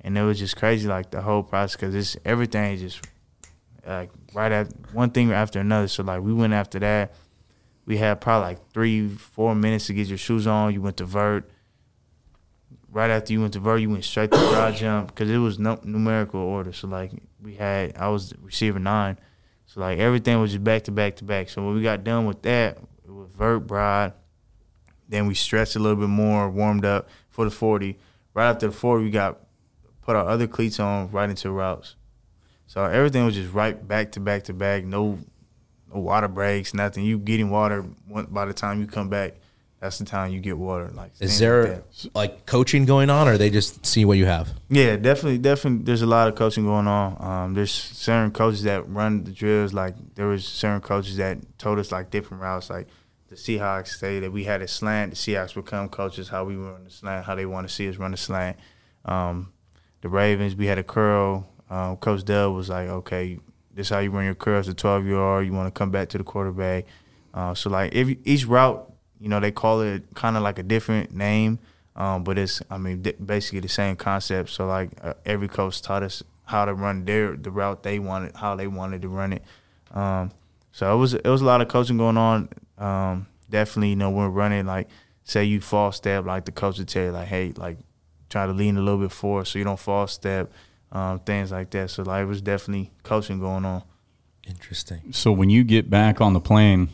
and 0.00 0.16
it 0.16 0.22
was 0.22 0.38
just 0.38 0.54
crazy, 0.54 0.86
like 0.86 1.10
the 1.10 1.20
whole 1.20 1.42
process, 1.42 1.74
because 1.74 1.92
it's 1.92 2.16
everything 2.24 2.78
just 2.78 3.04
like 3.84 4.12
right 4.32 4.52
at 4.52 4.68
one 4.92 5.10
thing 5.10 5.32
after 5.32 5.58
another. 5.58 5.88
So 5.88 6.04
like 6.04 6.22
we 6.22 6.32
went 6.32 6.52
after 6.52 6.78
that. 6.78 7.14
We 7.84 7.96
had 7.96 8.20
probably 8.20 8.50
like 8.50 8.72
three, 8.72 9.08
four 9.08 9.56
minutes 9.56 9.88
to 9.88 9.92
get 9.92 10.06
your 10.06 10.18
shoes 10.18 10.46
on. 10.46 10.72
You 10.72 10.80
went 10.80 10.98
to 10.98 11.04
vert. 11.04 11.50
Right 12.92 13.10
after 13.10 13.32
you 13.32 13.40
went 13.40 13.54
to 13.54 13.58
vert, 13.58 13.80
you 13.80 13.90
went 13.90 14.04
straight 14.04 14.30
to 14.30 14.38
broad 14.52 14.76
jump 14.76 15.08
because 15.08 15.28
it 15.28 15.38
was 15.38 15.58
no 15.58 15.80
numerical 15.82 16.38
order. 16.38 16.72
So 16.72 16.86
like 16.86 17.10
we 17.42 17.56
had, 17.56 17.96
I 17.96 18.06
was 18.10 18.34
receiver 18.40 18.78
nine. 18.78 19.18
So 19.72 19.82
like 19.82 20.00
everything 20.00 20.40
was 20.40 20.50
just 20.50 20.64
back 20.64 20.82
to 20.84 20.90
back 20.90 21.14
to 21.16 21.24
back. 21.24 21.48
So 21.48 21.64
when 21.64 21.76
we 21.76 21.82
got 21.82 22.02
done 22.02 22.26
with 22.26 22.42
that, 22.42 22.78
it 23.04 23.10
was 23.10 23.28
vert 23.30 23.68
broad. 23.68 24.14
Then 25.08 25.28
we 25.28 25.34
stretched 25.34 25.76
a 25.76 25.78
little 25.78 25.96
bit 25.96 26.08
more, 26.08 26.50
warmed 26.50 26.84
up 26.84 27.08
for 27.28 27.44
the 27.44 27.52
forty. 27.52 27.96
Right 28.34 28.50
after 28.50 28.66
the 28.66 28.72
forty, 28.72 29.04
we 29.04 29.10
got 29.10 29.38
put 30.02 30.16
our 30.16 30.26
other 30.26 30.48
cleats 30.48 30.80
on 30.80 31.08
right 31.12 31.30
into 31.30 31.52
routes. 31.52 31.94
So 32.66 32.84
everything 32.84 33.24
was 33.24 33.36
just 33.36 33.54
right 33.54 33.86
back 33.86 34.10
to 34.12 34.20
back 34.20 34.42
to 34.44 34.52
back. 34.52 34.84
No, 34.84 35.20
no 35.94 36.00
water 36.00 36.26
breaks, 36.26 36.74
nothing. 36.74 37.04
You 37.04 37.20
getting 37.20 37.50
water 37.50 37.84
by 38.28 38.46
the 38.46 38.52
time 38.52 38.80
you 38.80 38.88
come 38.88 39.08
back. 39.08 39.36
That's 39.80 39.98
the 39.98 40.04
time 40.04 40.30
you 40.32 40.40
get 40.40 40.58
water. 40.58 40.90
Like 40.92 41.12
Is 41.12 41.18
things 41.18 41.32
like 41.32 41.38
there 41.40 41.82
like 42.14 42.46
coaching 42.46 42.84
going 42.84 43.08
on, 43.08 43.28
or 43.28 43.38
they 43.38 43.48
just 43.48 43.84
see 43.86 44.04
what 44.04 44.18
you 44.18 44.26
have? 44.26 44.50
Yeah, 44.68 44.96
definitely, 44.96 45.38
definitely. 45.38 45.84
There's 45.84 46.02
a 46.02 46.06
lot 46.06 46.28
of 46.28 46.34
coaching 46.34 46.64
going 46.64 46.86
on. 46.86 47.16
Um, 47.18 47.54
there's 47.54 47.72
certain 47.72 48.30
coaches 48.30 48.62
that 48.64 48.86
run 48.88 49.24
the 49.24 49.30
drills. 49.30 49.72
Like 49.72 49.94
there 50.16 50.26
was 50.26 50.44
certain 50.44 50.82
coaches 50.82 51.16
that 51.16 51.38
told 51.58 51.78
us 51.78 51.90
like 51.90 52.10
different 52.10 52.42
routes. 52.42 52.68
Like 52.68 52.88
the 53.28 53.36
Seahawks 53.36 53.98
say 53.98 54.20
that 54.20 54.30
we 54.30 54.44
had 54.44 54.60
a 54.60 54.68
slant. 54.68 55.12
The 55.12 55.16
Seahawks 55.16 55.54
become 55.54 55.88
coaches 55.88 56.28
how 56.28 56.44
we 56.44 56.56
run 56.56 56.84
the 56.84 56.90
slant, 56.90 57.24
how 57.24 57.34
they 57.34 57.46
want 57.46 57.66
to 57.66 57.72
see 57.72 57.88
us 57.88 57.96
run 57.96 58.10
the 58.10 58.18
slant. 58.18 58.58
Um, 59.06 59.52
the 60.02 60.10
Ravens, 60.10 60.54
we 60.54 60.66
had 60.66 60.78
a 60.78 60.84
curl. 60.84 61.48
Um, 61.70 61.96
Coach 61.96 62.24
Dell 62.24 62.52
was 62.52 62.68
like, 62.68 62.88
okay, 62.88 63.38
this 63.72 63.86
is 63.86 63.90
how 63.90 64.00
you 64.00 64.10
run 64.10 64.24
your 64.24 64.34
curls 64.34 64.66
The 64.66 64.74
12 64.74 65.06
yard. 65.06 65.46
You 65.46 65.52
want 65.52 65.72
to 65.72 65.78
come 65.78 65.90
back 65.90 66.08
to 66.10 66.18
the 66.18 66.24
quarterback. 66.24 66.84
Uh, 67.32 67.54
so 67.54 67.70
like 67.70 67.94
every 67.94 68.18
each 68.24 68.44
route, 68.44 68.89
you 69.20 69.28
know, 69.28 69.38
they 69.38 69.52
call 69.52 69.82
it 69.82 70.02
kind 70.14 70.36
of 70.36 70.42
like 70.42 70.58
a 70.58 70.62
different 70.62 71.14
name, 71.14 71.58
um, 71.94 72.24
but 72.24 72.38
it's 72.38 72.62
I 72.70 72.78
mean 72.78 73.02
di- 73.02 73.12
basically 73.12 73.60
the 73.60 73.68
same 73.68 73.96
concept. 73.96 74.50
So 74.50 74.66
like 74.66 74.90
uh, 75.02 75.14
every 75.26 75.48
coach 75.48 75.82
taught 75.82 76.02
us 76.02 76.22
how 76.46 76.64
to 76.64 76.74
run 76.74 77.04
their 77.04 77.36
the 77.36 77.50
route 77.50 77.82
they 77.82 77.98
wanted, 77.98 78.34
how 78.36 78.56
they 78.56 78.66
wanted 78.66 79.02
to 79.02 79.08
run 79.08 79.34
it. 79.34 79.44
Um, 79.92 80.32
so 80.72 80.92
it 80.92 80.96
was 80.96 81.14
it 81.14 81.26
was 81.26 81.42
a 81.42 81.44
lot 81.44 81.60
of 81.60 81.68
coaching 81.68 81.98
going 81.98 82.16
on. 82.16 82.48
Um, 82.78 83.26
definitely, 83.50 83.90
you 83.90 83.96
know, 83.96 84.10
when 84.10 84.24
we're 84.24 84.30
running, 84.30 84.66
like 84.66 84.88
say 85.24 85.44
you 85.44 85.60
fall 85.60 85.92
step, 85.92 86.24
like 86.24 86.46
the 86.46 86.52
coach 86.52 86.78
would 86.78 86.88
tell 86.88 87.04
you, 87.04 87.10
like, 87.10 87.28
hey, 87.28 87.52
like 87.56 87.78
try 88.30 88.46
to 88.46 88.52
lean 88.52 88.76
a 88.76 88.80
little 88.80 89.00
bit 89.00 89.12
forward 89.12 89.46
so 89.46 89.58
you 89.58 89.64
don't 89.64 89.78
fall 89.78 90.06
step, 90.06 90.50
um, 90.92 91.18
things 91.20 91.52
like 91.52 91.70
that. 91.70 91.90
So 91.90 92.02
like 92.04 92.22
it 92.22 92.26
was 92.26 92.40
definitely 92.40 92.90
coaching 93.02 93.38
going 93.38 93.64
on. 93.64 93.82
Interesting. 94.46 95.12
So 95.12 95.30
when 95.30 95.50
you 95.50 95.62
get 95.64 95.90
back 95.90 96.20
on 96.20 96.32
the 96.32 96.40
plane, 96.40 96.88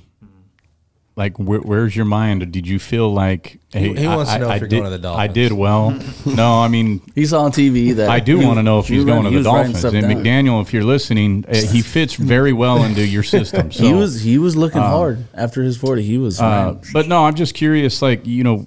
like 1.16 1.38
where, 1.38 1.60
where's 1.60 1.96
your 1.96 2.04
mind? 2.04 2.52
Did 2.52 2.66
you 2.68 2.78
feel 2.78 3.10
like 3.12 3.58
hey, 3.72 3.94
he 3.94 4.06
wants 4.06 4.30
to 4.32 4.38
know 4.38 4.50
if 4.50 4.60
you're 4.60 4.68
did, 4.68 4.76
going 4.80 4.84
to 4.84 4.90
the 4.90 4.98
Dolphins? 4.98 5.30
I 5.30 5.32
did 5.32 5.52
well. 5.52 5.98
no, 6.26 6.60
I 6.60 6.68
mean 6.68 7.00
he's 7.14 7.32
on 7.32 7.52
TV 7.52 7.94
that 7.96 8.10
I 8.10 8.20
do 8.20 8.38
want 8.38 8.58
to 8.58 8.62
know 8.62 8.78
if 8.78 8.86
he's 8.88 8.98
was 8.98 9.04
going 9.06 9.24
writing- 9.24 9.32
to 9.32 9.38
the 9.38 9.44
Dolphins. 9.44 9.84
And 9.84 9.94
down. 10.02 10.10
McDaniel, 10.24 10.60
if 10.62 10.72
you're 10.74 10.84
listening, 10.84 11.44
uh, 11.48 11.54
he 11.56 11.80
fits 11.82 12.14
very 12.34 12.52
well 12.52 12.84
into 12.84 13.06
your 13.06 13.22
system. 13.22 13.72
So, 13.72 13.82
he 13.84 13.94
was 13.94 14.20
he 14.20 14.36
was 14.38 14.56
looking 14.56 14.82
hard 14.82 15.24
after 15.34 15.62
his 15.62 15.76
forty. 15.76 16.02
He 16.02 16.18
was 16.18 16.40
uh, 16.40 16.74
but 16.92 17.08
no, 17.08 17.24
I'm 17.24 17.34
just 17.34 17.54
curious. 17.54 18.02
Like 18.02 18.26
you 18.26 18.44
know, 18.44 18.66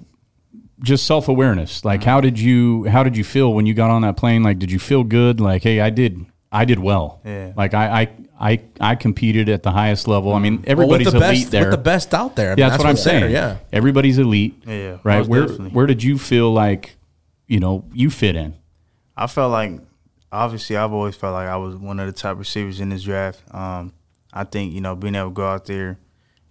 just 0.82 1.06
self 1.06 1.28
awareness. 1.28 1.84
Like 1.84 2.00
Mm-hmm. 2.00 2.08
how 2.10 2.20
did 2.20 2.38
you 2.38 2.84
how 2.84 3.02
did 3.04 3.16
you 3.16 3.22
feel 3.24 3.54
when 3.54 3.66
you 3.66 3.74
got 3.74 3.90
on 3.90 4.02
that 4.02 4.16
plane? 4.16 4.42
Like 4.42 4.58
did 4.58 4.72
you 4.72 4.78
feel 4.80 5.04
good? 5.04 5.40
Like 5.40 5.62
hey, 5.62 5.80
I 5.80 5.90
did 5.90 6.26
I 6.52 6.64
did 6.64 6.78
well. 6.78 7.20
Yeah. 7.24 7.52
Like 7.56 7.74
I, 7.74 8.02
I, 8.02 8.08
I, 8.40 8.60
I 8.80 8.94
competed 8.96 9.48
at 9.48 9.62
the 9.62 9.70
highest 9.70 10.08
level. 10.08 10.32
I 10.32 10.38
mean, 10.40 10.56
Well, 10.56 10.64
everybody's 10.66 11.12
the 11.12 11.18
elite 11.18 11.42
best, 11.42 11.50
there. 11.52 11.62
with 11.62 11.70
the 11.70 11.78
best 11.78 12.12
out 12.14 12.34
there. 12.36 12.48
I 12.48 12.50
mean, 12.52 12.58
yeah, 12.58 12.68
that's, 12.70 12.78
what 12.78 12.86
I'm 12.88 12.92
what's 12.94 13.04
there, 13.04 13.20
saying. 13.20 13.32
Yeah. 13.32 13.58
everybody's 13.72 14.18
elite. 14.18 14.62
Yeah, 14.66 14.98
right. 15.04 15.26
Where 15.26 15.42
definitely. 15.42 15.70
where 15.70 15.86
did 15.86 16.02
you 16.02 16.18
feel 16.18 16.52
like, 16.52 16.96
you 17.46 17.60
know, 17.60 17.84
you 17.92 18.10
fit 18.10 18.34
in? 18.34 18.54
I 19.16 19.26
felt 19.26 19.52
like 19.52 19.78
obviously 20.32 20.76
I've 20.76 20.92
always 20.92 21.14
felt 21.16 21.34
like 21.34 21.48
I 21.48 21.56
was 21.56 21.76
one 21.76 22.00
of 22.00 22.06
the 22.06 22.12
top 22.12 22.38
receivers 22.38 22.80
in 22.80 22.88
this 22.88 23.02
draft. 23.04 23.42
Um, 23.54 23.92
I 24.32 24.44
think 24.44 24.72
you 24.72 24.80
know 24.80 24.94
being 24.96 25.14
able 25.14 25.28
to 25.30 25.34
go 25.34 25.46
out 25.46 25.66
there, 25.66 25.98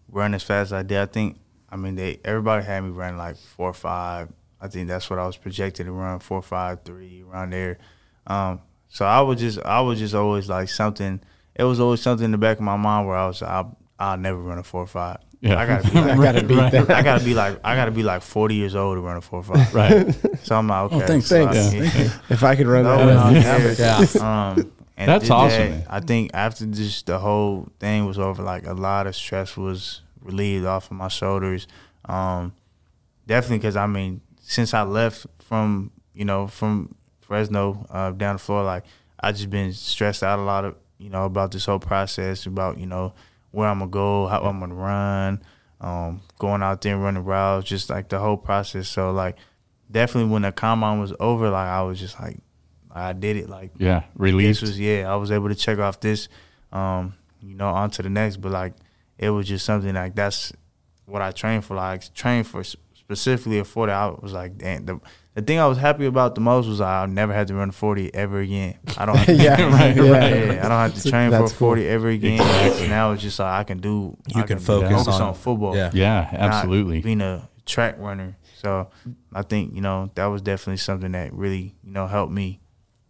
run 0.09 0.33
as 0.33 0.43
fast 0.43 0.67
as 0.67 0.73
I 0.73 0.83
did. 0.83 0.97
I 0.99 1.05
think 1.07 1.37
I 1.69 1.75
mean 1.77 1.95
they 1.95 2.19
everybody 2.23 2.63
had 2.65 2.83
me 2.83 2.89
run 2.91 3.17
like 3.17 3.37
four 3.37 3.69
or 3.69 3.73
five. 3.73 4.29
I 4.61 4.67
think 4.67 4.87
that's 4.87 5.09
what 5.09 5.17
I 5.19 5.25
was 5.25 5.37
projected 5.37 5.85
to 5.87 5.91
run 5.91 6.19
four, 6.19 6.41
five, 6.41 6.83
three 6.83 7.23
around 7.23 7.51
there. 7.51 7.77
Um, 8.27 8.61
so 8.89 9.05
I 9.05 9.21
was 9.21 9.39
just 9.39 9.59
I 9.63 9.81
was 9.81 9.99
just 9.99 10.13
always 10.15 10.49
like 10.49 10.69
something. 10.69 11.21
It 11.55 11.63
was 11.63 11.79
always 11.79 12.01
something 12.01 12.25
in 12.25 12.31
the 12.31 12.37
back 12.37 12.57
of 12.57 12.63
my 12.63 12.77
mind 12.77 13.07
where 13.07 13.15
I 13.17 13.27
was 13.27 13.41
I'll, 13.41 13.77
I'll 13.99 14.17
never 14.17 14.37
run 14.39 14.57
a 14.57 14.63
four 14.63 14.81
or 14.83 14.87
five. 14.87 15.17
Yeah. 15.41 15.57
I 15.57 15.65
gotta 15.65 15.89
be 15.89 15.93
like, 16.01 16.11
I 16.19 16.23
gotta 16.33 16.43
beat 16.45 16.57
Right. 16.57 16.89
I 16.91 17.01
gotta 17.01 17.23
be 17.23 17.33
like 17.33 17.59
I 17.63 17.75
gotta 17.75 17.91
be 17.91 18.03
like 18.03 18.21
forty 18.21 18.55
years 18.55 18.75
old 18.75 18.97
to 18.97 19.01
run 19.01 19.17
a 19.17 19.21
four 19.21 19.39
or 19.39 19.43
five. 19.43 19.73
Right. 19.73 20.15
So 20.43 20.55
I'm 20.57 20.67
like, 20.67 20.91
okay. 20.91 21.07
thanks. 21.07 21.27
so 21.27 21.47
I- 21.47 21.53
Thanks. 21.53 21.95
yeah. 21.95 22.19
If 22.29 22.43
I 22.43 22.55
could 22.55 22.67
run 22.67 22.83
No, 22.83 22.97
that, 22.97 23.13
no, 23.13 23.19
I'd- 23.57 23.75
yeah. 23.81 24.05
Yeah. 24.15 24.49
Um, 24.51 24.71
and 24.97 25.07
That's 25.07 25.29
awesome, 25.29 25.71
that. 25.79 25.87
I 25.89 26.01
think 26.01 26.31
after 26.33 26.65
just 26.65 27.05
the 27.05 27.19
whole 27.19 27.69
thing 27.79 28.05
was 28.05 28.19
over, 28.19 28.43
like 28.43 28.67
a 28.67 28.73
lot 28.73 29.07
of 29.07 29.15
stress 29.15 29.55
was 29.55 30.01
relieved 30.21 30.65
off 30.65 30.91
of 30.91 30.97
my 30.97 31.07
shoulders. 31.07 31.67
Um, 32.03 32.51
definitely 33.25 33.59
because 33.59 33.77
I 33.77 33.87
mean, 33.87 34.19
since 34.41 34.73
I 34.73 34.81
left 34.83 35.25
from 35.39 35.91
you 36.13 36.25
know 36.25 36.47
from 36.47 36.95
Fresno 37.29 37.85
uh, 37.91 38.09
down 38.11 38.35
the 38.35 38.39
floor, 38.39 38.63
like 38.63 38.83
I 39.19 39.31
just 39.31 39.49
been 39.49 39.71
stressed 39.71 40.23
out 40.23 40.39
a 40.39 40.41
lot 40.41 40.65
of 40.65 40.75
you 40.97 41.09
know 41.09 41.25
about 41.25 41.51
this 41.51 41.65
whole 41.65 41.79
process, 41.79 42.45
about 42.47 42.79
you 42.79 42.87
know 42.87 43.13
where 43.51 43.69
I'm 43.69 43.79
gonna 43.79 43.91
go, 43.91 44.25
how 44.27 44.41
I'm 44.41 44.59
gonna 44.59 44.73
run, 44.73 45.41
um, 45.79 46.21
going 46.39 46.61
out 46.63 46.81
there 46.81 46.95
and 46.95 47.03
running 47.03 47.23
routes, 47.23 47.69
just 47.69 47.89
like 47.89 48.09
the 48.09 48.19
whole 48.19 48.35
process. 48.37 48.89
So 48.89 49.11
like 49.11 49.37
definitely 49.91 50.31
when 50.31 50.41
the 50.41 50.51
combine 50.51 50.99
was 50.99 51.13
over, 51.19 51.49
like 51.51 51.67
I 51.67 51.83
was 51.83 51.99
just 51.99 52.19
like 52.19 52.39
I 52.91 53.13
did 53.13 53.37
it, 53.37 53.47
like 53.49 53.71
Yeah. 53.77 53.99
this 53.99 54.07
Relieved. 54.15 54.61
was 54.61 54.79
yeah, 54.79 55.11
I 55.11 55.15
was 55.15 55.31
able 55.31 55.49
to 55.49 55.55
check 55.55 55.77
off 55.77 55.99
this, 55.99 56.27
um, 56.73 57.13
you 57.41 57.53
know, 57.55 57.69
on 57.69 57.91
to 57.91 58.01
the 58.01 58.09
next. 58.09 58.37
But 58.37 58.51
like, 58.51 58.73
it 59.19 59.29
was 59.29 59.47
just 59.47 59.65
something 59.65 59.93
like 59.93 60.15
that's 60.15 60.51
what 61.05 61.21
I 61.21 61.29
trained 61.31 61.63
for. 61.65 61.75
Like, 61.75 62.11
trained 62.15 62.47
for 62.47 62.63
specifically 62.63 63.59
a 63.59 63.63
forty. 63.63 63.91
I 63.91 64.07
was 64.09 64.33
like, 64.33 64.57
damn. 64.57 64.85
The, 64.85 64.99
the 65.35 65.41
thing 65.41 65.59
I 65.59 65.67
was 65.67 65.77
happy 65.77 66.05
about 66.05 66.35
the 66.35 66.41
most 66.41 66.67
was 66.67 66.81
I 66.81 67.05
never 67.05 67.33
had 67.33 67.47
to 67.47 67.53
run 67.55 67.71
forty 67.71 68.13
ever 68.13 68.39
again. 68.39 68.77
I 68.97 69.05
don't. 69.05 69.15
Have 69.15 69.25
to, 69.37 69.43
Yeah, 69.43 69.71
Right, 69.71 69.95
yeah. 69.95 70.03
yeah, 70.03 70.65
I 70.65 70.69
don't 70.69 70.71
have 70.71 70.95
to 70.95 71.09
train 71.09 71.29
for 71.29 71.35
a 71.37 71.39
That's 71.39 71.51
cool. 71.53 71.67
forty 71.69 71.87
ever 71.87 72.09
again. 72.09 72.39
Exactly. 72.41 72.87
Now 72.89 73.11
it's 73.13 73.21
just 73.21 73.39
like 73.39 73.59
I 73.59 73.63
can 73.63 73.77
do. 73.79 74.17
You 74.33 74.41
I 74.41 74.45
can 74.45 74.59
focus 74.59 74.89
focus 74.89 75.07
on- 75.07 75.21
on, 75.21 75.33
football. 75.35 75.75
Yeah. 75.75 75.91
Yeah. 75.93 76.27
Absolutely. 76.31 77.01
being 77.01 77.21
a 77.21 77.47
track 77.65 77.95
runner. 77.99 78.35
So 78.61 78.89
I 79.33 79.43
think 79.43 79.75
you 79.75 79.81
know 79.81 80.11
that 80.15 80.25
was 80.25 80.41
definitely 80.41 80.77
something 80.77 81.11
that 81.13 81.31
really 81.33 81.75
you 81.83 81.91
know 81.91 82.07
helped 82.07 82.33
me. 82.33 82.59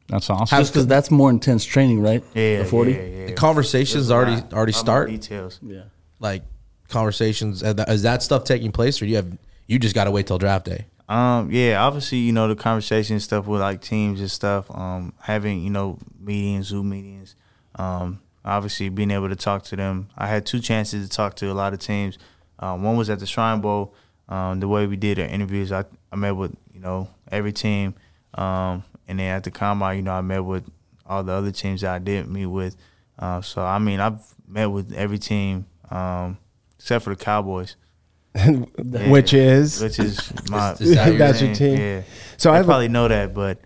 That's 0.07 0.29
awesome. 0.29 0.57
Just 0.59 0.73
because 0.73 0.87
that's 0.87 1.09
more 1.11 1.29
intense 1.29 1.63
training, 1.63 2.01
right? 2.01 2.23
Yeah, 2.33 2.59
The 2.63 2.65
40? 2.65 2.91
yeah, 2.91 2.97
yeah. 3.03 3.25
The 3.27 3.33
conversations 3.33 4.07
There's 4.07 4.09
a 4.09 4.13
already 4.15 4.35
lot- 4.41 4.53
already 4.53 4.71
start. 4.71 5.09
Details. 5.09 5.59
Yeah. 5.61 5.83
Like 6.19 6.43
conversations. 6.89 7.63
uh, 7.63 7.85
Is 7.87 8.03
that 8.03 8.23
stuff 8.23 8.43
taking 8.43 8.71
place, 8.71 9.01
or 9.01 9.05
do 9.05 9.11
you 9.11 9.15
have 9.17 9.37
you 9.67 9.79
just 9.79 9.95
got 9.95 10.05
to 10.05 10.11
wait 10.11 10.27
till 10.27 10.37
draft 10.37 10.65
day? 10.65 10.85
Um, 11.09 11.49
yeah, 11.51 11.83
obviously, 11.83 12.19
you 12.19 12.31
know, 12.31 12.47
the 12.47 12.55
conversation 12.55 13.15
and 13.15 13.23
stuff 13.23 13.47
with 13.47 13.61
like 13.61 13.81
teams 13.81 14.19
and 14.19 14.29
stuff, 14.29 14.69
um, 14.69 15.11
having, 15.19 15.63
you 15.63 15.71
know, 15.71 15.97
meetings, 16.19 16.67
Zoom 16.67 16.89
meetings, 16.89 17.35
um, 17.75 18.21
obviously 18.45 18.89
being 18.89 19.09
able 19.09 19.27
to 19.27 19.35
talk 19.35 19.63
to 19.63 19.75
them. 19.75 20.09
I 20.15 20.27
had 20.27 20.45
two 20.45 20.59
chances 20.59 21.09
to 21.09 21.15
talk 21.15 21.35
to 21.37 21.51
a 21.51 21.53
lot 21.53 21.73
of 21.73 21.79
teams. 21.79 22.19
Um, 22.59 22.83
one 22.83 22.95
was 22.95 23.09
at 23.09 23.19
the 23.19 23.25
Shrine 23.25 23.59
Bowl. 23.59 23.95
Um, 24.27 24.59
the 24.59 24.67
way 24.67 24.85
we 24.85 24.97
did 24.97 25.17
our 25.19 25.25
interviews, 25.25 25.71
I, 25.71 25.85
I 26.11 26.15
met 26.15 26.35
with, 26.35 26.55
you 26.71 26.79
know, 26.79 27.09
every 27.31 27.53
team. 27.53 27.95
Um, 28.35 28.83
and 29.07 29.17
then 29.17 29.35
at 29.35 29.43
the 29.43 29.49
combine, 29.49 29.97
you 29.97 30.03
know, 30.03 30.11
I 30.11 30.21
met 30.21 30.45
with 30.45 30.69
all 31.07 31.23
the 31.23 31.31
other 31.31 31.51
teams 31.51 31.81
that 31.81 31.91
I 31.91 31.97
didn't 31.97 32.31
meet 32.31 32.45
with. 32.45 32.75
Uh, 33.17 33.41
so, 33.41 33.63
I 33.63 33.79
mean, 33.79 33.99
I've 33.99 34.21
met 34.47 34.67
with 34.67 34.93
every 34.93 35.17
team 35.17 35.65
um, 35.89 36.37
except 36.77 37.03
for 37.03 37.15
the 37.15 37.23
Cowboys. 37.23 37.75
Yeah. 38.35 39.09
which 39.09 39.33
is 39.33 39.81
which 39.81 39.99
is 39.99 40.31
my 40.49 40.71
Is 40.73 40.95
that 40.95 41.07
your 41.09 41.17
That's 41.17 41.41
your 41.41 41.53
team? 41.55 41.77
Yeah. 41.77 42.01
So 42.37 42.37
So 42.37 42.49
I 42.51 42.53
I 42.53 42.57
have 42.57 42.65
a- 42.65 42.67
probably 42.69 42.87
know 42.87 43.07
that, 43.07 43.33
but 43.33 43.59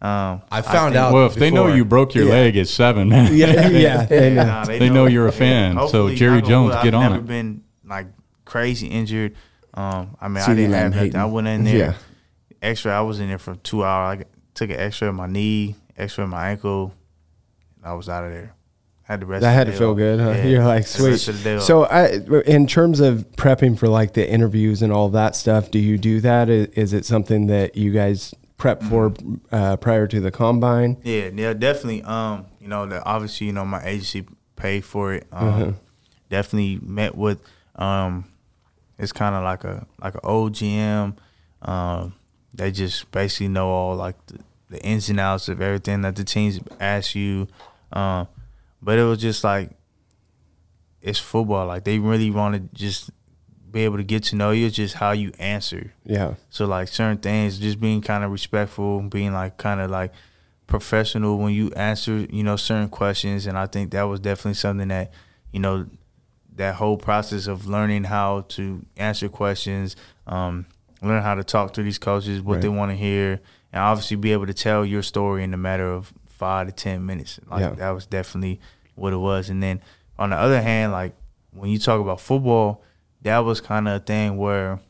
um, 0.00 0.42
I 0.50 0.62
found 0.62 0.94
think- 0.94 0.96
out- 0.96 1.12
well, 1.12 1.26
if 1.26 1.34
they 1.34 1.50
know 1.50 1.68
you 1.68 1.84
broke 1.84 2.14
your 2.14 2.24
Yeah. 2.26 2.32
leg 2.32 2.56
at 2.56 2.68
seven, 2.68 3.08
man. 3.08 3.34
yeah, 3.36 3.68
yeah, 3.68 4.04
they 4.06 4.34
know. 4.34 4.44
Nah, 4.44 4.64
They 4.64 4.88
know 4.90 5.06
you're 5.06 5.28
a 5.28 5.32
yeah. 5.32 5.38
fan, 5.76 5.88
so 5.88 6.12
Jerry 6.14 6.36
knock 6.36 6.44
on 6.44 6.50
Jones, 6.50 6.74
wood, 6.74 6.82
get 6.84 6.94
I've 6.94 7.00
on 7.00 7.10
never 7.12 7.22
it. 7.24 7.26
been 7.26 7.62
like 7.84 8.06
crazy 8.44 8.86
injured. 8.88 9.34
Um, 9.74 10.16
I 10.20 10.28
mean, 10.28 10.42
I 10.42 10.54
didn't 10.54 10.72
have 10.72 10.94
nothing. 10.94 11.16
I 11.16 11.24
went 11.26 11.46
in 11.48 11.64
there, 11.64 11.76
Yeah. 11.76 11.94
X-ray. 12.60 12.92
I 12.92 13.00
was 13.00 13.20
in 13.20 13.28
there 13.28 13.38
for 13.38 13.54
two 13.56 13.84
hours. 13.84 14.20
I 14.20 14.24
took 14.54 14.70
an 14.70 14.76
X-ray 14.76 15.08
of 15.08 15.14
my 15.14 15.26
knee, 15.26 15.76
X-ray 15.96 16.24
of 16.24 16.30
my 16.30 16.50
ankle. 16.50 16.92
and 17.78 17.86
I 17.86 17.94
was 17.94 18.08
out 18.08 18.24
of 18.24 18.30
there. 18.32 18.54
Had 19.12 19.20
the. 19.20 19.26
That 19.40 19.52
had 19.52 19.66
to 19.68 19.72
feel 19.72 19.94
good, 19.94 20.18
huh? 20.20 20.30
Yeah, 20.30 20.44
You're 20.44 20.64
like, 20.64 20.86
sweet. 20.86 21.18
So, 21.60 21.84
I, 21.84 22.18
in 22.46 22.66
terms 22.66 23.00
of 23.00 23.26
prepping 23.36 23.78
for 23.78 23.88
like 23.88 24.14
the 24.14 24.28
interviews 24.28 24.82
and 24.82 24.92
all 24.92 25.08
that 25.10 25.36
stuff, 25.36 25.70
do 25.70 25.78
you 25.78 25.98
do 25.98 26.20
that? 26.20 26.48
Is 26.48 26.92
it 26.92 27.04
something 27.04 27.46
that 27.48 27.76
you 27.76 27.92
guys 27.92 28.34
prep 28.56 28.82
for 28.82 29.10
Mm-hmm. 29.10 29.54
uh, 29.54 29.76
prior 29.76 30.06
to 30.06 30.20
the 30.20 30.30
combine? 30.30 30.96
Yeah, 31.04 31.30
yeah, 31.34 31.52
definitely. 31.52 32.02
Um, 32.04 32.46
you 32.60 32.68
know, 32.68 32.86
the, 32.86 33.04
obviously, 33.04 33.48
you 33.48 33.52
know, 33.52 33.64
my 33.64 33.84
agency 33.84 34.24
paid 34.56 34.84
for 34.84 35.12
it. 35.14 35.26
Um, 35.32 35.48
Uh-huh. 35.48 35.72
definitely 36.30 36.78
met 36.82 37.16
with. 37.16 37.40
Um, 37.76 38.24
it's 38.98 39.12
kind 39.12 39.34
of 39.34 39.42
like 39.44 39.64
a 39.64 39.86
like 40.02 40.14
an 40.14 40.20
old 40.22 40.52
GM. 40.54 41.16
Um, 41.62 42.14
they 42.54 42.70
just 42.70 43.10
basically 43.10 43.48
know 43.48 43.68
all 43.68 43.96
like 43.96 44.14
the, 44.26 44.38
the 44.70 44.82
ins 44.84 45.08
and 45.10 45.18
outs 45.20 45.48
of 45.48 45.60
everything 45.60 46.02
that 46.02 46.16
the 46.16 46.24
teams 46.24 46.60
ask 46.80 47.14
you. 47.14 47.48
Um, 47.92 48.28
but 48.82 48.98
it 48.98 49.04
was 49.04 49.18
just 49.18 49.44
like 49.44 49.70
it's 51.00 51.18
football. 51.18 51.66
Like 51.66 51.84
they 51.84 51.98
really 51.98 52.30
want 52.30 52.54
to 52.54 52.76
just 52.76 53.10
be 53.70 53.84
able 53.84 53.96
to 53.96 54.04
get 54.04 54.24
to 54.24 54.36
know 54.36 54.50
you. 54.50 54.66
It's 54.66 54.76
just 54.76 54.94
how 54.94 55.12
you 55.12 55.32
answer. 55.38 55.92
Yeah. 56.04 56.34
So 56.50 56.66
like 56.66 56.88
certain 56.88 57.18
things, 57.18 57.58
just 57.58 57.80
being 57.80 58.02
kind 58.02 58.24
of 58.24 58.30
respectful, 58.30 59.00
being 59.00 59.32
like 59.32 59.56
kind 59.56 59.80
of 59.80 59.90
like 59.90 60.12
professional 60.66 61.38
when 61.38 61.52
you 61.52 61.70
answer, 61.72 62.26
you 62.30 62.42
know, 62.42 62.56
certain 62.56 62.88
questions. 62.88 63.46
And 63.46 63.58
I 63.58 63.66
think 63.66 63.90
that 63.92 64.02
was 64.02 64.20
definitely 64.20 64.54
something 64.54 64.88
that, 64.88 65.12
you 65.52 65.60
know, 65.60 65.86
that 66.56 66.74
whole 66.74 66.98
process 66.98 67.46
of 67.46 67.66
learning 67.66 68.04
how 68.04 68.42
to 68.48 68.84
answer 68.96 69.28
questions, 69.28 69.96
um, 70.26 70.66
learn 71.00 71.22
how 71.22 71.34
to 71.34 71.42
talk 71.42 71.72
to 71.74 71.82
these 71.82 71.98
coaches, 71.98 72.42
what 72.42 72.60
they 72.60 72.68
want 72.68 72.90
to 72.90 72.96
hear, 72.96 73.40
and 73.72 73.82
obviously 73.82 74.16
be 74.16 74.32
able 74.32 74.46
to 74.46 74.54
tell 74.54 74.84
your 74.84 75.02
story 75.02 75.42
in 75.42 75.54
a 75.54 75.56
matter 75.56 75.90
of 75.90 76.12
five 76.42 76.66
to 76.66 76.72
ten 76.72 77.06
minutes. 77.06 77.38
Like 77.48 77.60
Yeah. 77.60 77.70
that 77.82 77.90
was 77.90 78.06
definitely 78.06 78.60
what 78.96 79.12
it 79.12 79.16
was. 79.18 79.48
And 79.50 79.62
then 79.62 79.80
on 80.18 80.30
the 80.30 80.36
other 80.36 80.60
hand, 80.60 80.90
like 80.92 81.14
when 81.52 81.70
you 81.70 81.78
talk 81.78 82.00
about 82.00 82.20
football, 82.20 82.82
that 83.22 83.38
was 83.38 83.60
kind 83.60 83.86
of 83.86 83.94
a 84.02 84.04
thing 84.04 84.36
where 84.36 84.80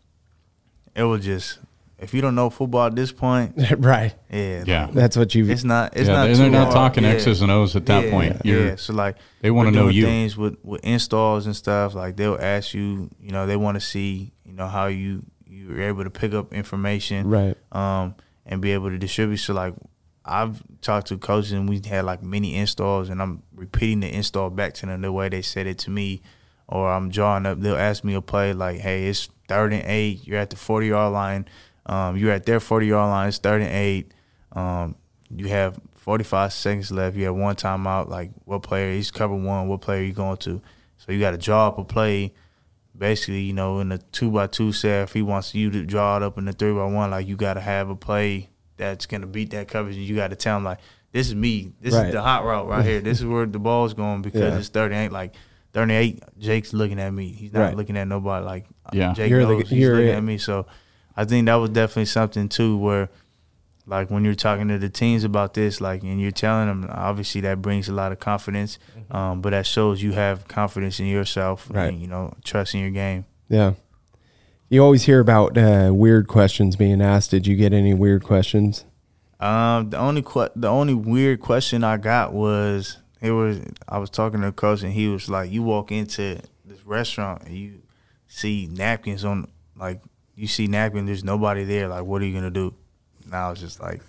it 0.95 1.03
was 1.03 1.25
just 1.25 1.59
if 1.99 2.13
you 2.15 2.21
don't 2.21 2.35
know 2.35 2.51
football 2.51 2.87
at 2.87 2.97
this 2.97 3.13
point, 3.13 3.53
right. 3.79 4.13
yeah, 4.31 4.65
Yeah. 4.67 4.85
like, 4.87 4.95
That's 4.95 5.17
what 5.17 5.35
you. 5.37 5.49
it's 5.49 5.63
not. 5.63 5.97
It's 5.97 6.09
yeah, 6.09 6.15
not. 6.15 6.25
they're, 6.25 6.35
too 6.35 6.41
they're 6.43 6.51
not 6.51 6.73
hard. 6.73 6.75
talking 6.75 7.05
Yeah. 7.05 7.11
X's 7.11 7.43
and 7.43 7.51
O's 7.53 7.77
at 7.77 7.87
that 7.87 8.05
yeah, 8.07 8.11
point. 8.11 8.37
You're, 8.45 8.67
yeah, 8.69 8.77
so 8.77 8.93
like 8.95 9.17
they 9.43 9.51
wanna 9.51 9.71
know 9.73 9.89
you. 9.89 10.05
Things 10.07 10.37
with 10.37 10.57
with 10.65 10.81
installs 10.85 11.47
and 11.47 11.55
stuff. 11.55 11.95
Like 11.95 12.17
they'll 12.17 12.39
ask 12.41 12.73
you. 12.75 13.09
You 13.21 13.31
know, 13.31 13.47
they 13.47 13.57
want 13.57 13.77
to 13.77 13.81
see. 13.81 14.33
You 14.45 14.55
know 14.55 14.69
how 14.69 14.87
you 14.87 15.23
you're 15.47 15.83
able 15.83 16.03
to 16.05 16.11
pick 16.11 16.33
up 16.35 16.53
information. 16.53 17.29
Right. 17.29 17.57
Um, 17.71 18.15
and 18.47 18.61
be 18.63 18.73
able 18.73 18.89
to 18.91 18.99
distribute. 18.99 19.37
So 19.39 19.53
like. 19.55 19.75
I've 20.25 20.62
talked 20.81 21.09
to 21.09 21.18
coaches 21.18 21.53
and 21.53 21.68
we 21.68 21.81
had 21.85 22.05
like 22.05 22.23
many 22.23 22.55
installs 22.55 23.09
and 23.09 23.20
I'm 23.20 23.43
repeating 23.55 24.01
the 24.01 24.14
install 24.14 24.51
back 24.51 24.75
to 24.75 24.87
them 24.87 25.03
the 25.03 25.12
way 25.12 25.29
they 25.29 25.43
said 25.43 25.66
it 25.66 25.79
to 25.79 25.91
me. 25.91 26.23
Or 26.68 26.91
I'm 26.91 27.11
drawing 27.11 27.45
up 27.45 27.61
they'll 27.61 27.77
ask 27.77 28.05
me 28.05 28.14
a 28.14 28.23
play 28.23 28.53
like, 28.53 28.81
Hey, 28.81 29.07
it's 29.07 29.29
third 29.49 29.73
and 29.73 29.83
eight, 29.85 30.27
you're 30.27 30.39
at 30.39 30.51
the 30.51 30.57
forty 30.57 30.87
yard 30.89 31.12
line, 31.12 31.47
um, 31.87 32.16
you're 32.16 32.33
at 32.33 32.47
their 32.47 32.61
forty 32.61 32.87
yard 32.87 33.11
line, 33.11 33.29
it's 33.29 33.39
third 33.39 33.61
and 33.61 33.70
eight, 33.70 34.12
um, 34.53 34.95
you 35.29 35.49
have 35.49 35.79
forty 35.95 36.25
five 36.25 36.53
seconds 36.53 36.91
left, 36.91 37.16
you 37.16 37.27
have 37.27 37.35
one 37.35 37.57
timeout, 37.57 38.09
like 38.09 38.31
what 38.45 38.62
player 38.62 38.93
he's 38.95 39.11
cover 39.11 39.35
one, 39.35 39.68
what 39.68 39.81
player 39.83 40.03
you 40.03 40.12
going 40.12 40.39
to. 40.39 40.62
So 40.99 41.12
you 41.12 41.20
gotta 41.20 41.37
draw 41.37 41.68
up 41.68 41.79
a 41.79 41.85
play 41.85 42.33
basically, 42.97 43.41
you 43.41 43.53
know, 43.53 43.81
in 43.81 43.89
the 43.89 43.99
two 43.99 44.31
by 44.31 44.47
two 44.47 44.73
set, 44.73 45.03
if 45.03 45.12
he 45.12 45.23
wants 45.23 45.55
you 45.55 45.70
to 45.70 45.85
draw 45.85 46.16
it 46.16 46.23
up 46.23 46.39
in 46.39 46.45
the 46.45 46.53
three 46.53 46.73
by 46.73 46.85
one, 46.85 47.11
like 47.11 47.27
you 47.27 47.37
got 47.37 47.55
to 47.55 47.61
have 47.61 47.89
a 47.89 47.97
play 47.97 48.49
that's 48.77 49.07
gonna 49.07 49.27
beat 49.27 49.51
that 49.51 49.68
coverage, 49.68 49.97
and 49.97 50.05
you 50.05 50.16
got 50.16 50.29
to 50.29 50.37
tell 50.37 50.57
him 50.57 50.64
like, 50.64 50.79
this 51.12 51.29
is 51.29 51.35
me, 51.35 51.73
this 51.81 51.93
Right. 51.95 52.07
is 52.07 52.12
the 52.12 52.23
hot 52.23 52.45
route 52.45 52.66
right 52.68 52.85
here, 52.85 53.01
this 53.01 53.20
is 53.20 53.27
where 53.27 53.47
the 53.47 53.59
ball's 53.59 53.95
going 53.95 54.23
because 54.23 54.41
Yeah. 54.41 54.59
it's 54.59 54.68
thirty 54.68 54.95
eight. 54.95 55.12
Like 55.12 55.35
thirty 55.73 55.95
eight, 55.95 56.23
Jake's 56.39 56.73
looking 56.73 56.99
at 57.01 57.12
me. 57.12 57.29
He's 57.33 57.53
not 57.53 57.61
Right. 57.61 57.77
looking 57.77 57.97
at 57.97 58.09
nobody. 58.09 58.45
Like 58.45 58.66
Yeah. 58.93 59.12
Jake 59.12 59.31
You're 59.31 59.45
the- 59.47 59.55
knows 59.59 59.68
he's 59.70 59.89
looking 59.89 60.09
it. 60.09 60.12
at 60.16 60.23
me. 60.25 60.39
So 60.39 60.66
I 61.16 61.25
think 61.27 61.47
that 61.47 61.55
was 61.57 61.70
definitely 61.70 62.07
something 62.07 62.49
too 62.49 62.77
where 62.79 63.09
like 63.85 64.11
when 64.12 64.25
you're 64.25 64.35
talking 64.37 64.68
to 64.68 64.79
the 64.79 64.89
teams 64.89 65.25
about 65.25 65.55
this, 65.55 65.81
like, 65.81 66.03
and 66.05 66.20
you're 66.20 66.31
telling 66.31 66.68
them, 66.68 66.87
obviously 66.89 67.41
that 67.43 67.61
brings 67.61 67.89
a 67.89 67.93
lot 67.93 68.12
of 68.12 68.20
confidence, 68.20 68.79
um, 69.11 69.41
but 69.43 69.51
that 69.51 69.66
shows 69.66 70.01
you 70.01 70.12
have 70.12 70.47
confidence 70.47 71.01
in 71.01 71.07
yourself, 71.07 71.68
Right. 71.68 71.89
And, 71.93 72.01
you 72.01 72.07
know, 72.07 72.33
trust 72.45 72.75
in 72.75 72.81
your 72.81 72.91
game. 72.91 73.25
Yeah. 73.49 73.73
You 74.73 74.83
always 74.83 75.03
hear 75.03 75.20
about 75.20 75.59
uh, 75.59 75.91
weird 75.93 76.29
questions 76.29 76.77
being 76.77 77.03
asked. 77.03 77.31
Did 77.31 77.47
you 77.47 77.57
get 77.57 77.75
any 77.75 77.93
weird 77.93 78.25
questions? 78.25 78.87
Um, 79.39 79.91
the 79.91 79.99
only 79.99 80.23
que- 80.23 80.49
the 80.57 80.68
only 80.68 80.95
weird 80.95 81.43
question 81.43 81.85
I 81.85 81.99
got 81.99 82.33
was 82.33 82.97
it 83.20 83.33
was 83.33 83.61
I 83.87 83.99
was 83.99 84.09
talking 84.09 84.41
to 84.41 84.47
a 84.47 84.53
coach 84.53 84.83
and 84.83 84.95
he 84.95 85.09
was 85.09 85.29
like, 85.29 85.51
"You 85.51 85.62
walk 85.62 85.93
into 85.93 86.41
this 86.64 86.87
restaurant 86.87 87.43
and 87.43 87.55
you 87.55 87.83
see 88.29 88.66
napkins 88.73 89.27
on 89.27 89.47
like 89.77 90.01
you 90.37 90.47
see 90.47 90.68
napkins, 90.68 91.07
there's 91.07 91.23
nobody 91.23 91.64
there. 91.64 91.89
Like, 91.89 92.05
what 92.05 92.23
are 92.23 92.25
you 92.25 92.33
gonna 92.33 92.49
do?" 92.49 92.73
And 93.27 93.35
I 93.35 93.51
was 93.51 93.61
just 93.61 93.79
like, 93.79 94.01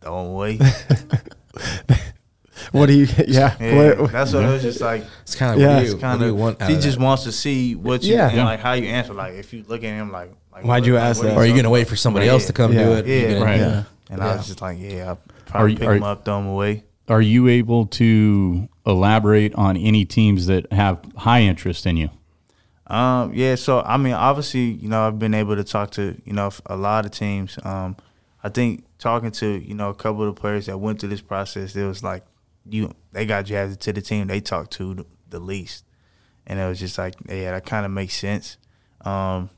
"Don't 0.00 0.34
wait." 0.34 0.60
What 2.72 2.86
do 2.86 2.92
you? 2.94 3.06
Yeah. 3.28 3.54
Yeah, 3.60 3.94
What- 4.00 4.12
that's 4.12 4.32
what 4.32 4.44
it 4.44 4.48
was 4.48 4.62
just 4.62 4.80
like. 4.80 5.04
It's 5.22 5.34
kind 5.34 5.54
of 5.54 5.60
Yeah, 5.60 5.74
what 5.74 5.82
it's 5.82 5.88
you, 5.90 5.94
what 5.96 6.00
Kind 6.02 6.20
you 6.22 6.28
of, 6.28 6.36
want. 6.36 6.62
out 6.62 6.68
he 6.70 6.76
of 6.76 6.82
just 6.82 6.98
that? 6.98 7.04
wants 7.04 7.24
to 7.24 7.32
see 7.32 7.74
what 7.74 8.02
you 8.02 8.14
Yeah. 8.14 8.28
and 8.28 8.36
Yeah. 8.38 8.44
like 8.44 8.60
how 8.60 8.72
you 8.72 8.86
answer. 8.88 9.12
Like, 9.14 9.34
if 9.34 9.52
you 9.52 9.64
look 9.68 9.82
at 9.84 9.90
him, 9.90 10.10
like, 10.12 10.32
like 10.52 10.64
Why'd 10.64 10.86
you 10.86 10.94
like, 10.94 11.02
ask 11.02 11.22
that? 11.22 11.36
Or 11.36 11.40
are 11.42 11.46
you 11.46 11.52
going 11.52 11.64
to 11.64 11.70
wait 11.70 11.88
for 11.88 11.96
somebody 11.96 12.26
Right. 12.26 12.32
else 12.32 12.46
to 12.46 12.52
come 12.52 12.72
Yeah. 12.72 12.84
do 12.84 12.92
it? 12.92 13.06
Yeah, 13.06 13.32
gonna- 13.34 13.44
Right. 13.44 13.60
Yeah. 13.60 13.82
And 14.10 14.20
I 14.22 14.26
Yeah. 14.26 14.36
was 14.36 14.46
just 14.46 14.60
like, 14.60 14.78
yeah, 14.80 15.14
I'll 15.52 15.62
Are 15.62 15.68
you- 15.68 15.76
pick 15.76 15.88
are- 15.88 15.94
him 15.94 16.02
up, 16.02 16.24
throw 16.24 16.38
him 16.38 16.46
away. 16.46 16.84
Are 17.08 17.20
you 17.22 17.48
able 17.48 17.86
to 17.86 18.68
elaborate 18.86 19.54
on 19.56 19.76
any 19.76 20.04
teams 20.04 20.46
that 20.46 20.72
have 20.72 20.98
high 21.16 21.42
interest 21.42 21.86
in 21.86 21.96
you? 21.96 22.10
Um, 22.86 23.32
yeah, 23.34 23.54
so 23.54 23.82
I 23.82 23.96
mean, 23.96 24.12
obviously, 24.14 24.62
you 24.62 24.88
know, 24.88 25.06
I've 25.06 25.18
been 25.18 25.34
able 25.34 25.54
to 25.56 25.62
talk 25.64 25.90
to 25.92 26.16
you 26.24 26.32
know 26.32 26.50
a 26.66 26.76
lot 26.76 27.04
of 27.06 27.12
teams. 27.12 27.56
Um, 27.64 27.96
I 28.42 28.48
think 28.48 28.84
talking 28.98 29.30
to 29.32 29.46
you 29.46 29.74
know 29.74 29.90
a 29.90 29.94
couple 29.94 30.22
of 30.28 30.34
the 30.34 30.40
players 30.40 30.66
that 30.66 30.78
went 30.78 30.98
through 31.00 31.10
this 31.10 31.20
process, 31.20 31.76
it 31.76 31.84
was 31.86 32.02
like 32.02 32.24
you 32.68 32.92
they 33.12 33.26
got 33.26 33.46
drafted 33.46 33.80
to 33.80 33.92
the 33.92 34.02
team 34.02 34.26
they 34.26 34.40
talked 34.40 34.72
to 34.72 34.94
the, 34.94 35.06
the 35.28 35.40
least, 35.40 35.84
and 36.46 36.58
it 36.58 36.66
was 36.66 36.78
just 36.78 36.98
like 36.98 37.14
yeah, 37.28 37.52
that 37.52 37.66
kind 37.66 37.84
of 37.84 37.92
makes 37.92 38.14
sense. 38.14 38.56
Um, 39.02 39.50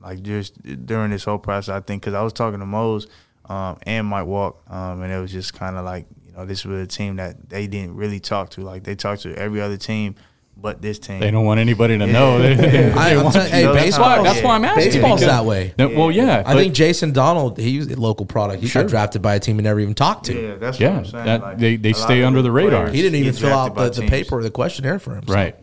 like 0.00 0.22
just 0.22 0.62
during 0.86 1.10
this 1.10 1.24
whole 1.24 1.38
process, 1.38 1.74
I 1.74 1.80
think 1.80 2.02
because 2.02 2.14
I 2.14 2.22
was 2.22 2.32
talking 2.32 2.60
to 2.60 2.66
Mose 2.66 3.06
um, 3.46 3.78
and 3.82 4.06
Mike 4.06 4.26
Walk, 4.26 4.62
um, 4.68 5.02
and 5.02 5.12
it 5.12 5.20
was 5.20 5.32
just 5.32 5.54
kind 5.54 5.76
of 5.76 5.84
like 5.84 6.06
you 6.26 6.32
know 6.32 6.44
this 6.44 6.64
was 6.64 6.80
a 6.82 6.86
team 6.86 7.16
that 7.16 7.48
they 7.48 7.66
didn't 7.66 7.96
really 7.96 8.20
talk 8.20 8.50
to. 8.50 8.62
Like 8.62 8.84
they 8.84 8.94
talked 8.94 9.22
to 9.22 9.34
every 9.34 9.60
other 9.60 9.76
team, 9.76 10.14
but 10.56 10.80
this 10.82 10.98
team. 10.98 11.20
They 11.20 11.30
don't 11.30 11.44
want 11.44 11.60
anybody 11.60 11.98
to 11.98 12.06
Yeah. 12.06 12.12
know. 12.12 12.38
They, 12.42 12.54
they 12.54 12.92
I, 12.92 13.10
I'm 13.14 13.22
want- 13.24 13.34
telling- 13.34 13.50
hey, 13.52 13.62
Those 13.64 13.76
baseball. 13.76 14.04
times, 14.16 14.24
that's 14.24 14.42
why 14.44 14.54
I'm 14.56 14.64
asking. 14.64 14.84
Baseball's 14.92 15.20
because- 15.20 15.34
that 15.34 15.44
way. 15.44 15.74
No, 15.78 15.88
well, 15.88 16.10
yeah. 16.10 16.42
I 16.46 16.54
think 16.54 16.74
Jason 16.74 17.12
Donald, 17.12 17.58
he's 17.58 17.86
a 17.90 18.00
local 18.00 18.26
product. 18.26 18.62
He 18.62 18.68
Sure. 18.68 18.82
got 18.82 18.88
drafted 18.90 19.22
by 19.22 19.34
a 19.34 19.40
team 19.40 19.56
he 19.56 19.62
never 19.62 19.80
even 19.80 19.94
talked 19.94 20.26
to. 20.26 20.34
Yeah, 20.40 20.54
that's 20.56 20.80
Yeah, 20.80 20.90
what 20.90 20.98
I'm 20.98 21.04
saying. 21.06 21.24
that- 21.26 21.40
like, 21.42 21.58
they- 21.58 21.76
they 21.76 21.92
stay 21.92 22.22
under 22.22 22.42
the 22.42 22.50
radar. 22.50 22.88
He 22.88 23.02
didn't 23.02 23.20
even 23.20 23.32
fill 23.34 23.52
out 23.52 23.74
the, 23.74 23.90
the 23.90 24.06
paper 24.08 24.38
or 24.38 24.42
the 24.42 24.50
questionnaire 24.50 24.98
for 24.98 25.14
him. 25.14 25.24
so- 25.26 25.34
right, 25.34 25.54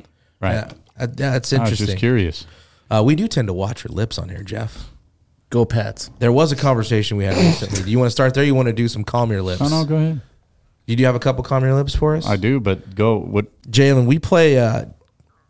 right. 0.41 0.53
Yeah, 0.53 0.73
that's 0.97 1.21
I 1.23 1.37
was 1.37 1.53
interesting. 1.53 1.87
just 1.87 1.97
curious. 1.97 2.45
Uh, 2.91 3.01
we 3.03 3.15
do 3.15 3.27
tend 3.27 3.47
to 3.47 3.53
watch 3.53 3.83
your 3.83 3.91
lips 3.93 4.19
on 4.19 4.29
here, 4.29 4.43
Jeff. 4.43 4.89
Go 5.49 5.65
Pats. 5.65 6.09
There 6.19 6.31
was 6.31 6.51
a 6.51 6.55
conversation 6.55 7.17
we 7.17 7.25
had 7.25 7.35
recently. 7.37 7.83
Do 7.83 7.89
you 7.91 7.97
want 7.99 8.07
to 8.07 8.11
start 8.11 8.33
there? 8.33 8.43
You 8.43 8.55
want 8.55 8.67
to 8.67 8.73
do 8.73 8.87
some 8.87 9.03
calm 9.03 9.31
your 9.31 9.41
lips? 9.41 9.61
No, 9.61 9.69
no, 9.69 9.85
go 9.85 9.95
ahead. 9.95 10.21
Did 10.85 10.93
you 10.93 10.97
do 10.97 11.03
have 11.05 11.15
a 11.15 11.19
couple 11.19 11.43
calm 11.43 11.63
your 11.63 11.73
lips 11.75 11.95
for 11.95 12.15
us? 12.15 12.27
I 12.27 12.35
do, 12.35 12.59
but 12.59 12.93
go. 12.95 13.17
What? 13.17 13.61
Jalen, 13.63 14.05
we 14.05 14.19
play. 14.19 14.59
Uh, 14.59 14.85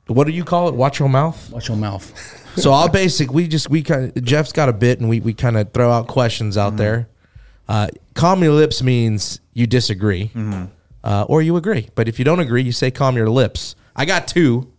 what 0.08 0.28
do 0.28 0.34
you 0.34 0.44
call 0.44 0.68
it? 0.70 0.76
Watch 0.76 1.00
your 1.00 1.10
mouth. 1.10 1.50
Watch 1.52 1.68
your 1.68 1.78
mouth. 1.78 2.40
So 2.56 2.72
I'll 2.72 2.88
basic. 2.88 3.34
We 3.34 3.48
just 3.48 3.72
we 3.72 3.82
kind 3.82 4.16
of 4.16 4.24
Jeff's 4.24 4.52
got 4.52 4.70
a 4.70 4.74
bit, 4.74 5.00
and 5.00 5.10
we 5.10 5.20
we 5.20 5.34
kind 5.34 5.58
of 5.58 5.74
throw 5.74 5.90
out 5.90 6.08
questions 6.08 6.56
out 6.56 6.78
there. 6.78 7.10
Uh, 7.68 7.88
calm 8.14 8.44
your 8.44 8.54
lips 8.54 8.84
means 8.84 9.40
you 9.54 9.66
disagree, 9.66 10.30
uh, 11.04 11.26
or 11.28 11.42
you 11.42 11.58
agree. 11.58 11.90
But 11.96 12.08
if 12.08 12.20
you 12.20 12.26
don't 12.26 12.40
agree, 12.40 12.62
you 12.62 12.72
say 12.72 12.92
calm 12.92 13.16
your 13.18 13.28
lips. 13.28 13.76
I 13.96 14.06
got 14.06 14.28
two. 14.28 14.72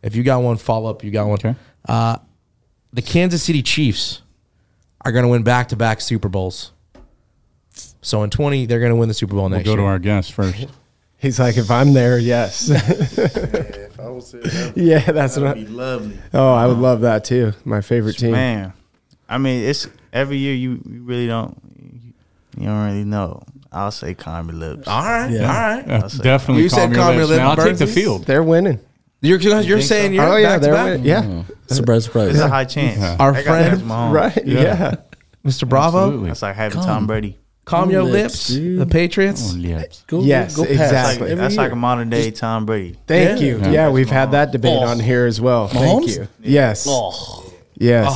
If 0.00 0.14
you 0.14 0.22
got 0.22 0.42
one, 0.42 0.58
follow 0.58 0.88
up. 0.90 1.02
You 1.02 1.10
got 1.10 1.26
one. 1.26 1.38
Okay. 1.40 1.56
Uh, 1.88 2.18
the 2.92 3.02
Kansas 3.02 3.42
City 3.42 3.64
Chiefs 3.64 4.22
are 5.04 5.10
going 5.10 5.24
to 5.24 5.28
win 5.28 5.42
back 5.42 5.70
to 5.70 5.76
back 5.76 6.00
Super 6.00 6.28
Bowls. 6.28 6.70
So 8.08 8.22
in 8.22 8.30
twenty, 8.30 8.64
they're 8.66 8.78
going 8.80 8.90
to 8.92 8.96
win 8.96 9.08
the 9.08 9.14
Super 9.14 9.34
Bowl 9.34 9.48
We'll 9.50 9.62
go 9.62 9.70
year. 9.72 9.76
to 9.76 9.84
our 9.84 9.98
guest 9.98 10.32
first. 10.32 10.66
He's 11.18 11.38
like, 11.40 11.56
if 11.58 11.68
I'm 11.70 11.92
there, 11.94 12.16
yes. 12.18 12.70
If 12.70 13.98
I 14.00 14.08
was 14.08 14.30
there, 14.32 14.72
yeah, 14.76 15.00
that's 15.10 15.36
would 15.36 15.44
what. 15.44 15.54
be 15.56 15.66
I, 15.66 15.68
lovely. 15.68 16.16
oh, 16.32 16.54
I 16.54 16.66
would 16.68 16.78
love 16.78 17.00
that 17.02 17.24
too. 17.24 17.52
My 17.64 17.80
favorite 17.80 18.16
team. 18.16 18.30
Man, 18.32 18.72
I 19.28 19.36
mean, 19.38 19.64
it's 19.68 19.88
every 20.12 20.36
year 20.38 20.54
you, 20.54 20.80
you 20.88 21.02
really 21.02 21.26
don't 21.26 21.60
you 22.56 22.66
don't 22.66 22.86
really 22.86 23.04
know. 23.04 23.42
I'll 23.72 23.90
say 23.90 24.14
calm 24.14 24.48
your 24.48 24.56
lips. 24.56 24.86
all 24.88 25.02
right, 25.02 25.30
Yeah. 25.30 25.40
all 25.42 25.76
right. 25.76 25.86
Yeah, 25.86 26.08
definitely 26.22 26.62
You 26.62 26.70
calm 26.70 26.78
said 26.78 26.90
your 26.92 26.98
calm 26.98 27.14
your 27.16 27.26
lips. 27.26 27.30
lip, 27.30 27.38
man. 27.40 27.46
I'll 27.48 27.56
take 27.56 27.76
the 27.78 27.86
field. 27.86 28.24
They're 28.24 28.42
winning. 28.42 28.78
You're 29.20 29.38
you're 29.40 29.60
think 29.62 29.82
saying 29.82 30.10
so? 30.12 30.14
you're 30.14 30.32
oh 30.32 30.36
yeah, 30.36 30.48
back 30.50 30.60
to 30.60 30.64
they're 30.66 30.74
back? 30.74 30.86
winning. 30.86 31.04
Yeah, 31.04 31.42
Surprise, 31.66 32.04
surprise. 32.04 32.30
It's 32.30 32.38
a 32.38 32.48
high 32.48 32.64
chance. 32.64 33.20
Our 33.20 33.34
friend- 33.34 33.68
has 33.68 33.82
Mahomes. 33.82 34.12
right. 34.14 34.46
Yeah. 34.46 34.94
Mr. 35.44 35.68
Bravo. 35.68 35.98
Absolutely. 36.04 36.28
That's 36.28 36.42
like 36.42 36.54
having 36.56 36.78
Calm. 36.78 36.86
Tom 36.86 37.06
Brady. 37.06 37.36
Calm 37.68 37.90
your 37.90 38.02
lips, 38.02 38.50
lips, 38.50 38.78
the 38.78 38.86
Patriots. 38.86 39.52
Oh, 39.54 39.56
lips. 39.58 40.04
Go, 40.06 40.22
Yes, 40.22 40.56
go, 40.56 40.64
go 40.64 40.70
exactly. 40.70 40.88
That's, 40.88 41.20
like, 41.20 41.38
that's 41.38 41.54
year. 41.54 41.62
like 41.64 41.72
a 41.72 41.76
modern 41.76 42.08
day 42.10 42.30
Tom 42.30 42.64
Brady. 42.66 42.96
Thank 43.06 43.40
Yeah. 43.40 43.46
you. 43.46 43.58
Yeah. 43.60 43.70
Yeah, 43.70 43.90
we've 43.90 44.08
had 44.10 44.30
that 44.32 44.52
debate 44.52 44.78
Oh. 44.80 44.86
on 44.86 44.98
here 45.00 45.26
as 45.26 45.40
well. 45.40 45.68
Thank 45.68 46.04
Mahomes? 46.04 46.16
you. 46.16 46.28
Yes. 46.42 46.86
Oh, 46.88 47.44
Yes. 47.76 48.06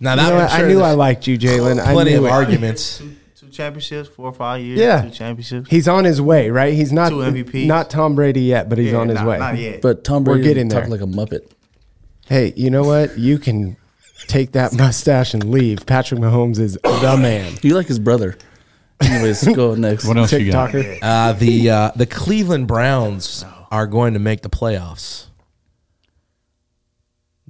Now 0.00 0.12
You 0.12 0.16
that 0.16 0.28
know 0.30 0.38
I'm? 0.38 0.64
I 0.64 0.68
knew 0.68 0.80
I 0.82 0.92
liked 0.92 1.26
you, 1.26 1.38
Jalen. 1.38 1.80
I 1.80 1.92
plenty 1.92 2.10
knew 2.12 2.18
of 2.18 2.24
it. 2.24 2.30
arguments. 2.30 2.98
Two, 2.98 3.12
two 3.38 3.46
championships, 3.48 4.08
four 4.08 4.26
or 4.26 4.32
five 4.32 4.60
years. 4.60 4.78
Yeah. 4.80 5.02
two 5.02 5.10
championships. 5.10 5.70
He's 5.70 5.86
on 5.88 6.04
his 6.04 6.20
way, 6.20 6.50
right? 6.50 6.74
He's 6.74 6.92
not 6.92 7.10
Two 7.10 7.22
MVPs. 7.22 7.66
not 7.66 7.88
Tom 7.88 8.14
Brady 8.16 8.42
yet, 8.42 8.68
but 8.68 8.78
he's 8.78 8.90
Yeah, 8.92 8.98
on 8.98 9.08
his 9.08 9.16
not, 9.18 9.26
way. 9.28 9.38
Not 9.38 9.56
yet. 9.58 9.80
but 9.80 10.02
Tom 10.04 10.24
Brady, 10.24 10.40
We're 10.40 10.44
getting 10.44 10.68
talking 10.68 10.90
there. 10.90 10.98
like 10.98 11.08
a 11.08 11.10
muppet. 11.10 11.42
Hey, 12.26 12.52
you 12.56 12.68
know 12.70 12.82
what? 12.82 13.16
You 13.18 13.38
can 13.38 13.76
take 14.26 14.52
that 14.52 14.72
mustache 14.76 15.34
and 15.34 15.50
leave. 15.50 15.86
Patrick 15.86 16.20
Mahomes 16.20 16.58
is 16.58 16.76
the 16.82 17.16
man. 17.16 17.52
You 17.62 17.74
like 17.76 17.86
his 17.86 17.98
brother. 18.00 18.36
Anyways, 19.04 19.46
go 19.54 19.74
next. 19.74 20.06
What 20.06 20.16
else 20.16 20.32
you 20.32 20.50
got? 20.52 20.70
TikToker. 20.70 20.98
Uh, 21.02 21.32
the 21.34 21.70
uh, 21.70 21.90
the 21.96 22.06
Cleveland 22.06 22.66
Browns 22.68 23.44
are 23.70 23.86
going 23.86 24.14
to 24.14 24.18
make 24.20 24.42
the 24.42 24.50
playoffs 24.50 25.26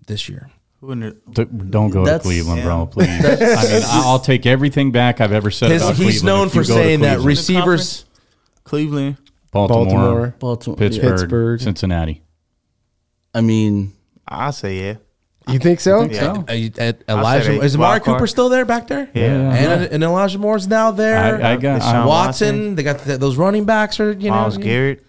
this 0.07 0.29
year. 0.29 0.51
Who 0.81 0.91
in 0.93 1.01
the, 1.01 1.11
D- 1.31 1.45
Don't 1.45 1.91
go 1.91 2.01
to 2.01 2.11
That's- 2.11 2.23
Cleveland, 2.23 2.63
bro. 2.63 2.87
Please. 2.87 3.09
I 3.25 3.29
mean, 3.31 3.83
I- 3.85 4.03
I'll 4.05 4.19
take 4.19 4.47
everything 4.47 4.91
back 4.91 5.21
I've 5.21 5.33
ever 5.33 5.51
said 5.51 5.71
His, 5.71 5.83
about 5.83 5.95
he's 5.97 6.21
Cleveland. 6.21 6.27
known 6.27 6.47
if 6.49 6.55
you 6.55 6.63
for 6.63 6.69
go 6.69 6.77
to 6.77 6.83
saying 6.83 7.01
that 7.01 7.09
Cleveland. 7.19 7.27
receivers. 7.27 8.05
Cleveland. 8.65 9.17
Baltimore, 9.53 9.85
Baltimore. 9.85 10.35
Baltimore. 10.39 10.77
Pittsburgh, 10.79 11.11
Pittsburgh. 11.19 11.61
Cincinnati. 11.61 12.23
I 13.35 13.43
mean, 13.43 13.93
I 14.27 14.51
say 14.51 14.79
yeah. 14.81 14.95
You 15.49 15.59
think 15.59 15.81
so? 15.81 16.01
think 16.07 16.15
so? 16.15 16.45
Uh, 16.49 16.53
uh, 16.83 16.93
Elijah 17.19 17.53
they- 17.59 17.65
is 17.67 17.75
Amari 17.75 17.91
wild 17.91 18.03
card. 18.05 18.17
Cooper 18.19 18.27
still 18.27 18.49
there 18.49 18.65
back 18.65 18.87
there? 18.89 19.11
Yeah. 19.15 19.53
and, 19.55 19.83
and 19.93 20.05
Elijah 20.05 20.39
Moore's 20.39 20.69
now 20.69 20.91
there. 20.93 21.43
I, 21.43 21.53
I 21.53 21.57
got. 21.57 21.81
Watson, 21.81 22.07
Watson. 22.07 22.75
they 22.77 22.83
got 22.83 22.99
the, 23.01 23.19
those 23.19 23.37
running 23.37 23.65
backs 23.65 23.99
are 24.01 24.13
you 24.13 24.31
know 24.31 24.37
Myles 24.37 24.57
Garrett. 24.59 25.05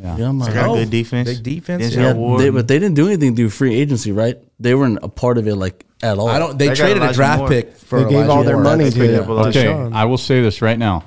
yeah. 0.00 0.16
yeah, 0.16 0.32
man. 0.32 0.38
They 0.48 0.54
got 0.54 0.68
Oh, 0.70 0.74
good 0.76 0.90
defense. 0.90 1.28
big 1.28 1.42
defense, 1.42 1.94
yeah. 1.94 2.14
Yeah, 2.14 2.36
they, 2.38 2.50
but 2.50 2.68
they 2.68 2.78
didn't 2.78 2.94
do 2.94 3.06
anything 3.08 3.34
through 3.36 3.50
free 3.50 3.74
agency, 3.74 4.12
right? 4.12 4.38
They 4.60 4.74
weren't 4.74 5.00
a 5.02 5.08
part 5.08 5.36
of 5.38 5.46
it 5.48 5.56
like 5.56 5.84
at 6.02 6.18
all. 6.18 6.28
I 6.28 6.38
don't. 6.38 6.56
They, 6.56 6.68
They 6.68 6.74
traded 6.74 7.02
a 7.02 7.12
draft 7.12 7.40
Moore. 7.40 7.48
pick 7.48 7.74
for 7.76 8.04
They 8.04 8.10
gave 8.10 8.12
Elijah 8.24 8.32
all 8.32 8.44
their 8.44 8.54
Moore. 8.54 8.64
money 8.64 8.88
They 8.90 9.08
to 9.08 9.22
up 9.22 9.28
Okay, 9.48 9.68
I 9.92 10.04
will 10.04 10.18
say 10.18 10.40
this 10.42 10.62
right 10.62 10.78
now. 10.78 11.04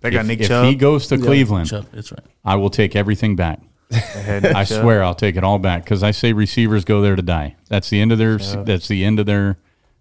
they 0.00 0.10
got 0.10 0.22
If, 0.22 0.26
Nick 0.26 0.40
if 0.40 0.48
Chubb. 0.48 0.66
he 0.66 0.74
goes 0.74 1.06
to 1.08 1.16
Yeah, 1.16 1.24
Cleveland, 1.24 1.68
Chubb, 1.68 1.86
That's 1.92 2.10
right. 2.10 2.24
I 2.44 2.56
will 2.56 2.70
take 2.70 2.96
everything 2.96 3.36
back. 3.36 3.60
They 3.90 4.52
I 4.54 4.64
Chubb. 4.64 4.82
swear 4.82 5.02
I'll 5.02 5.14
take 5.14 5.36
it 5.36 5.44
all 5.44 5.58
back 5.58 5.84
because 5.84 6.02
I 6.02 6.10
say 6.12 6.32
receivers 6.32 6.84
go 6.84 7.00
there 7.02 7.16
to 7.16 7.22
die. 7.22 7.56
That's 7.68 7.90
the 7.90 8.00
end 8.00 8.12
of 8.12 8.18
their. 8.18 8.38
That's 8.38 8.86
the 8.88 9.04
end 9.04 9.18
of 9.20 9.26
their 9.26 9.58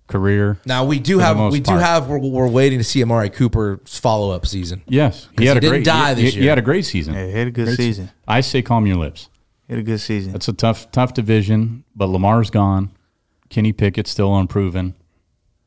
career. 0.07 0.59
Now 0.65 0.85
we 0.85 0.99
do 0.99 1.19
have 1.19 1.37
we 1.51 1.59
do 1.59 1.71
part. 1.71 1.81
have 1.81 2.07
we're, 2.07 2.19
we're 2.19 2.47
waiting 2.47 2.79
to 2.79 2.83
see 2.83 3.01
Amari 3.03 3.29
Cooper's 3.29 3.97
follow 3.99 4.31
up 4.31 4.45
season. 4.45 4.81
Yes, 4.87 5.27
he 5.37 5.43
he 5.43 5.47
had 5.47 5.57
a 5.57 5.59
didn't 5.59 5.71
great. 5.77 5.85
die 5.85 6.13
he, 6.15 6.21
this 6.23 6.33
he- 6.35 6.41
he 6.41 6.45
had 6.47 6.57
a 6.59 6.61
great 6.63 6.85
season. 6.85 7.13
Yeah, 7.15 7.25
he 7.25 7.31
had 7.31 7.47
a 7.47 7.51
good 7.51 7.65
Great 7.65 7.77
se- 7.77 7.83
season. 7.83 8.11
I 8.27 8.41
say 8.41 8.61
calm 8.61 8.85
your 8.85 8.97
lips. 8.97 9.29
He 9.67 9.73
had 9.73 9.79
a 9.81 9.83
good 9.85 9.99
season. 9.99 10.33
It's 10.35 10.47
a 10.47 10.53
tough, 10.53 10.91
tough 10.91 11.13
division, 11.13 11.83
but 11.95 12.07
Lamar's 12.07 12.49
gone. 12.49 12.91
Kenny 13.49 13.71
Pickett's 13.71 14.09
still 14.09 14.35
unproven. 14.35 14.95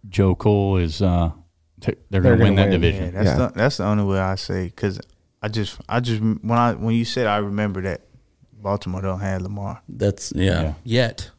Joe 0.08 0.34
Cole 0.34 0.76
is. 0.78 1.00
Uh, 1.02 1.30
they're 1.80 1.94
They're 2.10 2.20
going 2.20 2.38
to 2.38 2.44
win 2.44 2.54
gonna 2.56 2.70
that 2.70 2.70
win, 2.72 2.82
Yeah, 2.82 2.90
division. 2.90 3.14
that's 3.14 3.26
Yeah. 3.26 3.36
the 3.48 3.52
that's 3.54 3.76
the 3.78 3.84
only 3.84 4.04
way 4.04 4.18
I 4.20 4.34
say 4.36 4.64
because 4.66 5.00
I 5.40 5.48
just 5.48 5.80
I 5.88 5.98
just 6.00 6.20
when 6.20 6.50
I 6.58 6.72
when 6.74 6.94
you 6.94 7.04
said 7.04 7.26
I 7.26 7.38
remember 7.38 7.80
that 7.82 8.02
Baltimore 8.62 9.02
don't 9.02 9.20
have 9.20 9.42
Lamar. 9.42 9.82
That's 9.88 10.32
yeah. 10.34 10.62
Yeah. 10.62 10.74
Yet 10.84 11.30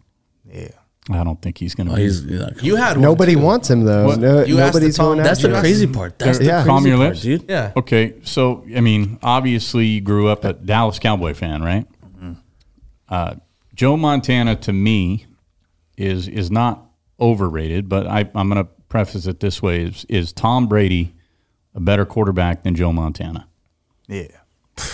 Yeah, 0.52 0.68
I 1.10 1.24
don't 1.24 1.42
think 1.42 1.58
he's 1.58 1.74
going 1.76 1.88
to. 1.88 1.94
Oh, 1.94 1.96
be. 1.96 2.04
he's, 2.04 2.24
he's 2.24 2.40
not 2.40 2.62
you 2.64 2.76
had 2.76 2.98
one, 2.98 3.02
Nobody 3.02 3.34
too. 3.34 3.40
wants 3.40 3.70
him 3.70 3.84
though. 3.86 4.08
What? 4.08 4.20
No, 4.20 4.44
You 4.44 4.60
asked 4.60 4.74
nobody's 4.76 4.96
the 4.98 5.04
Tom- 5.04 5.14
going 5.14 5.24
That's 5.24 5.40
after 5.40 5.48
the 5.50 5.56
him. 5.56 5.62
crazy 5.62 5.88
part. 5.88 6.20
That's 6.20 6.38
the 6.38 6.46
Yeah. 6.46 6.58
crazy 6.64 6.70
Calm 6.70 6.88
your 6.88 6.98
part, 6.98 7.10
lips. 7.10 7.22
dude. 7.22 7.46
Yeah. 7.50 7.72
Okay, 7.76 8.14
so 8.24 8.64
I 8.76 8.82
mean, 8.82 9.18
obviously, 9.24 9.86
you 9.86 10.02
grew 10.02 10.28
up 10.28 10.44
a 10.46 10.54
Dallas 10.54 11.00
Cowboy 11.00 11.34
fan, 11.34 11.62
right? 11.64 11.88
Uh, 13.10 13.36
Joe 13.76 13.96
Montana, 13.98 14.56
to 14.58 14.74
me, 14.74 15.26
is 15.98 16.28
is 16.28 16.50
not 16.52 16.86
overrated, 17.20 17.88
but 17.90 18.08
I, 18.08 18.22
I'm 18.34 18.50
going 18.50 18.64
to 18.64 18.70
preface 18.90 19.28
it 19.28 19.40
this 19.40 19.62
way: 19.62 19.84
is 19.84 20.06
is 20.10 20.34
Tom 20.34 20.68
Brady 20.68 21.14
a 21.76 21.80
better 21.80 22.06
quarterback 22.06 22.64
than 22.64 22.76
Joe 22.76 22.92
Montana. 22.94 23.48
Yeah. 24.08 24.28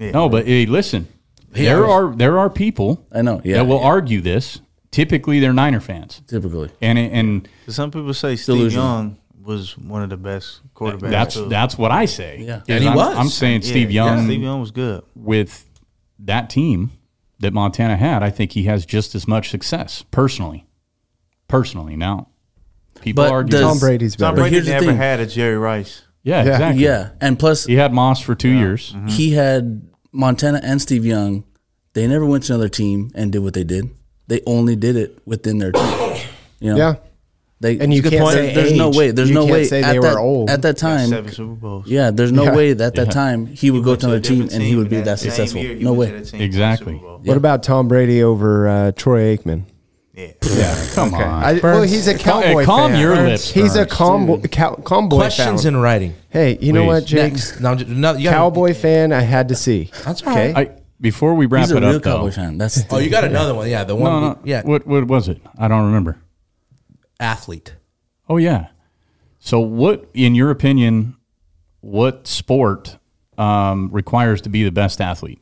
Yeah. 0.00 0.12
No, 0.12 0.28
but 0.28 0.46
hey, 0.46 0.64
listen, 0.66 1.08
He 1.54 1.64
there 1.64 1.84
always- 1.86 2.14
are 2.14 2.16
there 2.16 2.38
are 2.38 2.50
people 2.50 3.06
I 3.12 3.22
know. 3.22 3.40
Yeah. 3.44 3.56
that 3.56 3.66
will 3.66 3.78
yeah, 3.80 3.86
argue 3.86 4.20
this. 4.20 4.60
Typically, 4.90 5.38
they're 5.38 5.52
Niner 5.52 5.80
fans, 5.80 6.22
typically. 6.26 6.70
and 6.80 6.98
and 6.98 7.48
Some 7.68 7.90
people 7.90 8.12
say 8.14 8.36
Steve 8.36 8.56
Delusional. 8.56 8.84
Young 8.86 9.16
was 9.42 9.76
one 9.78 10.02
of 10.02 10.08
the 10.10 10.16
best 10.16 10.60
quarterbacks. 10.74 11.10
that's 11.10 11.34
too. 11.34 11.48
that's 11.48 11.76
what 11.78 11.90
I 11.90 12.04
say. 12.06 12.38
Yeah. 12.46 12.62
And 12.68 12.82
he 12.82 12.88
I'm, 12.88 12.96
was. 12.96 13.16
I'm 13.16 13.28
saying 13.28 13.62
Yeah, 13.62 13.68
Steve 13.68 13.90
yeah, 13.90 14.04
Young 14.14 14.24
Steve 14.26 14.42
Young 14.42 14.60
was 14.60 14.70
good. 14.70 15.02
with 15.14 15.66
that 16.20 16.48
team 16.50 16.90
that 17.40 17.52
Montana 17.52 17.96
had. 17.96 18.22
I 18.22 18.30
think 18.30 18.52
he 18.52 18.64
has 18.64 18.84
just 18.86 19.14
as 19.14 19.28
much 19.28 19.50
success 19.50 20.04
personally. 20.10 20.66
Personally, 21.48 21.96
now 21.96 22.28
people 23.00 23.24
But 23.24 23.32
argue. 23.32 23.52
does- 23.52 23.60
Tom 23.62 23.78
Brady's 23.78 24.16
Tom 24.16 24.34
better. 24.34 24.36
But 24.36 24.40
Brady 24.42 24.54
here's 24.56 24.68
never 24.68 24.86
thing. 24.86 24.96
had 24.96 25.20
a 25.20 25.26
Jerry 25.26 25.56
Rice. 25.56 26.02
yeah, 26.22 26.44
Yeah. 26.44 26.50
exactly. 26.52 26.84
Yeah, 26.84 27.10
and 27.20 27.38
plus 27.38 27.64
He 27.64 27.74
had 27.76 27.92
Moss 27.94 28.20
for 28.20 28.34
two 28.34 28.50
years. 28.50 28.92
Mm-hmm. 28.92 29.06
he 29.08 29.30
had 29.32 29.82
Montana 30.12 30.60
and 30.62 30.80
Steve 30.80 31.04
Young. 31.04 31.44
They 31.94 32.06
never 32.06 32.24
went 32.26 32.44
to 32.44 32.54
another 32.54 32.68
team 32.68 33.10
and 33.14 33.32
did 33.32 33.40
what 33.40 33.54
they 33.54 33.64
did. 33.64 33.90
They 34.28 34.40
only 34.46 34.76
did 34.76 34.96
it 34.96 35.18
within 35.26 35.58
their 35.58 35.72
team. 35.72 36.16
You 36.60 36.70
know, 36.72 36.76
Yeah. 36.76 36.94
They, 37.60 37.76
And 37.80 37.92
you 37.92 38.02
Good 38.02 38.12
can't 38.12 38.22
point. 38.22 38.34
say 38.34 38.54
there's 38.54 38.72
no 38.76 38.90
way. 38.90 39.10
There's 39.10 39.30
You 39.30 39.34
no 39.34 39.40
can't 39.42 39.52
way 39.52 39.64
say 39.64 39.82
at 39.82 39.90
they 39.90 39.98
were 39.98 40.04
that, 40.06 40.16
old. 40.16 40.48
at 40.48 40.62
that 40.62 40.76
time. 40.76 41.08
Seven 41.08 41.32
Super 41.32 41.54
Bowls. 41.54 41.88
Yeah, 41.88 42.12
there's 42.12 42.30
no 42.30 42.44
Yeah. 42.44 42.54
way 42.54 42.72
that 42.72 42.94
that 42.94 43.06
Yeah. 43.08 43.12
time 43.12 43.46
he 43.46 43.72
would 43.72 43.82
go 43.82 43.96
to 43.96 44.06
another 44.06 44.18
a 44.18 44.20
team 44.20 44.48
and 44.52 44.62
he 44.62 44.76
would 44.76 44.88
be 44.88 44.96
and 44.98 45.06
that 45.06 45.18
successful. 45.18 45.60
year 45.60 45.74
No 45.74 45.92
way. 45.92 46.08
to 46.12 46.18
the 46.20 46.24
team, 46.24 46.40
Exactly. 46.40 46.92
Super 46.94 47.04
Bowl. 47.06 47.20
What 47.24 47.36
about 47.36 47.64
Tom 47.64 47.88
Brady 47.88 48.22
over 48.22 48.68
uh, 48.68 48.92
Troy 48.92 49.36
Aikman? 49.36 49.62
Yeah. 50.18 50.32
Yeah, 50.52 50.86
come 50.94 51.14
on. 51.14 51.22
I, 51.22 51.60
well, 51.62 51.82
he's 51.82 52.08
a 52.08 52.18
cowboy 52.18 52.64
calm 52.64 52.90
fan. 52.90 53.00
your 53.00 53.14
Burns. 53.14 53.28
lips, 53.30 53.50
He's 53.50 53.76
a 53.76 53.80
Burns, 53.82 53.92
calm, 53.92 54.26
bo- 54.26 54.40
cow, 54.40 54.74
calm 54.74 55.08
boy 55.08 55.18
Questions 55.18 55.62
fan. 55.62 55.74
in 55.74 55.80
writing. 55.80 56.14
hey, 56.30 56.58
you 56.60 56.72
know 56.72 56.84
what, 56.84 57.04
Jake? 57.04 57.34
Next. 57.34 57.60
No, 57.60 57.76
just- 57.76 57.88
no, 57.88 58.14
you 58.14 58.24
gotta- 58.24 58.36
Cowboy 58.36 58.74
fan, 58.74 59.12
I 59.12 59.20
had 59.20 59.48
to 59.50 59.54
see. 59.54 59.90
That's 60.04 60.22
all 60.24 60.32
okay. 60.32 60.52
right. 60.52 60.70
I, 60.70 60.80
before 61.00 61.34
we 61.34 61.46
wrap 61.46 61.62
He's 61.66 61.70
a 61.70 61.76
it 61.76 61.80
real 61.82 61.96
up, 61.96 62.02
though, 62.02 62.16
Cowboy 62.16 62.30
fan. 62.32 62.58
That's 62.58 62.82
Oh, 62.90 62.98
you 62.98 63.10
got 63.10 63.22
another 63.22 63.54
one. 63.54 63.68
Yeah, 63.70 63.84
the 63.84 63.94
one. 63.94 64.10
no, 64.10 64.28
no, 64.30 64.38
Yeah, 64.42 64.62
What 64.62 64.84
what 64.88 65.04
was 65.06 65.28
it? 65.28 65.40
I 65.56 65.68
don't 65.68 65.86
remember. 65.86 66.18
athlete. 67.20 67.74
Oh 68.28 68.36
yeah. 68.38 68.68
So 69.38 69.60
what, 69.60 70.08
in 70.14 70.34
your 70.34 70.50
opinion, 70.50 71.16
what 71.80 72.26
sport 72.26 72.98
um, 73.38 73.88
requires 73.92 74.40
to 74.42 74.48
be 74.48 74.64
the 74.64 74.72
best 74.72 75.00
athlete? 75.00 75.40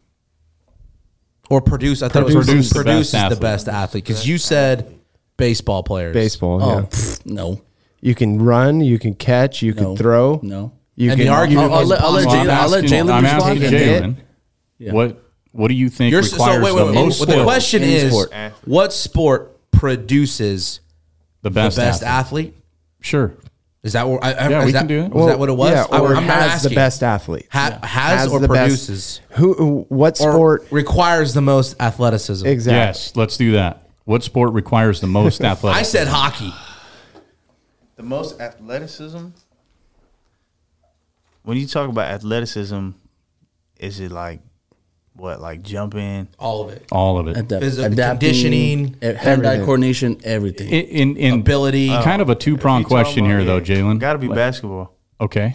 Or 1.49 1.61
produce. 1.61 2.03
I 2.03 2.09
thought 2.09 2.22
it 2.22 2.24
was 2.26 2.34
Produce 2.34 2.47
produce, 2.47 2.70
the 2.70 2.74
best 2.74 2.84
produces 2.86 3.12
the 3.12 3.18
athlete. 3.18 3.40
best 3.40 3.68
athlete 3.68 4.05
because 4.05 4.26
you 4.28 4.38
said 4.38 4.99
baseball 5.36 5.82
players. 5.82 6.12
Baseball. 6.14 6.61
Oh 6.62 6.68
yeah. 6.78 6.80
pff, 6.86 7.26
no, 7.26 7.61
You 8.01 8.14
can 8.14 8.42
run. 8.42 8.80
You 8.80 8.99
can 8.99 9.14
catch. 9.14 9.62
You 9.62 9.72
can 9.74 9.97
throw. 9.97 10.40
no. 10.42 10.72
You 10.99 11.11
And 11.11 11.18
can 11.20 11.26
the 11.26 11.32
argument 11.32 11.70
I'll- 11.72 11.74
I'll 11.76 11.82
is 11.82 11.88
let- 11.90 12.01
I'll 12.01 12.11
let 12.12 12.24
possible. 12.24 12.42
I'm 12.42 12.51
I'll 12.51 12.68
let 12.68 12.84
asking- 12.84 12.99
Jalen 13.07 13.12
I'm 13.12 13.24
respond. 13.24 13.62
asking 13.62 13.78
Yeah. 14.78 14.90
Jalen. 14.90 14.92
What 14.94 15.22
what 15.53 15.68
do 15.68 15.74
you 15.74 15.88
think 15.88 16.11
You're, 16.12 16.22
so 16.22 16.36
requires 16.36 16.64
wait, 16.64 16.74
wait, 16.74 16.80
the 16.80 16.86
wait. 16.86 16.94
most 16.94 17.18
Well, 17.20 17.26
the 17.26 17.32
skill? 17.32 17.44
question 17.44 17.82
Any 17.82 17.92
is, 17.94 18.11
sport. 18.12 18.32
what 18.64 18.92
sport 18.92 19.70
produces 19.70 20.80
the 21.42 21.49
the 21.51 21.55
best, 21.55 21.76
best 21.76 22.03
athlete? 22.03 22.49
athlete? 22.49 22.55
Sure. 23.01 23.34
Is 23.87 23.93
that 23.93 24.09
what? 24.09 24.22
I, 24.24 24.32
I, 24.32 24.49
Yeah, 24.49 24.59
is 24.61 24.66
we 24.66 24.72
that, 24.72 24.78
can 24.80 24.87
do 24.89 25.03
it. 25.05 25.12
Was 25.12 25.26
that 25.26 25.39
what 25.39 25.49
it 25.49 25.53
was? 25.53 25.70
Yeah, 25.70 25.87
I- 25.93 26.01
or 26.01 26.16
I'm 26.16 26.26
not 26.26 26.39
has 26.43 26.53
asking. 26.55 26.70
the 26.70 26.74
best 26.74 27.03
athlete. 27.05 27.47
Ha- 27.53 27.78
has, 27.84 28.26
or 28.32 28.41
the 28.41 28.49
best- 28.49 28.59
produces 28.87 29.20
Who? 29.30 29.87
What 29.89 30.20
or 30.20 30.32
sport? 30.32 30.66
requires 30.72 31.34
the 31.34 31.41
most 31.41 31.80
athleticism. 31.80 32.45
exactly. 32.47 32.76
Yes, 32.78 33.14
let's 33.14 33.37
do 33.37 33.53
that. 33.53 33.89
What 34.05 34.24
sport 34.24 34.53
requires 34.55 35.01
the 35.01 35.07
most 35.07 35.41
athleticism? 35.53 35.78
I 35.78 35.82
said 35.84 36.09
hockey. 36.09 36.53
The 37.95 38.03
most 38.03 38.41
athleticism. 38.41 39.28
When 41.45 41.57
you 41.57 41.66
talk 41.68 41.89
about 41.89 42.11
athleticism, 42.11 42.91
is 43.78 44.01
it 44.01 44.11
like 44.11 44.41
what, 45.17 45.41
like 45.41 45.62
jumping? 45.62 46.29
All 46.39 46.62
of 46.64 46.73
it. 46.73 46.85
all 46.93 47.19
of 47.19 47.29
it. 47.29 47.37
Adapt- 47.37 47.62
Physical 47.62 47.93
adapting, 47.93 48.19
conditioning, 48.29 48.97
hand-eye 49.01 49.19
everything. 49.25 49.64
coordination, 49.64 50.21
everything. 50.25 50.69
In, 50.69 50.85
in, 50.87 51.17
in 51.17 51.41
Ability. 51.41 51.89
kind 51.89 52.21
of 52.23 52.29
a 52.29 52.35
two 52.35 52.57
prong 52.57 52.85
question 52.85 53.25
here, 53.25 53.45
though, 53.45 53.61
Jalen. 53.61 53.99
Got 53.99 54.14
to 54.14 54.19
be 54.19 54.29
basketball. 54.29 54.93
Okay, 55.21 55.55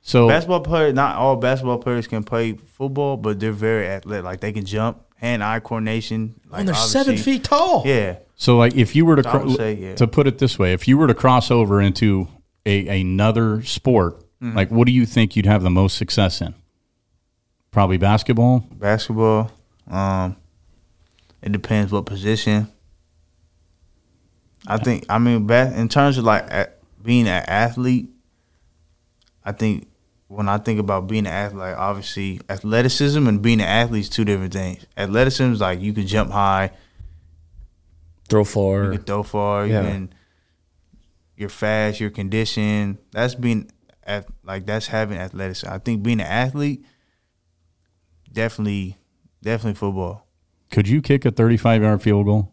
so 0.00 0.26
Basketball 0.28 0.60
players, 0.60 0.94
not 0.94 1.16
all 1.16 1.36
basketball 1.36 1.78
players 1.78 2.06
can 2.06 2.24
play 2.24 2.54
football, 2.54 3.16
but 3.18 3.38
they're 3.38 3.52
very 3.52 3.86
athletic. 3.86 4.24
Like 4.24 4.40
they 4.40 4.52
can 4.52 4.64
jump, 4.64 5.02
hand-eye 5.16 5.60
coordination. 5.60 6.40
Like 6.50 6.60
and 6.60 6.68
they're 6.68 6.74
seven 6.74 7.12
obviously- 7.14 7.32
feet 7.34 7.44
tall. 7.44 7.82
Yeah, 7.84 8.16
so 8.36 8.56
like 8.56 8.74
if 8.74 8.96
you 8.96 9.04
were 9.04 9.16
to 9.16 9.28
I 9.28 9.30
cro- 9.30 9.48
say, 9.54 9.74
yeah. 9.74 9.94
to 9.96 10.06
put 10.06 10.26
it 10.26 10.38
this 10.38 10.58
way, 10.58 10.72
if 10.72 10.88
you 10.88 10.96
were 10.96 11.06
to 11.06 11.14
cross 11.14 11.50
over 11.50 11.80
into 11.82 12.28
a 12.64 13.00
another 13.00 13.62
sport, 13.62 14.18
Mm-hmm. 14.42 14.56
like 14.56 14.70
what 14.72 14.86
do 14.86 14.92
you 14.92 15.06
think 15.06 15.36
you'd 15.36 15.46
have 15.46 15.62
the 15.62 15.70
most 15.70 15.96
success 15.96 16.40
in? 16.40 16.52
Probably 17.72 17.96
basketball. 17.98 18.60
basketball. 18.72 19.50
Um, 19.90 20.36
it 21.42 21.50
depends 21.52 21.90
what 21.90 22.06
position. 22.06 22.68
I 24.66 24.76
think. 24.76 25.04
I 25.08 25.18
mean, 25.18 25.46
ba- 25.46 25.72
in 25.74 25.88
terms 25.88 26.18
of 26.18 26.24
like 26.24 26.44
a- 26.50 26.70
being 27.02 27.26
an 27.26 27.42
athlete, 27.48 28.10
I 29.44 29.52
think 29.52 29.88
when 30.28 30.48
I 30.48 30.58
think 30.58 30.78
about 30.78 31.08
being 31.08 31.26
an 31.26 31.32
athlete, 31.32 31.58
like, 31.60 31.76
obviously 31.76 32.40
athleticism 32.48 33.26
and 33.26 33.42
being 33.42 33.60
an 33.60 33.66
athlete 33.66 34.02
is 34.02 34.08
two 34.08 34.24
different 34.24 34.52
things. 34.52 34.86
Athleticism 34.96 35.52
is 35.52 35.60
like 35.60 35.80
you 35.80 35.92
can 35.92 36.06
jump 36.06 36.30
high, 36.30 36.70
Throw 38.28 38.44
far, 38.44 38.84
you 38.84 38.90
can 38.98 39.02
throw 39.02 39.22
far, 39.24 39.66
you 39.66 39.72
can. 39.72 40.14
You're 41.36 41.48
fast. 41.48 41.98
You're 42.00 42.10
conditioned. 42.10 42.98
That's 43.10 43.34
being 43.34 43.70
at 44.04 44.26
like 44.44 44.64
that's 44.66 44.86
having 44.86 45.18
athleticism. 45.18 45.68
I 45.72 45.78
think 45.78 46.02
being 46.02 46.20
an 46.20 46.26
athlete, 46.26 46.84
definitely, 48.32 48.96
definitely 49.42 49.74
football. 49.74 50.26
Could 50.70 50.88
you 50.88 51.02
kick 51.02 51.24
a 51.24 51.30
35 51.30 51.82
yard 51.82 52.02
field 52.02 52.26
goal? 52.26 52.52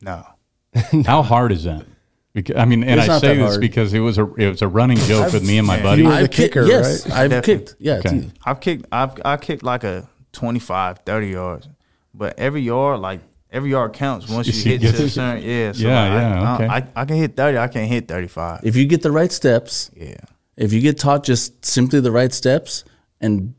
No. 0.00 0.24
How 1.06 1.22
hard 1.22 1.52
is 1.52 1.64
that? 1.64 1.84
Because, 2.32 2.56
I 2.56 2.64
mean, 2.64 2.84
and 2.84 3.00
It's 3.00 3.08
I 3.08 3.18
say 3.18 3.36
this 3.36 3.48
hard. 3.48 3.60
because 3.60 3.92
it 3.92 3.98
was 3.98 4.16
a 4.16 4.34
it 4.34 4.48
was 4.48 4.62
a 4.62 4.68
running 4.68 4.98
joke 4.98 5.32
with 5.32 5.44
me 5.46 5.58
and 5.58 5.66
my 5.66 5.82
buddy. 5.82 6.02
You 6.02 6.08
were 6.08 6.14
the 6.14 6.20
I've 6.20 6.30
kicked. 6.30 6.54
kicker, 6.54 6.64
Yes, 6.66 7.06
right? 7.08 7.18
I've 7.18 7.30
Definitely. 7.30 7.66
kicked. 7.66 7.76
Yeah, 7.80 7.94
Okay. 7.96 8.16
easy. 8.16 8.32
I've 8.44 8.60
kicked 8.60 8.86
I've 8.92 9.12
I 9.24 9.36
kicked 9.36 9.62
like 9.64 9.82
a 9.82 10.08
25, 10.32 11.00
30 11.00 11.26
yards. 11.28 11.68
But 12.14 12.38
every 12.38 12.60
yard, 12.62 13.00
like 13.00 13.20
every 13.50 13.70
yard 13.70 13.94
counts 13.94 14.28
once 14.28 14.46
you 14.46 14.52
See, 14.52 14.70
hit 14.70 14.82
yes. 14.82 14.96
to 14.98 15.04
a 15.04 15.08
certain 15.08 15.42
yeah. 15.42 15.72
So 15.72 15.88
Yeah, 15.88 16.02
like, 16.04 16.12
yeah, 16.12 16.42
I, 16.42 16.54
okay. 16.54 16.66
I, 16.94 17.02
I 17.02 17.04
can 17.04 17.16
hit 17.16 17.36
30, 17.36 17.58
I 17.58 17.66
can 17.68 17.84
hit 17.86 18.06
35. 18.06 18.60
If 18.62 18.76
you 18.76 18.86
get 18.86 19.02
the 19.02 19.10
right 19.10 19.32
steps, 19.32 19.90
Yeah. 19.96 20.14
if 20.56 20.72
you 20.72 20.80
get 20.80 20.98
taught 21.00 21.24
just 21.24 21.64
simply 21.64 21.98
the 21.98 22.12
right 22.12 22.32
steps 22.32 22.84
and 23.20 23.54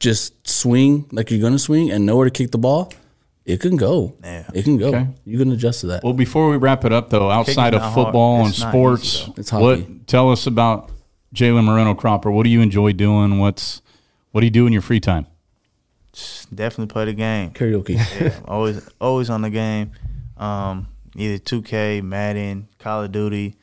just 0.00 0.46
swing 0.48 1.06
like 1.12 1.30
you're 1.30 1.40
gonna 1.40 1.58
swing 1.58 1.90
and 1.90 2.06
know 2.06 2.16
where 2.16 2.24
to 2.26 2.30
kick 2.30 2.50
the 2.52 2.58
ball, 2.58 2.92
it 3.44 3.60
can 3.60 3.76
go. 3.76 4.14
Yeah. 4.22 4.48
It 4.54 4.62
can 4.64 4.76
go. 4.76 4.88
Okay. 4.88 5.06
You 5.24 5.38
can 5.38 5.50
adjust 5.52 5.80
to 5.80 5.86
that. 5.88 6.04
Well, 6.04 6.12
before 6.12 6.50
we 6.50 6.56
wrap 6.56 6.84
it 6.84 6.92
up, 6.92 7.08
though, 7.10 7.30
outside 7.30 7.74
of 7.74 7.80
not 7.80 7.92
hard. 7.92 8.06
football 8.06 8.40
and 8.40 8.48
It's 8.50 8.58
sports, 8.58 9.04
easy, 9.14 9.24
though. 9.26 9.34
It's 9.40 9.50
hockey. 9.50 9.64
what 9.64 10.06
tell 10.06 10.30
us 10.30 10.46
about 10.46 10.90
Jalen 11.34 11.64
Moreno 11.64 11.94
Cropper? 11.94 12.30
What 12.30 12.44
do 12.44 12.50
you 12.50 12.60
enjoy 12.60 12.92
doing? 12.92 13.38
What's 13.38 13.82
what 14.32 14.40
do 14.42 14.46
you 14.46 14.50
do 14.50 14.66
in 14.66 14.72
your 14.72 14.82
free 14.82 15.00
time? 15.00 15.26
Definitely 16.54 16.92
play 16.92 17.04
the 17.04 17.12
game. 17.12 17.50
Karaoke. 17.52 17.96
Yeah, 18.20 18.38
always 18.46 18.88
always 19.00 19.30
on 19.30 19.42
the 19.42 19.50
game. 19.50 19.92
Um, 20.36 20.88
either 21.16 21.38
2K, 21.38 22.02
Madden, 22.02 22.68
Call 22.78 23.02
of 23.04 23.12
Duty. 23.12 23.56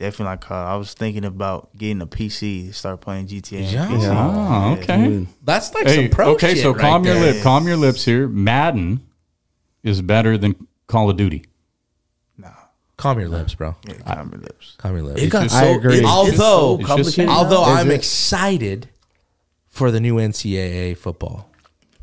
Definitely 0.00 0.24
like 0.32 0.40
Call. 0.40 0.66
I 0.66 0.76
was 0.76 0.94
thinking 0.94 1.26
about 1.26 1.76
getting 1.76 2.00
a 2.00 2.06
PC 2.06 2.72
start 2.74 3.02
playing 3.02 3.26
GTA. 3.26 3.66
on 3.66 3.72
Yeah. 3.72 3.86
PC. 3.86 4.06
Oh, 4.08 4.14
ah, 4.16 4.72
okay. 4.72 5.26
That's 5.44 5.74
like 5.74 5.86
Hey, 5.86 5.96
some 5.96 6.08
pro 6.08 6.30
okay, 6.32 6.54
shit 6.54 6.62
so 6.62 6.70
right 6.72 6.80
calm 6.80 7.04
your 7.04 7.14
there. 7.16 7.34
lip, 7.34 7.42
calm 7.42 7.66
your 7.68 7.76
lips 7.76 8.06
here. 8.06 8.26
Madden 8.26 9.02
is 9.82 10.00
better 10.00 10.38
than 10.38 10.54
Call 10.86 11.10
of 11.10 11.18
Duty. 11.18 11.44
Nah, 12.38 12.48
Calm 12.96 13.18
your 13.20 13.28
lips, 13.28 13.54
bro. 13.54 13.76
yeah, 13.86 13.92
calm 14.06 14.30
your 14.32 14.40
lips. 14.40 14.74
Calm 14.78 14.94
your 14.96 15.02
lips. 15.04 15.20
It 15.20 15.28
got 15.28 15.50
so 15.50 15.56
I 15.58 15.64
agree. 15.66 15.98
It's, 15.98 16.06
Although- 16.08 16.30
it's 16.30 16.38
so 16.38 16.78
complicated. 16.86 17.28
Although. 17.28 17.62
Is 17.64 17.68
I'm 17.68 17.90
it- 17.90 17.94
excited 17.94 18.88
for 19.68 19.90
the 19.90 20.00
new 20.00 20.14
NCAA 20.18 20.96
football. 20.96 21.50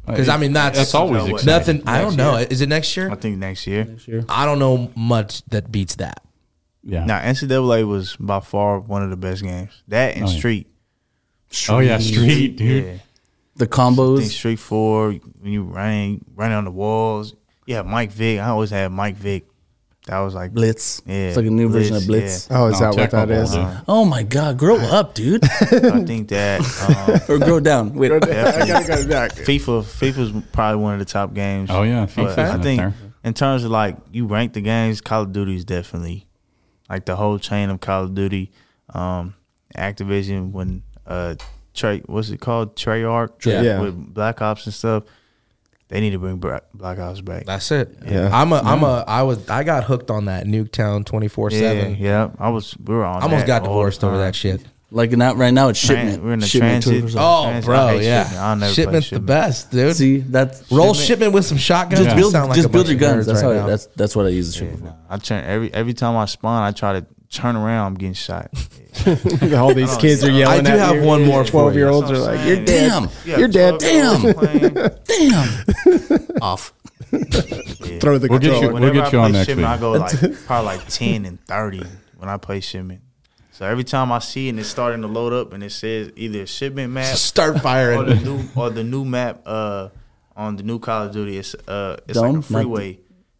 Uh, 0.07 0.11
because, 0.11 0.30
I 0.30 0.38
mean, 0.38 0.53
that's, 0.53 0.78
That's 0.78 0.94
always 0.94 1.24
what- 1.24 1.41
exciting. 1.41 1.78
nothing. 1.78 1.88
I 1.88 2.02
don't 2.02 2.15
know. 2.15 2.38
year. 2.38 2.48
Is 2.49 2.61
it 2.61 2.69
next 2.69 2.95
year? 2.95 3.10
I 3.10 3.15
think 3.15 3.40
next 3.40 3.65
year. 3.65 3.86
next 3.86 4.07
year. 4.07 4.24
I 4.30 4.45
don't 4.45 4.60
know 4.60 4.91
much 4.95 5.44
that 5.45 5.72
beats 5.72 5.95
that. 5.95 6.22
Yeah. 6.89 7.03
Now 7.05 7.19
NCAA 7.19 7.85
was 7.88 8.15
by 8.15 8.39
far 8.39 8.80
one 8.80 9.03
of 9.03 9.09
the 9.09 9.18
best 9.18 9.43
games. 9.43 9.84
That 9.89 10.15
and 10.15 10.23
Oh, 10.23 10.27
yeah. 10.30 10.38
Street. 10.38 10.68
oh 11.69 11.80
yeah, 11.80 11.97
street 11.99 12.55
dude. 12.57 12.85
Yeah. 12.85 12.97
the 13.57 13.68
combos. 13.68 14.23
Street 14.30 14.55
Four 14.59 15.11
when 15.11 15.51
you 15.51 15.64
running 15.64 16.23
running 16.35 16.57
on 16.57 16.64
the 16.65 16.72
walls. 16.72 17.35
Yeah, 17.65 17.81
Mike 17.81 18.11
Vick. 18.14 18.39
I 18.39 18.47
always 18.49 18.69
had 18.69 18.91
Mike 18.91 19.18
Vick. 19.18 19.45
That 20.05 20.19
was 20.19 20.34
like 20.34 20.53
Blitz. 20.53 21.01
Yeah, 21.05 21.15
It's 21.27 21.35
like 21.35 21.45
a 21.47 21.49
new 21.49 21.68
version 21.68 21.97
of 21.97 22.07
Blitz, 22.07 22.47
Blitz. 22.47 22.51
Oh, 22.51 22.68
is 22.68 22.80
No, 22.80 22.93
that 22.93 22.97
what 22.97 23.11
that 23.11 23.30
is? 23.30 23.49
Tecmo 23.53 23.76
is? 23.80 23.84
Oh 23.89 24.05
my 24.05 24.23
God, 24.23 24.57
grow 24.57 24.77
up, 24.77 25.14
dude. 25.15 25.43
I 25.61 26.05
think 26.05 26.30
that 26.30 26.61
um, 27.30 27.35
or 27.35 27.39
grow 27.39 27.59
down. 27.59 27.93
Wait. 27.93 28.07
definitely 28.22 28.73
FIFA 29.43 29.84
FIFA's 29.84 30.45
probably 30.53 30.81
one 30.81 30.93
of 30.93 30.99
the 30.99 31.05
top 31.05 31.34
games. 31.34 31.69
Oh 31.69 31.84
yeah, 31.84 32.07
But 32.15 32.39
I 32.39 32.57
think 32.61 32.80
there. 32.80 32.93
in 33.26 33.34
terms 33.34 33.65
of 33.65 33.72
like 33.72 33.97
you 34.14 34.27
rank 34.27 34.53
the 34.53 34.61
games, 34.61 35.01
Call 35.01 35.23
of 35.23 35.34
Duty 35.34 35.57
is 35.57 35.65
definitely 35.65 36.27
like 36.89 37.05
the 37.05 37.15
whole 37.15 37.39
chain 37.39 37.69
of 37.69 37.80
Call 37.81 38.03
of 38.03 38.15
Duty. 38.15 38.51
Um, 38.93 39.34
Activision 39.76 40.51
when 40.51 40.84
uh 41.05 41.35
Trey 41.73 42.01
what's 42.05 42.30
it 42.30 42.39
called 42.39 42.76
Treyarch 42.76 43.45
Yeah. 43.45 43.61
Yeah. 43.61 43.81
with 43.81 44.14
Black 44.14 44.41
Ops 44.41 44.65
and 44.65 44.73
stuff. 44.73 45.03
They 45.89 46.01
need 46.01 46.11
to 46.11 46.19
bring 46.19 46.38
Black 46.38 46.99
Ops 46.99 47.22
back. 47.22 47.45
That's 47.45 47.72
it. 47.72 47.97
Yeah. 48.05 48.30
I'm 48.34 48.51
a 48.51 48.57
I'm 48.57 48.84
a 48.84 49.03
I 49.07 49.23
was 49.23 49.47
I 49.49 49.64
got 49.64 49.84
hooked 49.84 50.09
on 50.09 50.26
that 50.26 50.45
Nuketown 50.45 51.05
24 51.05 51.51
yeah, 51.51 51.59
seven. 51.59 51.95
yeah. 51.97 52.30
I 52.39 52.49
was 52.49 52.76
we 52.77 52.95
were 52.95 53.05
on. 53.05 53.22
I 53.22 53.26
almost 53.26 53.41
that 53.45 53.47
got 53.47 53.64
divorced 53.64 54.03
over 54.03 54.18
that 54.18 54.35
shit. 54.35 54.61
Like 54.89 55.11
not 55.11 55.35
right 55.35 55.53
now, 55.53 55.68
it's 55.68 55.84
Tran- 55.84 55.88
shipment. 55.88 56.23
we're 56.23 56.31
in 56.34 56.39
the 56.39 56.47
shipment 56.47 56.84
transit. 56.84 57.03
24/7. 57.11 57.15
Oh, 57.19 57.43
Shipment. 57.43 57.64
I 57.64 57.68
bro, 57.68 57.88
hate 57.89 58.03
yeah. 58.05 58.23
shipment. 58.23 58.41
I'll 58.41 58.55
never 58.55 58.73
play 58.73 58.84
Shipment's 58.84 59.09
the 59.09 59.15
shipment. 59.15 59.26
best, 59.26 59.72
dude. 59.72 59.95
See, 59.97 60.18
that's 60.19 60.72
Roll 60.72 60.93
Shipment- 60.93 61.07
shipment 61.07 61.34
with 61.34 61.45
some 61.45 61.57
shotguns. 61.57 62.03
just 62.05 62.15
build 62.15 62.31
sound 62.31 62.49
like 62.49 62.55
just 62.55 62.68
a 62.68 62.72
build 62.72 62.85
bunch 62.88 62.99
your 63.01 63.09
of 63.09 63.15
guns. 63.15 63.26
That's 63.26 63.43
right 63.43 63.55
how 63.55 63.61
now. 63.61 63.68
that's 63.68 63.85
that's 63.97 64.15
what 64.15 64.26
I 64.26 64.30
use 64.30 64.53
the 64.57 64.64
Yeah, 64.65 64.72
shipment 64.72 64.89
for. 64.91 64.95
I 65.09 65.18
turn 65.18 65.43
every 65.43 65.73
every 65.73 65.93
time 65.93 66.15
I 66.15 66.23
spawn, 66.26 66.64
I 66.64 66.72
try 66.72 66.99
to 67.01 67.05
turn 67.30 67.57
around. 67.57 67.88
I'm 67.88 67.93
getting 67.95 68.14
shot. 68.14 68.49
All 69.55 69.73
these 69.73 69.97
kids 69.97 70.23
are 70.23 70.31
yelling. 70.31 70.59
I 70.59 70.61
do 70.61 70.72
at 70.72 70.80
have 70.80 70.95
you. 70.95 71.03
one 71.03 71.26
more 71.26 71.43
for 71.43 71.51
Twelve 71.51 71.76
year 71.76 71.89
olds 71.89 72.09
are 72.09 72.18
like, 72.19 72.47
"You're 72.47 72.64
dead. 72.64 72.89
Damn. 72.89 73.09
Yeah, 73.26 73.38
You're 73.39 73.47
dead." 73.49 73.80
12 73.81 74.23
year 74.23 74.34
playing. 74.34 74.73
Damn. 75.05 76.27
Off. 76.41 76.73
Yeah. 77.11 77.99
Throw 77.99 78.18
the 78.19 78.27
We'll 78.30 78.39
get 78.39 78.53
you- 78.53 78.59
controller. 78.59 78.80
we'll 78.81 78.93
get 78.93 79.11
you 79.11 79.19
on 79.19 79.31
play 79.31 79.39
next 79.39 79.47
shipment, 79.47 79.68
week. 79.68 79.77
I 79.77 79.80
go 79.80 79.91
like 79.91 80.45
probably 80.45 80.65
like 80.77 80.88
ten 80.88 81.26
and 81.26 81.39
thirty 81.45 81.84
when 82.18 82.30
I 82.30 82.38
play 82.38 82.61
shipment. 82.61 83.01
So 83.57 83.65
every 83.65 83.84
time 83.84 84.11
I 84.11 84.19
see 84.19 84.47
it 84.47 84.49
and 84.51 84.59
it's 84.59 84.69
starting 84.69 85.01
to 85.01 85.07
load 85.07 85.34
up 85.34 85.51
and 85.53 85.63
it 85.63 85.71
says 85.71 86.11
either 86.15 86.45
shipment 86.45 86.93
map 86.93 87.15
Start 87.15 87.49
or 87.49 87.53
the 87.53 87.59
firing. 87.59 88.23
new 88.23 88.43
or 88.55 88.69
the 88.69 88.84
new 88.84 89.03
map 89.03 89.41
uh 89.47 89.89
on 90.35 90.55
the 90.57 90.61
new 90.63 90.77
Call 90.77 91.07
of 91.07 91.11
Duty, 91.11 91.38
it's 91.39 91.55
uh 91.67 91.97
it's 92.07 92.13
Dome? 92.19 92.23
like 92.23 92.31
a 92.34 92.35
Not- 92.35 92.45
freeway. 92.45 92.99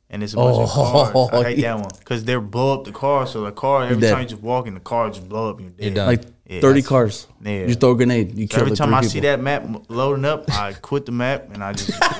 And 0.10 0.23
it's 0.23 0.31
a 0.34 0.38
bunch 0.38 0.57
of 0.57 0.69
Oh, 0.73 1.27
cars. 1.30 1.45
I 1.45 1.49
hate 1.49 1.57
yeah. 1.57 1.76
that 1.76 1.81
one 1.81 1.91
because 1.99 2.23
they 2.23 2.35
blow 2.38 2.73
up 2.80 2.85
the 2.85 2.94
car. 2.94 3.27
So 3.27 3.41
the 3.41 3.52
car, 3.52 3.84
every 3.84 3.99
dead. 3.99 4.11
time 4.14 4.22
you 4.22 4.27
just 4.30 4.41
walk 4.41 4.65
in, 4.65 4.73
the 4.73 4.80
car 4.80 5.10
just 5.10 5.27
blow 5.27 5.49
up. 5.49 5.60
You're 5.60 5.69
dead. 5.69 5.84
You're 5.85 5.94
done. 5.95 6.07
Like 6.07 6.23
Yeah, 6.48 6.61
thirty 6.61 6.81
cars. 6.81 7.27
Yeah. 7.44 7.65
You 7.68 7.76
throw 7.76 7.91
a 7.91 7.95
grenade. 7.98 8.35
You 8.38 8.48
So 8.48 8.56
kill 8.56 8.64
every 8.64 8.77
time 8.77 8.94
I 8.94 9.02
people. 9.02 9.11
see 9.11 9.19
that 9.19 9.41
map 9.41 9.65
loading 9.89 10.23
up, 10.26 10.49
I 10.52 10.72
quit 10.73 11.06
the 11.06 11.11
map 11.11 11.49
and 11.53 11.61
I 11.64 11.73
just 11.73 11.91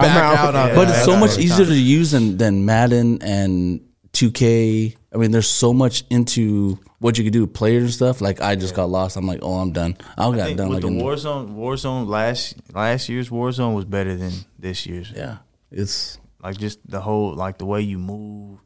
out 0.00 0.54
on 0.54 0.68
Yeah, 0.68 0.74
But 0.76 0.88
it's 0.88 1.04
so 1.04 1.16
much 1.16 1.36
easier 1.36 1.66
time. 1.66 1.74
to 1.74 1.80
use 1.80 2.12
than, 2.12 2.36
than 2.38 2.64
Madden 2.64 3.20
and 3.22 3.80
2K. 4.12 4.94
I 5.12 5.16
mean, 5.16 5.30
there's 5.30 5.48
so 5.48 5.72
much 5.72 6.04
into 6.10 6.78
what 6.98 7.16
you 7.16 7.24
can 7.24 7.32
do 7.32 7.42
with 7.42 7.54
players 7.54 7.84
and 7.84 7.92
stuff. 7.92 8.20
Like 8.20 8.40
I 8.40 8.56
just 8.56 8.74
got 8.74 8.90
lost. 8.90 9.16
I'm 9.16 9.26
like, 9.26 9.40
oh, 9.42 9.54
I'm 9.54 9.72
done. 9.72 9.96
I 10.18 10.30
got 10.36 10.56
done 10.56 10.68
with 10.68 10.82
like 10.84 10.92
the 10.92 11.02
Warzone. 11.02 11.54
Warzone 11.56 12.06
last 12.08 12.56
last 12.74 13.08
year's 13.08 13.30
Warzone 13.30 13.74
was 13.74 13.84
better 13.86 14.16
than 14.16 14.32
this 14.58 14.86
year's. 14.86 15.10
yeah. 15.10 15.38
It's 15.70 16.18
Like 16.42 16.58
just 16.58 16.78
the 16.88 17.00
whole 17.00 17.34
like 17.34 17.58
the 17.58 17.66
way 17.66 17.80
you 17.82 17.98
move, 17.98 18.60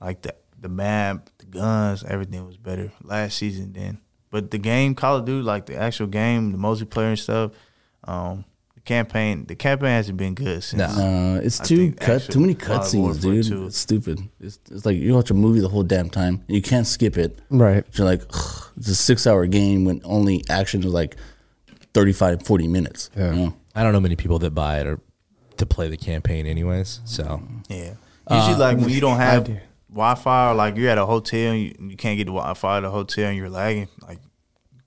like 0.00 0.22
the 0.22 0.34
the 0.58 0.68
map, 0.68 1.30
the 1.38 1.46
guns, 1.46 2.02
everything 2.04 2.44
was 2.46 2.56
better 2.56 2.92
last 3.02 3.36
season 3.36 3.72
than. 3.72 4.00
But 4.30 4.50
the 4.50 4.58
game 4.58 4.94
Call 4.94 5.16
of 5.16 5.24
Duty, 5.24 5.42
like 5.42 5.66
the 5.66 5.76
actual 5.76 6.08
game, 6.08 6.50
the 6.52 6.58
multiplayer 6.58 7.10
and 7.10 7.18
stuff, 7.18 7.52
um, 8.04 8.44
campaign, 8.86 9.44
the 9.46 9.54
campaign 9.54 9.90
hasn't 9.90 10.16
been 10.16 10.34
good 10.34 10.62
since. 10.62 10.96
No. 10.96 11.36
uh, 11.36 11.40
it's 11.42 11.60
I 11.60 11.64
too 11.64 11.76
think 11.76 12.00
cut. 12.00 12.22
Too 12.22 12.40
many 12.40 12.54
Modern 12.54 12.78
cutscenes, 12.78 13.20
dude. 13.20 13.44
2. 13.44 13.66
It's 13.66 13.76
stupid. 13.76 14.20
It's, 14.40 14.58
it's 14.70 14.86
like 14.86 14.96
you 14.96 15.12
watch 15.14 15.30
a 15.30 15.34
movie 15.34 15.60
the 15.60 15.68
whole 15.68 15.82
damn 15.82 16.08
time. 16.08 16.42
And 16.48 16.56
you 16.56 16.62
can't 16.62 16.86
skip 16.86 17.18
it. 17.18 17.38
Right. 17.50 17.84
You're 17.92 18.06
like, 18.06 18.22
it's 18.76 18.88
a 18.88 18.94
six 18.94 19.26
hour 19.26 19.46
game 19.46 19.84
when 19.84 20.00
only 20.04 20.42
action 20.48 20.80
is 20.80 20.86
like 20.86 21.16
35, 21.92 22.42
40 22.44 22.68
minutes. 22.68 23.10
Yeah. 23.16 23.32
You 23.32 23.36
know? 23.40 23.56
I 23.74 23.82
don't 23.82 23.92
know 23.92 24.00
many 24.00 24.16
people 24.16 24.38
that 24.38 24.52
buy 24.52 24.80
it 24.80 24.86
or 24.86 25.00
to 25.58 25.66
play 25.66 25.88
the 25.88 25.96
campaign, 25.96 26.46
anyways. 26.46 27.00
So 27.04 27.42
Yeah. 27.68 27.94
Usually, 28.30 28.54
like 28.56 28.78
when 28.78 28.88
you 28.88 29.00
don't 29.00 29.18
have 29.18 29.44
do. 29.44 29.58
Wi-Fi, 29.90 30.50
or 30.50 30.54
like 30.54 30.76
you're 30.76 30.90
at 30.90 30.98
a 30.98 31.06
hotel 31.06 31.52
and 31.52 31.60
you, 31.60 31.76
you 31.90 31.96
can't 31.96 32.16
get 32.18 32.24
the 32.24 32.32
Wi-Fi 32.32 32.78
at 32.78 32.80
the 32.80 32.90
hotel 32.90 33.26
and 33.28 33.36
you're 33.36 33.48
lagging, 33.50 33.88
like 34.02 34.18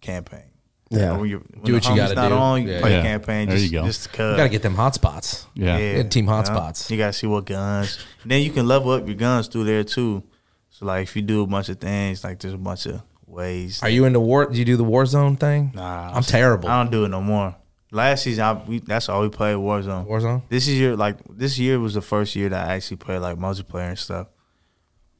campaign. 0.01 0.48
Yeah. 0.91 1.17
When 1.17 1.29
you're, 1.29 1.39
when 1.39 1.63
Do 1.63 1.73
what 1.73 1.87
you 1.87 1.95
gotta 1.95 2.15
not 2.15 2.29
do. 2.29 2.35
on, 2.35 2.63
you 2.63 2.69
Yeah. 2.71 2.79
play 2.81 2.91
Yeah. 2.93 3.01
campaign. 3.03 3.47
There 3.49 3.57
Just, 3.57 3.71
you 3.71 3.79
go. 3.79 3.85
Just 3.85 4.03
to 4.05 4.09
you 4.11 4.15
cut. 4.17 4.37
got 4.37 4.43
to 4.43 4.49
get 4.49 4.61
them 4.63 4.75
hotspots. 4.75 5.45
Yeah. 5.53 5.77
Yeah, 5.77 6.03
team 6.03 6.25
you 6.25 6.31
know? 6.31 6.37
hotspots. 6.41 6.89
You 6.89 6.97
gotta 6.97 7.13
see 7.13 7.27
what 7.27 7.45
guns. 7.45 7.99
And 8.23 8.31
then 8.31 8.41
you 8.41 8.49
can 8.51 8.67
level 8.67 8.91
up 8.91 9.05
your 9.05 9.15
guns 9.15 9.47
through 9.47 9.65
there 9.65 9.83
too. 9.83 10.23
So 10.71 10.85
like 10.87 11.03
if 11.03 11.15
you 11.15 11.21
do 11.21 11.43
a 11.43 11.47
bunch 11.47 11.69
of 11.69 11.77
things, 11.79 12.23
like 12.23 12.39
there's 12.39 12.53
a 12.53 12.57
bunch 12.57 12.85
of 12.87 13.01
ways. 13.27 13.83
Are 13.83 13.89
you 13.89 14.05
into 14.05 14.19
war? 14.19 14.47
Do 14.47 14.57
you 14.57 14.65
do 14.65 14.77
the 14.77 14.83
Warzone 14.85 15.39
thing? 15.39 15.71
Nah, 15.75 16.11
I'm 16.13 16.23
terrible. 16.23 16.67
I 16.69 16.81
don't 16.81 16.91
do 16.91 17.05
it 17.05 17.09
no 17.09 17.21
more. 17.21 17.55
Last 17.91 18.23
season, 18.23 18.43
I, 18.43 18.53
we, 18.53 18.79
that's 18.79 19.09
all 19.09 19.21
we 19.21 19.29
played 19.29 19.55
Warzone. 19.57 20.07
Warzone. 20.07 20.43
This 20.49 20.67
year, 20.67 20.95
like 20.95 21.17
this 21.29 21.57
year 21.59 21.79
was 21.79 21.93
the 21.95 22.01
first 22.01 22.35
year 22.35 22.47
that 22.49 22.69
I 22.69 22.75
actually 22.75 22.97
played 22.97 23.17
like 23.19 23.37
multiplayer 23.37 23.89
and 23.89 23.97
stuff. 23.99 24.27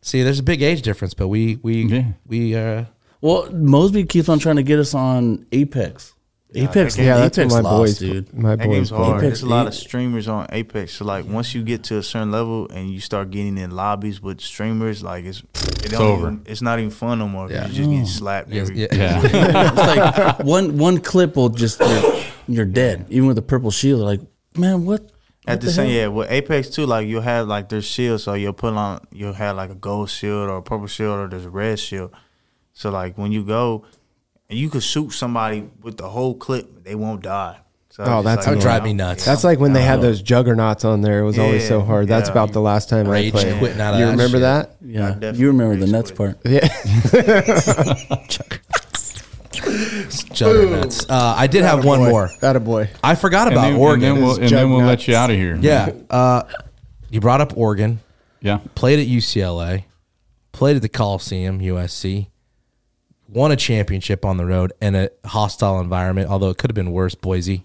See, 0.02 0.24
there's 0.24 0.40
a 0.40 0.44
big 0.44 0.62
age 0.62 0.82
difference, 0.82 1.14
but 1.14 1.28
we 1.28 1.60
we 1.62 1.84
Yeah. 1.84 2.04
we 2.26 2.56
uh 2.56 2.86
Well, 3.22 3.52
Mosby 3.52 4.06
keeps 4.06 4.30
on 4.30 4.40
trying 4.40 4.56
to 4.58 4.64
get 4.64 4.80
us 4.80 4.94
on 4.94 5.46
Apex. 5.52 6.14
Apex, 6.56 6.96
that 6.96 7.02
game- 7.02 7.08
Yeah, 7.08 7.18
that's 7.18 7.38
Apex 7.38 7.54
what 7.54 7.64
my 7.64 7.70
lost, 7.70 7.80
boys. 7.80 7.98
dude. 8.00 8.34
My 8.34 8.56
That 8.56 8.66
boys. 8.66 8.76
game's 8.76 8.90
hard. 8.90 9.10
Apex 9.10 9.22
There's 9.22 9.42
a 9.44 9.46
lot 9.46 9.68
of 9.68 9.74
streamers 9.76 10.28
on 10.28 10.48
Apex. 10.52 10.94
So 10.94 11.06
like 11.06 11.26
once 11.26 11.54
you 11.54 11.62
get 11.62 11.84
to 11.86 11.98
a 11.98 12.04
certain 12.04 12.32
level 12.32 12.68
and 12.74 12.90
you 12.90 13.00
start 13.00 13.30
getting 13.30 13.58
in 13.58 13.70
lobbies 13.72 14.20
with 14.20 14.42
streamers, 14.42 15.04
like 15.04 15.26
it's 15.26 15.44
it 15.84 15.92
don't 15.92 16.02
over. 16.02 16.28
Even, 16.28 16.42
it's 16.48 16.64
not 16.64 16.80
even 16.80 16.90
fun 16.90 17.20
no 17.20 17.28
more. 17.28 17.50
Yeah. 17.50 17.66
You're 17.66 17.68
just 17.68 17.78
getting 17.78 18.02
mm. 18.02 18.08
slapped. 18.08 18.50
yes, 18.50 18.70
every, 18.70 18.82
yeah. 18.82 18.88
Yeah. 18.92 19.22
it's 19.74 19.78
like 19.78 20.40
one 20.40 20.78
one 20.80 21.00
clip 21.00 21.36
will 21.36 21.50
just 21.50 21.80
you're, 21.82 22.24
you're 22.48 22.66
dead. 22.66 23.06
Even 23.10 23.28
with 23.28 23.36
the 23.36 23.44
purple 23.44 23.70
shield, 23.70 24.02
like 24.02 24.22
man, 24.58 24.86
what? 24.86 25.02
At 25.46 25.54
what 25.54 25.62
the 25.62 25.68
the 25.68 25.72
same, 25.74 25.90
hell? 25.90 25.96
yeah, 25.96 26.08
with 26.08 26.32
Apex 26.32 26.70
too, 26.70 26.88
like 26.88 27.08
you'll 27.08 27.22
have 27.22 27.48
like 27.48 27.70
there's 27.70 27.86
shield, 27.86 28.22
so 28.22 28.34
you'll 28.34 28.54
put 28.54 28.74
on 28.74 29.02
you'll 29.12 29.34
have 29.34 29.56
like 29.56 29.70
a 29.70 29.76
gold 29.76 30.10
shield 30.10 30.50
or 30.50 30.58
a 30.58 30.64
purple 30.64 30.88
shield 30.88 31.20
or 31.20 31.28
there's 31.28 31.46
a 31.46 31.50
red 31.52 31.78
shield. 31.80 32.12
So 32.80 32.90
like 32.92 33.18
when 33.18 33.34
you 33.34 33.44
go, 33.44 33.84
and 34.50 34.58
you 34.58 34.70
could 34.70 34.84
shoot 34.84 35.12
somebody 35.12 35.70
with 35.82 35.98
the 35.98 36.08
whole 36.08 36.34
clip, 36.34 36.86
they 36.86 36.96
won't 36.96 37.22
die. 37.22 37.58
So 37.90 38.06
Oh, 38.06 38.22
that's 38.22 38.46
That 38.46 38.52
would 38.56 38.62
drive 38.62 38.86
me 38.86 38.94
nuts. 38.94 39.26
That's 39.26 39.44
like 39.44 39.60
when 39.60 39.74
they 39.74 39.82
had 39.84 40.00
those 40.00 40.22
juggernauts 40.22 40.86
on 40.86 41.02
there. 41.02 41.20
It 41.20 41.26
was 41.26 41.38
always 41.38 41.68
so 41.68 41.80
Yeah, 41.80 41.86
hard. 41.86 42.08
That's 42.08 42.30
yeah. 42.30 42.32
about 42.32 42.54
the 42.54 42.62
last 42.62 42.88
time 42.88 43.10
I 43.10 43.32
played. 43.32 43.58
quitting 43.60 43.82
out 43.82 44.00
you 44.00 44.06
remember 44.06 44.38
shit. 44.38 44.42
that? 44.44 44.78
Yeah, 44.82 45.32
you 45.34 45.48
remember 45.48 45.76
the 45.76 45.88
nuts 45.92 46.12
quit. 46.12 46.42
part. 46.42 46.46
Yeah. 46.46 46.70
juggernauts. 50.34 51.06
Uh, 51.10 51.34
I 51.38 51.48
did 51.48 51.64
have 51.64 51.84
one 51.84 52.00
more. 52.00 52.30
That 52.40 52.56
a 52.56 52.62
boy. 52.62 52.90
I 53.04 53.16
forgot 53.16 53.48
and 53.48 53.58
about 53.58 53.64
then, 53.64 53.74
and 53.74 53.82
Oregon. 53.82 54.16
then 54.16 54.24
we'll, 54.24 54.40
and 54.40 54.50
then 54.50 54.70
we'll 54.70 54.86
let 54.86 55.06
you 55.06 55.18
out 55.18 55.32
of 55.32 55.36
here. 55.36 55.58
yeah. 55.58 55.92
Uh, 56.10 56.44
you 57.10 57.20
brought 57.20 57.42
up 57.42 57.58
Oregon. 57.58 58.00
Yeah. 58.40 58.60
Played 58.76 59.00
at 59.00 59.08
UCLA. 59.08 59.84
Played 60.54 60.78
at 60.78 60.82
the 60.82 60.88
Coliseum, 60.90 61.60
USC. 61.60 62.28
Won 63.32 63.52
a 63.52 63.56
championship 63.56 64.26
on 64.26 64.38
the 64.38 64.46
road 64.46 64.74
in 64.82 64.96
a 64.96 65.10
hostile 65.24 65.80
environment, 65.80 66.30
although 66.30 66.50
it 66.50 66.58
could 66.58 66.72
have 66.72 66.76
been 66.76 66.92
worse. 66.92 67.14
Boise. 67.14 67.64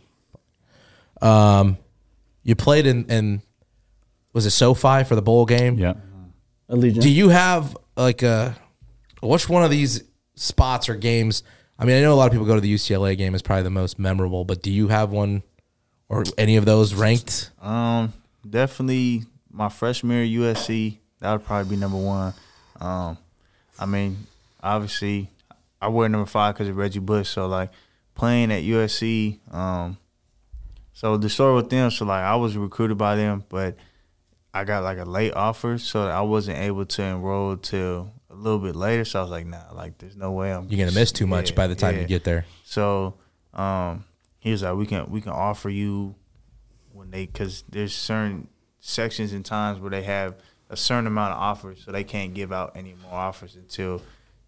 Um, 1.23 1.79
you 2.43 2.55
played 2.55 2.87
in, 2.87 3.07
in 3.07 3.43
was 4.35 4.45
it 4.45 4.51
SoFi 4.51 5.05
for 5.05 5.15
the 5.15 5.23
bowl 5.23 5.47
game? 5.47 5.79
Yeah. 5.79 5.95
Allegiant. 6.69 7.01
Do 7.01 7.11
you 7.11 7.31
have 7.31 7.77
like 7.97 8.23
a 8.23 8.57
which 9.23 9.49
one 9.49 9.65
of 9.65 9.71
these 9.71 10.05
spots 10.35 10.89
or 10.89 10.97
games? 10.97 11.43
I 11.79 11.85
mean, 11.87 11.97
I 11.97 12.01
know 12.03 12.13
a 12.13 12.15
lot 12.15 12.27
of 12.27 12.33
people 12.33 12.47
go 12.47 12.55
to 12.55 12.61
the 12.61 12.73
UCLA 12.73 13.17
game 13.17 13.35
is 13.35 13.43
probably 13.43 13.63
the 13.63 13.71
most 13.71 13.99
memorable, 13.99 14.45
but 14.45 14.63
do 14.63 14.71
you 14.71 14.89
have 14.89 15.11
one 15.11 15.43
or 16.09 16.25
any 16.37 16.57
of 16.57 16.67
those 16.67 16.95
ranked? 16.95 17.51
Um, 17.61 18.13
definitely 18.49 19.25
my 19.51 19.69
freshman 19.69 20.27
year 20.27 20.51
at 20.51 20.57
USC. 20.57 20.99
That 21.21 21.33
would 21.33 21.45
probably 21.45 21.71
be 21.71 21.81
number 21.81 21.97
one. 21.97 22.35
Um, 22.81 23.19
I 23.79 23.87
mean, 23.87 24.27
obviously, 24.63 25.31
I 25.85 25.89
wear 25.89 26.09
number 26.09 26.27
five 26.27 26.55
because 26.55 26.69
of 26.69 26.77
Reggie 26.77 26.99
Bush. 26.99 27.29
So 27.29 27.47
like 27.47 27.71
playing 28.15 28.51
at 28.53 28.63
USC. 28.63 29.39
Um, 29.53 29.99
so 30.93 31.17
the 31.17 31.29
story 31.29 31.55
with 31.55 31.69
them. 31.69 31.91
So 31.91 32.07
like 32.07 32.23
I 32.23 32.37
was 32.37 32.57
recruited 32.57 32.97
by 32.97 33.17
them, 33.17 33.45
but 33.49 33.77
I 34.55 34.65
got 34.65 34.83
like 34.83 34.99
a 34.99 35.05
late 35.05 35.35
offer, 35.35 35.79
so 35.79 36.07
I 36.07 36.23
wasn't 36.23 36.59
able 36.59 36.87
to 36.87 37.03
enroll 37.03 37.57
till 37.57 38.13
a 38.31 38.35
little 38.35 38.61
bit 38.61 38.77
later. 38.77 39.05
So 39.05 39.19
I 39.19 39.23
was 39.23 39.31
like, 39.31 39.47
nah, 39.47 39.73
like 39.75 39.99
there's 39.99 40.17
no 40.17 40.33
way 40.33 40.53
I'm. 40.53 40.69
You're 40.69 40.87
gonna 40.87 40.99
miss 40.99 41.13
too 41.13 41.27
much 41.27 41.51
Yeah, 41.51 41.57
by 41.57 41.67
the 41.67 41.75
time 41.75 41.97
yeah. 41.97 42.03
you 42.03 42.07
get 42.07 42.25
there. 42.25 42.47
So 42.65 43.15
um, 43.53 44.05
he 44.39 44.53
was 44.53 44.63
like, 44.63 44.77
we 44.77 44.87
can 44.87 45.11
we 45.11 45.21
can 45.21 45.33
offer 45.33 45.69
you 45.69 46.15
when 46.93 47.11
they 47.11 47.27
because 47.27 47.65
there's 47.69 47.95
certain 47.95 48.49
sections 48.81 49.33
and 49.33 49.45
times 49.45 49.81
where 49.81 49.91
they 49.91 50.03
have 50.05 50.37
a 50.71 50.77
certain 50.77 51.07
amount 51.07 51.35
of 51.35 51.41
offers, 51.41 51.83
so 51.85 51.93
they 51.93 52.05
can't 52.05 52.33
give 52.33 52.53
out 52.53 52.73
any 52.75 52.95
more 53.03 53.13
offers 53.13 53.57
until 53.57 54.01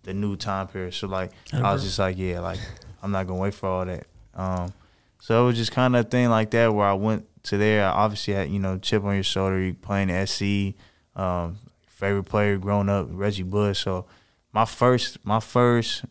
the 0.07 0.15
new 0.15 0.37
time 0.37 0.69
period. 0.69 0.95
So 0.95 1.07
like 1.09 1.33
I 1.53 1.73
was 1.73 1.83
just 1.83 1.99
like, 1.99 2.17
yeah, 2.17 2.41
like 2.41 2.59
I'm 3.03 3.11
not 3.11 3.27
gonna 3.27 3.41
wait 3.41 3.55
for 3.55 3.69
all 3.69 3.85
that. 3.85 4.07
Um, 4.35 4.73
so 5.21 5.43
it 5.43 5.47
was 5.49 5.57
just 5.57 5.73
kind 5.73 5.95
of 5.95 6.07
a 6.07 6.09
thing 6.09 6.31
like 6.31 6.51
that 6.53 6.73
where 6.73 6.87
I 6.87 6.95
went 6.95 7.27
to 7.45 7.59
there. 7.59 7.85
I 7.85 7.91
obviously 7.91 8.35
had 8.35 8.49
you 8.49 8.59
know 8.59 8.79
chip 8.79 9.05
on 9.05 9.15
your 9.15 9.23
shoulder, 9.25 9.61
you 9.61 9.75
playing 9.75 10.27
SC. 10.27 10.75
Um, 11.15 11.59
favorite 11.89 12.25
player 12.25 12.57
growing 12.59 12.89
up, 12.89 13.09
Reggie 13.11 13.43
Bush. 13.43 13.83
So 13.85 14.07
my 14.53 14.65
first 14.65 15.19
my 15.25 15.41
first 15.41 16.05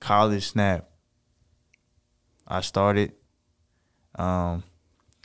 college 0.00 0.46
snap 0.48 0.88
I 2.46 2.60
started. 2.60 3.12
Um, 4.16 4.62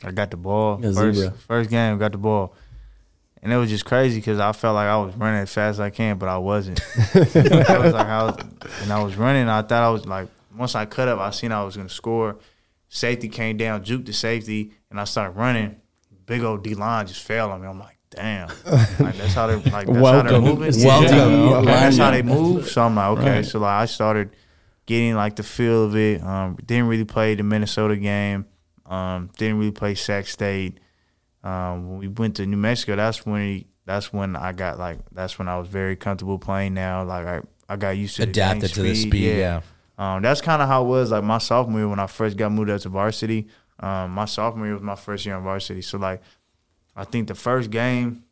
I 0.02 0.10
got 0.10 0.30
the 0.30 0.36
ball 0.36 0.80
Yeah, 0.82 0.92
first 0.92 1.32
first 1.46 1.70
game. 1.70 1.98
Got 1.98 2.12
the 2.12 2.18
ball, 2.18 2.54
and 3.42 3.52
it 3.52 3.56
was 3.56 3.70
just 3.70 3.84
crazy 3.84 4.18
because 4.18 4.38
I 4.38 4.52
felt 4.52 4.74
like 4.74 4.88
I 4.88 4.98
was 4.98 5.14
running 5.16 5.40
as 5.40 5.52
fast 5.52 5.76
as 5.76 5.80
I 5.80 5.90
can, 5.90 6.18
but 6.18 6.28
I 6.28 6.38
wasn't. 6.38 6.80
I 7.14 7.78
was 7.78 7.92
like, 7.94 8.06
I 8.06 8.22
was, 8.24 8.36
and 8.82 8.92
I 8.92 9.02
was 9.02 9.16
running. 9.16 9.48
I 9.48 9.62
thought 9.62 9.82
I 9.82 9.90
was 9.90 10.06
like, 10.06 10.28
once 10.56 10.74
I 10.74 10.86
cut 10.86 11.08
up, 11.08 11.18
I 11.18 11.30
seen 11.30 11.52
I 11.52 11.64
was 11.64 11.76
gonna 11.76 11.88
score. 11.88 12.38
Safety 12.88 13.28
came 13.28 13.56
down, 13.56 13.84
juked 13.84 14.06
the 14.06 14.12
safety, 14.12 14.72
and 14.90 15.00
I 15.00 15.04
started 15.04 15.38
running. 15.38 15.76
Big 16.26 16.42
old 16.42 16.62
D 16.62 16.74
line 16.74 17.06
just 17.06 17.22
fell 17.22 17.50
on 17.50 17.62
me. 17.62 17.68
I'm 17.68 17.78
like, 17.78 17.98
damn. 18.10 18.48
Like 18.98 19.16
that's 19.16 19.34
how 19.34 19.46
they 19.46 19.56
like 19.70 19.86
that's 19.86 19.98
how 19.98 20.22
they're 20.22 20.40
moving. 20.40 20.84
Welcome. 20.84 21.16
Yeah. 21.16 21.56
Line 21.56 21.64
that's 21.64 21.96
how 21.96 22.10
they 22.10 22.22
move. 22.22 22.68
So 22.68 22.82
I'm 22.82 22.94
like, 22.94 23.18
okay. 23.18 23.36
Right. 23.36 23.46
So 23.46 23.58
like 23.60 23.82
I 23.82 23.86
started 23.86 24.36
getting 24.86 25.14
like 25.14 25.36
the 25.36 25.42
feel 25.42 25.84
of 25.84 25.96
it. 25.96 26.22
Um, 26.22 26.56
didn't 26.64 26.88
really 26.88 27.04
play 27.04 27.34
the 27.34 27.42
Minnesota 27.42 27.96
game. 27.96 28.46
Um, 28.86 29.30
didn't 29.38 29.58
really 29.58 29.70
play 29.70 29.94
Sac 29.94 30.26
State. 30.26 30.78
Um, 31.42 31.90
when 31.90 31.98
we 31.98 32.08
went 32.08 32.36
to 32.36 32.46
New 32.46 32.56
Mexico, 32.56 32.96
that's 32.96 33.24
when 33.24 33.40
he, 33.40 33.66
that's 33.86 34.12
when 34.12 34.36
I 34.36 34.52
got 34.52 34.78
like 34.78 34.98
that's 35.12 35.38
when 35.38 35.48
I 35.48 35.58
was 35.58 35.68
very 35.68 35.96
comfortable 35.96 36.38
playing. 36.38 36.74
Now, 36.74 37.04
like 37.04 37.26
I, 37.26 37.40
I 37.68 37.76
got 37.76 37.96
used 37.96 38.16
to 38.16 38.26
the 38.26 38.30
Adapted 38.30 38.72
to 38.74 38.82
the 38.82 38.94
speed, 38.94 39.38
yeah. 39.38 39.62
Um, 39.98 40.22
that's 40.22 40.40
kind 40.40 40.62
of 40.62 40.68
how 40.68 40.84
it 40.84 40.88
was 40.88 41.10
like 41.10 41.24
my 41.24 41.38
sophomore 41.38 41.80
year 41.80 41.88
when 41.88 41.98
I 41.98 42.06
first 42.06 42.36
got 42.36 42.52
moved 42.52 42.70
up 42.70 42.80
to 42.82 42.88
varsity. 42.88 43.48
Um, 43.78 44.12
my 44.12 44.24
sophomore 44.26 44.66
year 44.66 44.74
was 44.74 44.82
my 44.82 44.94
first 44.94 45.26
year 45.26 45.34
on 45.34 45.42
varsity, 45.42 45.82
so 45.82 45.98
like 45.98 46.22
I 46.94 47.04
think 47.04 47.28
the 47.28 47.34
first 47.34 47.70
game 47.70 48.24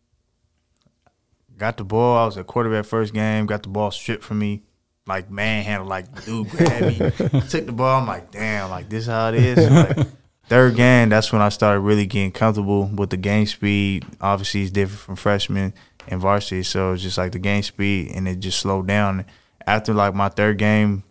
got 1.56 1.76
the 1.76 1.84
ball. 1.84 2.18
I 2.18 2.26
was 2.26 2.36
a 2.36 2.44
quarterback 2.44 2.84
first 2.84 3.12
game. 3.12 3.46
Got 3.46 3.62
the 3.62 3.68
ball 3.68 3.90
stripped 3.90 4.22
from 4.22 4.38
me, 4.38 4.62
like 5.06 5.30
manhandle, 5.30 5.88
like 5.88 6.24
dude 6.24 6.48
grabbed 6.50 6.86
me, 6.86 6.96
took 7.48 7.66
the 7.66 7.72
ball. 7.72 8.00
I'm 8.00 8.06
like, 8.06 8.30
damn, 8.30 8.70
like 8.70 8.88
this 8.88 9.06
how 9.06 9.28
it 9.28 9.34
is. 9.36 9.70
Like, 9.70 10.06
third 10.48 10.76
game, 10.76 11.10
that's 11.10 11.32
when 11.32 11.42
I 11.42 11.50
started 11.50 11.80
really 11.80 12.06
getting 12.06 12.32
comfortable 12.32 12.86
with 12.86 13.10
the 13.10 13.16
game 13.16 13.46
speed. 13.46 14.06
Obviously, 14.20 14.62
it's 14.62 14.70
different 14.70 15.00
from 15.00 15.16
freshman 15.16 15.74
and 16.08 16.20
varsity, 16.20 16.62
so 16.62 16.92
it's 16.92 17.02
just 17.02 17.18
like 17.18 17.32
the 17.32 17.38
game 17.38 17.62
speed, 17.62 18.12
and 18.14 18.26
it 18.26 18.40
just 18.40 18.58
slowed 18.58 18.86
down. 18.86 19.24
After 19.66 19.92
like 19.92 20.14
my 20.14 20.30
third 20.30 20.58
game 20.58 21.04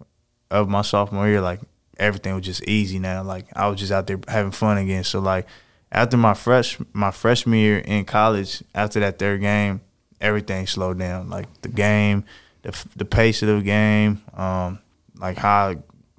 of 0.49 0.67
my 0.67 0.81
sophomore 0.81 1.27
year, 1.27 1.41
like 1.41 1.59
everything 1.99 2.35
was 2.35 2.45
just 2.45 2.63
easy 2.67 2.99
now. 2.99 3.23
Like 3.23 3.45
I 3.55 3.67
was 3.67 3.79
just 3.79 3.91
out 3.91 4.07
there 4.07 4.19
having 4.27 4.51
fun 4.51 4.77
again. 4.77 5.03
So 5.03 5.19
like 5.19 5.47
after 5.91 6.17
my 6.17 6.33
fresh 6.33 6.77
my 6.93 7.11
freshman 7.11 7.59
year 7.59 7.79
in 7.79 8.05
college, 8.05 8.63
after 8.73 8.99
that 9.01 9.19
third 9.19 9.41
game, 9.41 9.81
everything 10.19 10.67
slowed 10.67 10.99
down. 10.99 11.29
Like 11.29 11.61
the 11.61 11.69
game, 11.69 12.25
the 12.63 12.75
the 12.95 13.05
pace 13.05 13.41
of 13.41 13.49
the 13.49 13.61
game, 13.61 14.21
um, 14.33 14.79
like 15.19 15.37
how 15.37 15.75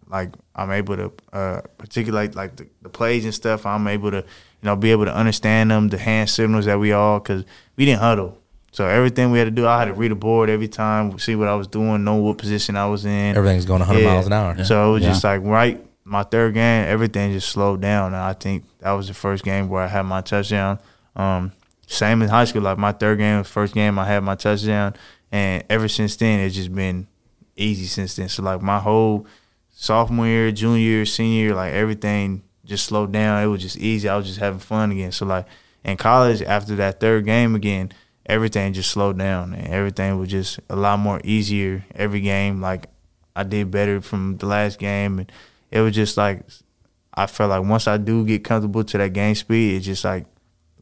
like 0.08 0.30
I'm 0.54 0.70
able 0.70 0.96
to 0.96 1.12
uh, 1.32 1.60
particulate 1.78 2.34
like 2.34 2.56
the, 2.56 2.66
the 2.82 2.88
plays 2.88 3.24
and 3.24 3.34
stuff. 3.34 3.66
I'm 3.66 3.86
able 3.88 4.10
to 4.10 4.18
you 4.18 4.24
know 4.64 4.76
be 4.76 4.90
able 4.90 5.04
to 5.04 5.14
understand 5.14 5.70
them, 5.70 5.88
the 5.88 5.98
hand 5.98 6.30
signals 6.30 6.64
that 6.66 6.78
we 6.78 6.92
all 6.92 7.20
because 7.20 7.44
we 7.76 7.84
didn't 7.84 8.00
huddle. 8.00 8.38
So 8.72 8.86
everything 8.86 9.30
we 9.30 9.38
had 9.38 9.46
to 9.46 9.50
do, 9.50 9.66
I 9.66 9.78
had 9.80 9.86
to 9.86 9.94
read 9.94 10.12
a 10.12 10.14
board 10.14 10.50
every 10.50 10.68
time, 10.68 11.18
see 11.18 11.34
what 11.34 11.48
I 11.48 11.54
was 11.54 11.66
doing, 11.66 12.04
know 12.04 12.16
what 12.16 12.38
position 12.38 12.76
I 12.76 12.86
was 12.86 13.04
in. 13.06 13.34
Everything's 13.36 13.64
going 13.64 13.80
100 13.80 14.00
Yeah. 14.00 14.12
miles 14.12 14.26
an 14.26 14.32
hour. 14.34 14.62
So 14.64 14.90
it 14.90 14.92
was 14.92 15.02
Yeah. 15.02 15.08
just 15.10 15.24
like 15.24 15.42
right 15.42 15.84
my 16.04 16.22
third 16.22 16.54
game, 16.54 16.86
everything 16.86 17.32
just 17.32 17.48
slowed 17.50 17.80
down, 17.82 18.14
and 18.14 18.22
I 18.22 18.32
think 18.32 18.64
that 18.80 18.92
was 18.92 19.08
the 19.08 19.14
first 19.14 19.44
game 19.44 19.68
where 19.68 19.82
I 19.82 19.88
had 19.88 20.02
my 20.02 20.20
touchdown. 20.22 20.78
Um, 21.16 21.52
same 21.86 22.22
in 22.22 22.28
high 22.30 22.44
school, 22.46 22.62
like 22.62 22.78
my 22.78 22.92
third 22.92 23.18
game, 23.18 23.42
first 23.44 23.74
game 23.74 23.98
I 23.98 24.06
had 24.06 24.22
my 24.22 24.34
touchdown, 24.34 24.94
and 25.32 25.64
ever 25.68 25.86
since 25.88 26.16
then 26.16 26.40
it's 26.40 26.54
just 26.54 26.74
been 26.74 27.06
easy 27.56 27.84
since 27.86 28.16
then. 28.16 28.28
So 28.30 28.42
like 28.42 28.62
my 28.62 28.78
whole 28.78 29.26
sophomore 29.80 30.26
year, 30.26 30.50
junior 30.50 30.80
year, 30.80 31.06
senior 31.06 31.44
year, 31.44 31.54
like 31.54 31.72
everything 31.72 32.42
just 32.64 32.84
slowed 32.84 33.12
down. 33.12 33.42
It 33.42 33.46
was 33.46 33.62
just 33.62 33.76
easy. 33.78 34.08
I 34.08 34.16
was 34.16 34.26
just 34.26 34.40
having 34.40 34.58
fun 34.58 34.90
again. 34.90 35.12
So 35.12 35.24
like 35.24 35.46
in 35.84 35.96
college, 35.96 36.42
after 36.42 36.74
that 36.76 36.98
third 36.98 37.24
game 37.24 37.54
again, 37.54 37.92
everything 38.26 38.72
just 38.72 38.90
slowed 38.90 39.18
down 39.18 39.54
and 39.54 39.68
everything 39.68 40.18
was 40.18 40.30
just 40.30 40.58
a 40.68 40.74
lot 40.74 40.98
more 40.98 41.20
easier 41.22 41.84
every 41.94 42.20
game. 42.20 42.60
Like 42.60 42.86
I 43.36 43.44
did 43.44 43.70
better 43.70 44.00
from 44.00 44.36
the 44.38 44.46
last 44.46 44.80
game, 44.80 45.20
and 45.20 45.32
it 45.70 45.80
was 45.80 45.94
just 45.94 46.16
like 46.16 46.42
I 47.14 47.28
felt 47.28 47.50
like 47.50 47.62
once 47.62 47.86
I 47.86 47.98
do 47.98 48.26
get 48.26 48.42
comfortable 48.42 48.82
to 48.82 48.98
that 48.98 49.12
game 49.12 49.36
speed, 49.36 49.76
it's 49.76 49.86
just 49.86 50.04
like 50.04 50.26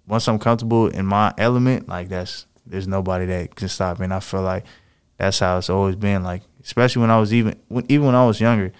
once 0.09 0.27
I'm 0.27 0.39
comfortable 0.39 0.89
in 0.89 1.05
my 1.05 1.35
element, 1.36 1.86
like 1.86 2.09
that's 2.09 2.47
there's 2.64 2.89
nobody 2.89 3.27
that 3.27 3.55
can 3.55 3.68
stop 3.68 3.98
me. 3.98 4.05
And 4.05 4.14
I 4.14 4.20
feel 4.20 4.40
like 4.40 4.64
that's 5.18 5.39
how 5.40 5.59
it's 5.59 5.68
always 5.68 5.97
been. 5.97 6.23
Like 6.23 6.40
especially 6.64 7.01
when 7.01 7.10
I 7.10 7.20
was 7.20 7.32
even 7.35 7.56
when, 7.68 7.85
even 7.90 8.06
when 8.06 8.14
I 8.14 8.27
was 8.27 8.40
younger. 8.40 8.73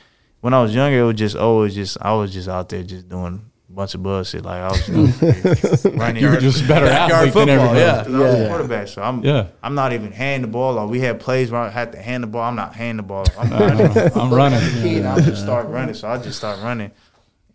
When 0.47 0.55
I 0.55 0.63
was 0.63 0.73
younger, 0.73 1.01
it 1.01 1.03
was 1.03 1.17
just 1.17 1.35
always 1.35 1.75
just 1.75 1.99
I 2.01 2.13
was 2.15 2.33
just 2.33 2.49
out 2.49 2.69
there 2.69 2.85
just 2.85 3.09
doing 3.09 3.45
a 3.69 3.73
bunch 3.73 3.97
of 3.97 4.03
bullshit. 4.05 4.45
Like 4.45 4.61
I 4.61 4.69
was 4.69 4.89
out 4.89 5.19
there 5.19 5.93
running. 5.95 6.23
You 6.23 6.31
were 6.31 6.37
just 6.37 6.69
better 6.69 6.87
Backyard 6.87 7.31
athlete 7.31 7.47
than 7.49 7.59
football, 7.59 7.75
everybody. 7.75 7.81
yeah. 7.81 8.05
Cause 8.05 8.15
I 8.15 8.19
was 8.21 8.35
a 8.35 8.49
quarterback, 8.49 8.87
so 8.87 9.03
I'm 9.03 9.25
Yeah. 9.25 9.49
I'm 9.61 9.75
not 9.75 9.93
even 9.93 10.13
handing 10.13 10.43
the 10.43 10.53
ball. 10.53 10.79
Or 10.79 10.87
we 10.87 11.01
had 11.01 11.19
plays 11.19 11.51
where 11.51 11.63
I 11.63 11.69
had 11.69 11.91
to 11.95 11.99
hand 12.01 12.23
the 12.23 12.29
ball. 12.29 12.43
I'm 12.45 12.55
not 12.55 12.77
handing 12.77 12.99
the 12.99 13.03
ball. 13.03 13.25
I'm 13.37 13.51
running. 13.51 14.13
I'm 14.15 14.33
running. 14.33 14.61
kid, 14.85 15.05
I 15.05 15.21
just 15.21 15.43
start 15.43 15.67
running. 15.67 15.97
So 15.97 16.07
I 16.07 16.17
just 16.19 16.39
start 16.39 16.61
running, 16.63 16.93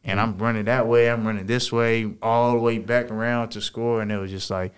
and 0.03 0.19
I'm 0.19 0.37
running 0.37 0.65
that 0.65 0.85
way. 0.85 1.09
I'm 1.09 1.25
running 1.25 1.45
this 1.45 1.71
way, 1.71 2.11
all 2.21 2.51
the 2.51 2.59
way 2.59 2.77
back 2.77 3.09
around 3.09 3.51
to 3.51 3.61
score, 3.61 4.01
and 4.01 4.11
it 4.11 4.17
was 4.17 4.31
just 4.31 4.49
like, 4.49 4.73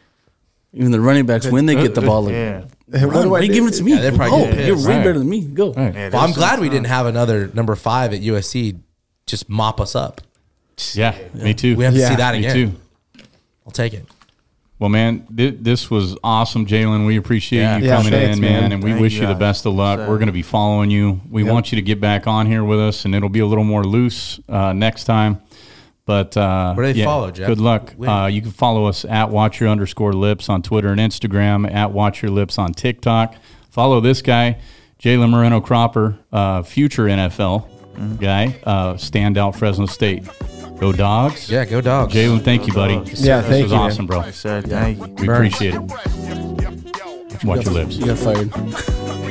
Even 0.71 0.91
the 0.91 1.01
running 1.01 1.25
backs 1.25 1.47
when 1.47 1.65
they 1.65 1.73
get 1.73 1.95
the 1.95 2.01
ball, 2.01 2.21
like, 2.25 2.65
yeah, 2.93 3.05
What 3.05 3.15
run, 3.15 3.23
do 3.27 3.35
I 3.35 3.39
they 3.41 3.47
do? 3.47 3.53
give 3.53 3.65
it 3.67 3.71
to 3.75 3.83
me. 3.83 3.91
Yeah, 3.93 4.01
they're 4.01 4.11
probably 4.11 4.41
oh, 4.41 4.45
getting 4.45 4.67
you're 4.67 4.75
pissed. 4.75 4.87
way 4.87 4.95
Right. 4.97 5.03
better 5.03 5.19
than 5.19 5.29
me. 5.29 5.41
Go. 5.41 5.73
Right. 5.73 5.93
yeah 5.93 6.09
Well, 6.09 6.21
I'm 6.21 6.27
there's 6.27 6.37
glad 6.37 6.59
we 6.59 6.69
didn't 6.69 6.87
have 6.87 7.05
another 7.05 7.49
number 7.53 7.75
five 7.75 8.13
at 8.13 8.21
USC 8.21 8.79
just 9.25 9.49
mop 9.49 9.79
us 9.81 9.95
up. 9.95 10.21
Yeah, 10.93 11.15
me 11.33 11.53
too. 11.53 11.75
We 11.75 11.83
have 11.85 11.93
to 11.93 11.99
Yeah. 11.99 12.09
see 12.09 12.15
that 12.15 12.33
me 12.33 12.39
again. 12.39 12.55
too. 12.55 13.23
I'll 13.65 13.71
take 13.71 13.93
it. 13.93 14.05
Well, 14.79 14.89
man, 14.89 15.25
th- 15.33 15.57
this 15.61 15.89
was 15.89 16.17
awesome, 16.25 16.65
Jalen. 16.65 17.05
We 17.05 17.15
appreciate 17.15 17.61
Yeah. 17.61 17.77
you 17.77 17.85
Yeah, 17.85 17.95
coming 17.97 18.11
thanks, 18.11 18.35
in, 18.37 18.41
man, 18.41 18.61
man. 18.63 18.71
and 18.73 18.83
we 18.83 18.89
Thank 18.89 19.01
wish 19.01 19.13
you, 19.13 19.21
you 19.21 19.27
the 19.27 19.33
guys. 19.33 19.39
best 19.39 19.65
of 19.65 19.75
luck. 19.75 19.99
Sir. 19.99 20.09
We're 20.09 20.17
going 20.17 20.27
to 20.27 20.33
be 20.33 20.41
following 20.41 20.89
you. 20.89 21.21
We 21.29 21.43
want 21.43 21.71
you 21.71 21.77
to 21.77 21.81
get 21.81 22.01
back 22.01 22.27
on 22.27 22.47
here 22.47 22.63
with 22.65 22.79
us, 22.81 23.05
and 23.05 23.15
it'll 23.15 23.29
be 23.29 23.39
a 23.39 23.45
little 23.45 23.63
more 23.63 23.85
loose 23.85 24.39
uh, 24.49 24.73
next 24.73 25.05
time. 25.05 25.39
But 26.05 26.35
uh, 26.35 26.73
Where 26.73 26.87
do 26.87 26.93
they 26.93 26.99
yeah, 26.99 27.05
follow, 27.05 27.31
Jeff? 27.31 27.47
Good 27.47 27.59
luck. 27.59 27.93
Uh, 28.05 28.25
you 28.31 28.41
can 28.41 28.51
follow 28.51 28.85
us 28.85 29.05
at 29.05 29.29
Watch 29.29 29.59
Your 29.61 29.69
underscore 29.69 30.11
Lips 30.13 30.49
on 30.49 30.61
Twitter 30.61 30.89
and 30.89 30.99
Instagram, 30.99 31.71
at 31.73 31.91
Watch 31.91 32.21
Your 32.21 32.31
Lips 32.31 32.57
on 32.57 32.73
TikTok. 32.73 33.35
Follow 33.69 34.01
this 34.01 34.21
guy, 34.21 34.59
Jalen 34.99 35.29
Moreno 35.29 35.61
Cropper, 35.61 36.17
uh, 36.31 36.61
future 36.63 37.03
NFL 37.05 37.69
Mm-hmm. 37.93 38.15
guy, 38.15 38.59
uh, 38.63 38.95
standout 38.95 39.55
Fresno 39.55 39.85
State. 39.85 40.27
Go 40.79 40.91
Dogs. 40.91 41.47
Yeah, 41.47 41.63
go 41.63 41.79
dogs. 41.79 42.11
Jalen, 42.11 42.41
thank 42.43 42.65
you, 42.65 42.73
buddy. 42.73 42.95
Yeah, 42.95 43.01
this 43.03 43.21
thank 43.21 43.63
was 43.63 43.71
you, 43.71 43.77
man. 43.77 43.79
awesome, 43.91 44.07
bro. 44.07 44.31
Sir, 44.31 44.61
thank 44.63 44.97
you. 44.97 45.13
We 45.13 45.27
Burns. 45.27 45.53
appreciate 45.53 45.75
it. 45.75 47.43
Watch 47.43 47.65
your 47.65 47.73
lips. 47.75 47.97
You 47.97 48.07
got 48.07 48.17
fired. 48.17 49.29